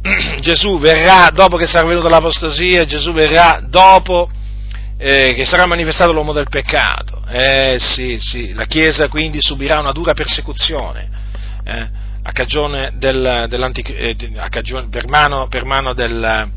Gesù 0.39 0.79
verrà 0.79 1.29
dopo 1.31 1.57
che 1.57 1.67
sarà 1.67 1.87
venuta 1.87 2.09
l'apostasia, 2.09 2.85
Gesù 2.85 3.11
verrà 3.11 3.61
dopo 3.67 4.29
eh, 4.97 5.33
che 5.33 5.45
sarà 5.45 5.65
manifestato 5.65 6.11
l'uomo 6.11 6.33
del 6.33 6.47
peccato. 6.49 7.23
Eh 7.27 7.77
sì, 7.79 8.17
sì, 8.19 8.53
la 8.53 8.65
Chiesa 8.65 9.07
quindi 9.07 9.41
subirà 9.41 9.79
una 9.79 9.91
dura 9.91 10.13
persecuzione 10.13 11.09
eh, 11.63 11.89
a 12.21 12.31
cagione 12.31 12.93
del, 12.95 13.25
eh, 13.25 14.31
a 14.37 14.49
cagione, 14.49 14.89
per, 14.89 15.07
mano, 15.07 15.47
per, 15.47 15.63
mano 15.65 15.93
del, 15.93 16.49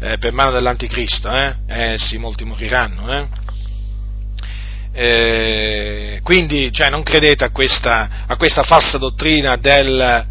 eh, 0.00 0.18
per, 0.18 0.32
mano, 0.32 0.50
dell'anticristo. 0.52 1.30
Eh? 1.30 1.54
eh 1.66 1.94
sì, 1.98 2.18
molti 2.18 2.44
moriranno. 2.44 3.28
quindi 6.22 6.72
cioè, 6.72 6.90
non 6.90 7.02
credete 7.02 7.44
a 7.44 7.50
questa, 7.50 8.24
a 8.26 8.36
questa 8.36 8.62
falsa 8.62 8.98
dottrina 8.98 9.56
del... 9.56 10.26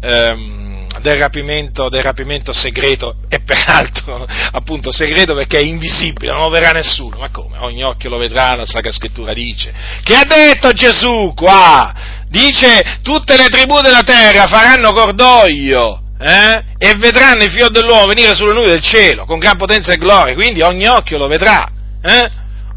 Ehm, 0.00 0.63
del 1.00 1.18
rapimento, 1.18 1.88
del 1.88 2.02
rapimento 2.02 2.52
segreto, 2.52 3.16
e 3.28 3.40
peraltro 3.40 4.26
appunto 4.52 4.90
segreto 4.90 5.34
perché 5.34 5.58
è 5.58 5.62
invisibile, 5.62 6.32
non 6.32 6.42
lo 6.42 6.48
verrà 6.48 6.70
nessuno, 6.70 7.18
ma 7.18 7.30
come? 7.30 7.58
Ogni 7.58 7.82
occhio 7.82 8.10
lo 8.10 8.18
vedrà, 8.18 8.54
la 8.54 8.66
Sacra 8.66 8.90
Scrittura 8.90 9.32
dice. 9.32 9.72
Che 10.02 10.14
ha 10.14 10.24
detto 10.24 10.72
Gesù 10.72 11.32
qua? 11.34 11.92
Dice 12.28 12.98
tutte 13.02 13.36
le 13.36 13.48
tribù 13.48 13.80
della 13.80 14.02
terra 14.02 14.46
faranno 14.46 14.92
cordoglio. 14.92 16.00
Eh? 16.18 16.62
E 16.78 16.94
vedranno 16.94 17.42
il 17.44 17.50
figlio 17.50 17.68
dell'uomo 17.68 18.06
venire 18.06 18.34
sulle 18.34 18.54
nubi 18.54 18.70
del 18.70 18.80
cielo 18.80 19.24
con 19.24 19.38
gran 19.38 19.56
potenza 19.56 19.92
e 19.92 19.98
gloria, 19.98 20.34
quindi 20.34 20.62
ogni 20.62 20.86
occhio 20.86 21.18
lo 21.18 21.26
vedrà. 21.26 21.68
Eh? 22.02 22.30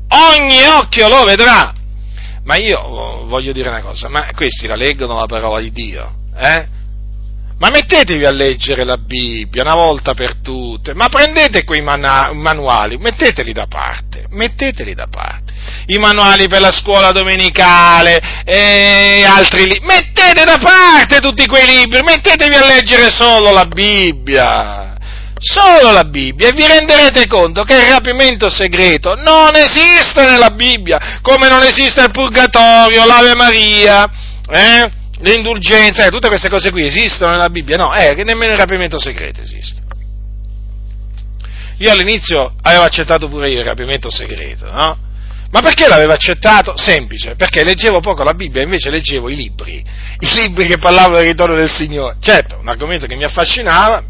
Ogni 0.09 0.63
occhio 0.65 1.07
lo 1.07 1.23
vedrà. 1.23 1.73
Ma 2.43 2.55
io 2.55 3.25
voglio 3.25 3.51
dire 3.51 3.69
una 3.69 3.81
cosa, 3.81 4.07
ma 4.07 4.27
questi 4.33 4.67
la 4.67 4.75
leggono 4.75 5.19
la 5.19 5.25
parola 5.25 5.59
di 5.59 5.71
Dio? 5.71 6.13
Eh? 6.35 6.75
Ma 7.59 7.69
mettetevi 7.71 8.23
a 8.23 8.31
leggere 8.31 8.83
la 8.83 8.97
Bibbia 8.97 9.63
una 9.63 9.73
volta 9.73 10.13
per 10.13 10.41
tutte, 10.41 10.93
ma 10.93 11.09
prendete 11.09 11.63
quei 11.63 11.81
man- 11.81 12.37
manuali, 12.37 12.97
metteteli 12.97 13.51
da 13.51 13.65
parte, 13.65 14.25
metteteli 14.29 14.93
da 14.93 15.07
parte. 15.09 15.53
I 15.87 15.97
manuali 15.97 16.47
per 16.47 16.61
la 16.61 16.71
scuola 16.71 17.11
domenicale 17.11 18.43
e 18.45 19.25
altri 19.27 19.63
libri, 19.63 19.79
mettete 19.81 20.43
da 20.43 20.57
parte 20.61 21.19
tutti 21.19 21.47
quei 21.47 21.65
libri, 21.65 22.03
mettetevi 22.03 22.55
a 22.55 22.65
leggere 22.65 23.09
solo 23.09 23.51
la 23.51 23.65
Bibbia. 23.65 24.95
Solo 25.39 25.91
la 25.91 26.03
Bibbia 26.03 26.49
e 26.49 26.53
vi 26.53 26.65
renderete 26.65 27.25
conto 27.27 27.63
che 27.63 27.75
il 27.75 27.91
rapimento 27.91 28.49
segreto 28.49 29.15
non 29.15 29.55
esiste 29.55 30.25
nella 30.25 30.51
Bibbia, 30.51 31.19
come 31.21 31.47
non 31.47 31.63
esiste 31.63 32.01
il 32.01 32.11
purgatorio, 32.11 33.05
l'Ave 33.05 33.35
Maria, 33.35 34.09
eh? 34.49 34.96
Le 35.19 35.33
indulgenze, 35.33 36.05
eh, 36.05 36.09
tutte 36.09 36.27
queste 36.27 36.49
cose 36.49 36.71
qui 36.71 36.85
esistono 36.85 37.31
nella 37.31 37.49
Bibbia? 37.49 37.77
No, 37.77 37.93
eh, 37.93 38.13
che 38.13 38.23
nemmeno 38.23 38.53
il 38.53 38.59
rapimento 38.59 38.99
segreto 38.99 39.41
esiste. 39.41 39.81
Io 41.79 41.91
all'inizio 41.91 42.53
avevo 42.61 42.83
accettato 42.83 43.27
pure 43.29 43.49
io 43.49 43.59
il 43.59 43.65
rapimento 43.65 44.09
segreto, 44.09 44.71
no? 44.71 44.97
Ma 45.49 45.61
perché 45.61 45.87
l'avevo 45.87 46.11
accettato? 46.11 46.75
Semplice, 46.77 47.35
perché 47.35 47.63
leggevo 47.63 47.99
poco 47.99 48.23
la 48.23 48.33
Bibbia, 48.33 48.61
invece 48.61 48.89
leggevo 48.89 49.29
i 49.29 49.35
libri, 49.35 49.83
i 50.19 50.29
libri 50.35 50.67
che 50.67 50.77
parlavano 50.77 51.17
del 51.17 51.27
ritorno 51.27 51.55
del 51.55 51.69
Signore. 51.69 52.17
Certo, 52.19 52.57
un 52.59 52.67
argomento 52.67 53.05
che 53.05 53.15
mi 53.15 53.23
affascinava, 53.23 54.03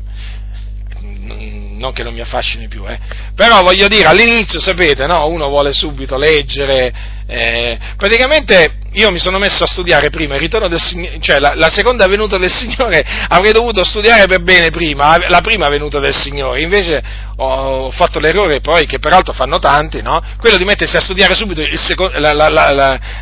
non 1.77 1.93
che 1.93 2.03
non 2.03 2.13
mi 2.13 2.21
affascini 2.21 2.67
più, 2.67 2.85
eh, 2.87 2.97
però 3.35 3.61
voglio 3.61 3.87
dire, 3.87 4.07
all'inizio, 4.07 4.59
sapete, 4.59 5.05
no? 5.05 5.27
Uno 5.27 5.47
vuole 5.47 5.73
subito 5.73 6.17
leggere, 6.17 6.93
eh, 7.29 7.77
praticamente 7.97 8.77
io 8.93 9.11
mi 9.11 9.19
sono 9.19 9.37
messo 9.37 9.65
a 9.65 9.67
studiare 9.67 10.09
prima 10.09 10.35
il 10.35 10.39
ritorno 10.39 10.69
del 10.69 10.79
Signore, 10.79 11.19
cioè 11.19 11.39
la, 11.39 11.53
la, 11.55 11.69
seconda 11.69 12.07
venuta 12.07 12.37
del 12.37 12.51
Signore, 12.51 13.03
avrei 13.27 13.51
dovuto 13.51 13.83
studiare 13.83 14.27
per 14.27 14.41
bene 14.41 14.69
prima, 14.69 15.17
la 15.27 15.41
prima 15.41 15.67
venuta 15.67 15.99
del 15.99 16.15
Signore, 16.15 16.61
invece 16.61 17.03
ho 17.35 17.91
fatto 17.91 18.19
l'errore 18.19 18.61
poi, 18.61 18.85
che 18.85 18.99
peraltro 18.99 19.33
fanno 19.33 19.59
tanti, 19.59 20.01
no? 20.01 20.21
quello 20.39 20.57
di 20.57 20.63
mettersi 20.63 20.95
a 20.95 21.01
studiare 21.01 21.35
subito 21.35 21.61
seco, 21.77 22.09
la, 22.09 22.31
la, 22.33 22.49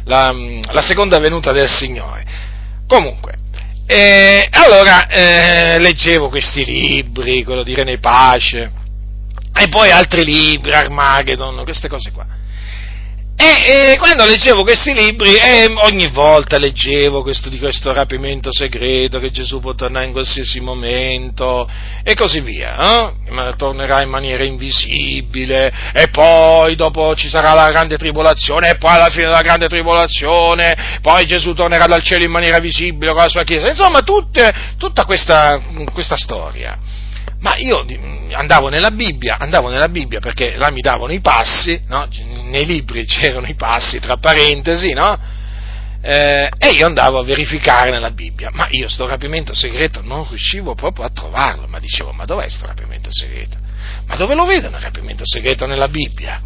la, 0.06 0.82
seconda 0.82 1.18
venuta 1.18 1.52
del 1.52 1.70
Signore. 1.70 2.24
Comunque, 2.88 3.40
eh, 3.88 4.48
allora 4.52 5.08
eh, 5.08 5.80
leggevo 5.80 6.30
questi 6.30 6.66
libri, 6.66 7.44
quello 7.44 7.64
di 7.64 7.74
René 7.74 8.00
Pace, 8.00 8.72
e 9.58 9.68
poi 9.70 9.92
altri 9.92 10.24
libri, 10.24 10.74
Armageddon, 10.74 11.64
queste 11.64 11.88
cose 11.88 12.12
qua. 12.12 12.26
E, 13.38 13.92
e, 13.92 13.98
quando 13.98 14.26
leggevo 14.26 14.64
questi 14.64 14.94
libri, 14.94 15.36
eh, 15.36 15.66
ogni 15.66 16.08
volta 16.08 16.58
leggevo 16.58 17.22
questo, 17.22 17.50
di 17.50 17.60
questo 17.60 17.92
rapimento 17.92 18.50
segreto, 18.50 19.20
che 19.20 19.30
Gesù 19.30 19.60
può 19.60 19.76
tornare 19.76 20.06
in 20.06 20.14
qualsiasi 20.14 20.62
momento, 20.62 21.70
e 22.02 22.14
così 22.14 22.40
via, 22.40 22.78
eh? 22.78 23.56
Tornerà 23.58 24.02
in 24.02 24.10
maniera 24.10 24.46
invisibile, 24.46 25.70
e 25.94 26.08
poi 26.12 26.76
dopo 26.78 27.14
ci 27.16 27.28
sarà 27.28 27.54
la 27.54 27.70
grande 27.72 27.98
tribolazione, 27.98 28.70
e 28.70 28.78
poi 28.78 28.94
alla 28.94 29.10
fine 29.10 29.26
della 29.26 29.42
grande 29.42 29.68
tribolazione, 29.68 31.00
poi 31.02 31.26
Gesù 31.26 31.54
tornerà 31.54 31.88
dal 31.88 32.04
cielo 32.04 32.24
in 32.24 32.32
maniera 32.32 32.60
visibile 32.60 33.12
con 33.12 33.22
la 33.22 33.30
sua 33.30 33.44
Chiesa, 33.44 33.68
insomma 33.68 34.00
tutte, 34.00 34.54
tutta 34.78 35.04
questa, 35.04 35.62
questa 35.92 36.16
storia. 36.16 37.04
Ma 37.46 37.58
io 37.58 37.86
andavo 38.32 38.70
nella 38.70 38.90
Bibbia, 38.90 39.38
andavo 39.38 39.70
nella 39.70 39.88
Bibbia 39.88 40.20
perché 40.20 40.56
là 40.56 40.72
mi 40.72 40.82
davano 40.82 41.14
i 41.14 41.20
passi, 41.20 41.80
no? 41.90 42.08
nei 42.46 42.66
libri 42.66 43.06
c'erano 43.06 43.46
i 43.46 43.54
passi 43.54 44.00
tra 44.00 44.18
parentesi, 44.18 44.94
no? 44.94 45.16
eh, 46.02 46.50
e 46.58 46.70
io 46.70 46.88
andavo 46.88 47.20
a 47.20 47.24
verificare 47.24 47.92
nella 47.92 48.10
Bibbia, 48.10 48.50
ma 48.52 48.66
io 48.72 48.88
sto 48.88 49.06
rapimento 49.06 49.54
segreto 49.54 50.02
non 50.02 50.28
riuscivo 50.28 50.74
proprio 50.74 51.06
a 51.06 51.10
trovarlo, 51.10 51.68
ma 51.68 51.78
dicevo, 51.78 52.14
ma 52.14 52.26
dov'è 52.26 52.50
sto 52.50 52.66
rapimento 52.66 53.10
segreto? 53.12 53.58
Ma 54.08 54.16
dove 54.16 54.34
lo 54.34 54.46
vedo 54.46 54.72
nel 54.72 54.82
rapimento 54.82 55.22
segreto 55.24 55.68
nella 55.68 55.88
Bibbia? 55.88 56.42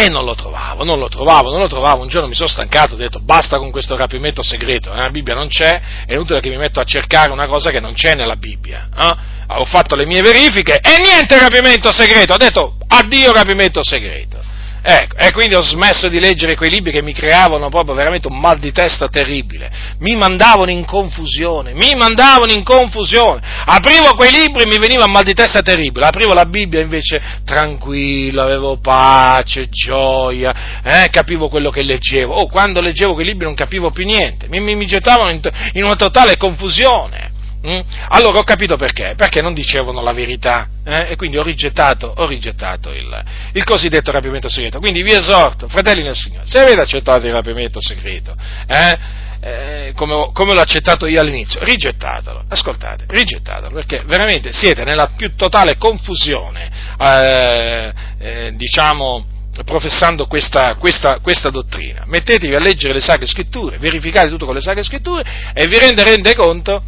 E 0.00 0.08
non 0.08 0.24
lo 0.24 0.34
trovavo, 0.34 0.82
non 0.82 0.98
lo 0.98 1.08
trovavo, 1.08 1.50
non 1.50 1.60
lo 1.60 1.68
trovavo. 1.68 2.00
Un 2.00 2.08
giorno 2.08 2.26
mi 2.26 2.34
sono 2.34 2.48
stancato, 2.48 2.94
ho 2.94 2.96
detto 2.96 3.20
basta 3.20 3.58
con 3.58 3.70
questo 3.70 3.96
rapimento 3.96 4.42
segreto, 4.42 4.94
nella 4.94 5.10
Bibbia 5.10 5.34
non 5.34 5.48
c'è, 5.48 5.78
è 6.06 6.14
inutile 6.14 6.40
che 6.40 6.48
mi 6.48 6.56
metto 6.56 6.80
a 6.80 6.84
cercare 6.84 7.30
una 7.32 7.46
cosa 7.46 7.68
che 7.68 7.80
non 7.80 7.92
c'è 7.92 8.14
nella 8.14 8.36
Bibbia. 8.36 8.88
Eh? 8.96 9.14
Ho 9.58 9.66
fatto 9.66 9.96
le 9.96 10.06
mie 10.06 10.22
verifiche 10.22 10.80
e 10.80 11.02
niente 11.02 11.38
rapimento 11.38 11.92
segreto, 11.92 12.32
ho 12.32 12.38
detto 12.38 12.78
addio 12.88 13.30
rapimento 13.32 13.84
segreto. 13.84 14.39
Ecco, 14.82 15.16
e 15.16 15.30
quindi 15.32 15.54
ho 15.54 15.62
smesso 15.62 16.08
di 16.08 16.18
leggere 16.18 16.56
quei 16.56 16.70
libri 16.70 16.90
che 16.90 17.02
mi 17.02 17.12
creavano 17.12 17.68
proprio 17.68 17.94
veramente 17.94 18.28
un 18.28 18.38
mal 18.38 18.58
di 18.58 18.72
testa 18.72 19.08
terribile. 19.08 19.70
Mi 19.98 20.16
mandavano 20.16 20.70
in 20.70 20.84
confusione, 20.84 21.74
mi 21.74 21.94
mandavano 21.94 22.52
in 22.52 22.64
confusione. 22.64 23.40
Aprivo 23.66 24.14
quei 24.14 24.32
libri 24.32 24.62
e 24.62 24.66
mi 24.66 24.78
veniva 24.78 25.04
un 25.04 25.12
mal 25.12 25.24
di 25.24 25.34
testa 25.34 25.60
terribile. 25.60 26.06
Aprivo 26.06 26.32
la 26.32 26.46
Bibbia 26.46 26.80
invece 26.80 27.20
tranquillo, 27.44 28.42
avevo 28.42 28.78
pace, 28.78 29.68
gioia, 29.68 30.80
eh, 30.82 31.08
capivo 31.10 31.48
quello 31.48 31.70
che 31.70 31.82
leggevo. 31.82 32.34
Oh, 32.34 32.46
quando 32.48 32.80
leggevo 32.80 33.14
quei 33.14 33.26
libri 33.26 33.44
non 33.44 33.54
capivo 33.54 33.90
più 33.90 34.06
niente, 34.06 34.46
mi, 34.48 34.60
mi, 34.60 34.74
mi 34.74 34.86
gettavano 34.86 35.30
in, 35.30 35.40
in 35.74 35.84
una 35.84 35.96
totale 35.96 36.36
confusione. 36.36 37.29
Mm? 37.66 37.80
Allora 38.08 38.38
ho 38.38 38.42
capito 38.42 38.76
perché, 38.76 39.12
perché 39.16 39.42
non 39.42 39.52
dicevano 39.52 40.00
la 40.00 40.12
verità 40.12 40.66
eh? 40.82 41.08
e 41.10 41.16
quindi 41.16 41.36
ho 41.36 41.42
rigettato, 41.42 42.10
ho 42.16 42.26
rigettato 42.26 42.90
il, 42.90 43.24
il, 43.52 43.64
cosiddetto 43.64 44.10
rapimento 44.10 44.48
segreto. 44.48 44.78
Quindi 44.78 45.02
vi 45.02 45.12
esorto, 45.12 45.68
fratelli 45.68 46.02
nel 46.02 46.14
Signore, 46.14 46.46
se 46.46 46.58
avete 46.58 46.80
accettato 46.80 47.26
il 47.26 47.32
rapimento 47.32 47.78
segreto, 47.82 48.34
eh, 48.66 48.98
eh, 49.42 49.92
come, 49.94 50.30
come, 50.32 50.54
l'ho 50.54 50.60
accettato 50.60 51.06
io 51.06 51.20
all'inizio, 51.20 51.62
rigettatelo, 51.62 52.44
ascoltate, 52.48 53.04
rigettatelo, 53.06 53.74
perché 53.74 54.04
veramente 54.06 54.52
siete 54.52 54.82
nella 54.82 55.10
più 55.14 55.34
totale 55.36 55.76
confusione, 55.76 56.70
eh, 56.98 57.92
eh, 58.18 58.52
diciamo, 58.54 59.26
professando 59.66 60.26
questa, 60.26 60.76
questa, 60.76 61.18
questa, 61.18 61.50
dottrina. 61.50 62.04
Mettetevi 62.06 62.54
a 62.54 62.60
leggere 62.60 62.94
le 62.94 63.00
sacre 63.00 63.26
scritture, 63.26 63.76
verificate 63.76 64.28
tutto 64.28 64.46
con 64.46 64.54
le 64.54 64.62
sacre 64.62 64.82
scritture 64.82 65.22
e 65.52 65.66
vi 65.66 65.78
renderete 65.78 66.34
conto 66.34 66.82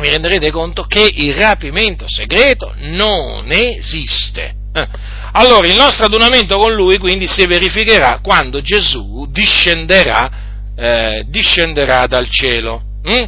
vi 0.00 0.08
renderete 0.08 0.50
conto 0.50 0.84
che 0.84 1.10
il 1.12 1.34
rapimento 1.34 2.06
segreto 2.08 2.72
non 2.78 3.50
esiste. 3.50 4.54
Eh. 4.72 4.86
Allora 5.32 5.66
il 5.66 5.76
nostro 5.76 6.06
adunamento 6.06 6.56
con 6.56 6.72
lui 6.72 6.98
quindi 6.98 7.26
si 7.26 7.46
verificherà 7.46 8.20
quando 8.22 8.60
Gesù 8.60 9.26
discenderà, 9.30 10.30
eh, 10.76 11.24
discenderà 11.26 12.06
dal 12.06 12.28
cielo. 12.28 12.82
Mm? 13.08 13.24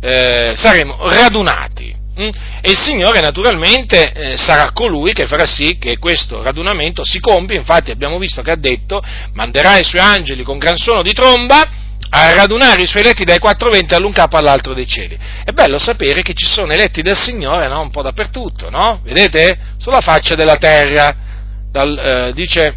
Eh, 0.00 0.54
saremo 0.56 0.96
radunati 1.08 1.92
mm? 2.20 2.28
e 2.60 2.70
il 2.70 2.78
Signore 2.78 3.20
naturalmente 3.20 4.12
eh, 4.12 4.36
sarà 4.36 4.70
colui 4.72 5.12
che 5.12 5.26
farà 5.26 5.44
sì 5.44 5.76
che 5.76 5.98
questo 5.98 6.40
radunamento 6.40 7.04
si 7.04 7.18
compia, 7.18 7.58
infatti 7.58 7.90
abbiamo 7.90 8.18
visto 8.18 8.42
che 8.42 8.52
ha 8.52 8.56
detto 8.56 9.02
manderà 9.32 9.78
i 9.78 9.84
suoi 9.84 10.00
angeli 10.00 10.44
con 10.44 10.58
gran 10.58 10.76
suono 10.76 11.02
di 11.02 11.12
tromba 11.12 11.68
a 12.10 12.32
radunare 12.32 12.82
i 12.82 12.86
suoi 12.86 13.02
eletti 13.02 13.24
dai 13.24 13.38
quattro 13.38 13.70
venti 13.70 13.94
all'un 13.94 14.12
capo 14.12 14.36
all'altro 14.36 14.72
dei 14.72 14.86
cieli. 14.86 15.18
È 15.44 15.50
bello 15.52 15.78
sapere 15.78 16.22
che 16.22 16.34
ci 16.34 16.46
sono 16.46 16.72
eletti 16.72 17.02
del 17.02 17.16
Signore 17.16 17.68
no? 17.68 17.80
un 17.80 17.90
po' 17.90 18.02
dappertutto, 18.02 18.70
no? 18.70 19.00
Vedete? 19.02 19.58
Sulla 19.78 20.00
faccia 20.00 20.34
della 20.34 20.56
terra. 20.56 21.26
Dal, 21.70 21.98
eh, 21.98 22.32
dice 22.32 22.74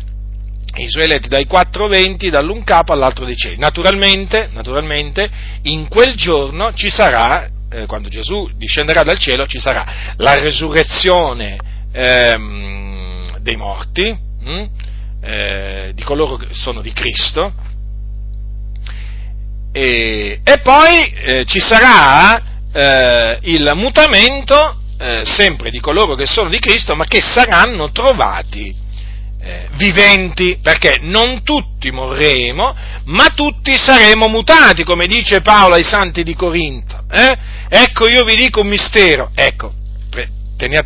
i 0.76 0.90
suoi 0.90 1.04
eletti 1.06 1.28
dai 1.28 1.46
quattro 1.46 1.88
venti, 1.88 2.30
dall'un 2.30 2.64
capo 2.64 2.94
all'altro 2.94 3.26
dei 3.26 3.36
cieli. 3.36 3.58
Naturalmente, 3.58 4.50
naturalmente 4.52 5.30
in 5.64 5.88
quel 5.88 6.16
giorno 6.16 6.74
ci 6.74 6.90
sarà, 6.90 7.48
eh, 7.70 7.86
quando 7.86 8.10
Gesù 8.10 8.50
discenderà 8.56 9.04
dal 9.04 9.18
cielo, 9.18 9.46
ci 9.48 9.60
sarà 9.60 10.14
la 10.18 10.40
resurrezione 10.40 11.58
ehm, 11.92 13.38
dei 13.40 13.56
morti, 13.56 14.18
hm? 14.44 14.66
eh, 15.22 15.92
di 15.94 16.04
coloro 16.04 16.36
che 16.36 16.48
sono 16.52 16.82
di 16.82 16.92
Cristo, 16.94 17.54
e, 19.72 20.40
e 20.44 20.60
poi 20.60 21.14
eh, 21.24 21.46
ci 21.46 21.60
sarà 21.60 22.42
eh, 22.74 23.40
il 23.44 23.72
mutamento 23.76 24.78
eh, 25.00 25.22
sempre 25.26 25.72
di 25.72 25.80
coloro 25.80 26.16
che 26.16 26.26
sono 26.26 26.50
di 26.50 26.60
Cristo, 26.60 26.96
ma 26.96 27.06
che 27.06 27.22
saranno 27.22 27.92
trovati 27.92 28.76
eh, 29.42 29.68
viventi, 29.74 30.60
perché 30.62 31.00
non 31.02 31.42
tutti 31.44 31.90
morremo, 31.90 32.76
ma 33.06 33.28
tutti 33.30 33.78
saremo 33.78 34.28
mutati, 34.28 34.84
come 34.84 35.08
dice 35.08 35.42
Paolo 35.42 35.76
ai 35.76 35.84
santi 35.84 36.24
di 36.24 36.36
Corinto. 36.36 37.04
Eh? 37.10 37.38
Ecco, 37.68 38.08
io 38.08 38.24
vi 38.24 38.36
dico 38.36 38.62
un 38.62 38.68
mistero, 38.68 39.32
ecco, 39.34 39.74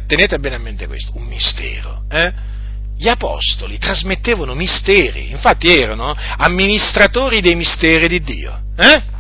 tenete 0.07 0.38
bene 0.38 0.55
a 0.55 0.59
mente 0.59 0.88
questo, 0.88 1.11
un 1.15 1.25
mistero. 1.25 2.03
Eh? 2.09 2.53
Gli 2.97 3.07
apostoli 3.07 3.77
trasmettevano 3.77 4.53
misteri, 4.53 5.29
infatti 5.31 5.67
erano 5.67 6.15
amministratori 6.37 7.41
dei 7.41 7.55
misteri 7.55 8.07
di 8.07 8.21
Dio. 8.21 8.59
Eh? 8.77 9.13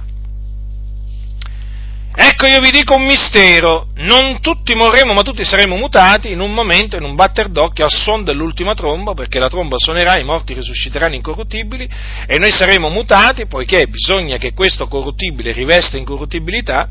Ecco 2.17 2.45
io 2.45 2.61
vi 2.61 2.71
dico 2.71 2.95
un 2.95 3.05
mistero, 3.05 3.87
non 3.95 4.39
tutti 4.39 4.73
morremo 4.73 5.11
ma 5.11 5.21
tutti 5.21 5.43
saremo 5.43 5.75
mutati 5.75 6.31
in 6.31 6.39
un 6.39 6.53
momento, 6.53 6.95
in 6.95 7.03
un 7.03 7.13
batter 7.13 7.49
d'occhio 7.49 7.83
al 7.83 7.91
suono 7.91 8.23
dell'ultima 8.23 8.73
tromba, 8.73 9.13
perché 9.13 9.37
la 9.37 9.49
tromba 9.49 9.75
suonerà, 9.77 10.17
i 10.17 10.23
morti 10.23 10.53
risusciteranno 10.53 11.15
incorruttibili 11.15 11.89
e 12.25 12.37
noi 12.37 12.51
saremo 12.51 12.87
mutati 12.87 13.47
poiché 13.47 13.87
bisogna 13.87 14.37
che 14.37 14.53
questo 14.53 14.87
corruttibile 14.87 15.51
rivesta 15.51 15.97
incorruttibilità 15.97 16.87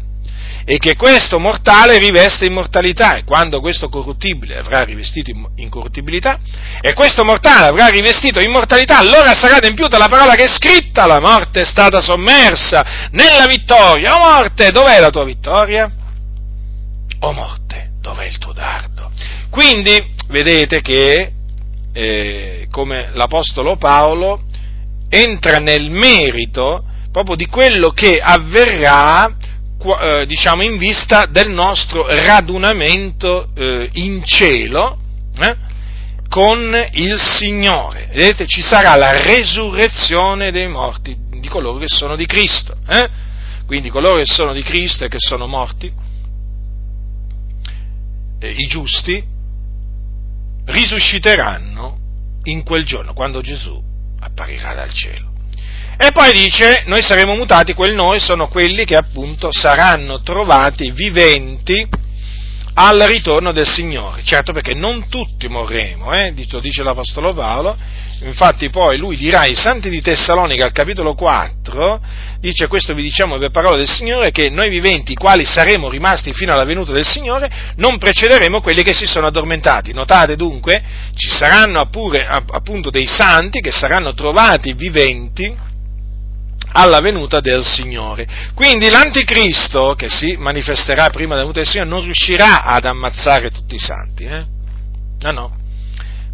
e 0.66 0.78
che 0.78 0.96
questo 0.96 1.38
mortale 1.38 1.98
riveste 1.98 2.46
immortalità 2.46 3.16
e 3.16 3.24
quando 3.24 3.60
questo 3.60 3.90
corruttibile 3.90 4.56
avrà 4.56 4.82
rivestito 4.82 5.30
incorruttibilità 5.56 6.38
e 6.80 6.94
questo 6.94 7.22
mortale 7.22 7.66
avrà 7.66 7.88
rivestito 7.88 8.40
immortalità, 8.40 8.98
allora 8.98 9.34
sarà 9.34 9.56
adempiuta 9.56 9.98
la 9.98 10.08
parola 10.08 10.34
che 10.34 10.44
è 10.44 10.48
scritta, 10.48 11.06
la 11.06 11.20
morte 11.20 11.60
è 11.60 11.64
stata 11.64 12.00
sommersa 12.00 13.08
nella 13.10 13.46
vittoria. 13.46 14.14
O 14.14 14.20
morte, 14.20 14.70
dov'è 14.70 14.98
la 15.00 15.10
tua 15.10 15.24
vittoria? 15.24 15.90
O 17.20 17.32
morte, 17.32 17.90
dov'è 18.00 18.24
il 18.24 18.38
tuo 18.38 18.52
dardo? 18.52 19.10
Quindi 19.50 20.02
vedete 20.28 20.80
che, 20.80 21.32
eh, 21.92 22.66
come 22.70 23.10
l'Apostolo 23.12 23.76
Paolo, 23.76 24.42
entra 25.10 25.58
nel 25.58 25.90
merito 25.90 26.84
proprio 27.12 27.36
di 27.36 27.46
quello 27.46 27.90
che 27.90 28.18
avverrà 28.20 29.32
diciamo 30.26 30.62
in 30.62 30.78
vista 30.78 31.26
del 31.26 31.50
nostro 31.50 32.06
radunamento 32.08 33.48
eh, 33.54 33.90
in 33.92 34.24
cielo 34.24 34.98
eh, 35.38 35.56
con 36.30 36.74
il 36.92 37.20
Signore. 37.20 38.08
Vedete, 38.12 38.46
ci 38.46 38.62
sarà 38.62 38.94
la 38.96 39.20
resurrezione 39.20 40.50
dei 40.50 40.68
morti, 40.68 41.14
di 41.38 41.48
coloro 41.48 41.78
che 41.78 41.88
sono 41.88 42.16
di 42.16 42.24
Cristo. 42.24 42.76
Eh? 42.88 43.08
Quindi 43.66 43.90
coloro 43.90 44.16
che 44.16 44.24
sono 44.26 44.54
di 44.54 44.62
Cristo 44.62 45.04
e 45.04 45.08
che 45.08 45.18
sono 45.18 45.46
morti, 45.46 45.92
eh, 48.40 48.50
i 48.50 48.66
giusti, 48.66 49.22
risusciteranno 50.64 51.98
in 52.44 52.62
quel 52.62 52.84
giorno, 52.84 53.12
quando 53.12 53.42
Gesù 53.42 53.78
apparirà 54.20 54.72
dal 54.72 54.92
cielo. 54.92 55.33
E 55.96 56.10
poi 56.12 56.32
dice, 56.32 56.82
noi 56.86 57.02
saremo 57.02 57.34
mutati, 57.34 57.72
quel 57.72 57.94
noi 57.94 58.18
sono 58.20 58.48
quelli 58.48 58.84
che 58.84 58.96
appunto 58.96 59.50
saranno 59.52 60.22
trovati 60.22 60.90
viventi 60.90 62.02
al 62.74 63.00
ritorno 63.02 63.52
del 63.52 63.68
Signore. 63.68 64.22
Certo 64.24 64.52
perché 64.52 64.74
non 64.74 65.08
tutti 65.08 65.48
morremo, 65.48 66.12
eh? 66.12 66.34
lo 66.50 66.60
dice 66.60 66.82
l'Apostolo 66.82 67.32
Paolo, 67.32 67.76
infatti 68.24 68.70
poi 68.70 68.96
lui 68.96 69.16
dirà 69.16 69.40
ai 69.40 69.54
santi 69.54 69.88
di 69.88 70.00
Tessalonica 70.00 70.64
al 70.64 70.72
capitolo 70.72 71.14
4, 71.14 72.00
dice 72.40 72.66
questo 72.66 72.92
vi 72.94 73.02
diciamo 73.02 73.38
per 73.38 73.50
parola 73.50 73.76
del 73.76 73.88
Signore, 73.88 74.32
che 74.32 74.50
noi 74.50 74.70
viventi, 74.70 75.14
quali 75.14 75.44
saremo 75.44 75.88
rimasti 75.88 76.32
fino 76.32 76.52
alla 76.52 76.64
venuta 76.64 76.90
del 76.90 77.06
Signore, 77.06 77.48
non 77.76 77.98
precederemo 77.98 78.60
quelli 78.60 78.82
che 78.82 78.94
si 78.94 79.06
sono 79.06 79.28
addormentati. 79.28 79.92
Notate 79.92 80.34
dunque, 80.34 80.82
ci 81.14 81.30
saranno 81.30 81.86
pure, 81.88 82.26
appunto 82.26 82.90
dei 82.90 83.06
santi 83.06 83.60
che 83.60 83.70
saranno 83.70 84.14
trovati 84.14 84.72
viventi, 84.72 85.72
alla 86.76 87.00
venuta 87.00 87.40
del 87.40 87.64
Signore. 87.64 88.26
Quindi 88.54 88.90
l'anticristo, 88.90 89.94
che 89.96 90.08
si 90.08 90.36
manifesterà 90.36 91.10
prima 91.10 91.34
della 91.34 91.46
venuta 91.46 91.60
del 91.60 91.68
Signore, 91.68 91.88
non 91.88 92.02
riuscirà 92.02 92.64
ad 92.64 92.84
ammazzare 92.84 93.50
tutti 93.50 93.76
i 93.76 93.78
santi. 93.78 94.24
Eh? 94.24 94.44
No, 95.20 95.30
no. 95.30 95.56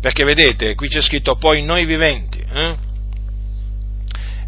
Perché 0.00 0.24
vedete, 0.24 0.74
qui 0.74 0.88
c'è 0.88 1.02
scritto 1.02 1.36
poi 1.36 1.62
noi 1.62 1.84
viventi. 1.84 2.42
Eh? 2.52 2.76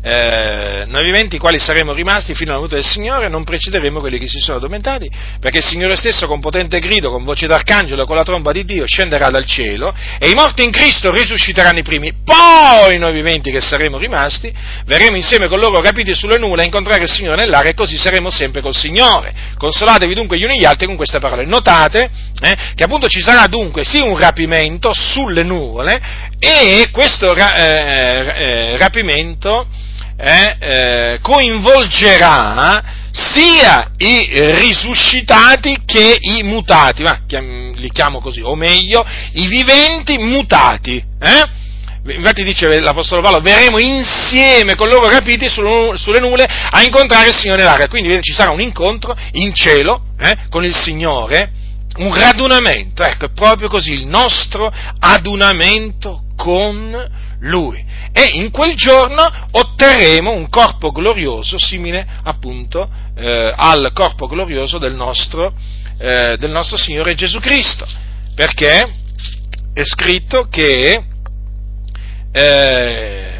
Eh, 0.03 0.85
noi 0.87 1.05
viventi 1.05 1.39
quali 1.39 1.61
saremo 1.61 1.93
rimasti 1.93 2.35
fino 2.35 2.51
alla 2.51 2.59
venuta 2.59 2.75
del 2.75 2.85
Signore, 2.85 3.29
non 3.29 3.45
precederemo 3.45 4.01
quelli 4.01 4.19
che 4.19 4.27
si 4.27 4.41
sono 4.41 4.57
addormentati, 4.57 5.11
perché 5.39 5.59
il 5.59 5.65
Signore 5.65 5.97
stesso 5.97 6.27
con 6.27 6.41
potente 6.41 6.81
grido, 6.81 7.11
con 7.11 7.23
voce 7.23 7.47
d'arcangelo 7.47 8.05
con 8.05 8.17
la 8.17 8.25
tromba 8.25 8.51
di 8.53 8.65
Dio 8.65 8.87
scenderà 8.87 9.31
dal 9.31 9.47
cielo 9.47 9.95
e 10.19 10.29
i 10.29 10.35
morti 10.35 10.65
in 10.65 10.71
Cristo 10.71 11.13
risusciteranno 11.13 11.79
i 11.79 11.83
primi, 11.83 12.13
poi 12.25 12.99
noi 12.99 13.13
viventi 13.13 13.51
che 13.51 13.61
saremo 13.61 13.99
rimasti 13.99 14.53
verremo 14.85 15.17
insieme 15.17 15.49
con 15.49 15.59
loro 15.59 15.81
capiti 15.81 16.15
sulle 16.15 16.39
nuvole 16.39 16.63
a 16.63 16.65
incontrare 16.65 17.03
il 17.03 17.11
Signore 17.11 17.37
nell'aria 17.37 17.71
e 17.71 17.75
così 17.75 17.97
saremo 17.97 18.31
sempre 18.31 18.61
col 18.61 18.75
Signore. 18.75 19.33
Consolatevi 19.57 20.15
dunque 20.15 20.39
gli 20.39 20.45
uni 20.45 20.59
gli 20.59 20.65
altri 20.65 20.87
con 20.87 20.97
queste 20.97 21.19
parole. 21.19 21.47
Notate 21.47 22.11
eh, 22.41 22.57
che 22.75 22.85
appunto 22.85 23.09
ci 23.09 23.21
sarà 23.21 23.47
dunque 23.47 23.85
sì 23.85 24.01
un 24.01 24.17
rapimento 24.17 24.93
sulle 24.93 25.43
nuvole 25.43 26.01
e 26.39 26.89
questo 26.91 27.35
ra- 27.35 27.55
eh, 27.55 28.73
eh 28.73 28.77
rapimento 28.77 29.67
eh, 30.23 30.57
eh, 30.61 31.19
coinvolgerà 31.21 33.01
sia 33.11 33.91
i 33.97 34.29
risuscitati 34.31 35.83
che 35.85 36.17
i 36.21 36.45
mutati, 36.45 37.03
ma 37.03 37.21
li 37.27 37.91
chiamo 37.91 38.21
così, 38.21 38.41
o 38.41 38.55
meglio, 38.55 39.05
i 39.33 39.49
viventi 39.49 40.19
mutati. 40.19 41.03
Eh? 41.21 41.61
Infatti 42.15 42.45
dice 42.45 42.81
l'Apostolo 42.81 43.21
Paolo, 43.21 43.41
verremo 43.41 43.79
insieme 43.79 44.77
con 44.77 44.89
loro 44.89 45.09
capiti 45.09 45.49
sulle 45.49 46.21
nuvole 46.21 46.47
a 46.47 46.83
incontrare 46.83 47.29
il 47.29 47.35
Signore 47.35 47.63
nell'aria. 47.63 47.89
Quindi 47.89 48.23
ci 48.23 48.33
sarà 48.33 48.51
un 48.51 48.61
incontro 48.61 49.17
in 49.33 49.53
cielo 49.55 50.05
eh, 50.19 50.37
con 50.49 50.65
il 50.65 50.77
Signore, 50.77 51.51
un 51.97 52.15
radunamento, 52.15 53.03
ecco, 53.03 53.27
è 53.27 53.31
proprio 53.35 53.69
così, 53.69 53.93
il 53.93 54.07
nostro 54.07 54.73
adunamento 55.01 56.23
con 56.37 57.11
Lui 57.41 57.91
e 58.13 58.29
in 58.33 58.51
quel 58.51 58.75
giorno 58.75 59.31
otterremo 59.51 60.33
un 60.33 60.49
corpo 60.49 60.91
glorioso 60.91 61.57
simile 61.59 62.07
appunto 62.25 62.89
eh, 63.15 63.53
al 63.57 63.91
corpo 63.95 64.27
glorioso 64.27 64.79
del 64.79 64.95
nostro, 64.95 65.53
eh, 65.99 66.37
del 66.37 66.51
nostro 66.51 66.77
Signore 66.77 67.15
Gesù 67.15 67.41
Cristo, 67.41 67.87
perché 68.35 68.87
è 69.73 69.83
scritto 69.83 70.49
che 70.51 71.03
eh, 72.33 73.33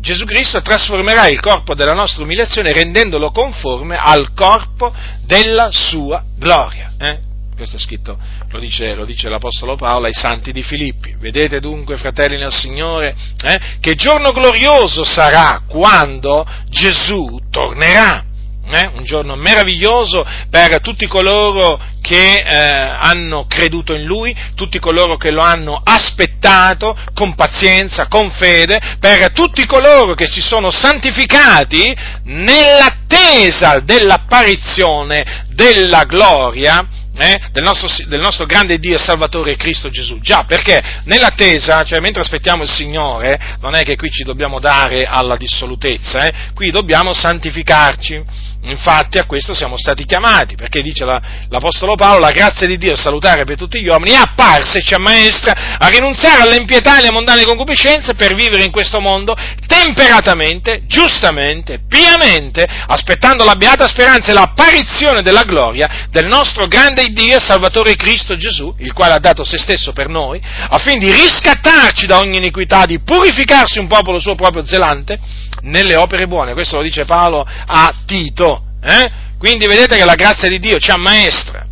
Gesù 0.00 0.24
Cristo 0.24 0.60
trasformerà 0.62 1.28
il 1.28 1.40
corpo 1.40 1.74
della 1.74 1.94
nostra 1.94 2.22
umiliazione 2.22 2.72
rendendolo 2.72 3.30
conforme 3.30 3.96
al 3.96 4.32
corpo 4.34 4.92
della 5.24 5.68
sua 5.70 6.22
gloria. 6.36 6.92
Eh? 6.98 7.28
Questo 7.60 7.76
è 7.76 7.78
scritto, 7.78 8.18
lo 8.48 8.58
dice, 8.58 8.94
lo 8.94 9.04
dice, 9.04 9.28
l'Apostolo 9.28 9.76
Paolo 9.76 10.06
ai 10.06 10.14
santi 10.14 10.50
di 10.50 10.62
Filippi. 10.62 11.14
Vedete 11.18 11.60
dunque, 11.60 11.98
fratelli 11.98 12.38
nel 12.38 12.50
Signore, 12.50 13.14
eh, 13.42 13.60
che 13.80 13.96
giorno 13.96 14.32
glorioso 14.32 15.04
sarà 15.04 15.60
quando 15.66 16.46
Gesù 16.70 17.38
tornerà. 17.50 18.24
Eh, 18.72 18.90
un 18.94 19.04
giorno 19.04 19.34
meraviglioso 19.34 20.24
per 20.48 20.80
tutti 20.80 21.06
coloro 21.06 21.78
che 22.00 22.34
eh, 22.34 22.56
hanno 22.56 23.44
creduto 23.46 23.94
in 23.94 24.04
Lui, 24.04 24.34
tutti 24.54 24.78
coloro 24.78 25.16
che 25.16 25.30
lo 25.30 25.42
hanno 25.42 25.78
aspettato 25.84 26.96
con 27.12 27.34
pazienza, 27.34 28.06
con 28.06 28.30
fede, 28.30 28.80
per 29.00 29.32
tutti 29.32 29.66
coloro 29.66 30.14
che 30.14 30.26
si 30.26 30.40
sono 30.40 30.70
santificati 30.70 31.94
nell'attesa 32.24 33.80
dell'apparizione 33.80 35.46
della 35.48 36.04
gloria 36.04 36.86
eh, 37.20 37.38
del, 37.52 37.62
nostro, 37.62 37.88
del, 38.06 38.20
nostro, 38.20 38.46
grande 38.46 38.78
Dio 38.78 38.94
e 38.94 38.98
Salvatore 38.98 39.56
Cristo 39.56 39.90
Gesù. 39.90 40.20
Già, 40.20 40.44
perché 40.46 40.82
nell'attesa, 41.04 41.82
cioè 41.82 42.00
mentre 42.00 42.22
aspettiamo 42.22 42.62
il 42.62 42.70
Signore, 42.70 43.56
non 43.60 43.74
è 43.74 43.82
che 43.82 43.96
qui 43.96 44.10
ci 44.10 44.24
dobbiamo 44.24 44.58
dare 44.58 45.04
alla 45.04 45.36
dissolutezza, 45.36 46.24
eh, 46.24 46.32
qui 46.54 46.70
dobbiamo 46.70 47.12
santificarci. 47.12 48.48
Infatti 48.62 49.16
a 49.16 49.24
questo 49.24 49.54
siamo 49.54 49.78
stati 49.78 50.04
chiamati, 50.04 50.54
perché 50.54 50.82
dice 50.82 51.06
la, 51.06 51.20
l'Apostolo 51.48 51.94
Paolo, 51.94 52.20
la 52.20 52.30
grazia 52.30 52.66
di 52.66 52.76
Dio 52.76 52.94
salutare 52.94 53.44
per 53.44 53.56
tutti 53.56 53.80
gli 53.80 53.88
uomini 53.88 54.10
è 54.10 54.16
apparsa 54.16 54.78
e 54.78 54.82
ci 54.82 54.92
ammaestra 54.92 55.78
a 55.78 55.88
rinunziare 55.88 56.42
all'impietà 56.42 56.96
e 56.96 56.98
alle 56.98 57.10
mondane 57.10 57.44
concupiscenze 57.44 58.14
per 58.14 58.34
vivere 58.34 58.62
in 58.62 58.70
questo 58.70 59.00
mondo 59.00 59.34
temperatamente, 59.66 60.82
giustamente, 60.86 61.80
piamente, 61.88 62.66
aspettando 62.86 63.44
la 63.44 63.54
beata 63.54 63.88
speranza 63.88 64.30
e 64.30 64.34
l'apparizione 64.34 65.22
della 65.22 65.44
gloria 65.44 66.08
del 66.10 66.26
nostro 66.26 66.66
grande 66.66 67.09
Dio 67.12 67.36
e 67.36 67.40
Salvatore 67.40 67.96
Cristo 67.96 68.36
Gesù, 68.36 68.74
il 68.78 68.92
quale 68.92 69.14
ha 69.14 69.18
dato 69.18 69.44
se 69.44 69.58
stesso 69.58 69.92
per 69.92 70.08
noi, 70.08 70.40
affinché 70.42 71.12
riscattarci 71.12 72.06
da 72.06 72.18
ogni 72.18 72.36
iniquità, 72.38 72.86
di 72.86 73.00
purificarsi 73.00 73.78
un 73.78 73.86
popolo 73.86 74.18
suo 74.18 74.34
proprio 74.34 74.64
zelante 74.64 75.18
nelle 75.62 75.96
opere 75.96 76.26
buone. 76.26 76.52
Questo 76.52 76.76
lo 76.76 76.82
dice 76.82 77.04
Paolo 77.04 77.46
a 77.66 77.94
Tito. 78.06 78.62
Eh? 78.82 79.10
Quindi 79.38 79.66
vedete 79.66 79.96
che 79.96 80.04
la 80.04 80.14
grazia 80.14 80.48
di 80.48 80.58
Dio 80.58 80.78
ci 80.78 80.90
ammaestra 80.90 81.66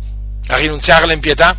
a 0.47 0.57
rinunziare 0.57 1.03
all'impietà 1.03 1.57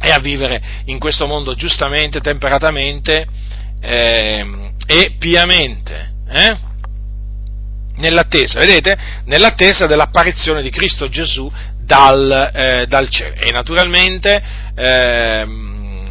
e 0.00 0.10
a 0.10 0.18
vivere 0.18 0.60
in 0.86 0.98
questo 0.98 1.26
mondo 1.26 1.54
giustamente, 1.54 2.20
temperatamente 2.20 3.26
eh, 3.80 4.70
e 4.86 5.14
piamente. 5.18 6.12
Eh? 6.28 6.56
Nell'attesa, 7.96 8.60
vedete? 8.60 8.96
Nell'attesa 9.24 9.86
dell'apparizione 9.86 10.62
di 10.62 10.70
Cristo 10.70 11.08
Gesù 11.08 11.50
dal, 11.88 12.50
eh, 12.52 12.86
dal 12.86 13.08
cielo. 13.08 13.34
E 13.36 13.50
naturalmente 13.50 14.42
eh, 14.76 15.46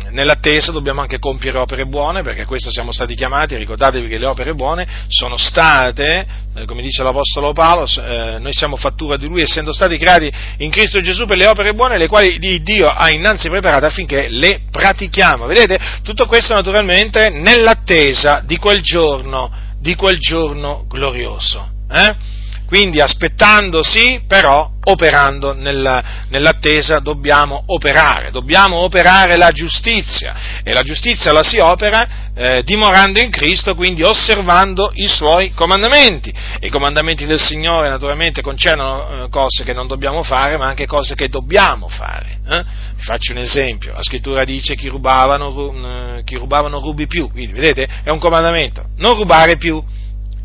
nell'attesa 0.09 0.71
dobbiamo 0.71 1.01
anche 1.01 1.19
compiere 1.19 1.59
opere 1.59 1.85
buone, 1.85 2.23
perché 2.23 2.41
a 2.41 2.45
questo 2.47 2.71
siamo 2.71 2.91
stati 2.91 3.13
chiamati, 3.13 3.55
ricordatevi 3.55 4.07
che 4.07 4.17
le 4.17 4.25
opere 4.25 4.55
buone 4.55 4.87
sono 5.07 5.37
state, 5.37 6.25
eh, 6.55 6.65
come 6.65 6.81
dice 6.81 7.03
l'Apostolo 7.03 7.53
Paolo, 7.53 7.85
eh, 7.85 8.39
noi 8.39 8.53
siamo 8.53 8.75
fattura 8.75 9.17
di 9.17 9.27
Lui, 9.27 9.41
essendo 9.41 9.71
stati 9.71 9.97
creati 9.97 10.31
in 10.57 10.71
Cristo 10.71 10.99
Gesù 10.99 11.27
per 11.27 11.37
le 11.37 11.45
opere 11.45 11.75
buone, 11.75 11.99
le 11.99 12.07
quali 12.07 12.39
Dio 12.39 12.87
ha 12.87 13.11
innanzi 13.11 13.47
preparate 13.47 13.85
affinché 13.85 14.29
le 14.29 14.61
pratichiamo. 14.71 15.45
Vedete? 15.45 15.79
Tutto 16.01 16.25
questo 16.25 16.55
naturalmente 16.55 17.29
nell'attesa 17.29 18.41
di 18.43 18.57
quel 18.57 18.81
giorno, 18.81 19.51
di 19.79 19.93
quel 19.93 20.17
giorno 20.17 20.85
glorioso. 20.89 21.69
Eh? 21.91 22.36
Quindi 22.67 22.99
aspettando 22.99 23.81
sì, 23.81 24.21
però 24.27 24.69
operando 24.83 25.53
nella, 25.53 26.25
nell'attesa 26.29 26.99
dobbiamo 26.99 27.63
operare, 27.67 28.29
dobbiamo 28.31 28.77
operare 28.77 29.37
la 29.37 29.51
giustizia 29.51 30.61
e 30.63 30.73
la 30.73 30.83
giustizia 30.83 31.31
la 31.31 31.43
si 31.43 31.59
opera 31.59 32.27
eh, 32.35 32.63
dimorando 32.63 33.19
in 33.19 33.29
Cristo, 33.29 33.73
quindi 33.73 34.03
osservando 34.03 34.91
i 34.95 35.07
suoi 35.07 35.51
comandamenti. 35.53 36.33
I 36.59 36.69
comandamenti 36.69 37.25
del 37.25 37.41
Signore 37.41 37.89
naturalmente 37.89 38.41
concernono 38.41 39.25
eh, 39.25 39.29
cose 39.29 39.63
che 39.63 39.73
non 39.73 39.87
dobbiamo 39.87 40.21
fare, 40.21 40.57
ma 40.57 40.67
anche 40.67 40.85
cose 40.85 41.15
che 41.15 41.29
dobbiamo 41.29 41.87
fare. 41.87 42.39
Eh? 42.49 42.63
Faccio 42.99 43.31
un 43.31 43.39
esempio, 43.39 43.93
la 43.93 44.03
scrittura 44.03 44.43
dice 44.43 44.75
chi 44.75 44.87
rubava 44.87 45.37
non, 45.37 46.21
chi 46.23 46.35
rubava 46.35 46.67
non 46.67 46.81
rubi 46.81 47.07
più, 47.07 47.29
quindi 47.31 47.53
vedete 47.53 47.87
è 48.03 48.09
un 48.09 48.19
comandamento, 48.19 48.85
non 48.97 49.15
rubare 49.15 49.57
più. 49.57 49.83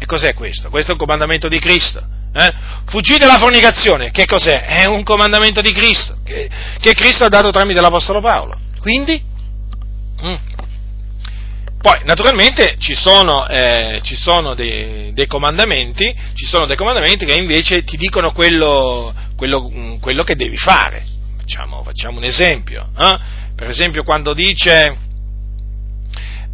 E 0.03 0.07
cos'è 0.07 0.35
questo? 0.35 0.69
Questo 0.69 0.91
è 0.91 0.93
un 0.95 0.99
comandamento 0.99 1.47
di 1.47 1.61
Cristo. 1.61 2.05
Eh? 2.35 2.53
Fuggite 2.87 3.21
dalla 3.21 3.39
fornicazione, 3.39 4.11
che 4.11 4.27
cos'è? 4.27 4.65
È 4.65 4.85
un 4.87 5.05
comandamento 5.05 5.61
di 5.61 5.71
Cristo, 5.71 6.17
che, 6.25 6.51
che 6.81 6.93
Cristo 6.95 7.23
ha 7.23 7.29
dato 7.29 7.53
tramite 7.53 7.81
l'Apostolo 7.81 8.21
Paolo. 8.21 8.59
Quindi, 8.81 9.23
mm. 10.27 10.35
poi 11.81 12.01
naturalmente 12.03 12.75
ci 12.81 12.97
sono, 12.97 13.47
eh, 13.47 14.01
ci 14.03 14.17
sono 14.17 14.55
dei, 14.55 15.13
dei, 15.13 15.29
comandamenti, 15.29 16.13
ci 16.35 16.47
sono 16.47 16.67
dei 16.67 16.75
comandamenti 16.77 17.25
che 17.25 17.35
invece 17.35 17.85
ti 17.85 17.97
dicono 17.97 18.33
quello, 18.33 19.15
quello, 19.37 19.71
mm, 19.73 19.99
quello 19.99 20.25
che 20.25 20.35
devi 20.35 20.57
fare. 20.57 21.05
Facciamo, 21.39 21.85
facciamo 21.85 22.19
un 22.19 22.25
esempio. 22.25 22.89
Eh? 22.99 23.19
Per 23.55 23.69
esempio 23.69 24.03
quando 24.03 24.35
dice 24.35 24.97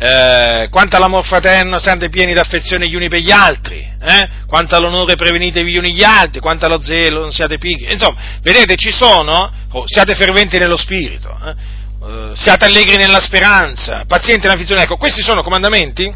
eh, 0.01 0.69
quanto 0.71 0.97
all'amor 0.97 1.25
fraterno 1.25 1.79
siate 1.81 2.09
pieni 2.09 2.33
d'affezione 2.33 2.87
gli 2.87 2.95
uni 2.95 3.09
per 3.09 3.19
gli 3.19 3.33
altri, 3.33 3.81
eh? 4.01 4.29
quanto 4.47 4.77
all'onore 4.77 5.17
prevenitevi 5.17 5.73
gli 5.73 5.77
uni 5.77 5.93
gli 5.93 6.05
altri, 6.05 6.41
quanto 6.41 6.67
allo 6.67 6.81
zelo 6.81 7.21
non 7.21 7.33
siate 7.33 7.59
pigri. 7.59 7.93
Insomma, 7.93 8.39
vedete, 8.41 8.77
ci 8.77 8.91
sono, 8.91 9.53
oh, 9.73 9.85
siate 9.87 10.15
ferventi 10.15 10.57
nello 10.57 10.77
spirito, 10.77 11.37
eh? 11.45 12.07
uh, 12.07 12.35
siate 12.35 12.67
allegri 12.67 12.97
nella 12.97 13.21
speranza, 13.21 14.05
pazienti 14.07 14.47
nell'afflizione. 14.47 14.83
Ecco, 14.83 14.97
questi 14.97 15.21
sono 15.21 15.43
comandamenti 15.43 16.15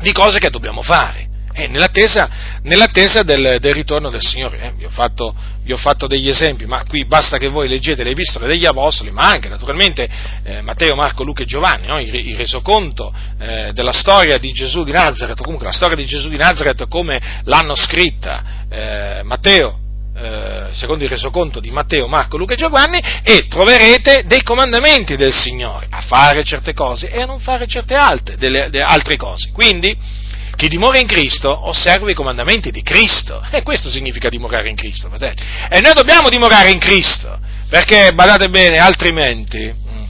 di 0.00 0.12
cose 0.12 0.38
che 0.38 0.50
dobbiamo 0.50 0.82
fare. 0.82 1.32
Eh, 1.56 1.68
nell'attesa, 1.68 2.58
nell'attesa 2.62 3.22
del, 3.22 3.58
del, 3.60 3.74
ritorno 3.74 4.10
del 4.10 4.20
Signore. 4.20 4.58
Eh, 4.58 4.72
vi, 4.72 4.86
ho 4.86 4.90
fatto, 4.90 5.32
vi, 5.62 5.72
ho 5.72 5.76
fatto, 5.76 6.08
degli 6.08 6.28
esempi, 6.28 6.66
ma 6.66 6.84
qui 6.84 7.06
basta 7.06 7.38
che 7.38 7.46
voi 7.46 7.68
leggete 7.68 8.02
le 8.02 8.10
epistole 8.10 8.48
degli 8.48 8.66
Apostoli, 8.66 9.12
ma 9.12 9.30
anche 9.30 9.48
naturalmente 9.48 10.08
eh, 10.42 10.62
Matteo, 10.62 10.96
Marco, 10.96 11.22
Luca 11.22 11.44
e 11.44 11.46
Giovanni, 11.46 11.86
no? 11.86 12.00
il, 12.00 12.12
il, 12.12 12.36
resoconto 12.36 13.14
eh, 13.38 13.70
della 13.72 13.92
storia 13.92 14.36
di 14.38 14.50
Gesù 14.50 14.82
di 14.82 14.90
Nazareth, 14.90 15.42
comunque 15.42 15.66
la 15.66 15.72
storia 15.72 15.94
di 15.94 16.04
Gesù 16.06 16.28
di 16.28 16.36
Nazareth 16.36 16.88
come 16.88 17.20
l'hanno 17.44 17.76
scritta 17.76 18.66
eh, 18.68 19.20
Matteo, 19.22 19.78
eh, 20.16 20.70
secondo 20.72 21.04
il 21.04 21.10
resoconto 21.10 21.60
di 21.60 21.70
Matteo, 21.70 22.08
Marco, 22.08 22.36
Luca 22.36 22.54
e 22.54 22.56
Giovanni, 22.56 23.00
e 23.22 23.46
troverete 23.46 24.24
dei 24.26 24.42
comandamenti 24.42 25.14
del 25.14 25.32
Signore 25.32 25.86
a 25.88 26.00
fare 26.00 26.42
certe 26.42 26.74
cose 26.74 27.10
e 27.10 27.20
a 27.20 27.26
non 27.26 27.38
fare 27.38 27.68
certe 27.68 27.94
altre, 27.94 28.36
delle, 28.36 28.70
delle 28.70 28.82
altre 28.82 29.16
cose. 29.16 29.50
Quindi, 29.52 30.22
chi 30.56 30.68
dimora 30.68 30.98
in 30.98 31.06
Cristo 31.06 31.68
osserva 31.68 32.10
i 32.10 32.14
comandamenti 32.14 32.70
di 32.70 32.82
Cristo. 32.82 33.42
E 33.50 33.62
questo 33.62 33.88
significa 33.88 34.28
dimorare 34.28 34.68
in 34.68 34.76
Cristo, 34.76 35.08
fratelli. 35.08 35.40
E 35.68 35.80
noi 35.80 35.92
dobbiamo 35.94 36.28
dimorare 36.28 36.70
in 36.70 36.78
Cristo, 36.78 37.38
perché, 37.68 38.12
badate 38.14 38.48
bene, 38.48 38.78
altrimenti, 38.78 39.72
mm, 39.72 40.04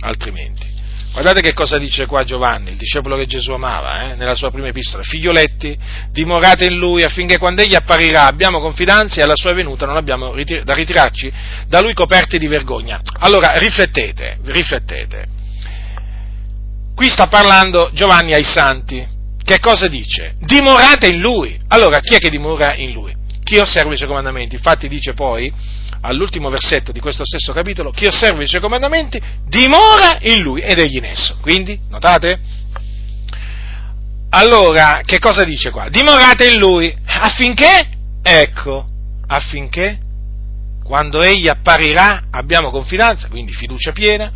altrimenti, 0.00 0.66
guardate 1.12 1.40
che 1.40 1.54
cosa 1.54 1.78
dice 1.78 2.06
qua 2.06 2.24
Giovanni, 2.24 2.70
il 2.70 2.76
discepolo 2.76 3.16
che 3.16 3.26
Gesù 3.26 3.52
amava, 3.52 4.12
eh, 4.12 4.16
nella 4.16 4.34
sua 4.34 4.50
prima 4.50 4.68
epistola, 4.68 5.02
figlioletti, 5.02 5.76
dimorate 6.10 6.66
in 6.66 6.76
Lui 6.76 7.02
affinché 7.02 7.38
quando 7.38 7.62
Egli 7.62 7.74
apparirà 7.74 8.26
abbiamo 8.26 8.60
confidenza 8.60 9.20
e 9.20 9.22
alla 9.22 9.36
sua 9.36 9.52
venuta 9.52 9.86
non 9.86 9.96
abbiamo 9.96 10.34
da 10.62 10.74
ritirarci 10.74 11.32
da 11.68 11.80
Lui 11.80 11.94
coperti 11.94 12.38
di 12.38 12.46
vergogna. 12.48 13.00
Allora, 13.20 13.52
riflettete, 13.58 14.38
riflettete. 14.44 15.26
Qui 16.94 17.08
sta 17.08 17.26
parlando 17.28 17.90
Giovanni 17.92 18.32
ai 18.32 18.44
santi, 18.44 19.15
che 19.46 19.60
cosa 19.60 19.86
dice? 19.86 20.34
Dimorate 20.40 21.06
in 21.06 21.20
lui. 21.20 21.56
Allora, 21.68 22.00
chi 22.00 22.16
è 22.16 22.18
che 22.18 22.30
dimora 22.30 22.74
in 22.74 22.90
lui? 22.90 23.14
Chi 23.44 23.58
osserva 23.58 23.92
i 23.92 23.96
suoi 23.96 24.08
comandamenti. 24.08 24.56
Infatti 24.56 24.88
dice 24.88 25.14
poi, 25.14 25.52
all'ultimo 26.00 26.50
versetto 26.50 26.90
di 26.90 26.98
questo 26.98 27.24
stesso 27.24 27.52
capitolo, 27.52 27.92
chi 27.92 28.06
osserva 28.06 28.42
i 28.42 28.48
suoi 28.48 28.60
comandamenti 28.60 29.22
dimora 29.46 30.18
in 30.22 30.40
lui 30.42 30.62
ed 30.62 30.80
egli 30.80 30.96
in 30.96 31.04
esso. 31.04 31.38
Quindi, 31.40 31.78
notate? 31.88 32.40
Allora, 34.30 35.02
che 35.04 35.20
cosa 35.20 35.44
dice 35.44 35.70
qua? 35.70 35.88
Dimorate 35.90 36.48
in 36.48 36.58
lui 36.58 36.92
affinché, 37.04 37.88
ecco, 38.22 38.84
affinché 39.28 40.00
quando 40.82 41.22
egli 41.22 41.46
apparirà 41.46 42.24
abbiamo 42.32 42.70
confidenza, 42.70 43.28
quindi 43.28 43.52
fiducia 43.52 43.92
piena, 43.92 44.32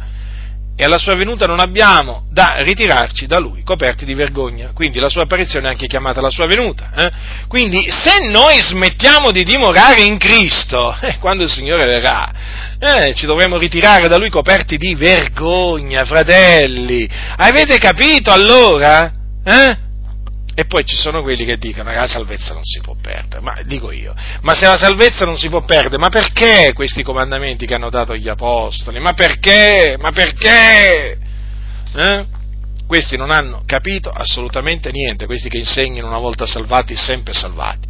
e 0.81 0.85
alla 0.85 0.97
sua 0.97 1.15
venuta 1.15 1.45
non 1.45 1.61
abbiamo 1.61 2.25
da 2.31 2.55
ritirarci 2.61 3.27
da 3.27 3.39
lui, 3.39 3.63
coperti 3.63 4.07
di 4.07 4.15
vergogna. 4.15 4.71
Quindi 4.73 4.99
la 4.99 5.11
sua 5.11 5.25
apparizione 5.25 5.67
è 5.67 5.71
anche 5.73 5.87
chiamata 5.87 6.23
la 6.23 6.31
sua 6.31 6.47
venuta. 6.47 6.91
Eh? 6.97 7.11
Quindi 7.49 7.87
se 7.91 8.27
noi 8.31 8.59
smettiamo 8.59 9.31
di 9.31 9.45
dimorare 9.45 10.01
in 10.01 10.17
Cristo, 10.17 10.97
eh, 11.03 11.19
quando 11.19 11.45
il 11.45 11.51
Signore 11.51 11.85
verrà, 11.85 12.33
eh, 12.79 13.15
ci 13.15 13.27
dovremo 13.27 13.59
ritirare 13.59 14.09
da 14.09 14.17
lui 14.17 14.31
coperti 14.31 14.79
di 14.79 14.95
vergogna, 14.95 16.07
fratelli. 16.07 17.07
Avete 17.37 17.77
capito 17.77 18.33
allora? 18.33 19.13
Eh? 19.45 19.77
E 20.61 20.67
poi 20.67 20.85
ci 20.85 20.95
sono 20.95 21.23
quelli 21.23 21.47
che 21.47 21.57
dicono 21.57 21.89
che 21.89 21.97
la 21.97 22.07
salvezza 22.07 22.53
non 22.53 22.65
si 22.65 22.81
può 22.81 22.95
perdere, 23.01 23.41
ma 23.41 23.59
dico 23.65 23.93
io, 23.93 24.15
ma 24.43 24.53
se 24.53 24.67
la 24.67 24.77
salvezza 24.77 25.25
non 25.25 25.35
si 25.35 25.49
può 25.49 25.63
perdere, 25.63 25.97
ma 25.97 26.11
perché 26.11 26.73
questi 26.75 27.03
comandamenti 27.03 27.65
che 27.65 27.73
hanno 27.73 27.89
dato 27.89 28.15
gli 28.15 28.29
apostoli? 28.29 29.01
Ma 29.01 29.15
perché? 29.15 29.97
Ma 29.99 30.13
perché? 30.13 31.19
Eh? 31.95 32.25
Questi 32.87 33.17
non 33.17 33.31
hanno 33.31 33.63
capito 33.65 34.11
assolutamente 34.11 34.91
niente, 34.91 35.25
questi 35.25 35.49
che 35.49 35.57
insegnano 35.57 36.09
una 36.09 36.19
volta 36.19 36.45
salvati, 36.45 36.95
sempre 36.95 37.33
salvati. 37.33 37.89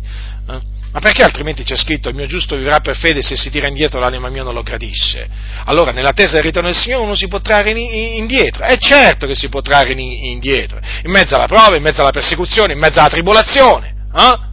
Ma 0.93 0.99
perché 0.99 1.23
altrimenti 1.23 1.63
c'è 1.63 1.77
scritto 1.77 2.09
il 2.09 2.17
mio 2.17 2.27
giusto 2.27 2.57
vivrà 2.57 2.81
per 2.81 2.97
fede 2.97 3.23
se 3.23 3.37
si 3.37 3.49
tira 3.49 3.69
indietro 3.69 4.01
l'anima 4.01 4.29
mia 4.29 4.43
non 4.43 4.55
lo 4.55 4.63
gradisce? 4.63 5.29
Allora 5.67 5.93
nell'attesa 5.93 6.35
del 6.35 6.43
ritorno 6.43 6.69
del 6.69 6.77
Signore 6.77 7.05
uno 7.05 7.15
si 7.15 7.29
può 7.29 7.41
trarre 7.41 7.71
indietro, 7.71 8.65
è 8.65 8.77
certo 8.77 9.29
che 9.29 9.37
si 9.37 9.49
può 9.49 9.61
trarre 9.61 9.93
indietro, 9.93 10.81
in 11.05 11.11
mezzo 11.13 11.37
alla 11.37 11.47
prova, 11.47 11.77
in 11.77 11.83
mezzo 11.83 12.01
alla 12.01 12.11
persecuzione, 12.11 12.73
in 12.73 12.79
mezzo 12.81 12.99
alla 12.99 13.09
tribolazione. 13.09 13.95
Eh? 14.13 14.49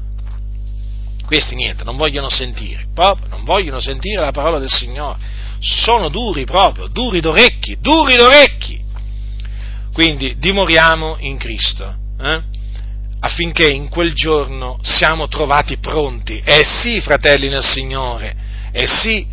Questi 1.25 1.55
niente, 1.55 1.83
non 1.83 1.95
vogliono 1.95 2.29
sentire, 2.29 2.85
proprio 2.93 3.27
non 3.29 3.43
vogliono 3.43 3.79
sentire 3.79 4.23
la 4.23 4.31
parola 4.31 4.59
del 4.59 4.69
Signore, 4.69 5.17
sono 5.59 6.09
duri 6.09 6.45
proprio, 6.45 6.87
duri 6.87 7.19
d'orecchi, 7.19 7.77
duri 7.81 8.15
d'orecchi. 8.15 8.79
Quindi 9.91 10.37
dimoriamo 10.37 11.17
in 11.19 11.37
Cristo. 11.37 11.95
Eh? 12.21 12.41
Affinché 13.19 13.69
in 13.69 13.89
quel 13.89 14.13
giorno 14.13 14.79
siamo 14.81 15.27
trovati 15.27 15.77
pronti. 15.77 16.41
Eh 16.43 16.63
sì, 16.63 17.01
fratelli 17.01 17.49
nel 17.49 17.63
Signore, 17.63 18.35
eh 18.71 18.87
sì, 18.87 19.25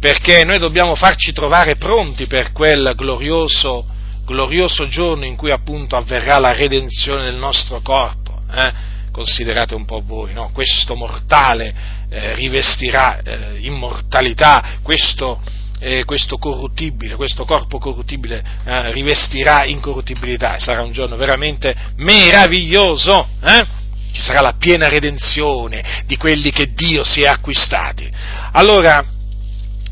perché 0.00 0.44
noi 0.44 0.58
dobbiamo 0.58 0.94
farci 0.94 1.32
trovare 1.32 1.76
pronti 1.76 2.26
per 2.26 2.52
quel 2.52 2.92
glorioso, 2.96 3.84
glorioso 4.24 4.86
giorno 4.86 5.24
in 5.24 5.36
cui 5.36 5.50
appunto 5.50 5.96
avverrà 5.96 6.38
la 6.38 6.52
redenzione 6.52 7.24
del 7.24 7.36
nostro 7.36 7.80
corpo. 7.80 8.40
Eh? 8.52 8.96
Considerate 9.10 9.74
un 9.74 9.84
po' 9.84 10.02
voi, 10.04 10.32
no? 10.32 10.50
questo 10.52 10.94
mortale 10.94 11.74
eh, 12.08 12.34
rivestirà 12.34 13.20
eh, 13.20 13.58
immortalità, 13.60 14.78
questo 14.82 15.40
eh, 15.80 16.04
questo 16.04 16.38
corruttibile, 16.38 17.14
questo 17.16 17.44
corpo 17.44 17.78
corruttibile 17.78 18.42
eh, 18.64 18.92
rivestirà 18.92 19.64
incorruttibilità 19.64 20.56
e 20.56 20.60
sarà 20.60 20.82
un 20.82 20.92
giorno 20.92 21.16
veramente 21.16 21.74
meraviglioso. 21.96 23.28
Eh? 23.42 23.66
Ci 24.12 24.22
sarà 24.22 24.40
la 24.40 24.54
piena 24.58 24.88
redenzione 24.88 26.02
di 26.06 26.16
quelli 26.16 26.50
che 26.50 26.72
Dio 26.72 27.04
si 27.04 27.22
è 27.22 27.26
acquistati. 27.26 28.10
Allora, 28.52 29.04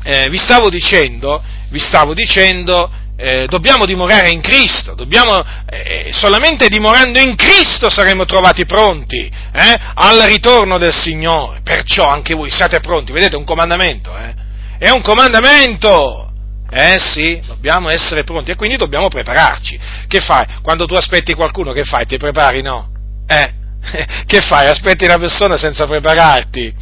eh, 0.03 0.27
vi 0.29 0.37
stavo 0.37 0.69
dicendo, 0.69 1.41
vi 1.69 1.79
stavo 1.79 2.13
dicendo 2.13 2.91
eh, 3.19 3.47
dobbiamo 3.47 3.85
dimorare 3.85 4.29
in 4.29 4.41
Cristo, 4.41 4.93
dobbiamo, 4.93 5.43
eh, 5.65 6.09
solamente 6.11 6.67
dimorando 6.67 7.19
in 7.19 7.35
Cristo 7.35 7.89
saremo 7.89 8.25
trovati 8.25 8.65
pronti 8.65 9.17
eh, 9.17 9.77
al 9.95 10.19
ritorno 10.27 10.77
del 10.77 10.93
Signore. 10.93 11.61
Perciò 11.63 12.07
anche 12.07 12.35
voi 12.35 12.51
siate 12.51 12.79
pronti, 12.79 13.11
vedete 13.11 13.35
un 13.35 13.43
comandamento, 13.43 14.15
eh? 14.15 14.45
È 14.77 14.89
un 14.89 15.01
comandamento! 15.01 16.31
Eh 16.69 16.97
sì, 16.99 17.39
dobbiamo 17.45 17.89
essere 17.89 18.23
pronti 18.23 18.51
e 18.51 18.55
quindi 18.55 18.75
dobbiamo 18.75 19.07
prepararci. 19.07 19.79
Che 20.07 20.19
fai? 20.19 20.45
Quando 20.61 20.85
tu 20.85 20.95
aspetti 20.95 21.33
qualcuno, 21.33 21.71
che 21.71 21.83
fai? 21.83 22.05
Ti 22.05 22.17
prepari? 22.17 22.61
No? 22.61 22.89
Eh? 23.27 23.53
Che 24.25 24.41
fai? 24.41 24.67
Aspetti 24.67 25.05
una 25.05 25.17
persona 25.17 25.55
senza 25.55 25.85
prepararti? 25.87 26.73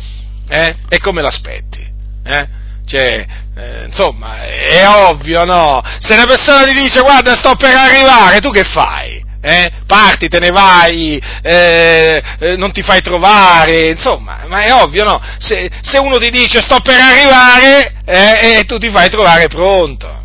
Eh? 0.50 0.76
E 0.90 0.98
come 1.00 1.22
l'aspetti? 1.22 1.86
Eh? 2.24 2.48
Cioè, 2.86 3.26
eh, 3.56 3.86
insomma, 3.86 4.44
è 4.46 4.88
ovvio, 4.88 5.44
no? 5.44 5.82
Se 6.00 6.14
una 6.14 6.26
persona 6.26 6.66
ti 6.66 6.74
dice 6.74 7.02
guarda 7.02 7.36
sto 7.36 7.56
per 7.56 7.76
arrivare, 7.76 8.40
tu 8.40 8.52
che 8.52 8.64
fai? 8.64 9.24
Eh? 9.46 9.72
parti, 9.86 10.28
te 10.28 10.40
ne 10.40 10.50
vai, 10.50 11.22
eh, 11.44 12.22
eh, 12.40 12.56
non 12.58 12.72
ti 12.72 12.82
fai 12.82 13.00
trovare, 13.02 13.90
insomma, 13.90 14.46
ma 14.48 14.64
è 14.64 14.74
ovvio, 14.74 15.04
no? 15.04 15.22
Se, 15.38 15.70
se 15.82 16.00
uno 16.00 16.18
ti 16.18 16.32
dice 16.32 16.62
sto 16.62 16.80
per 16.82 17.00
arrivare 17.00 17.94
eh, 18.06 18.58
e 18.58 18.64
tu 18.66 18.80
ti 18.80 18.90
fai 18.92 19.08
trovare 19.10 19.48
pronto. 19.48 20.24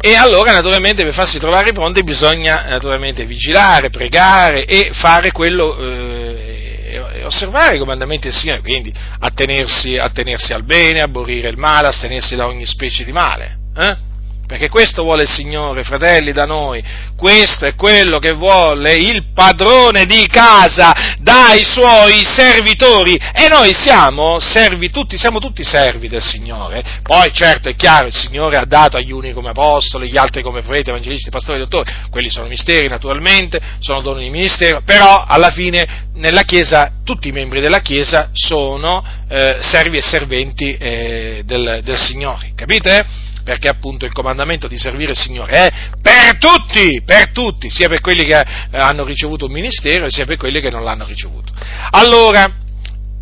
E 0.00 0.14
allora 0.14 0.52
naturalmente 0.52 1.04
per 1.04 1.12
farsi 1.12 1.38
trovare 1.38 1.72
pronti 1.72 2.02
bisogna 2.02 2.66
naturalmente 2.68 3.24
vigilare, 3.24 3.90
pregare 3.90 4.64
e 4.64 4.90
fare 4.92 5.30
quello, 5.30 5.76
eh, 5.76 7.22
osservare 7.24 7.76
i 7.76 7.78
comandamenti 7.78 8.28
del 8.28 8.36
Signore, 8.36 8.60
quindi 8.60 8.92
attenersi, 9.20 9.96
attenersi 9.96 10.52
al 10.52 10.64
bene, 10.64 11.02
aborrire 11.02 11.48
il 11.48 11.56
male, 11.56 11.88
astenersi 11.88 12.34
da 12.34 12.46
ogni 12.46 12.66
specie 12.66 13.04
di 13.04 13.12
male. 13.12 13.58
Eh? 13.76 14.07
Perché 14.48 14.70
questo 14.70 15.02
vuole 15.02 15.24
il 15.24 15.28
Signore, 15.28 15.84
fratelli, 15.84 16.32
da 16.32 16.46
noi. 16.46 16.82
Questo 17.14 17.66
è 17.66 17.74
quello 17.74 18.18
che 18.18 18.32
vuole 18.32 18.94
il 18.94 19.24
padrone 19.34 20.06
di 20.06 20.26
casa 20.26 21.16
dai 21.18 21.62
suoi 21.64 22.24
servitori. 22.24 23.14
E 23.14 23.46
noi 23.48 23.74
siamo 23.74 24.40
servi 24.40 24.88
tutti, 24.88 25.18
siamo 25.18 25.38
tutti 25.38 25.62
servi 25.62 26.08
del 26.08 26.22
Signore. 26.22 26.82
Poi, 27.02 27.30
certo, 27.30 27.68
è 27.68 27.76
chiaro, 27.76 28.06
il 28.06 28.14
Signore 28.14 28.56
ha 28.56 28.64
dato 28.64 28.96
agli 28.96 29.12
uni 29.12 29.34
come 29.34 29.50
apostoli, 29.50 30.08
gli 30.08 30.16
altri 30.16 30.42
come 30.42 30.62
profeti, 30.62 30.88
evangelisti, 30.88 31.28
pastori, 31.28 31.58
dottori. 31.58 31.92
Quelli 32.08 32.30
sono 32.30 32.48
misteri, 32.48 32.88
naturalmente, 32.88 33.60
sono 33.80 34.00
doni 34.00 34.22
di 34.22 34.30
ministero. 34.30 34.80
Però, 34.82 35.26
alla 35.28 35.50
fine, 35.50 36.06
nella 36.14 36.44
Chiesa, 36.44 36.90
tutti 37.04 37.28
i 37.28 37.32
membri 37.32 37.60
della 37.60 37.80
Chiesa 37.80 38.30
sono 38.32 39.04
eh, 39.28 39.58
servi 39.60 39.98
e 39.98 40.02
serventi 40.02 40.74
eh, 40.74 41.42
del, 41.44 41.80
del 41.84 41.98
Signore. 41.98 42.52
Capite? 42.56 43.26
Perché 43.48 43.68
appunto 43.68 44.04
il 44.04 44.12
comandamento 44.12 44.68
di 44.68 44.76
servire 44.76 45.12
il 45.12 45.16
Signore 45.16 45.52
è 45.52 45.72
per 46.02 46.36
tutti, 46.36 47.00
per 47.02 47.30
tutti, 47.30 47.70
sia 47.70 47.88
per 47.88 48.02
quelli 48.02 48.26
che 48.26 48.44
hanno 48.72 49.04
ricevuto 49.04 49.46
un 49.46 49.52
ministero, 49.52 50.10
sia 50.10 50.26
per 50.26 50.36
quelli 50.36 50.60
che 50.60 50.68
non 50.68 50.84
l'hanno 50.84 51.06
ricevuto. 51.06 51.50
Allora, 51.92 52.44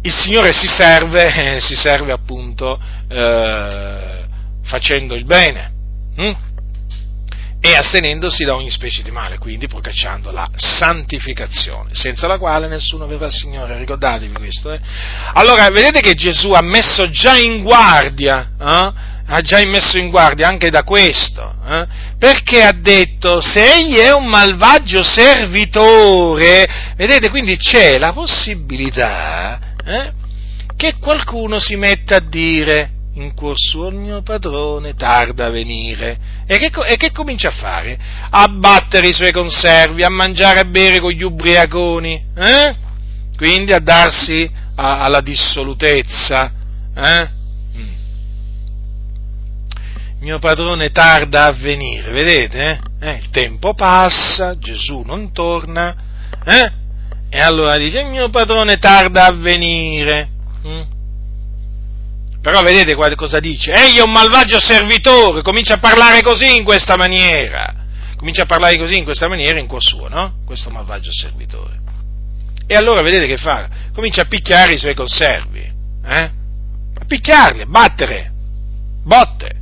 il 0.02 0.12
Signore 0.12 0.52
si 0.52 0.66
serve, 0.66 1.54
eh, 1.54 1.60
si 1.60 1.76
serve 1.76 2.10
appunto 2.10 2.76
eh, 3.08 4.24
facendo 4.64 5.14
il 5.14 5.24
bene. 5.24 5.72
Hm? 6.16 6.34
e 7.58 7.74
astenendosi 7.74 8.44
da 8.44 8.54
ogni 8.54 8.70
specie 8.70 9.02
di 9.02 9.10
male, 9.10 9.38
quindi 9.38 9.66
procacciando 9.66 10.30
la 10.30 10.48
santificazione, 10.54 11.90
senza 11.94 12.28
la 12.28 12.38
quale 12.38 12.68
nessuno 12.68 13.06
vedrà 13.06 13.26
il 13.26 13.32
Signore, 13.32 13.78
ricordatevi 13.78 14.34
questo. 14.34 14.70
Eh? 14.72 14.80
Allora, 15.32 15.68
vedete 15.70 16.00
che 16.00 16.14
Gesù 16.14 16.52
ha 16.52 16.62
messo 16.62 17.10
già 17.10 17.36
in 17.36 17.62
guardia, 17.62 18.50
eh? 18.60 19.14
Ha 19.28 19.40
già 19.40 19.64
messo 19.66 19.98
in 19.98 20.10
guardia 20.10 20.46
anche 20.46 20.70
da 20.70 20.82
questo, 20.82 21.54
eh? 21.68 21.86
perché 22.18 22.62
ha 22.62 22.72
detto, 22.72 23.40
se 23.40 23.74
egli 23.74 23.96
è 23.96 24.12
un 24.12 24.26
malvagio 24.26 25.02
servitore, 25.02 26.94
vedete, 26.96 27.30
quindi 27.30 27.56
c'è 27.56 27.98
la 27.98 28.12
possibilità 28.12 29.58
eh, 29.84 30.12
che 30.76 30.94
qualcuno 31.00 31.58
si 31.58 31.76
metta 31.76 32.16
a 32.16 32.20
dire, 32.20 32.90
in 33.14 33.34
cuor 33.34 33.58
suo 33.58 33.88
il 33.88 33.96
mio 33.96 34.22
padrone 34.22 34.94
tarda 34.94 35.46
a 35.46 35.50
venire. 35.50 36.18
E 36.46 36.58
che, 36.58 36.70
e 36.86 36.96
che, 36.96 37.12
comincia 37.12 37.48
a 37.48 37.52
fare? 37.52 37.98
A 38.30 38.46
battere 38.48 39.08
i 39.08 39.14
suoi 39.14 39.32
conservi, 39.32 40.02
a 40.02 40.10
mangiare 40.10 40.60
e 40.60 40.66
bere 40.66 41.00
con 41.00 41.10
gli 41.10 41.22
ubriaconi, 41.22 42.24
eh? 42.36 42.76
quindi 43.36 43.72
a 43.72 43.80
darsi 43.80 44.48
a, 44.76 45.00
alla 45.00 45.20
dissolutezza. 45.20 46.52
Eh? 46.94 47.35
Mio 50.26 50.40
padrone 50.40 50.90
tarda 50.90 51.44
a 51.44 51.52
venire, 51.52 52.10
vedete? 52.10 52.80
Eh? 53.00 53.12
il 53.12 53.30
tempo 53.30 53.74
passa, 53.74 54.58
Gesù 54.58 55.02
non 55.02 55.32
torna, 55.32 55.94
eh? 56.44 56.72
e 57.30 57.40
allora 57.40 57.76
dice: 57.76 58.02
Mio 58.02 58.28
padrone 58.28 58.76
tarda 58.78 59.26
a 59.26 59.30
venire. 59.30 60.28
Mm? 60.66 60.82
Però 62.42 62.60
vedete 62.62 62.96
cosa 63.14 63.38
dice? 63.38 63.70
Egli 63.70 63.98
è 63.98 64.02
un 64.02 64.10
malvagio 64.10 64.58
servitore, 64.58 65.42
comincia 65.42 65.74
a 65.74 65.78
parlare 65.78 66.22
così 66.22 66.56
in 66.56 66.64
questa 66.64 66.96
maniera. 66.96 67.72
Comincia 68.16 68.42
a 68.42 68.46
parlare 68.46 68.76
così 68.78 68.98
in 68.98 69.04
questa 69.04 69.28
maniera 69.28 69.60
in 69.60 69.68
cuor 69.68 69.84
suo, 69.84 70.08
no? 70.08 70.38
Questo 70.44 70.70
malvagio 70.70 71.12
servitore. 71.12 71.78
E 72.66 72.74
allora 72.74 73.00
vedete 73.00 73.28
che 73.28 73.36
fa? 73.36 73.68
Comincia 73.94 74.22
a 74.22 74.26
picchiare 74.26 74.72
i 74.72 74.78
suoi 74.78 74.94
conservi, 74.94 75.72
eh? 76.04 76.30
A 76.98 77.04
picchiarli, 77.06 77.60
a 77.60 77.66
battere, 77.66 78.32
botte. 79.04 79.55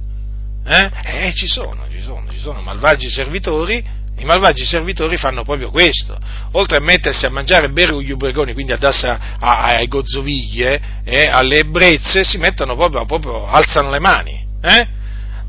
Eh? 0.66 0.90
eh, 1.04 1.34
ci 1.34 1.46
sono, 1.46 1.86
ci 1.90 2.00
sono, 2.00 2.24
ci 2.30 2.38
sono 2.38 2.62
malvagi 2.62 3.08
servitori 3.10 4.02
i 4.16 4.24
malvagi 4.24 4.64
servitori 4.64 5.16
fanno 5.16 5.42
proprio 5.42 5.70
questo, 5.70 6.16
oltre 6.52 6.76
a 6.76 6.80
mettersi 6.80 7.26
a 7.26 7.30
mangiare 7.30 7.66
e 7.66 7.70
bere 7.70 8.00
gli 8.00 8.12
ubriaconi, 8.12 8.52
quindi 8.52 8.72
a 8.72 8.76
darsi 8.76 9.06
ai 9.06 9.88
gozzoviglie 9.88 11.02
eh, 11.04 11.26
alle 11.26 11.58
ebbrezze, 11.58 12.22
si 12.22 12.38
mettono 12.38 12.76
proprio, 12.76 13.04
proprio 13.06 13.46
alzano 13.46 13.90
le 13.90 13.98
mani. 13.98 14.46
Eh? 14.62 14.88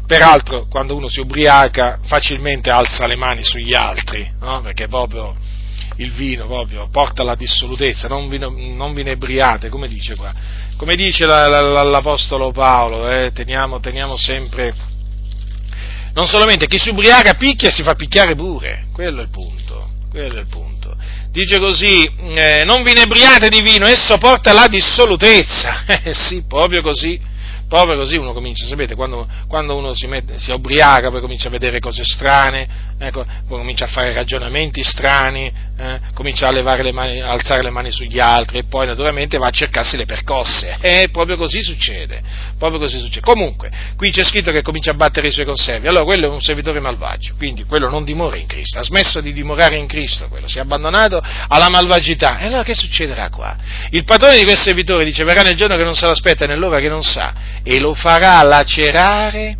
Peraltro, 0.07 0.65
quando 0.67 0.95
uno 0.95 1.07
si 1.07 1.19
ubriaca, 1.19 1.99
facilmente 2.05 2.71
alza 2.71 3.05
le 3.05 3.15
mani 3.15 3.43
sugli 3.43 3.73
altri, 3.73 4.29
no? 4.39 4.61
perché 4.61 4.87
proprio 4.87 5.35
il 5.97 6.11
vino 6.11 6.47
proprio 6.47 6.89
porta 6.91 7.21
alla 7.21 7.35
dissolutezza, 7.35 8.07
non 8.07 8.27
vi, 8.27 8.39
non 8.39 8.93
vi 8.93 9.01
inebriate, 9.01 9.69
come 9.69 9.87
dice 9.87 10.15
qua. 10.15 10.33
Come 10.75 10.95
dice 10.95 11.25
la, 11.25 11.47
la, 11.47 11.83
l'Apostolo 11.83 12.51
Paolo, 12.51 13.09
eh? 13.09 13.31
teniamo, 13.31 13.79
teniamo 13.79 14.17
sempre 14.17 14.73
non 16.15 16.27
solamente 16.27 16.65
chi 16.65 16.79
si 16.79 16.89
ubriaca 16.89 17.33
picchia 17.33 17.69
si 17.69 17.83
fa 17.83 17.93
picchiare 17.93 18.35
pure, 18.35 18.85
quello 18.93 19.19
è 19.19 19.23
il 19.23 19.29
punto, 19.29 19.89
quello 20.09 20.37
è 20.37 20.39
il 20.39 20.47
punto. 20.47 20.95
Dice 21.29 21.59
così, 21.59 22.05
eh, 22.05 22.63
non 22.63 22.83
vi 22.83 22.91
inebriate 22.91 23.49
di 23.49 23.61
vino, 23.61 23.85
esso 23.85 24.17
porta 24.17 24.53
la 24.53 24.67
dissolutezza, 24.67 25.83
eh 26.03 26.13
sì, 26.13 26.45
proprio 26.47 26.81
così, 26.81 27.19
proprio 27.67 27.97
così 27.97 28.15
uno 28.15 28.31
comincia, 28.31 28.65
sapete, 28.65 28.95
quando, 28.95 29.27
quando 29.49 29.75
uno 29.75 29.93
si, 29.93 30.07
mette, 30.07 30.39
si 30.39 30.51
ubriaca, 30.51 31.09
poi 31.09 31.19
comincia 31.19 31.49
a 31.49 31.51
vedere 31.51 31.79
cose 31.81 32.05
strane, 32.05 32.65
ecco, 32.97 33.25
poi 33.45 33.57
comincia 33.57 33.83
a 33.83 33.89
fare 33.89 34.13
ragionamenti 34.13 34.83
strani, 34.83 35.51
eh, 35.77 35.99
comincia 36.13 36.47
a, 36.47 36.51
le 36.51 36.91
mani, 36.91 37.21
a 37.21 37.31
alzare 37.31 37.61
le 37.61 37.69
mani 37.69 37.91
sugli 37.91 38.19
altri 38.19 38.59
e 38.59 38.63
poi 38.63 38.85
naturalmente 38.85 39.37
va 39.37 39.47
a 39.47 39.51
cercarsi 39.51 39.97
le 39.97 40.05
percosse. 40.05 40.77
E 40.85 41.09
proprio 41.11 41.35
così 41.35 41.61
succede, 41.61 42.21
proprio 42.57 42.79
così 42.79 42.99
succede. 42.99 43.21
Comunque, 43.21 43.71
qui 43.97 44.11
c'è 44.11 44.23
scritto 44.23 44.51
che 44.51 44.61
comincia 44.61 44.91
a 44.91 44.93
battere 44.93 45.27
i 45.27 45.31
suoi 45.31 45.45
conservi, 45.45 45.87
allora 45.87 46.05
quello 46.05 46.27
è 46.27 46.29
un 46.29 46.41
servitore 46.41 46.79
malvagio, 46.79 47.33
quindi 47.37 47.63
quello 47.63 47.89
non 47.89 48.03
dimora 48.03 48.37
in 48.37 48.45
Cristo, 48.45 48.79
ha 48.79 48.83
smesso 48.83 49.19
di 49.19 49.33
dimorare 49.33 49.77
in 49.77 49.87
Cristo, 49.87 50.27
quello 50.27 50.47
si 50.47 50.57
è 50.57 50.61
abbandonato 50.61 51.21
alla 51.47 51.69
malvagità. 51.69 52.37
E 52.39 52.45
allora 52.45 52.63
che 52.63 52.75
succederà 52.75 53.29
qua? 53.29 53.57
Il 53.89 54.03
padrone 54.03 54.37
di 54.37 54.43
quel 54.43 54.59
servitore 54.59 55.03
dice 55.03 55.23
verrà 55.23 55.41
nel 55.41 55.55
giorno 55.55 55.75
che 55.75 55.83
non 55.83 55.95
se 55.95 56.05
l'aspetta 56.05 56.45
e 56.45 56.47
nell'ora 56.47 56.79
che 56.79 56.89
non 56.89 57.01
sa 57.01 57.33
e 57.63 57.79
lo 57.79 57.93
farà 57.93 58.41
lacerare 58.43 59.57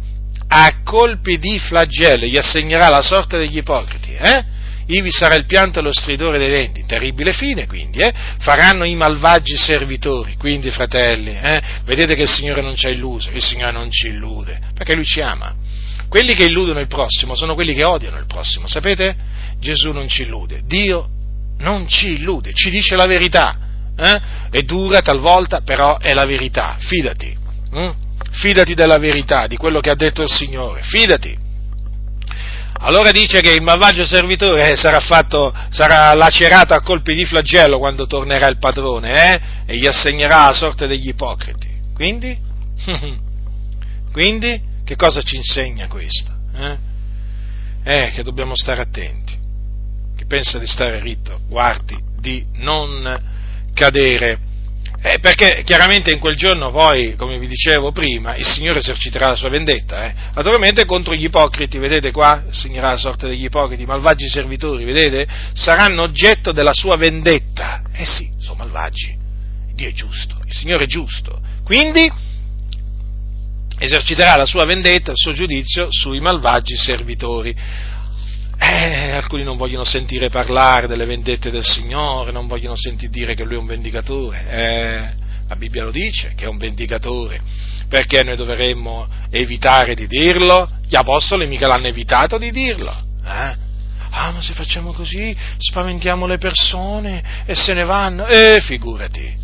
a 0.47 0.83
colpi 0.83 1.39
di 1.39 1.57
flagello, 1.59 2.25
gli 2.25 2.37
assegnerà 2.37 2.87
la 2.89 3.01
sorte 3.01 3.37
degli 3.37 3.57
ipocriti, 3.57 4.13
eh? 4.13 4.45
Ivi 4.87 5.11
sarà 5.11 5.35
il 5.35 5.45
pianto 5.45 5.79
e 5.79 5.81
lo 5.81 5.91
stridore 5.91 6.37
dei 6.37 6.49
denti, 6.49 6.85
terribile 6.85 7.33
fine 7.33 7.65
quindi, 7.65 7.99
eh? 7.99 8.13
faranno 8.39 8.83
i 8.83 8.95
malvagi 8.95 9.57
servitori, 9.57 10.35
quindi 10.37 10.69
fratelli, 10.69 11.35
eh? 11.35 11.61
vedete 11.85 12.15
che 12.15 12.23
il 12.23 12.29
Signore 12.29 12.61
non 12.61 12.75
ci 12.75 12.85
ha 12.87 12.89
illuso, 12.89 13.29
il 13.31 13.43
Signore 13.43 13.71
non 13.71 13.89
ci 13.91 14.07
illude, 14.07 14.59
perché 14.73 14.93
Lui 14.93 15.05
ci 15.05 15.21
ama. 15.21 15.53
Quelli 16.07 16.35
che 16.35 16.45
illudono 16.45 16.79
il 16.79 16.87
prossimo 16.87 17.35
sono 17.35 17.55
quelli 17.55 17.73
che 17.73 17.83
odiano 17.83 18.17
il 18.17 18.25
prossimo, 18.27 18.67
sapete? 18.67 19.15
Gesù 19.59 19.91
non 19.91 20.07
ci 20.07 20.21
illude, 20.21 20.61
Dio 20.65 21.09
non 21.59 21.87
ci 21.87 22.13
illude, 22.13 22.53
ci 22.53 22.69
dice 22.69 22.95
la 22.95 23.07
verità, 23.07 23.57
eh? 23.97 24.21
è 24.51 24.61
dura 24.61 25.01
talvolta, 25.01 25.61
però 25.61 25.97
è 25.97 26.13
la 26.13 26.25
verità, 26.25 26.75
fidati. 26.79 27.35
Hm? 27.71 27.93
Fidati 28.31 28.73
della 28.73 28.97
verità, 28.97 29.47
di 29.47 29.57
quello 29.57 29.79
che 29.79 29.89
ha 29.89 29.95
detto 29.95 30.21
il 30.21 30.29
Signore, 30.29 30.81
fidati. 30.83 31.44
Allora 32.85 33.09
dice 33.09 33.41
che 33.41 33.51
il 33.51 33.63
malvagio 33.63 34.05
servitore 34.05 34.71
eh, 34.71 34.75
sarà, 34.75 34.99
fatto, 34.99 35.51
sarà 35.71 36.13
lacerato 36.13 36.75
a 36.75 36.81
colpi 36.81 37.15
di 37.15 37.25
flagello 37.25 37.79
quando 37.79 38.05
tornerà 38.05 38.47
il 38.47 38.59
padrone 38.59 39.33
eh? 39.33 39.41
e 39.65 39.77
gli 39.77 39.87
assegnerà 39.87 40.45
la 40.45 40.53
sorte 40.53 40.85
degli 40.85 41.07
ipocriti. 41.07 41.67
Quindi? 41.95 42.37
Quindi? 44.11 44.73
Che 44.85 44.95
cosa 44.95 45.23
ci 45.23 45.35
insegna 45.35 45.87
questo? 45.87 46.31
Eh? 46.55 46.77
eh, 47.85 48.11
che 48.11 48.21
dobbiamo 48.21 48.55
stare 48.55 48.81
attenti. 48.81 49.35
Chi 50.15 50.25
pensa 50.25 50.59
di 50.59 50.67
stare 50.67 50.99
ritto, 50.99 51.39
guardi 51.47 51.97
di 52.19 52.45
non 52.57 53.33
cadere 53.73 54.39
eh, 55.05 55.19
perché 55.19 55.61
chiaramente 55.63 56.11
in 56.11 56.17
quel 56.17 56.35
giorno 56.35 56.71
poi, 56.71 57.13
come 57.15 57.37
vi 57.37 57.47
dicevo 57.47 57.91
prima, 57.91 58.35
il 58.35 58.43
Signore 58.43 58.79
eserciterà 58.79 59.27
la 59.27 59.35
sua 59.35 59.49
vendetta, 59.49 60.03
eh. 60.03 60.15
naturalmente 60.33 60.83
contro 60.85 61.13
gli 61.13 61.25
ipocriti, 61.25 61.77
vedete 61.77 62.09
qua, 62.09 62.45
segnerà 62.49 62.89
la 62.89 62.97
sorte 62.97 63.27
degli 63.27 63.43
ipocriti, 63.43 63.83
i 63.83 63.85
malvagi 63.85 64.27
servitori, 64.27 64.83
vedete, 64.83 65.27
saranno 65.53 66.01
oggetto 66.01 66.51
della 66.51 66.73
sua 66.73 66.95
vendetta. 66.97 67.83
Eh 67.93 68.03
sì, 68.03 68.31
sono 68.39 68.55
malvagi, 68.57 69.15
Dio 69.75 69.89
è 69.89 69.93
giusto, 69.93 70.39
il 70.43 70.53
Signore 70.55 70.85
è 70.85 70.87
giusto, 70.87 71.39
quindi 71.63 72.11
eserciterà 73.77 74.35
la 74.37 74.47
sua 74.47 74.65
vendetta, 74.65 75.11
il 75.11 75.17
suo 75.17 75.33
giudizio 75.33 75.85
sui 75.91 76.19
malvagi 76.19 76.75
servitori. 76.75 77.55
Eh, 78.57 79.11
alcuni 79.11 79.43
non 79.43 79.57
vogliono 79.57 79.83
sentire 79.83 80.29
parlare 80.29 80.87
delle 80.87 81.05
vendette 81.05 81.51
del 81.51 81.65
Signore, 81.65 82.31
non 82.31 82.47
vogliono 82.47 82.75
sentire 82.75 83.11
dire 83.11 83.35
che 83.35 83.43
Lui 83.43 83.55
è 83.55 83.59
un 83.59 83.65
vendicatore. 83.65 84.45
Eh, 84.47 85.23
la 85.47 85.55
Bibbia 85.55 85.83
lo 85.83 85.91
dice, 85.91 86.33
che 86.35 86.45
è 86.45 86.47
un 86.47 86.57
vendicatore. 86.57 87.41
Perché 87.87 88.23
noi 88.23 88.35
dovremmo 88.35 89.07
evitare 89.29 89.93
di 89.93 90.07
dirlo? 90.07 90.69
Gli 90.87 90.95
apostoli 90.95 91.47
mica 91.47 91.67
l'hanno 91.67 91.87
evitato 91.87 92.37
di 92.37 92.51
dirlo. 92.51 92.91
Eh? 93.23 93.55
Ah, 94.09 94.31
ma 94.31 94.41
se 94.41 94.53
facciamo 94.53 94.93
così 94.93 95.35
spaventiamo 95.57 96.25
le 96.25 96.37
persone 96.37 97.43
e 97.45 97.53
se 97.53 97.73
ne 97.73 97.83
vanno. 97.83 98.25
Eh, 98.25 98.59
figurati. 98.61 99.43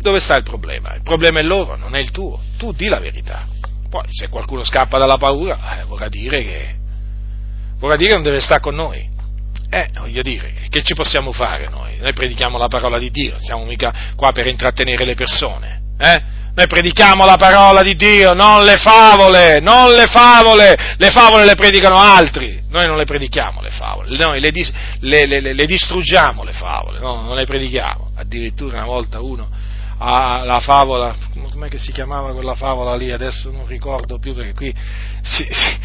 Dove 0.00 0.18
sta 0.18 0.36
il 0.36 0.42
problema? 0.42 0.94
Il 0.94 1.02
problema 1.02 1.40
è 1.40 1.42
loro, 1.42 1.76
non 1.76 1.94
è 1.94 1.98
il 1.98 2.10
tuo. 2.10 2.40
Tu 2.56 2.72
di 2.72 2.88
la 2.88 2.98
verità. 2.98 3.46
Poi, 3.88 4.04
se 4.08 4.28
qualcuno 4.28 4.64
scappa 4.64 4.98
dalla 4.98 5.18
paura, 5.18 5.80
eh, 5.80 5.84
vorrà 5.84 6.08
dire 6.08 6.42
che 6.42 6.74
vorrà 7.78 7.96
dire 7.96 8.12
non 8.12 8.22
deve 8.22 8.40
stare 8.40 8.60
con 8.60 8.74
noi. 8.74 9.14
Eh, 9.68 9.90
voglio 9.98 10.22
dire, 10.22 10.66
che 10.68 10.82
ci 10.82 10.94
possiamo 10.94 11.32
fare 11.32 11.68
noi? 11.68 11.96
Noi 11.98 12.12
predichiamo 12.12 12.56
la 12.56 12.68
parola 12.68 12.98
di 12.98 13.10
Dio, 13.10 13.36
siamo 13.38 13.64
mica 13.64 14.12
qua 14.14 14.30
per 14.32 14.46
intrattenere 14.46 15.04
le 15.04 15.14
persone, 15.14 15.80
eh? 15.98 16.34
Noi 16.56 16.68
predichiamo 16.68 17.26
la 17.26 17.36
parola 17.36 17.82
di 17.82 17.94
Dio, 17.96 18.32
non 18.32 18.64
le 18.64 18.78
favole, 18.78 19.60
non 19.60 19.92
le 19.92 20.06
favole, 20.06 20.74
le 20.96 21.10
favole 21.10 21.44
le 21.44 21.54
predicano 21.54 21.98
altri, 21.98 22.62
noi 22.70 22.86
non 22.86 22.96
le 22.96 23.04
predichiamo 23.04 23.60
le 23.60 23.68
favole, 23.70 24.16
noi 24.16 24.40
le, 24.40 24.50
le, 25.00 25.26
le, 25.26 25.52
le 25.52 25.66
distruggiamo 25.66 26.44
le 26.44 26.52
favole, 26.52 26.98
no? 26.98 27.20
non 27.20 27.36
le 27.36 27.44
predichiamo. 27.44 28.12
Addirittura 28.16 28.78
una 28.78 28.86
volta 28.86 29.20
uno 29.20 29.46
alla 29.98 30.60
favola, 30.60 31.14
com'è 31.52 31.68
che 31.68 31.78
si 31.78 31.92
chiamava 31.92 32.32
quella 32.32 32.54
favola 32.54 32.96
lì? 32.96 33.12
Adesso 33.12 33.50
non 33.50 33.66
ricordo 33.66 34.18
più 34.18 34.34
perché 34.34 34.54
qui 34.54 34.74
si, 35.22 35.46
si, 35.50 35.78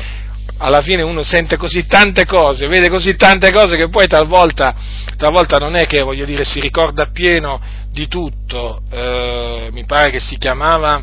alla 0.58 0.82
fine 0.82 1.02
uno 1.02 1.24
sente 1.24 1.58
così 1.58 1.86
tante 1.86 2.26
cose, 2.26 2.68
vede 2.68 2.90
così 2.90 3.16
tante 3.16 3.52
cose 3.52 3.78
che 3.78 3.90
poi 3.90 4.08
talvolta, 4.08 4.74
talvolta 5.18 5.58
non 5.58 5.76
è 5.76 5.86
che, 5.88 6.02
voglio 6.02 6.26
dire, 6.26 6.44
si 6.44 6.60
ricorda 6.60 7.08
pieno 7.08 7.60
di 7.92 8.08
tutto. 8.08 8.82
Eh, 8.90 9.70
mi 9.72 9.86
pare 9.86 10.12
che 10.12 10.20
si 10.20 10.38
chiamava 10.38 11.02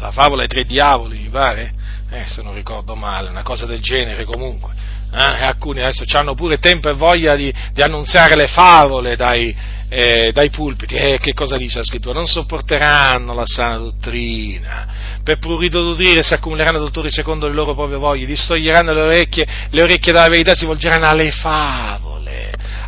la 0.00 0.10
favola 0.10 0.42
ai 0.42 0.48
tre 0.48 0.64
diavoli, 0.64 1.18
mi 1.18 1.28
pare, 1.28 1.72
eh, 2.10 2.24
se 2.26 2.42
non 2.42 2.54
ricordo 2.54 2.94
male, 2.94 3.30
una 3.30 3.42
cosa 3.42 3.66
del 3.66 3.80
genere 3.80 4.24
comunque. 4.24 4.72
Eh, 5.10 5.44
alcuni 5.44 5.80
adesso 5.80 6.04
hanno 6.18 6.34
pure 6.34 6.58
tempo 6.58 6.90
e 6.90 6.94
voglia 6.94 7.34
di, 7.34 7.52
di 7.72 7.80
annunziare 7.80 8.36
le 8.36 8.46
favole 8.46 9.16
dai, 9.16 9.54
eh, 9.88 10.32
dai 10.32 10.50
pulpiti. 10.50 10.94
Eh, 10.94 11.18
che 11.18 11.32
cosa 11.32 11.56
dice 11.56 11.78
la 11.78 11.84
scrittura? 11.84 12.14
Non 12.14 12.26
sopporteranno 12.26 13.32
la 13.32 13.46
sana 13.46 13.78
dottrina. 13.78 15.20
Per 15.22 15.38
prurito 15.38 15.80
d'udire 15.80 16.22
si 16.22 16.34
accumuleranno 16.34 16.78
dottori 16.78 17.10
secondo 17.10 17.48
le 17.48 17.54
loro 17.54 17.74
proprie 17.74 17.96
voglie, 17.98 18.26
distoglieranno 18.26 18.92
le 18.92 19.00
orecchie, 19.00 19.46
le 19.70 19.82
orecchie 19.82 20.12
dalla 20.12 20.28
verità, 20.28 20.54
si 20.54 20.66
volgeranno 20.66 21.06
alle 21.06 21.30
favole 21.30 22.18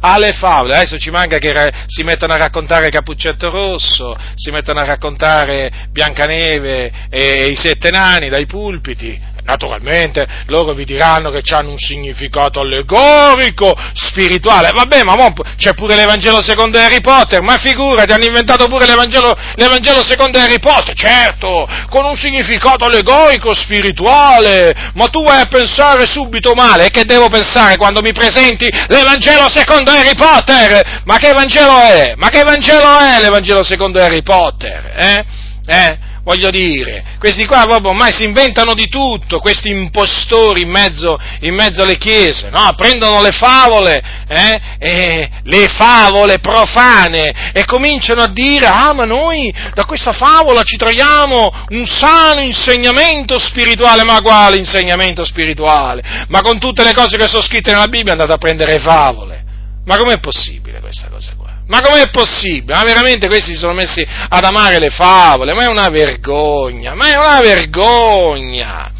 alle 0.01 0.33
favole. 0.33 0.77
Adesso 0.77 0.99
ci 0.99 1.11
manca 1.11 1.39
che 1.39 1.53
si 1.87 2.03
mettano 2.03 2.33
a 2.33 2.37
raccontare 2.37 2.91
Cappuccetto 2.91 3.51
Rosso, 3.51 4.17
si 4.35 4.51
mettano 4.51 4.81
a 4.81 4.85
raccontare 4.85 5.71
Biancaneve 5.91 6.93
e 7.11 7.49
i 7.49 7.57
sette 7.57 7.91
nani 7.91 8.29
dai 8.29 8.47
pulpiti. 8.47 9.29
Naturalmente 9.51 10.25
loro 10.47 10.75
vi 10.75 10.85
diranno 10.85 11.31
che 11.31 11.43
hanno 11.53 11.71
un 11.71 11.77
significato 11.77 12.61
allegorico, 12.61 13.77
spirituale. 13.95 14.71
Vabbè, 14.71 15.03
ma 15.03 15.17
c'è 15.57 15.75
pure 15.75 15.97
l'Evangelo 15.97 16.41
secondo 16.41 16.79
Harry 16.79 17.01
Potter, 17.01 17.43
ma 17.43 17.57
figurati, 17.57 18.13
hanno 18.13 18.27
inventato 18.27 18.69
pure 18.69 18.87
l'Evangelo, 18.87 19.37
l'Evangelo 19.57 20.05
secondo 20.05 20.39
Harry 20.39 20.61
Potter, 20.61 20.95
certo, 20.95 21.69
con 21.89 22.05
un 22.05 22.15
significato 22.15 22.85
allegorico, 22.85 23.53
spirituale. 23.53 24.93
Ma 24.95 25.07
tu 25.07 25.25
vai 25.25 25.41
a 25.41 25.47
pensare 25.47 26.07
subito 26.07 26.55
male, 26.55 26.87
e 26.87 26.91
che 26.91 27.05
devo 27.05 27.29
pensare 27.29 27.77
quando 27.77 28.03
mi 28.03 28.13
presenti 28.13 28.71
l'Evangelo 28.87 29.49
secondo 29.49 29.91
Harry 29.91 30.15
Potter? 30.15 31.03
Ma 31.05 31.17
che 31.17 31.33
Vangelo 31.33 31.81
è? 31.81 32.15
Ma 32.17 32.29
che 32.29 32.45
Vangelo 32.45 32.99
è 32.99 33.21
l'Evangelo 33.21 33.65
secondo 33.65 34.01
Harry 34.01 34.23
Potter? 34.23 34.93
Eh? 34.97 35.25
Eh? 35.67 35.99
Voglio 36.23 36.51
dire, 36.51 37.17
questi 37.19 37.47
qua 37.47 37.65
proprio 37.67 37.91
ormai 37.91 38.13
si 38.13 38.25
inventano 38.25 38.75
di 38.75 38.89
tutto, 38.89 39.39
questi 39.39 39.71
impostori 39.71 40.63
in 40.63 40.71
mezzo, 40.71 41.19
in 41.41 41.55
mezzo 41.55 41.83
alle 41.83 41.97
chiese, 41.97 42.51
no? 42.51 42.73
prendono 42.77 43.21
le 43.23 43.33
favole, 43.33 44.03
eh? 44.29 45.31
le 45.43 45.69
favole 45.69 46.39
profane 46.39 47.53
e 47.53 47.65
cominciano 47.65 48.23
a 48.23 48.29
dire, 48.29 48.67
ah 48.67 48.93
ma 48.93 49.05
noi 49.05 49.53
da 49.75 49.85
questa 49.85 50.13
favola 50.13 50.63
ci 50.63 50.77
traiamo 50.77 51.51
un 51.69 51.87
sano 51.87 52.41
insegnamento 52.41 53.39
spirituale, 53.39 54.05
ma 54.05 54.21
quale 54.21 54.57
insegnamento 54.57 55.25
spirituale? 55.25 56.27
Ma 56.29 56.41
con 56.41 56.59
tutte 56.59 56.85
le 56.85 56.95
cose 56.95 57.17
che 57.17 57.29
sono 57.29 57.43
scritte 57.43 57.71
nella 57.73 57.89
Bibbia 57.89 58.13
andate 58.13 58.33
a 58.33 58.39
prendere 58.39 58.79
favole, 58.79 59.45
ma 59.85 59.97
com'è 59.97 60.19
possibile 60.21 60.81
questa 60.81 61.09
cosa? 61.09 61.40
Ma 61.71 61.81
com'è 61.83 62.11
possibile? 62.11 62.77
Ma 62.77 62.83
veramente 62.83 63.29
questi 63.29 63.53
si 63.53 63.59
sono 63.59 63.73
messi 63.73 64.05
ad 64.05 64.43
amare 64.43 64.81
le 64.81 64.91
favole? 64.91 65.55
Ma 65.55 65.63
è 65.63 65.69
una 65.69 65.89
vergogna, 65.89 66.95
ma 66.95 67.11
è 67.11 67.17
una 67.17 67.41
vergogna! 67.41 68.93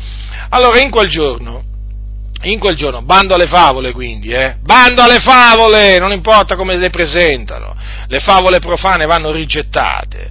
Allora, 0.51 0.79
in 0.79 0.89
quel 0.89 1.09
giorno, 1.09 1.65
in 2.43 2.61
quel 2.61 2.77
giorno, 2.77 3.03
bando 3.03 3.35
alle 3.35 3.49
favole 3.49 3.91
quindi, 3.93 4.31
eh? 4.31 4.55
Bando 4.63 5.03
alle 5.03 5.19
favole! 5.19 5.99
Non 5.99 6.13
importa 6.13 6.55
come 6.55 6.77
le 6.77 6.91
presentano, 6.91 7.75
le 8.07 8.21
favole 8.21 8.61
profane 8.61 9.05
vanno 9.05 9.33
rigettate. 9.33 10.31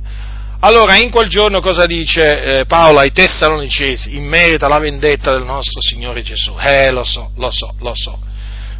Allora, 0.61 0.95
in 0.95 1.09
quel 1.09 1.27
giorno 1.27 1.59
cosa 1.59 1.85
dice 1.85 2.59
eh, 2.59 2.65
Paolo 2.65 2.99
ai 2.99 3.11
Tessalonicesi 3.11 4.15
in 4.15 4.25
merito 4.25 4.65
alla 4.65 4.79
vendetta 4.79 5.33
del 5.33 5.43
nostro 5.43 5.81
Signore 5.81 6.21
Gesù? 6.21 6.53
Eh, 6.57 6.89
lo 6.91 7.03
so, 7.03 7.31
lo 7.35 7.51
so, 7.51 7.73
lo 7.79 7.93
so. 7.93 8.17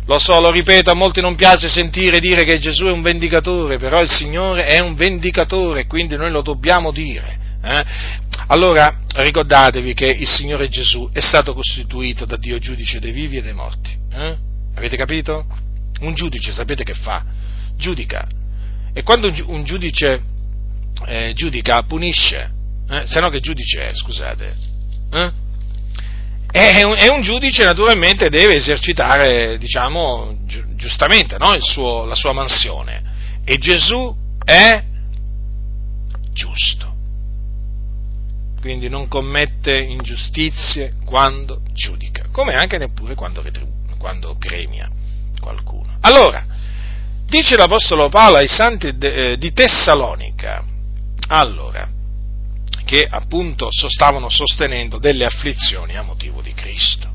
Lo 0.05 0.17
so, 0.17 0.39
lo 0.39 0.49
ripeto, 0.49 0.89
a 0.89 0.95
molti 0.95 1.21
non 1.21 1.35
piace 1.35 1.67
sentire 1.67 2.19
dire 2.19 2.43
che 2.43 2.57
Gesù 2.57 2.85
è 2.85 2.91
un 2.91 3.01
vendicatore, 3.01 3.77
però 3.77 4.01
il 4.01 4.09
Signore 4.09 4.65
è 4.65 4.79
un 4.79 4.95
vendicatore, 4.95 5.85
quindi 5.85 6.15
noi 6.15 6.31
lo 6.31 6.41
dobbiamo 6.41 6.91
dire. 6.91 7.37
Eh? 7.61 7.85
Allora 8.47 9.01
ricordatevi 9.13 9.93
che 9.93 10.07
il 10.07 10.27
Signore 10.27 10.69
Gesù 10.69 11.09
è 11.11 11.19
stato 11.19 11.53
costituito 11.53 12.25
da 12.25 12.37
Dio 12.37 12.57
giudice 12.57 12.99
dei 12.99 13.11
vivi 13.11 13.37
e 13.37 13.41
dei 13.41 13.53
morti. 13.53 13.95
Eh? 14.11 14.35
Avete 14.75 14.97
capito? 14.97 15.45
Un 16.01 16.13
giudice, 16.13 16.51
sapete 16.51 16.83
che 16.83 16.93
fa? 16.93 17.23
Giudica. 17.77 18.27
E 18.93 19.03
quando 19.03 19.31
un 19.45 19.63
giudice 19.63 20.21
eh, 21.05 21.33
giudica, 21.35 21.83
punisce. 21.83 22.49
Eh? 22.89 23.05
Se 23.05 23.19
no 23.19 23.29
che 23.29 23.39
giudice 23.39 23.87
è, 23.87 23.93
scusate? 23.93 24.55
E 26.51 26.83
un, 26.83 26.95
e 26.99 27.07
un 27.09 27.21
giudice 27.21 27.63
naturalmente 27.63 28.29
deve 28.29 28.55
esercitare, 28.55 29.57
diciamo, 29.57 30.37
gi- 30.45 30.63
giustamente 30.75 31.37
no? 31.37 31.53
suo, 31.59 32.05
la 32.05 32.15
sua 32.15 32.33
mansione. 32.33 33.03
E 33.45 33.57
Gesù 33.57 34.15
è 34.43 34.83
giusto. 36.33 36.87
Quindi 38.61 38.89
non 38.89 39.07
commette 39.07 39.77
ingiustizie 39.77 40.93
quando 41.05 41.61
giudica, 41.73 42.25
come 42.31 42.55
anche 42.55 42.77
neppure 42.77 43.15
quando, 43.15 43.41
retribu- 43.41 43.97
quando 43.97 44.35
premia 44.37 44.89
qualcuno. 45.39 45.97
Allora, 46.01 46.45
dice 47.27 47.55
l'Apostolo 47.55 48.09
Paolo 48.09 48.37
ai 48.37 48.47
santi 48.47 48.97
de- 48.97 49.31
eh, 49.31 49.37
di 49.37 49.53
Tessalonica, 49.53 50.63
allora, 51.27 51.87
che 52.89 53.07
appunto 53.07 53.67
stavano 53.69 54.29
sostenendo 54.29 54.97
delle 54.97 55.23
afflizioni 55.23 55.95
a 55.95 56.01
motivo 56.01 56.41
di 56.41 56.55
Cristo. 56.55 57.07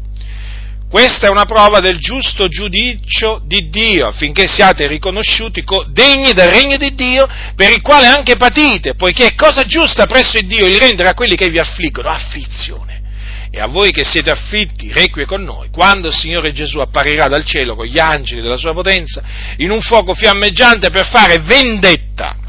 Questa 0.88 1.26
è 1.26 1.30
una 1.30 1.46
prova 1.46 1.80
del 1.80 1.98
giusto 1.98 2.46
giudizio 2.46 3.42
di 3.44 3.70
Dio, 3.70 4.06
affinché 4.06 4.46
siate 4.46 4.86
riconosciuti 4.86 5.64
degni 5.88 6.32
del 6.32 6.48
regno 6.48 6.76
di 6.76 6.94
Dio, 6.94 7.26
per 7.56 7.72
il 7.72 7.82
quale 7.82 8.06
anche 8.06 8.36
patite, 8.36 8.94
poiché 8.94 9.26
è 9.26 9.34
cosa 9.34 9.64
giusta 9.64 10.06
presso 10.06 10.38
il 10.38 10.46
Dio 10.46 10.64
il 10.64 10.78
rendere 10.78 11.08
a 11.08 11.14
quelli 11.14 11.34
che 11.34 11.48
vi 11.48 11.58
affliggono 11.58 12.08
afflizione. 12.08 13.02
E 13.50 13.58
a 13.58 13.66
voi 13.66 13.90
che 13.90 14.04
siete 14.04 14.30
affitti, 14.30 14.92
requie 14.92 15.26
con 15.26 15.42
noi, 15.42 15.70
quando 15.70 16.06
il 16.06 16.14
Signore 16.14 16.52
Gesù 16.52 16.78
apparirà 16.78 17.26
dal 17.26 17.44
cielo 17.44 17.74
con 17.74 17.86
gli 17.86 17.98
angeli 17.98 18.42
della 18.42 18.56
sua 18.56 18.72
potenza, 18.72 19.24
in 19.56 19.72
un 19.72 19.80
fuoco 19.80 20.14
fiammeggiante 20.14 20.90
per 20.90 21.08
fare 21.08 21.38
vendetta 21.38 22.42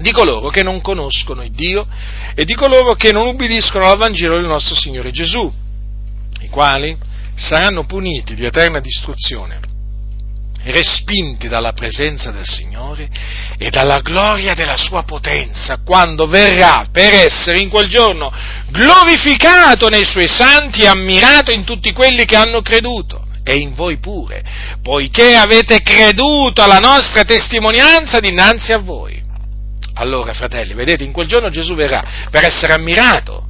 di 0.00 0.10
coloro 0.10 0.48
che 0.48 0.62
non 0.62 0.80
conoscono 0.80 1.42
il 1.42 1.52
Dio 1.52 1.86
e 2.34 2.44
di 2.44 2.54
coloro 2.54 2.94
che 2.94 3.12
non 3.12 3.26
ubbidiscono 3.26 3.86
al 3.86 3.98
Vangelo 3.98 4.36
del 4.36 4.46
nostro 4.46 4.74
Signore 4.74 5.10
Gesù, 5.10 5.52
i 6.40 6.48
quali 6.48 6.96
saranno 7.34 7.84
puniti 7.84 8.34
di 8.34 8.44
eterna 8.44 8.80
distruzione, 8.80 9.60
respinti 10.64 11.48
dalla 11.48 11.72
presenza 11.72 12.30
del 12.30 12.46
Signore 12.46 13.08
e 13.56 13.70
dalla 13.70 14.00
gloria 14.00 14.54
della 14.54 14.76
sua 14.76 15.04
potenza, 15.04 15.80
quando 15.84 16.26
verrà 16.26 16.86
per 16.90 17.12
essere 17.12 17.60
in 17.60 17.68
quel 17.68 17.88
giorno 17.88 18.32
glorificato 18.68 19.88
nei 19.88 20.04
suoi 20.04 20.28
santi 20.28 20.82
e 20.82 20.86
ammirato 20.86 21.50
in 21.50 21.64
tutti 21.64 21.92
quelli 21.92 22.24
che 22.24 22.36
hanno 22.36 22.62
creduto 22.62 23.26
e 23.42 23.54
in 23.56 23.74
voi 23.74 23.98
pure, 23.98 24.42
poiché 24.82 25.34
avete 25.34 25.80
creduto 25.82 26.62
alla 26.62 26.78
nostra 26.78 27.24
testimonianza 27.24 28.20
dinanzi 28.20 28.72
a 28.72 28.78
voi. 28.78 29.28
Allora, 30.00 30.32
fratelli, 30.32 30.72
vedete, 30.72 31.04
in 31.04 31.12
quel 31.12 31.28
giorno 31.28 31.50
Gesù 31.50 31.74
verrà 31.74 32.02
per 32.30 32.42
essere 32.44 32.72
ammirato, 32.72 33.46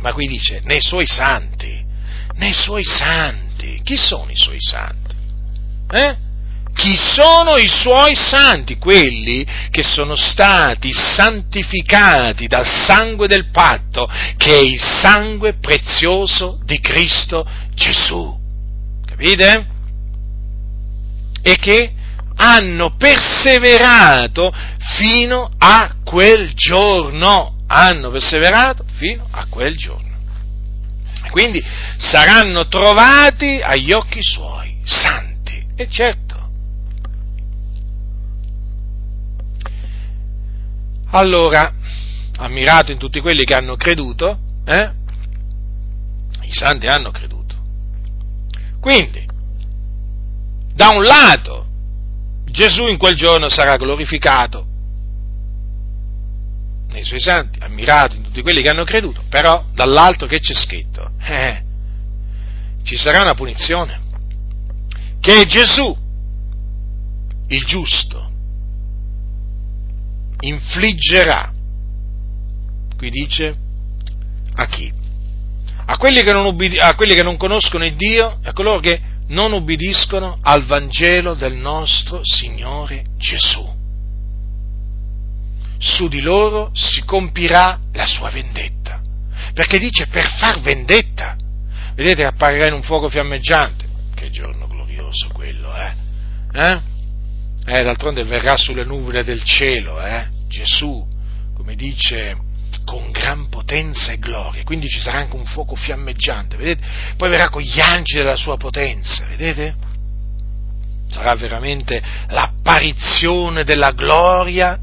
ma 0.00 0.12
qui 0.12 0.28
dice, 0.28 0.60
nei 0.62 0.80
suoi 0.80 1.06
santi, 1.06 1.84
nei 2.36 2.52
suoi 2.52 2.84
santi. 2.84 3.80
Chi 3.82 3.96
sono 3.96 4.30
i 4.30 4.36
suoi 4.36 4.60
santi? 4.60 5.14
Eh? 5.90 6.16
Chi 6.72 6.96
sono 6.96 7.56
i 7.56 7.66
suoi 7.66 8.14
santi? 8.14 8.78
Quelli 8.78 9.44
che 9.70 9.82
sono 9.82 10.14
stati 10.14 10.92
santificati 10.92 12.46
dal 12.46 12.66
sangue 12.66 13.26
del 13.26 13.50
patto, 13.50 14.08
che 14.36 14.52
è 14.52 14.60
il 14.60 14.80
sangue 14.80 15.54
prezioso 15.54 16.60
di 16.64 16.78
Cristo 16.78 17.44
Gesù. 17.74 18.38
Capite? 19.04 19.66
E 21.42 21.56
che 21.56 21.92
hanno 22.40 22.94
perseverato 22.96 24.52
fino 24.96 25.50
a 25.58 25.94
quel 26.04 26.52
giorno. 26.54 27.56
Hanno 27.66 28.10
perseverato 28.10 28.84
fino 28.96 29.26
a 29.30 29.46
quel 29.48 29.76
giorno. 29.76 30.06
Quindi 31.30 31.62
saranno 31.98 32.66
trovati 32.68 33.60
agli 33.62 33.92
occhi 33.92 34.20
suoi, 34.22 34.78
santi. 34.84 35.66
E 35.76 35.88
certo. 35.88 36.26
Allora, 41.10 41.72
ammirato 42.36 42.92
in 42.92 42.98
tutti 42.98 43.20
quelli 43.20 43.44
che 43.44 43.54
hanno 43.54 43.76
creduto, 43.76 44.38
eh? 44.64 44.90
i 46.42 46.52
santi 46.52 46.86
hanno 46.86 47.10
creduto. 47.10 47.56
Quindi, 48.80 49.26
da 50.74 50.88
un 50.90 51.02
lato, 51.02 51.67
Gesù 52.50 52.86
in 52.86 52.98
quel 52.98 53.14
giorno 53.14 53.48
sarà 53.48 53.76
glorificato 53.76 54.66
nei 56.90 57.04
suoi 57.04 57.20
santi, 57.20 57.58
ammirato 57.60 58.16
in 58.16 58.22
tutti 58.22 58.42
quelli 58.42 58.62
che 58.62 58.70
hanno 58.70 58.84
creduto, 58.84 59.22
però 59.28 59.64
dall'alto 59.74 60.26
che 60.26 60.40
c'è 60.40 60.54
scritto? 60.54 61.10
Eh, 61.20 61.62
ci 62.82 62.96
sarà 62.96 63.22
una 63.22 63.34
punizione, 63.34 64.00
che 65.20 65.44
Gesù, 65.46 65.96
il 67.48 67.64
giusto, 67.64 68.30
infliggerà, 70.40 71.52
qui 72.96 73.10
dice, 73.10 73.56
a 74.54 74.66
chi? 74.66 74.92
A 75.86 75.96
quelli 75.96 76.22
che 76.22 76.32
non, 76.32 76.46
ubbidi- 76.46 76.78
a 76.78 76.94
quelli 76.94 77.14
che 77.14 77.22
non 77.22 77.36
conoscono 77.36 77.84
il 77.84 77.94
Dio 77.94 78.38
a 78.42 78.52
coloro 78.52 78.80
che 78.80 79.00
non 79.28 79.52
ubbidiscono 79.52 80.38
al 80.42 80.64
Vangelo 80.64 81.34
del 81.34 81.54
nostro 81.54 82.20
Signore 82.22 83.04
Gesù. 83.16 83.76
Su 85.78 86.08
di 86.08 86.20
loro 86.20 86.70
si 86.74 87.02
compirà 87.04 87.78
la 87.92 88.06
sua 88.06 88.30
vendetta, 88.30 89.00
perché 89.54 89.78
dice 89.78 90.06
per 90.06 90.26
far 90.26 90.60
vendetta. 90.60 91.36
Vedete, 91.94 92.24
apparirà 92.24 92.68
in 92.68 92.74
un 92.74 92.82
fuoco 92.82 93.08
fiammeggiante. 93.08 93.86
Che 94.14 94.30
giorno 94.30 94.66
glorioso 94.66 95.28
quello, 95.32 95.74
eh? 95.76 95.92
Eh? 96.52 96.80
eh 97.66 97.82
d'altronde 97.82 98.24
verrà 98.24 98.56
sulle 98.56 98.84
nuvole 98.84 99.24
del 99.24 99.42
cielo, 99.42 100.00
eh? 100.00 100.26
Gesù, 100.48 101.06
come 101.54 101.74
dice 101.74 102.36
con 102.88 103.10
gran 103.10 103.50
potenza 103.50 104.12
e 104.12 104.18
gloria, 104.18 104.64
quindi 104.64 104.88
ci 104.88 104.98
sarà 104.98 105.18
anche 105.18 105.36
un 105.36 105.44
fuoco 105.44 105.74
fiammeggiante, 105.74 106.56
vedete? 106.56 106.86
Poi 107.18 107.28
verrà 107.28 107.50
con 107.50 107.60
gli 107.60 107.78
angeli 107.80 108.24
della 108.24 108.34
sua 108.34 108.56
potenza, 108.56 109.26
vedete? 109.26 109.74
Sarà 111.10 111.34
veramente 111.34 112.02
l'apparizione 112.28 113.64
della 113.64 113.90
gloria 113.90 114.80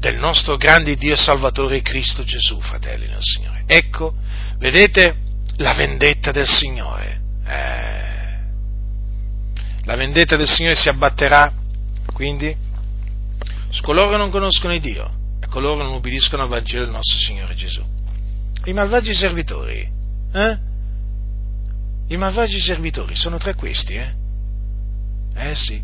del 0.00 0.16
nostro 0.18 0.56
grande 0.56 0.96
Dio 0.96 1.12
e 1.12 1.16
Salvatore 1.16 1.82
Cristo 1.82 2.24
Gesù, 2.24 2.60
fratelli 2.60 3.06
del 3.06 3.20
Signore. 3.20 3.62
Ecco, 3.66 4.14
vedete 4.58 5.14
la 5.58 5.74
vendetta 5.74 6.32
del 6.32 6.48
Signore. 6.48 7.20
Eh, 7.46 8.38
la 9.84 9.94
vendetta 9.94 10.34
del 10.34 10.48
Signore 10.48 10.74
si 10.74 10.88
abbatterà, 10.88 11.52
quindi, 12.12 12.56
su 13.68 13.82
coloro 13.82 14.10
che 14.10 14.16
non 14.16 14.30
conoscono 14.30 14.76
Dio 14.78 15.17
coloro 15.48 15.82
non 15.82 15.94
ubbidiscono 15.94 16.42
al 16.42 16.48
Vangelo 16.48 16.84
del 16.84 16.92
nostro 16.92 17.18
Signore 17.18 17.54
Gesù. 17.54 17.82
I 18.64 18.72
malvagi 18.72 19.14
servitori, 19.14 19.88
eh? 20.32 20.58
I 22.08 22.16
malvagi 22.16 22.60
servitori 22.60 23.14
sono 23.16 23.38
tra 23.38 23.54
questi, 23.54 23.94
eh? 23.94 24.14
Eh 25.34 25.54
sì. 25.54 25.82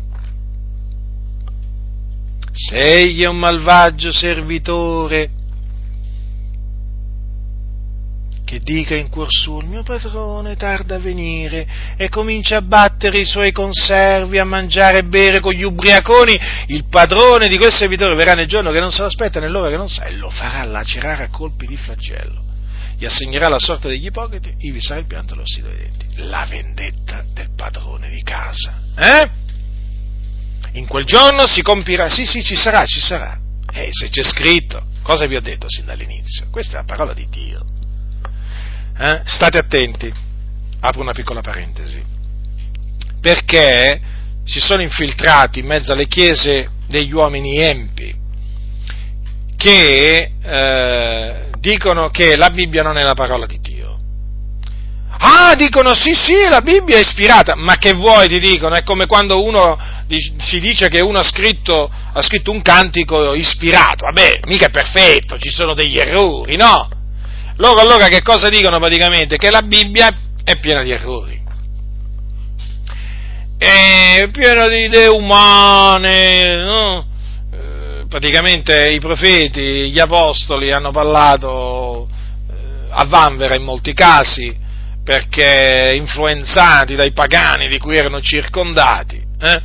Se 2.51 2.77
egli 2.77 3.21
è 3.21 3.27
un 3.27 3.37
malvagio 3.37 4.11
servitore, 4.11 5.29
che 8.45 8.59
dica 8.59 8.95
in 8.95 9.09
cuor 9.09 9.27
suo 9.29 9.59
il 9.59 9.65
mio 9.65 9.83
padrone 9.83 10.55
tarda 10.55 10.95
a 10.95 10.99
venire 10.99 11.67
e 11.97 12.07
comincia 12.09 12.57
a 12.57 12.61
battere 12.61 13.19
i 13.19 13.25
suoi 13.25 13.51
conservi, 13.51 14.37
a 14.37 14.45
mangiare 14.45 14.99
e 14.99 15.03
bere 15.03 15.41
con 15.41 15.51
gli 15.51 15.63
ubriaconi, 15.63 16.39
il 16.67 16.85
padrone 16.87 17.47
di 17.47 17.57
quel 17.57 17.73
servitore 17.73 18.15
verrà 18.15 18.33
nel 18.33 18.47
giorno 18.47 18.71
che 18.71 18.79
non 18.79 18.91
se 18.91 19.01
l'aspetta, 19.01 19.39
nell'ora 19.39 19.69
che 19.69 19.77
non 19.77 19.89
sa, 19.89 20.03
e 20.03 20.13
lo 20.13 20.29
farà 20.29 20.63
lacerare 20.63 21.23
a 21.23 21.29
colpi 21.29 21.65
di 21.65 21.75
flagello. 21.75 22.43
Gli 22.97 23.03
assegnerà 23.03 23.49
la 23.49 23.59
sorte 23.59 23.89
degli 23.89 24.05
ipocriti, 24.05 24.53
ivi 24.59 24.79
sarà 24.79 24.99
il 25.01 25.07
pianto 25.07 25.33
e 25.33 25.37
l'ossido 25.37 25.67
dei 25.67 25.79
denti. 25.79 26.05
La 26.27 26.45
vendetta 26.47 27.25
del 27.33 27.49
padrone 27.53 28.09
di 28.09 28.21
casa. 28.23 28.79
Eh? 28.95 29.29
In 30.73 30.87
quel 30.87 31.03
giorno 31.03 31.45
si 31.47 31.61
compirà, 31.61 32.09
sì, 32.09 32.25
sì, 32.25 32.43
ci 32.43 32.55
sarà, 32.55 32.85
ci 32.85 33.01
sarà. 33.01 33.37
Eh, 33.73 33.89
se 33.91 34.09
c'è 34.09 34.23
scritto, 34.23 34.85
cosa 35.01 35.25
vi 35.25 35.35
ho 35.35 35.41
detto 35.41 35.67
sin 35.67 35.85
dall'inizio? 35.85 36.47
Questa 36.51 36.73
è 36.73 36.75
la 36.75 36.85
parola 36.85 37.13
di 37.13 37.27
Dio. 37.29 37.74
Eh? 38.97 39.21
State 39.25 39.57
attenti, 39.57 40.11
apro 40.79 41.01
una 41.01 41.13
piccola 41.13 41.41
parentesi, 41.41 42.01
perché 43.19 43.99
si 44.45 44.59
sono 44.59 44.81
infiltrati 44.81 45.59
in 45.59 45.65
mezzo 45.65 45.93
alle 45.93 46.07
chiese 46.07 46.69
degli 46.87 47.11
uomini 47.11 47.57
empi 47.57 48.15
che 49.57 50.31
eh, 50.41 51.49
dicono 51.59 52.09
che 52.09 52.35
la 52.35 52.49
Bibbia 52.51 52.83
non 52.83 52.97
è 52.97 53.03
la 53.03 53.15
parola 53.15 53.45
di 53.45 53.59
Dio. 53.59 53.99
Ah, 55.17 55.55
dicono 55.55 55.95
sì, 55.95 56.13
sì, 56.13 56.47
la 56.49 56.61
Bibbia 56.61 56.97
è 56.97 57.01
ispirata, 57.01 57.55
ma 57.55 57.77
che 57.77 57.93
vuoi 57.93 58.27
ti 58.27 58.39
dicono? 58.39 58.75
È 58.75 58.83
come 58.83 59.07
quando 59.07 59.43
uno 59.43 59.77
si 60.37 60.59
dice 60.59 60.87
che 60.87 60.99
uno 60.99 61.19
ha 61.19 61.23
scritto, 61.23 61.89
ha 62.13 62.21
scritto 62.21 62.51
un 62.51 62.61
cantico 62.61 63.33
ispirato, 63.33 64.05
vabbè, 64.05 64.41
mica 64.45 64.67
è 64.67 64.69
perfetto, 64.69 65.39
ci 65.39 65.49
sono 65.49 65.73
degli 65.73 65.97
errori, 65.97 66.57
no? 66.57 66.89
Loro 67.57 67.79
allora 67.79 68.07
che 68.07 68.21
cosa 68.21 68.49
dicono 68.49 68.79
praticamente? 68.79 69.37
Che 69.37 69.49
la 69.49 69.61
Bibbia 69.61 70.13
è 70.43 70.57
piena 70.59 70.83
di 70.83 70.91
errori. 70.91 71.41
È 73.57 74.27
piena 74.31 74.67
di 74.67 74.83
idee 74.83 75.07
umane, 75.07 76.63
no? 76.63 77.07
eh, 77.51 78.05
praticamente 78.09 78.89
i 78.89 78.99
profeti, 78.99 79.89
gli 79.89 79.99
apostoli 79.99 80.73
hanno 80.73 80.91
parlato 80.91 82.09
eh, 82.49 82.87
a 82.89 83.05
vanvera 83.05 83.55
in 83.55 83.63
molti 83.63 83.93
casi, 83.93 84.53
perché 85.01 85.93
influenzati 85.95 86.95
dai 86.95 87.13
pagani 87.13 87.69
di 87.69 87.77
cui 87.77 87.95
erano 87.95 88.19
circondati, 88.19 89.23
eh, 89.39 89.61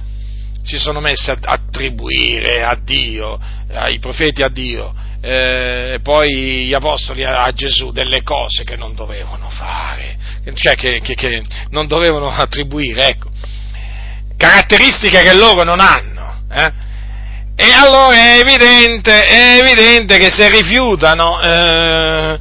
si 0.62 0.78
sono 0.78 1.00
messi 1.00 1.30
a 1.30 1.38
attribuire 1.42 2.62
a 2.62 2.78
Dio, 2.80 3.36
ai 3.72 3.98
profeti 3.98 4.42
a 4.42 4.48
Dio, 4.48 4.94
eh, 5.22 5.98
poi 6.02 6.66
gli 6.66 6.74
apostoli 6.74 7.24
a, 7.24 7.50
Gesù 7.52 7.92
delle 7.92 8.22
cose 8.22 8.64
che 8.64 8.76
non 8.76 8.94
dovevano 8.94 9.50
fare, 9.50 10.16
cioè 10.54 10.74
che, 10.74 11.00
che, 11.00 11.14
che 11.14 11.42
non 11.70 11.86
dovevano 11.86 12.28
attribuire, 12.28 13.08
ecco, 13.08 13.30
caratteristiche 14.36 15.20
che 15.22 15.34
loro 15.34 15.62
non 15.62 15.80
hanno. 15.80 16.42
Eh? 16.50 16.88
E 17.56 17.72
allora 17.72 18.14
è 18.14 18.38
evidente, 18.38 19.26
è 19.26 19.58
evidente, 19.60 20.16
che 20.16 20.30
se 20.30 20.48
rifiutano 20.48 21.38
eh, 21.42 22.38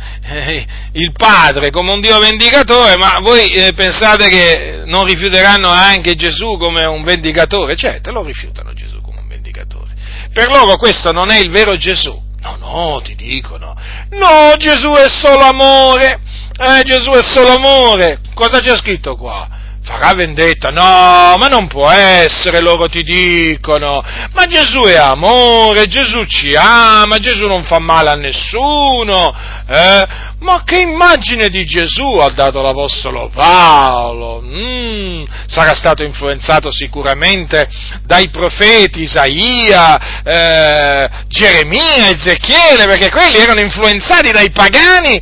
il 0.94 1.12
Padre 1.12 1.72
come 1.72 1.92
un 1.92 2.00
Dio 2.00 2.18
vendicatore, 2.20 2.96
ma 2.96 3.20
voi 3.20 3.50
eh, 3.50 3.74
pensate 3.74 4.30
che 4.30 4.84
non 4.86 5.04
rifiuteranno 5.04 5.68
anche 5.68 6.16
Gesù 6.16 6.56
come 6.58 6.86
un 6.86 7.04
vendicatore? 7.04 7.76
Certo, 7.76 8.14
lo 8.14 8.24
rifiutano 8.24 8.74
Gesù 8.74 9.02
come 9.02 9.20
un 9.20 9.28
vendicatore. 9.28 9.92
Per 10.32 10.48
loro 10.48 10.78
questo 10.78 11.12
non 11.12 11.32
è 11.32 11.40
il 11.40 11.50
vero 11.50 11.76
Gesù. 11.76 12.28
No, 12.42 12.56
no, 12.58 13.02
ti 13.02 13.16
dicono. 13.16 13.76
No, 14.12 14.56
Gesù 14.58 14.92
è 14.94 15.10
solo 15.10 15.44
amore. 15.44 16.20
Eh, 16.58 16.84
Gesù 16.84 17.12
è 17.12 17.24
solo 17.24 17.50
amore. 17.50 18.20
Cosa 18.34 18.60
c'è 18.60 18.76
scritto 18.78 19.16
qua? 19.16 19.59
Farà 19.84 20.14
vendetta? 20.14 20.70
No, 20.70 21.36
ma 21.38 21.48
non 21.48 21.68
può 21.68 21.90
essere, 21.90 22.60
loro 22.60 22.88
ti 22.88 23.02
dicono. 23.02 24.04
Ma 24.34 24.46
Gesù 24.46 24.82
è 24.82 24.96
amore, 24.96 25.88
Gesù 25.88 26.26
ci 26.26 26.54
ama, 26.56 27.18
Gesù 27.18 27.48
non 27.48 27.64
fa 27.64 27.80
male 27.80 28.10
a 28.10 28.16
nessuno. 28.16 29.34
Eh? 29.68 30.28
Ma 30.40 30.64
che 30.64 30.80
immagine 30.80 31.50
di 31.50 31.66
Gesù 31.66 32.18
ha 32.18 32.30
dato 32.30 32.62
l'Apostolo 32.62 33.30
Paolo? 33.34 34.42
Mm, 34.42 35.24
sarà 35.48 35.74
stato 35.74 36.04
influenzato 36.04 36.72
sicuramente 36.72 37.68
dai 38.04 38.30
profeti 38.30 39.02
Isaia, 39.02 40.24
eh, 40.24 41.10
Geremia, 41.28 42.10
Ezechiele, 42.10 42.86
perché 42.86 43.10
quelli 43.10 43.38
erano 43.38 43.60
influenzati 43.60 44.32
dai 44.32 44.50
pagani 44.52 45.20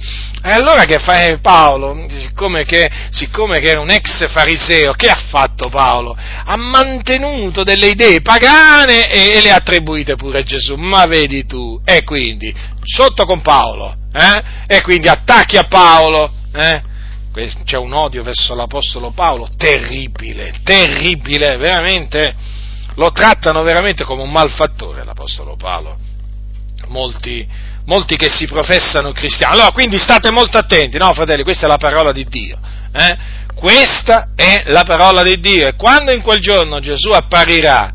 e 0.49 0.53
allora 0.53 0.85
che 0.85 0.99
fa 0.99 1.25
eh, 1.25 1.39
Paolo? 1.39 2.05
Siccome 2.07 2.63
che, 2.63 2.89
siccome 3.11 3.59
che, 3.59 3.71
era 3.71 3.81
un 3.81 3.89
ex 3.89 4.29
fariseo, 4.29 4.93
che 4.93 5.09
ha 5.09 5.21
fatto 5.29 5.67
Paolo? 5.67 6.15
Ha 6.15 6.55
mantenuto 6.55 7.63
delle 7.63 7.87
idee 7.87 8.21
pagane 8.21 9.09
e, 9.09 9.37
e 9.37 9.41
le 9.41 9.51
ha 9.51 9.55
attribuite 9.55 10.15
pure 10.15 10.39
a 10.39 10.43
Gesù. 10.43 10.75
Ma 10.75 11.05
vedi 11.05 11.45
tu, 11.45 11.81
e 11.83 12.03
quindi, 12.03 12.55
sotto 12.81 13.25
con 13.25 13.41
Paolo, 13.41 13.95
eh? 14.13 14.43
E 14.67 14.81
quindi 14.81 15.09
attacchi 15.09 15.57
a 15.57 15.67
Paolo, 15.67 16.31
eh? 16.53 16.81
C'è 17.65 17.77
un 17.77 17.93
odio 17.93 18.23
verso 18.23 18.55
l'Apostolo 18.55 19.11
Paolo 19.11 19.49
terribile, 19.55 20.55
terribile, 20.63 21.57
veramente. 21.57 22.33
Lo 22.95 23.11
trattano 23.11 23.61
veramente 23.61 24.03
come 24.05 24.23
un 24.23 24.31
malfattore 24.31 25.03
l'Apostolo 25.03 25.55
Paolo. 25.55 25.99
Molti, 26.87 27.47
molti 27.87 28.15
che 28.15 28.29
si 28.29 28.45
professano 28.45 29.11
cristiani. 29.11 29.53
Allora, 29.53 29.71
quindi 29.71 29.97
state 29.97 30.31
molto 30.31 30.57
attenti, 30.57 30.97
no, 30.97 31.13
fratelli, 31.13 31.43
questa 31.43 31.65
è 31.65 31.69
la 31.69 31.77
parola 31.77 32.11
di 32.11 32.25
Dio. 32.29 32.57
Eh? 32.93 33.17
Questa 33.53 34.29
è 34.35 34.63
la 34.67 34.83
parola 34.83 35.23
di 35.23 35.39
Dio 35.39 35.67
e 35.67 35.75
quando 35.75 36.13
in 36.13 36.21
quel 36.21 36.39
giorno 36.39 36.79
Gesù 36.79 37.09
apparirà, 37.09 37.91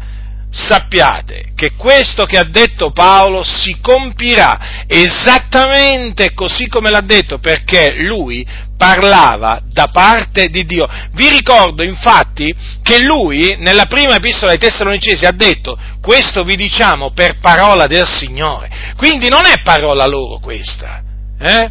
sappiate 0.52 1.52
che 1.56 1.72
questo 1.76 2.26
che 2.26 2.36
ha 2.36 2.44
detto 2.44 2.92
Paolo 2.92 3.42
si 3.42 3.78
compirà 3.80 4.84
esattamente 4.86 6.34
così 6.34 6.68
come 6.68 6.90
l'ha 6.90 7.00
detto, 7.00 7.38
perché 7.38 7.94
lui 8.02 8.46
parlava 8.76 9.62
da 9.64 9.88
parte 9.88 10.48
di 10.48 10.66
Dio. 10.66 10.86
Vi 11.12 11.28
ricordo 11.28 11.82
infatti 11.82 12.54
che 12.82 13.02
lui 13.02 13.56
nella 13.58 13.86
prima 13.86 14.16
epistola 14.16 14.52
ai 14.52 14.58
Tessalonicesi 14.58 15.24
ha 15.24 15.32
detto 15.32 15.78
questo 16.02 16.44
vi 16.44 16.56
diciamo 16.56 17.12
per 17.12 17.38
parola 17.40 17.86
del 17.86 18.06
Signore. 18.06 18.94
Quindi 18.96 19.28
non 19.28 19.46
è 19.46 19.62
parola 19.62 20.04
loro 20.06 20.38
questa, 20.38 21.02
eh? 21.40 21.70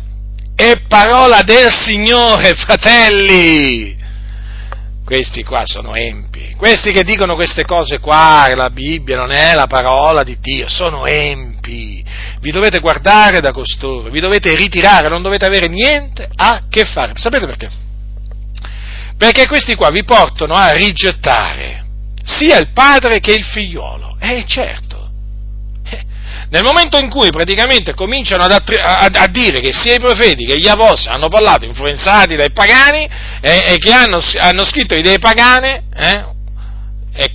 è 0.56 0.82
parola 0.88 1.42
del 1.44 1.72
Signore, 1.72 2.56
fratelli. 2.56 4.01
Questi 5.12 5.44
qua 5.44 5.64
sono 5.66 5.94
empi, 5.94 6.56
questi 6.56 6.94
che 6.94 7.04
dicono 7.04 7.36
queste 7.36 7.66
cose 7.66 8.00
qua, 8.00 8.50
la 8.56 8.70
Bibbia 8.70 9.18
non 9.18 9.30
è 9.30 9.54
la 9.54 9.68
parola 9.68 10.24
di 10.24 10.38
Dio, 10.40 10.70
sono 10.70 11.06
empi. 11.06 12.02
Vi 12.40 12.50
dovete 12.50 12.80
guardare 12.80 13.42
da 13.42 13.52
costoro, 13.52 14.10
vi 14.10 14.22
dovete 14.22 14.56
ritirare, 14.56 15.10
non 15.10 15.22
dovete 15.22 15.44
avere 15.46 15.68
niente 15.68 16.30
a 16.34 16.62
che 16.70 16.86
fare. 16.86 17.12
Sapete 17.18 17.46
perché? 17.46 17.70
Perché 19.18 19.48
questi 19.48 19.76
qua 19.76 19.90
vi 19.90 20.06
portano 20.06 20.54
a 20.54 20.72
rigettare 20.72 21.84
sia 22.24 22.58
il 22.58 22.72
padre 22.72 23.20
che 23.20 23.34
il 23.34 23.44
figliolo. 23.44 24.16
Eh 24.18 24.46
certo. 24.48 24.91
Nel 26.52 26.64
momento 26.64 26.98
in 26.98 27.10
cui 27.10 27.30
praticamente 27.30 27.94
cominciano 27.94 28.44
attri- 28.44 28.78
a, 28.78 29.08
a, 29.10 29.28
dire 29.28 29.62
che 29.62 29.72
sia 29.72 29.94
i 29.94 30.00
profeti 30.00 30.46
che 30.46 30.58
gli 30.58 30.68
apostoli 30.68 31.16
hanno 31.16 31.30
parlato 31.30 31.64
influenzati 31.64 32.36
dai 32.36 32.52
pagani 32.52 33.08
eh, 33.40 33.74
e 33.74 33.78
che 33.78 33.94
hanno, 33.94 34.20
hanno, 34.38 34.66
scritto 34.66 34.94
idee 34.94 35.18
pagane, 35.18 35.86
eh, 35.96 36.26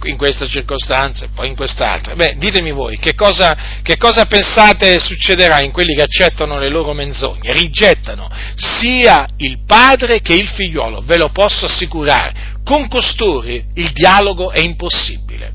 in 0.04 0.16
questa 0.16 0.46
circostanza 0.46 1.26
e 1.26 1.28
poi 1.34 1.48
in 1.48 1.56
quest'altra, 1.56 2.14
beh, 2.14 2.36
ditemi 2.38 2.72
voi 2.72 2.98
che 2.98 3.14
cosa, 3.14 3.80
che 3.82 3.96
cosa 3.96 4.24
pensate 4.24 4.98
succederà 4.98 5.60
in 5.60 5.70
quelli 5.70 5.94
che 5.94 6.02
accettano 6.02 6.58
le 6.58 6.68
loro 6.68 6.92
menzogne, 6.92 7.52
rigettano 7.52 8.30
sia 8.54 9.28
il 9.36 9.58
padre 9.66 10.20
che 10.20 10.34
il 10.34 10.48
figliolo, 10.48 11.02
ve 11.04 11.18
lo 11.18 11.28
posso 11.28 11.66
assicurare 11.66 12.54
con 12.66 12.88
costoro 12.88 13.46
il 13.46 13.92
dialogo 13.92 14.50
è 14.50 14.58
impossibile, 14.58 15.52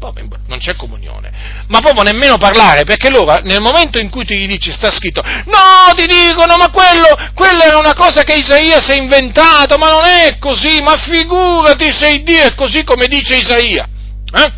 non 0.48 0.60
c'è 0.60 0.78
comunione, 0.78 1.30
ma 1.68 1.80
proprio 1.80 2.04
nemmeno 2.04 2.38
parlare, 2.38 2.84
perché 2.84 3.10
loro 3.10 3.38
nel 3.44 3.60
momento 3.60 4.00
in 4.00 4.10
cui 4.10 4.24
tu 4.24 4.34
gli 4.34 4.48
dici 4.48 4.72
sta 4.72 4.90
scritto, 4.90 5.22
no, 5.22 5.94
ti 5.94 6.08
dicono, 6.08 6.56
ma 6.56 6.70
quello, 6.70 7.32
quello 7.34 7.64
era 7.64 7.78
una 7.78 7.96
cosa 7.96 8.24
che 8.24 8.38
Isaia 8.38 8.80
si 8.80 8.92
è 8.92 8.96
inventato, 8.96 9.78
ma 9.78 9.90
non 9.90 10.06
è 10.06 10.38
così, 10.40 10.80
ma 10.82 10.96
figurati 10.96 11.92
se 11.92 12.24
Dio 12.24 12.44
è 12.44 12.56
così 12.56 12.86
come 12.86 13.08
dice 13.08 13.36
Isaia. 13.36 13.90
Eh? 14.34 14.54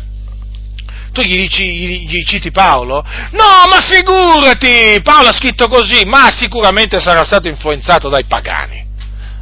Tu 1.12 1.22
gli, 1.22 1.46
gli, 1.46 2.08
gli 2.08 2.24
citi 2.24 2.50
Paolo? 2.50 3.04
No, 3.30 3.68
ma 3.68 3.80
figurati, 3.80 5.00
Paolo 5.02 5.28
ha 5.28 5.32
scritto 5.32 5.68
così, 5.68 6.04
ma 6.04 6.30
sicuramente 6.30 6.98
sarà 6.98 7.24
stato 7.24 7.48
influenzato 7.48 8.08
dai 8.08 8.24
pagani. 8.24 8.84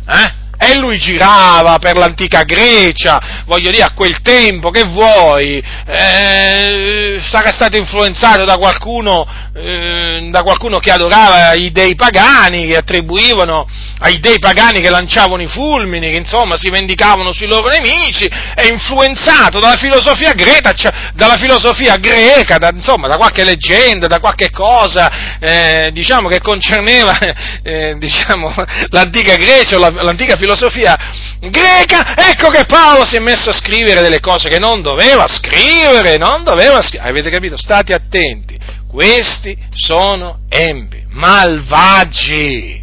Eh? 0.07 0.41
E 0.63 0.77
lui 0.77 0.97
girava 0.97 1.79
per 1.81 1.97
l'antica 1.97 2.43
Grecia, 2.43 3.43
voglio 3.47 3.73
dire, 3.73 3.83
a 3.83 3.93
quel 3.95 4.23
tempo, 4.23 4.71
che 4.71 4.85
vuoi? 4.85 5.61
Eh, 5.87 7.21
sarà 7.29 7.51
stato 7.51 7.77
influenzato 7.77 8.45
da 8.45 8.57
qualcuno, 8.57 9.27
eh, 9.57 10.29
da 10.31 10.43
qualcuno 10.43 10.79
che 10.79 10.93
adorava 10.93 11.55
i 11.55 11.73
dei 11.73 11.97
pagani, 11.97 12.69
che 12.69 12.77
attribuivano 12.77 13.67
ai 13.99 14.21
dei 14.21 14.39
pagani 14.39 14.81
che 14.81 14.91
lanciavano 14.91 15.43
i 15.43 15.49
fulmini, 15.49 16.11
che 16.13 16.19
insomma 16.19 16.57
si 16.57 16.71
vendicavano 16.71 17.33
sui 17.33 17.49
loro 17.49 17.67
nemici, 17.67 18.27
è 18.27 18.67
influenzato 18.71 19.59
dalla 19.59 19.77
filosofia 19.77 20.33
greca, 20.33 20.73
cioè, 20.75 20.93
dalla 21.15 21.39
filosofia 21.39 21.97
greca 21.97 22.59
da, 22.59 22.71
insomma, 22.73 23.09
da 23.09 23.17
qualche 23.17 23.43
leggenda, 23.43 24.07
da 24.07 24.21
qualche 24.21 24.51
cosa, 24.51 25.39
eh, 25.41 25.91
diciamo, 25.93 26.29
che 26.29 26.41
concerneva, 26.41 27.19
eh, 27.65 27.97
diciamo, 27.99 28.55
l'antica 28.91 29.35
Grecia, 29.35 29.79
l'antica 29.79 30.37
filosofia 30.37 30.51
filosofia 30.55 30.97
greca, 31.41 32.15
ecco 32.17 32.49
che 32.49 32.65
Paolo 32.67 33.05
si 33.05 33.17
è 33.17 33.21
messo 33.21 33.51
a 33.51 33.55
scrivere 33.55 34.03
delle 34.03 34.21
cose 34.21 34.49
che 34.49 34.59
non 34.59 34.83
doveva 34.83 35.27
scrivere, 35.27 36.17
non 36.17 36.45
doveva 36.45 36.83
scrivere. 36.83 37.11
Avete 37.11 37.31
capito? 37.31 37.57
State 37.57 37.95
attenti, 37.95 38.59
questi 38.89 39.57
sono 39.75 40.41
empi, 40.49 41.05
malvagi. 41.09 42.81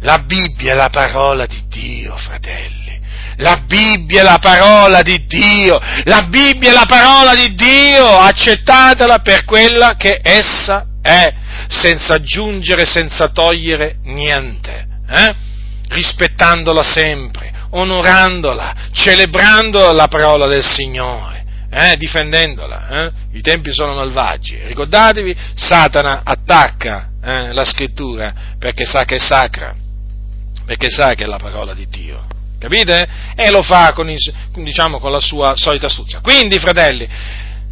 La 0.00 0.18
Bibbia 0.18 0.72
è 0.72 0.74
la 0.74 0.90
parola 0.90 1.46
di 1.46 1.62
Dio, 1.68 2.16
fratelli. 2.16 2.80
La 3.36 3.62
Bibbia 3.66 4.20
è 4.20 4.24
la 4.24 4.38
parola 4.38 5.00
di 5.02 5.24
Dio, 5.26 5.80
la 6.04 6.22
Bibbia 6.22 6.70
è 6.70 6.74
la 6.74 6.86
parola 6.86 7.34
di 7.34 7.54
Dio, 7.54 8.18
accettatela 8.18 9.20
per 9.20 9.44
quella 9.44 9.94
che 9.96 10.20
essa 10.22 10.86
è, 11.00 11.32
senza 11.66 12.14
aggiungere, 12.14 12.84
senza 12.84 13.28
togliere 13.28 13.96
niente. 14.04 14.86
Eh? 15.08 15.34
Rispettandola 15.92 16.82
sempre, 16.82 17.52
onorandola, 17.70 18.74
celebrando 18.92 19.92
la 19.92 20.08
parola 20.08 20.46
del 20.46 20.64
Signore, 20.64 21.44
eh, 21.70 21.96
difendendola. 21.96 22.88
Eh? 22.88 23.12
I 23.32 23.40
tempi 23.40 23.72
sono 23.72 23.94
malvagi. 23.94 24.58
Ricordatevi, 24.62 25.34
Satana 25.54 26.22
attacca 26.24 27.08
eh, 27.22 27.52
la 27.52 27.64
scrittura 27.64 28.32
perché 28.58 28.84
sa 28.84 29.04
che 29.04 29.16
è 29.16 29.18
sacra, 29.18 29.74
perché 30.66 30.90
sa 30.90 31.14
che 31.14 31.24
è 31.24 31.26
la 31.26 31.38
parola 31.38 31.74
di 31.74 31.86
Dio. 31.88 32.26
Capite? 32.58 33.08
E 33.34 33.50
lo 33.50 33.62
fa 33.62 33.92
con, 33.92 34.08
il, 34.08 34.18
diciamo, 34.54 35.00
con 35.00 35.10
la 35.10 35.20
sua 35.20 35.54
solita 35.56 35.86
astuzia. 35.86 36.20
Quindi, 36.20 36.60
fratelli, 36.60 37.08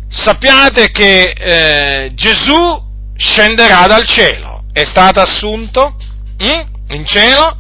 sappiate 0.09 0.91
che 0.91 1.31
eh, 1.31 2.11
Gesù 2.15 2.89
scenderà 3.15 3.87
dal 3.87 4.05
cielo, 4.07 4.65
è 4.73 4.83
stato 4.83 5.21
assunto 5.21 5.95
hm, 6.39 6.95
in 6.95 7.07
cielo 7.07 7.60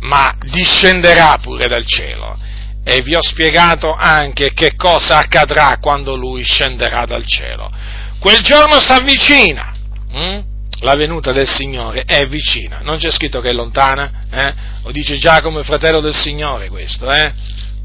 ma 0.00 0.34
discenderà 0.50 1.38
pure 1.40 1.66
dal 1.66 1.86
cielo. 1.86 2.38
E 2.84 3.02
vi 3.02 3.14
ho 3.14 3.22
spiegato 3.22 3.92
anche 3.92 4.52
che 4.52 4.74
cosa 4.74 5.18
accadrà 5.18 5.78
quando 5.78 6.16
lui 6.16 6.42
scenderà 6.42 7.04
dal 7.04 7.26
cielo. 7.26 7.70
Quel 8.18 8.38
giorno 8.40 8.80
si 8.80 8.92
avvicina. 8.92 9.72
Hm? 10.10 10.38
La 10.80 10.94
venuta 10.94 11.32
del 11.32 11.48
Signore 11.48 12.04
è 12.04 12.26
vicina. 12.26 12.78
Non 12.82 12.98
c'è 12.98 13.10
scritto 13.10 13.40
che 13.40 13.50
è 13.50 13.52
lontana. 13.52 14.24
Eh? 14.30 14.54
Lo 14.84 14.90
dice 14.92 15.16
Giacomo, 15.16 15.62
fratello 15.62 16.00
del 16.00 16.14
Signore, 16.14 16.68
questo. 16.68 17.10
Eh? 17.10 17.32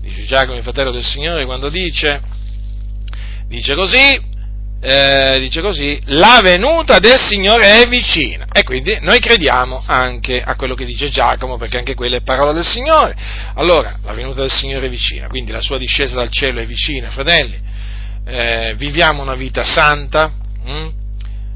Dice 0.01 0.25
Giacomo, 0.25 0.61
fratello 0.61 0.91
del 0.91 1.03
Signore, 1.03 1.45
quando 1.45 1.69
dice, 1.69 2.21
dice 3.47 3.73
così, 3.73 4.31
eh, 4.85 5.39
dice 5.39 5.61
così, 5.61 5.97
la 6.07 6.41
venuta 6.43 6.99
del 6.99 7.17
Signore 7.17 7.81
è 7.81 7.87
vicina. 7.87 8.47
E 8.51 8.63
quindi 8.63 8.97
noi 8.99 9.19
crediamo 9.19 9.81
anche 9.85 10.41
a 10.41 10.55
quello 10.55 10.75
che 10.75 10.83
dice 10.83 11.07
Giacomo, 11.07 11.55
perché 11.55 11.77
anche 11.77 11.95
quella 11.95 12.17
è 12.17 12.21
parola 12.21 12.51
del 12.51 12.65
Signore. 12.65 13.15
Allora, 13.55 13.97
la 14.03 14.11
venuta 14.11 14.41
del 14.41 14.51
Signore 14.51 14.87
è 14.87 14.89
vicina, 14.89 15.27
quindi 15.27 15.53
la 15.53 15.61
sua 15.61 15.77
discesa 15.77 16.15
dal 16.15 16.29
cielo 16.29 16.59
è 16.59 16.65
vicina, 16.65 17.09
fratelli. 17.11 17.57
Eh, 18.25 18.73
viviamo 18.75 19.21
una 19.21 19.35
vita 19.35 19.63
santa 19.63 20.27
mh, 20.27 20.71
hm, 20.71 20.91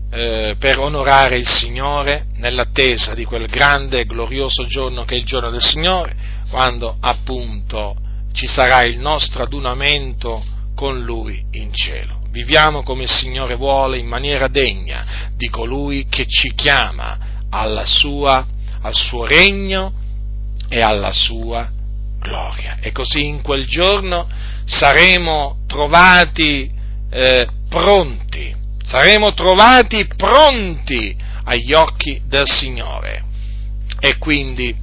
eh, 0.10 0.56
per 0.58 0.80
onorare 0.80 1.38
il 1.38 1.50
Signore 1.50 2.28
nell'attesa 2.36 3.14
di 3.14 3.26
quel 3.26 3.48
grande 3.48 4.00
e 4.00 4.06
glorioso 4.06 4.66
giorno 4.68 5.04
che 5.04 5.16
è 5.16 5.18
il 5.18 5.26
giorno 5.26 5.50
del 5.50 5.62
Signore, 5.62 6.16
quando 6.50 6.96
appunto 7.02 7.98
ci 8.32 8.48
sarà 8.48 8.84
il 8.84 9.00
nostro 9.00 9.44
adunamento 9.44 10.42
con 10.76 11.04
Lui 11.04 11.44
in 11.52 11.74
cielo 11.74 12.17
viviamo 12.38 12.84
come 12.84 13.04
il 13.04 13.10
Signore 13.10 13.56
vuole 13.56 13.98
in 13.98 14.06
maniera 14.06 14.48
degna 14.48 15.32
di 15.36 15.50
colui 15.50 16.06
che 16.08 16.28
ci 16.28 16.54
chiama 16.54 17.18
sua, 17.86 18.46
al 18.82 18.94
suo 18.94 19.26
regno 19.26 19.92
e 20.70 20.80
alla 20.80 21.12
sua 21.12 21.68
gloria. 22.20 22.78
E 22.80 22.92
così 22.92 23.26
in 23.26 23.42
quel 23.42 23.66
giorno 23.66 24.30
saremo 24.66 25.62
trovati 25.66 26.72
eh, 27.10 27.48
pronti, 27.68 28.56
saremo 28.84 29.34
trovati 29.34 30.06
pronti 30.16 31.18
agli 31.46 31.74
occhi 31.74 32.22
del 32.28 32.48
Signore. 32.48 33.24
E 34.00 34.20
quindi, 34.20 34.76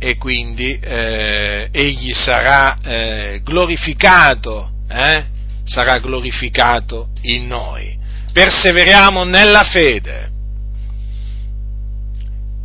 e 0.00 0.16
quindi 0.16 0.76
eh, 0.76 1.68
egli 1.70 2.12
sarà 2.12 2.78
eh, 2.82 3.40
glorificato 3.44 4.70
eh, 4.88 5.26
sarà 5.64 5.98
glorificato 5.98 7.08
in 7.22 7.46
noi. 7.46 7.98
Perseveriamo 8.32 9.24
nella 9.24 9.62
fede 9.62 10.30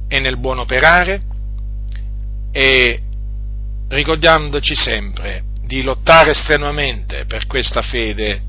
e 0.08 0.20
nel 0.20 0.38
buon 0.38 0.60
operare 0.60 1.22
e 2.52 3.02
ricordandoci 3.90 4.76
sempre 4.76 5.44
di 5.64 5.84
lottare 5.84 6.34
strenuamente 6.34 7.26
per 7.26 7.46
questa 7.46 7.82
fede 7.82 8.42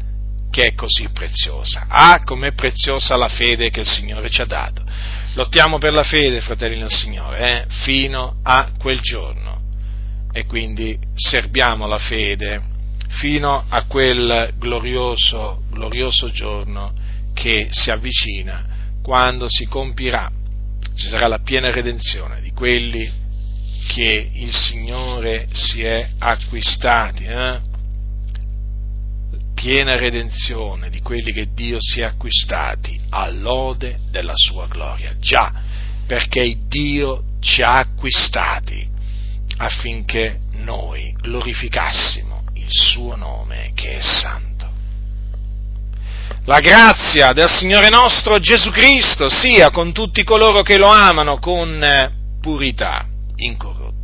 che 0.50 0.64
è 0.64 0.74
così 0.74 1.08
preziosa. 1.12 1.86
Ah, 1.88 2.20
com'è 2.24 2.52
preziosa 2.52 3.16
la 3.16 3.28
fede 3.28 3.70
che 3.70 3.80
il 3.80 3.86
Signore 3.86 4.30
ci 4.30 4.40
ha 4.40 4.46
dato. 4.46 4.82
Lottiamo 5.34 5.78
per 5.78 5.92
la 5.92 6.02
fede, 6.02 6.40
fratelli 6.40 6.78
del 6.78 6.90
Signore, 6.90 7.38
eh, 7.38 7.64
fino 7.68 8.40
a 8.42 8.72
quel 8.78 9.00
giorno. 9.00 9.60
E 10.32 10.46
quindi 10.46 10.98
serbiamo 11.14 11.86
la 11.86 11.98
fede 11.98 12.69
fino 13.10 13.64
a 13.68 13.84
quel 13.84 14.54
glorioso, 14.56 15.62
glorioso 15.70 16.30
giorno 16.30 16.92
che 17.34 17.68
si 17.70 17.90
avvicina, 17.90 18.66
quando 19.02 19.46
si 19.48 19.66
compirà, 19.66 20.30
ci 20.94 21.08
sarà 21.08 21.26
la 21.26 21.40
piena 21.40 21.70
redenzione 21.70 22.40
di 22.40 22.52
quelli 22.52 23.10
che 23.88 24.30
il 24.32 24.54
Signore 24.54 25.48
si 25.52 25.82
è 25.82 26.08
acquistati, 26.18 27.24
eh? 27.24 27.60
piena 29.54 29.96
redenzione 29.96 30.88
di 30.88 31.00
quelli 31.00 31.32
che 31.32 31.48
Dio 31.52 31.78
si 31.80 32.00
è 32.00 32.04
acquistati 32.04 32.98
all'ode 33.10 33.98
della 34.10 34.34
sua 34.36 34.66
gloria. 34.68 35.16
Già, 35.18 35.52
perché 36.06 36.56
Dio 36.68 37.24
ci 37.40 37.62
ha 37.62 37.78
acquistati 37.78 38.88
affinché 39.56 40.38
noi 40.52 41.14
glorificassimo 41.20 42.39
suo 42.70 43.16
nome 43.16 43.70
che 43.74 43.96
è 43.96 44.00
santo. 44.00 44.48
La 46.44 46.60
grazia 46.60 47.32
del 47.32 47.50
Signore 47.50 47.90
nostro 47.90 48.38
Gesù 48.38 48.70
Cristo 48.70 49.28
sia 49.28 49.70
con 49.70 49.92
tutti 49.92 50.24
coloro 50.24 50.62
che 50.62 50.78
lo 50.78 50.88
amano 50.88 51.38
con 51.38 52.38
purità 52.40 53.06
incorrotta. 53.36 53.99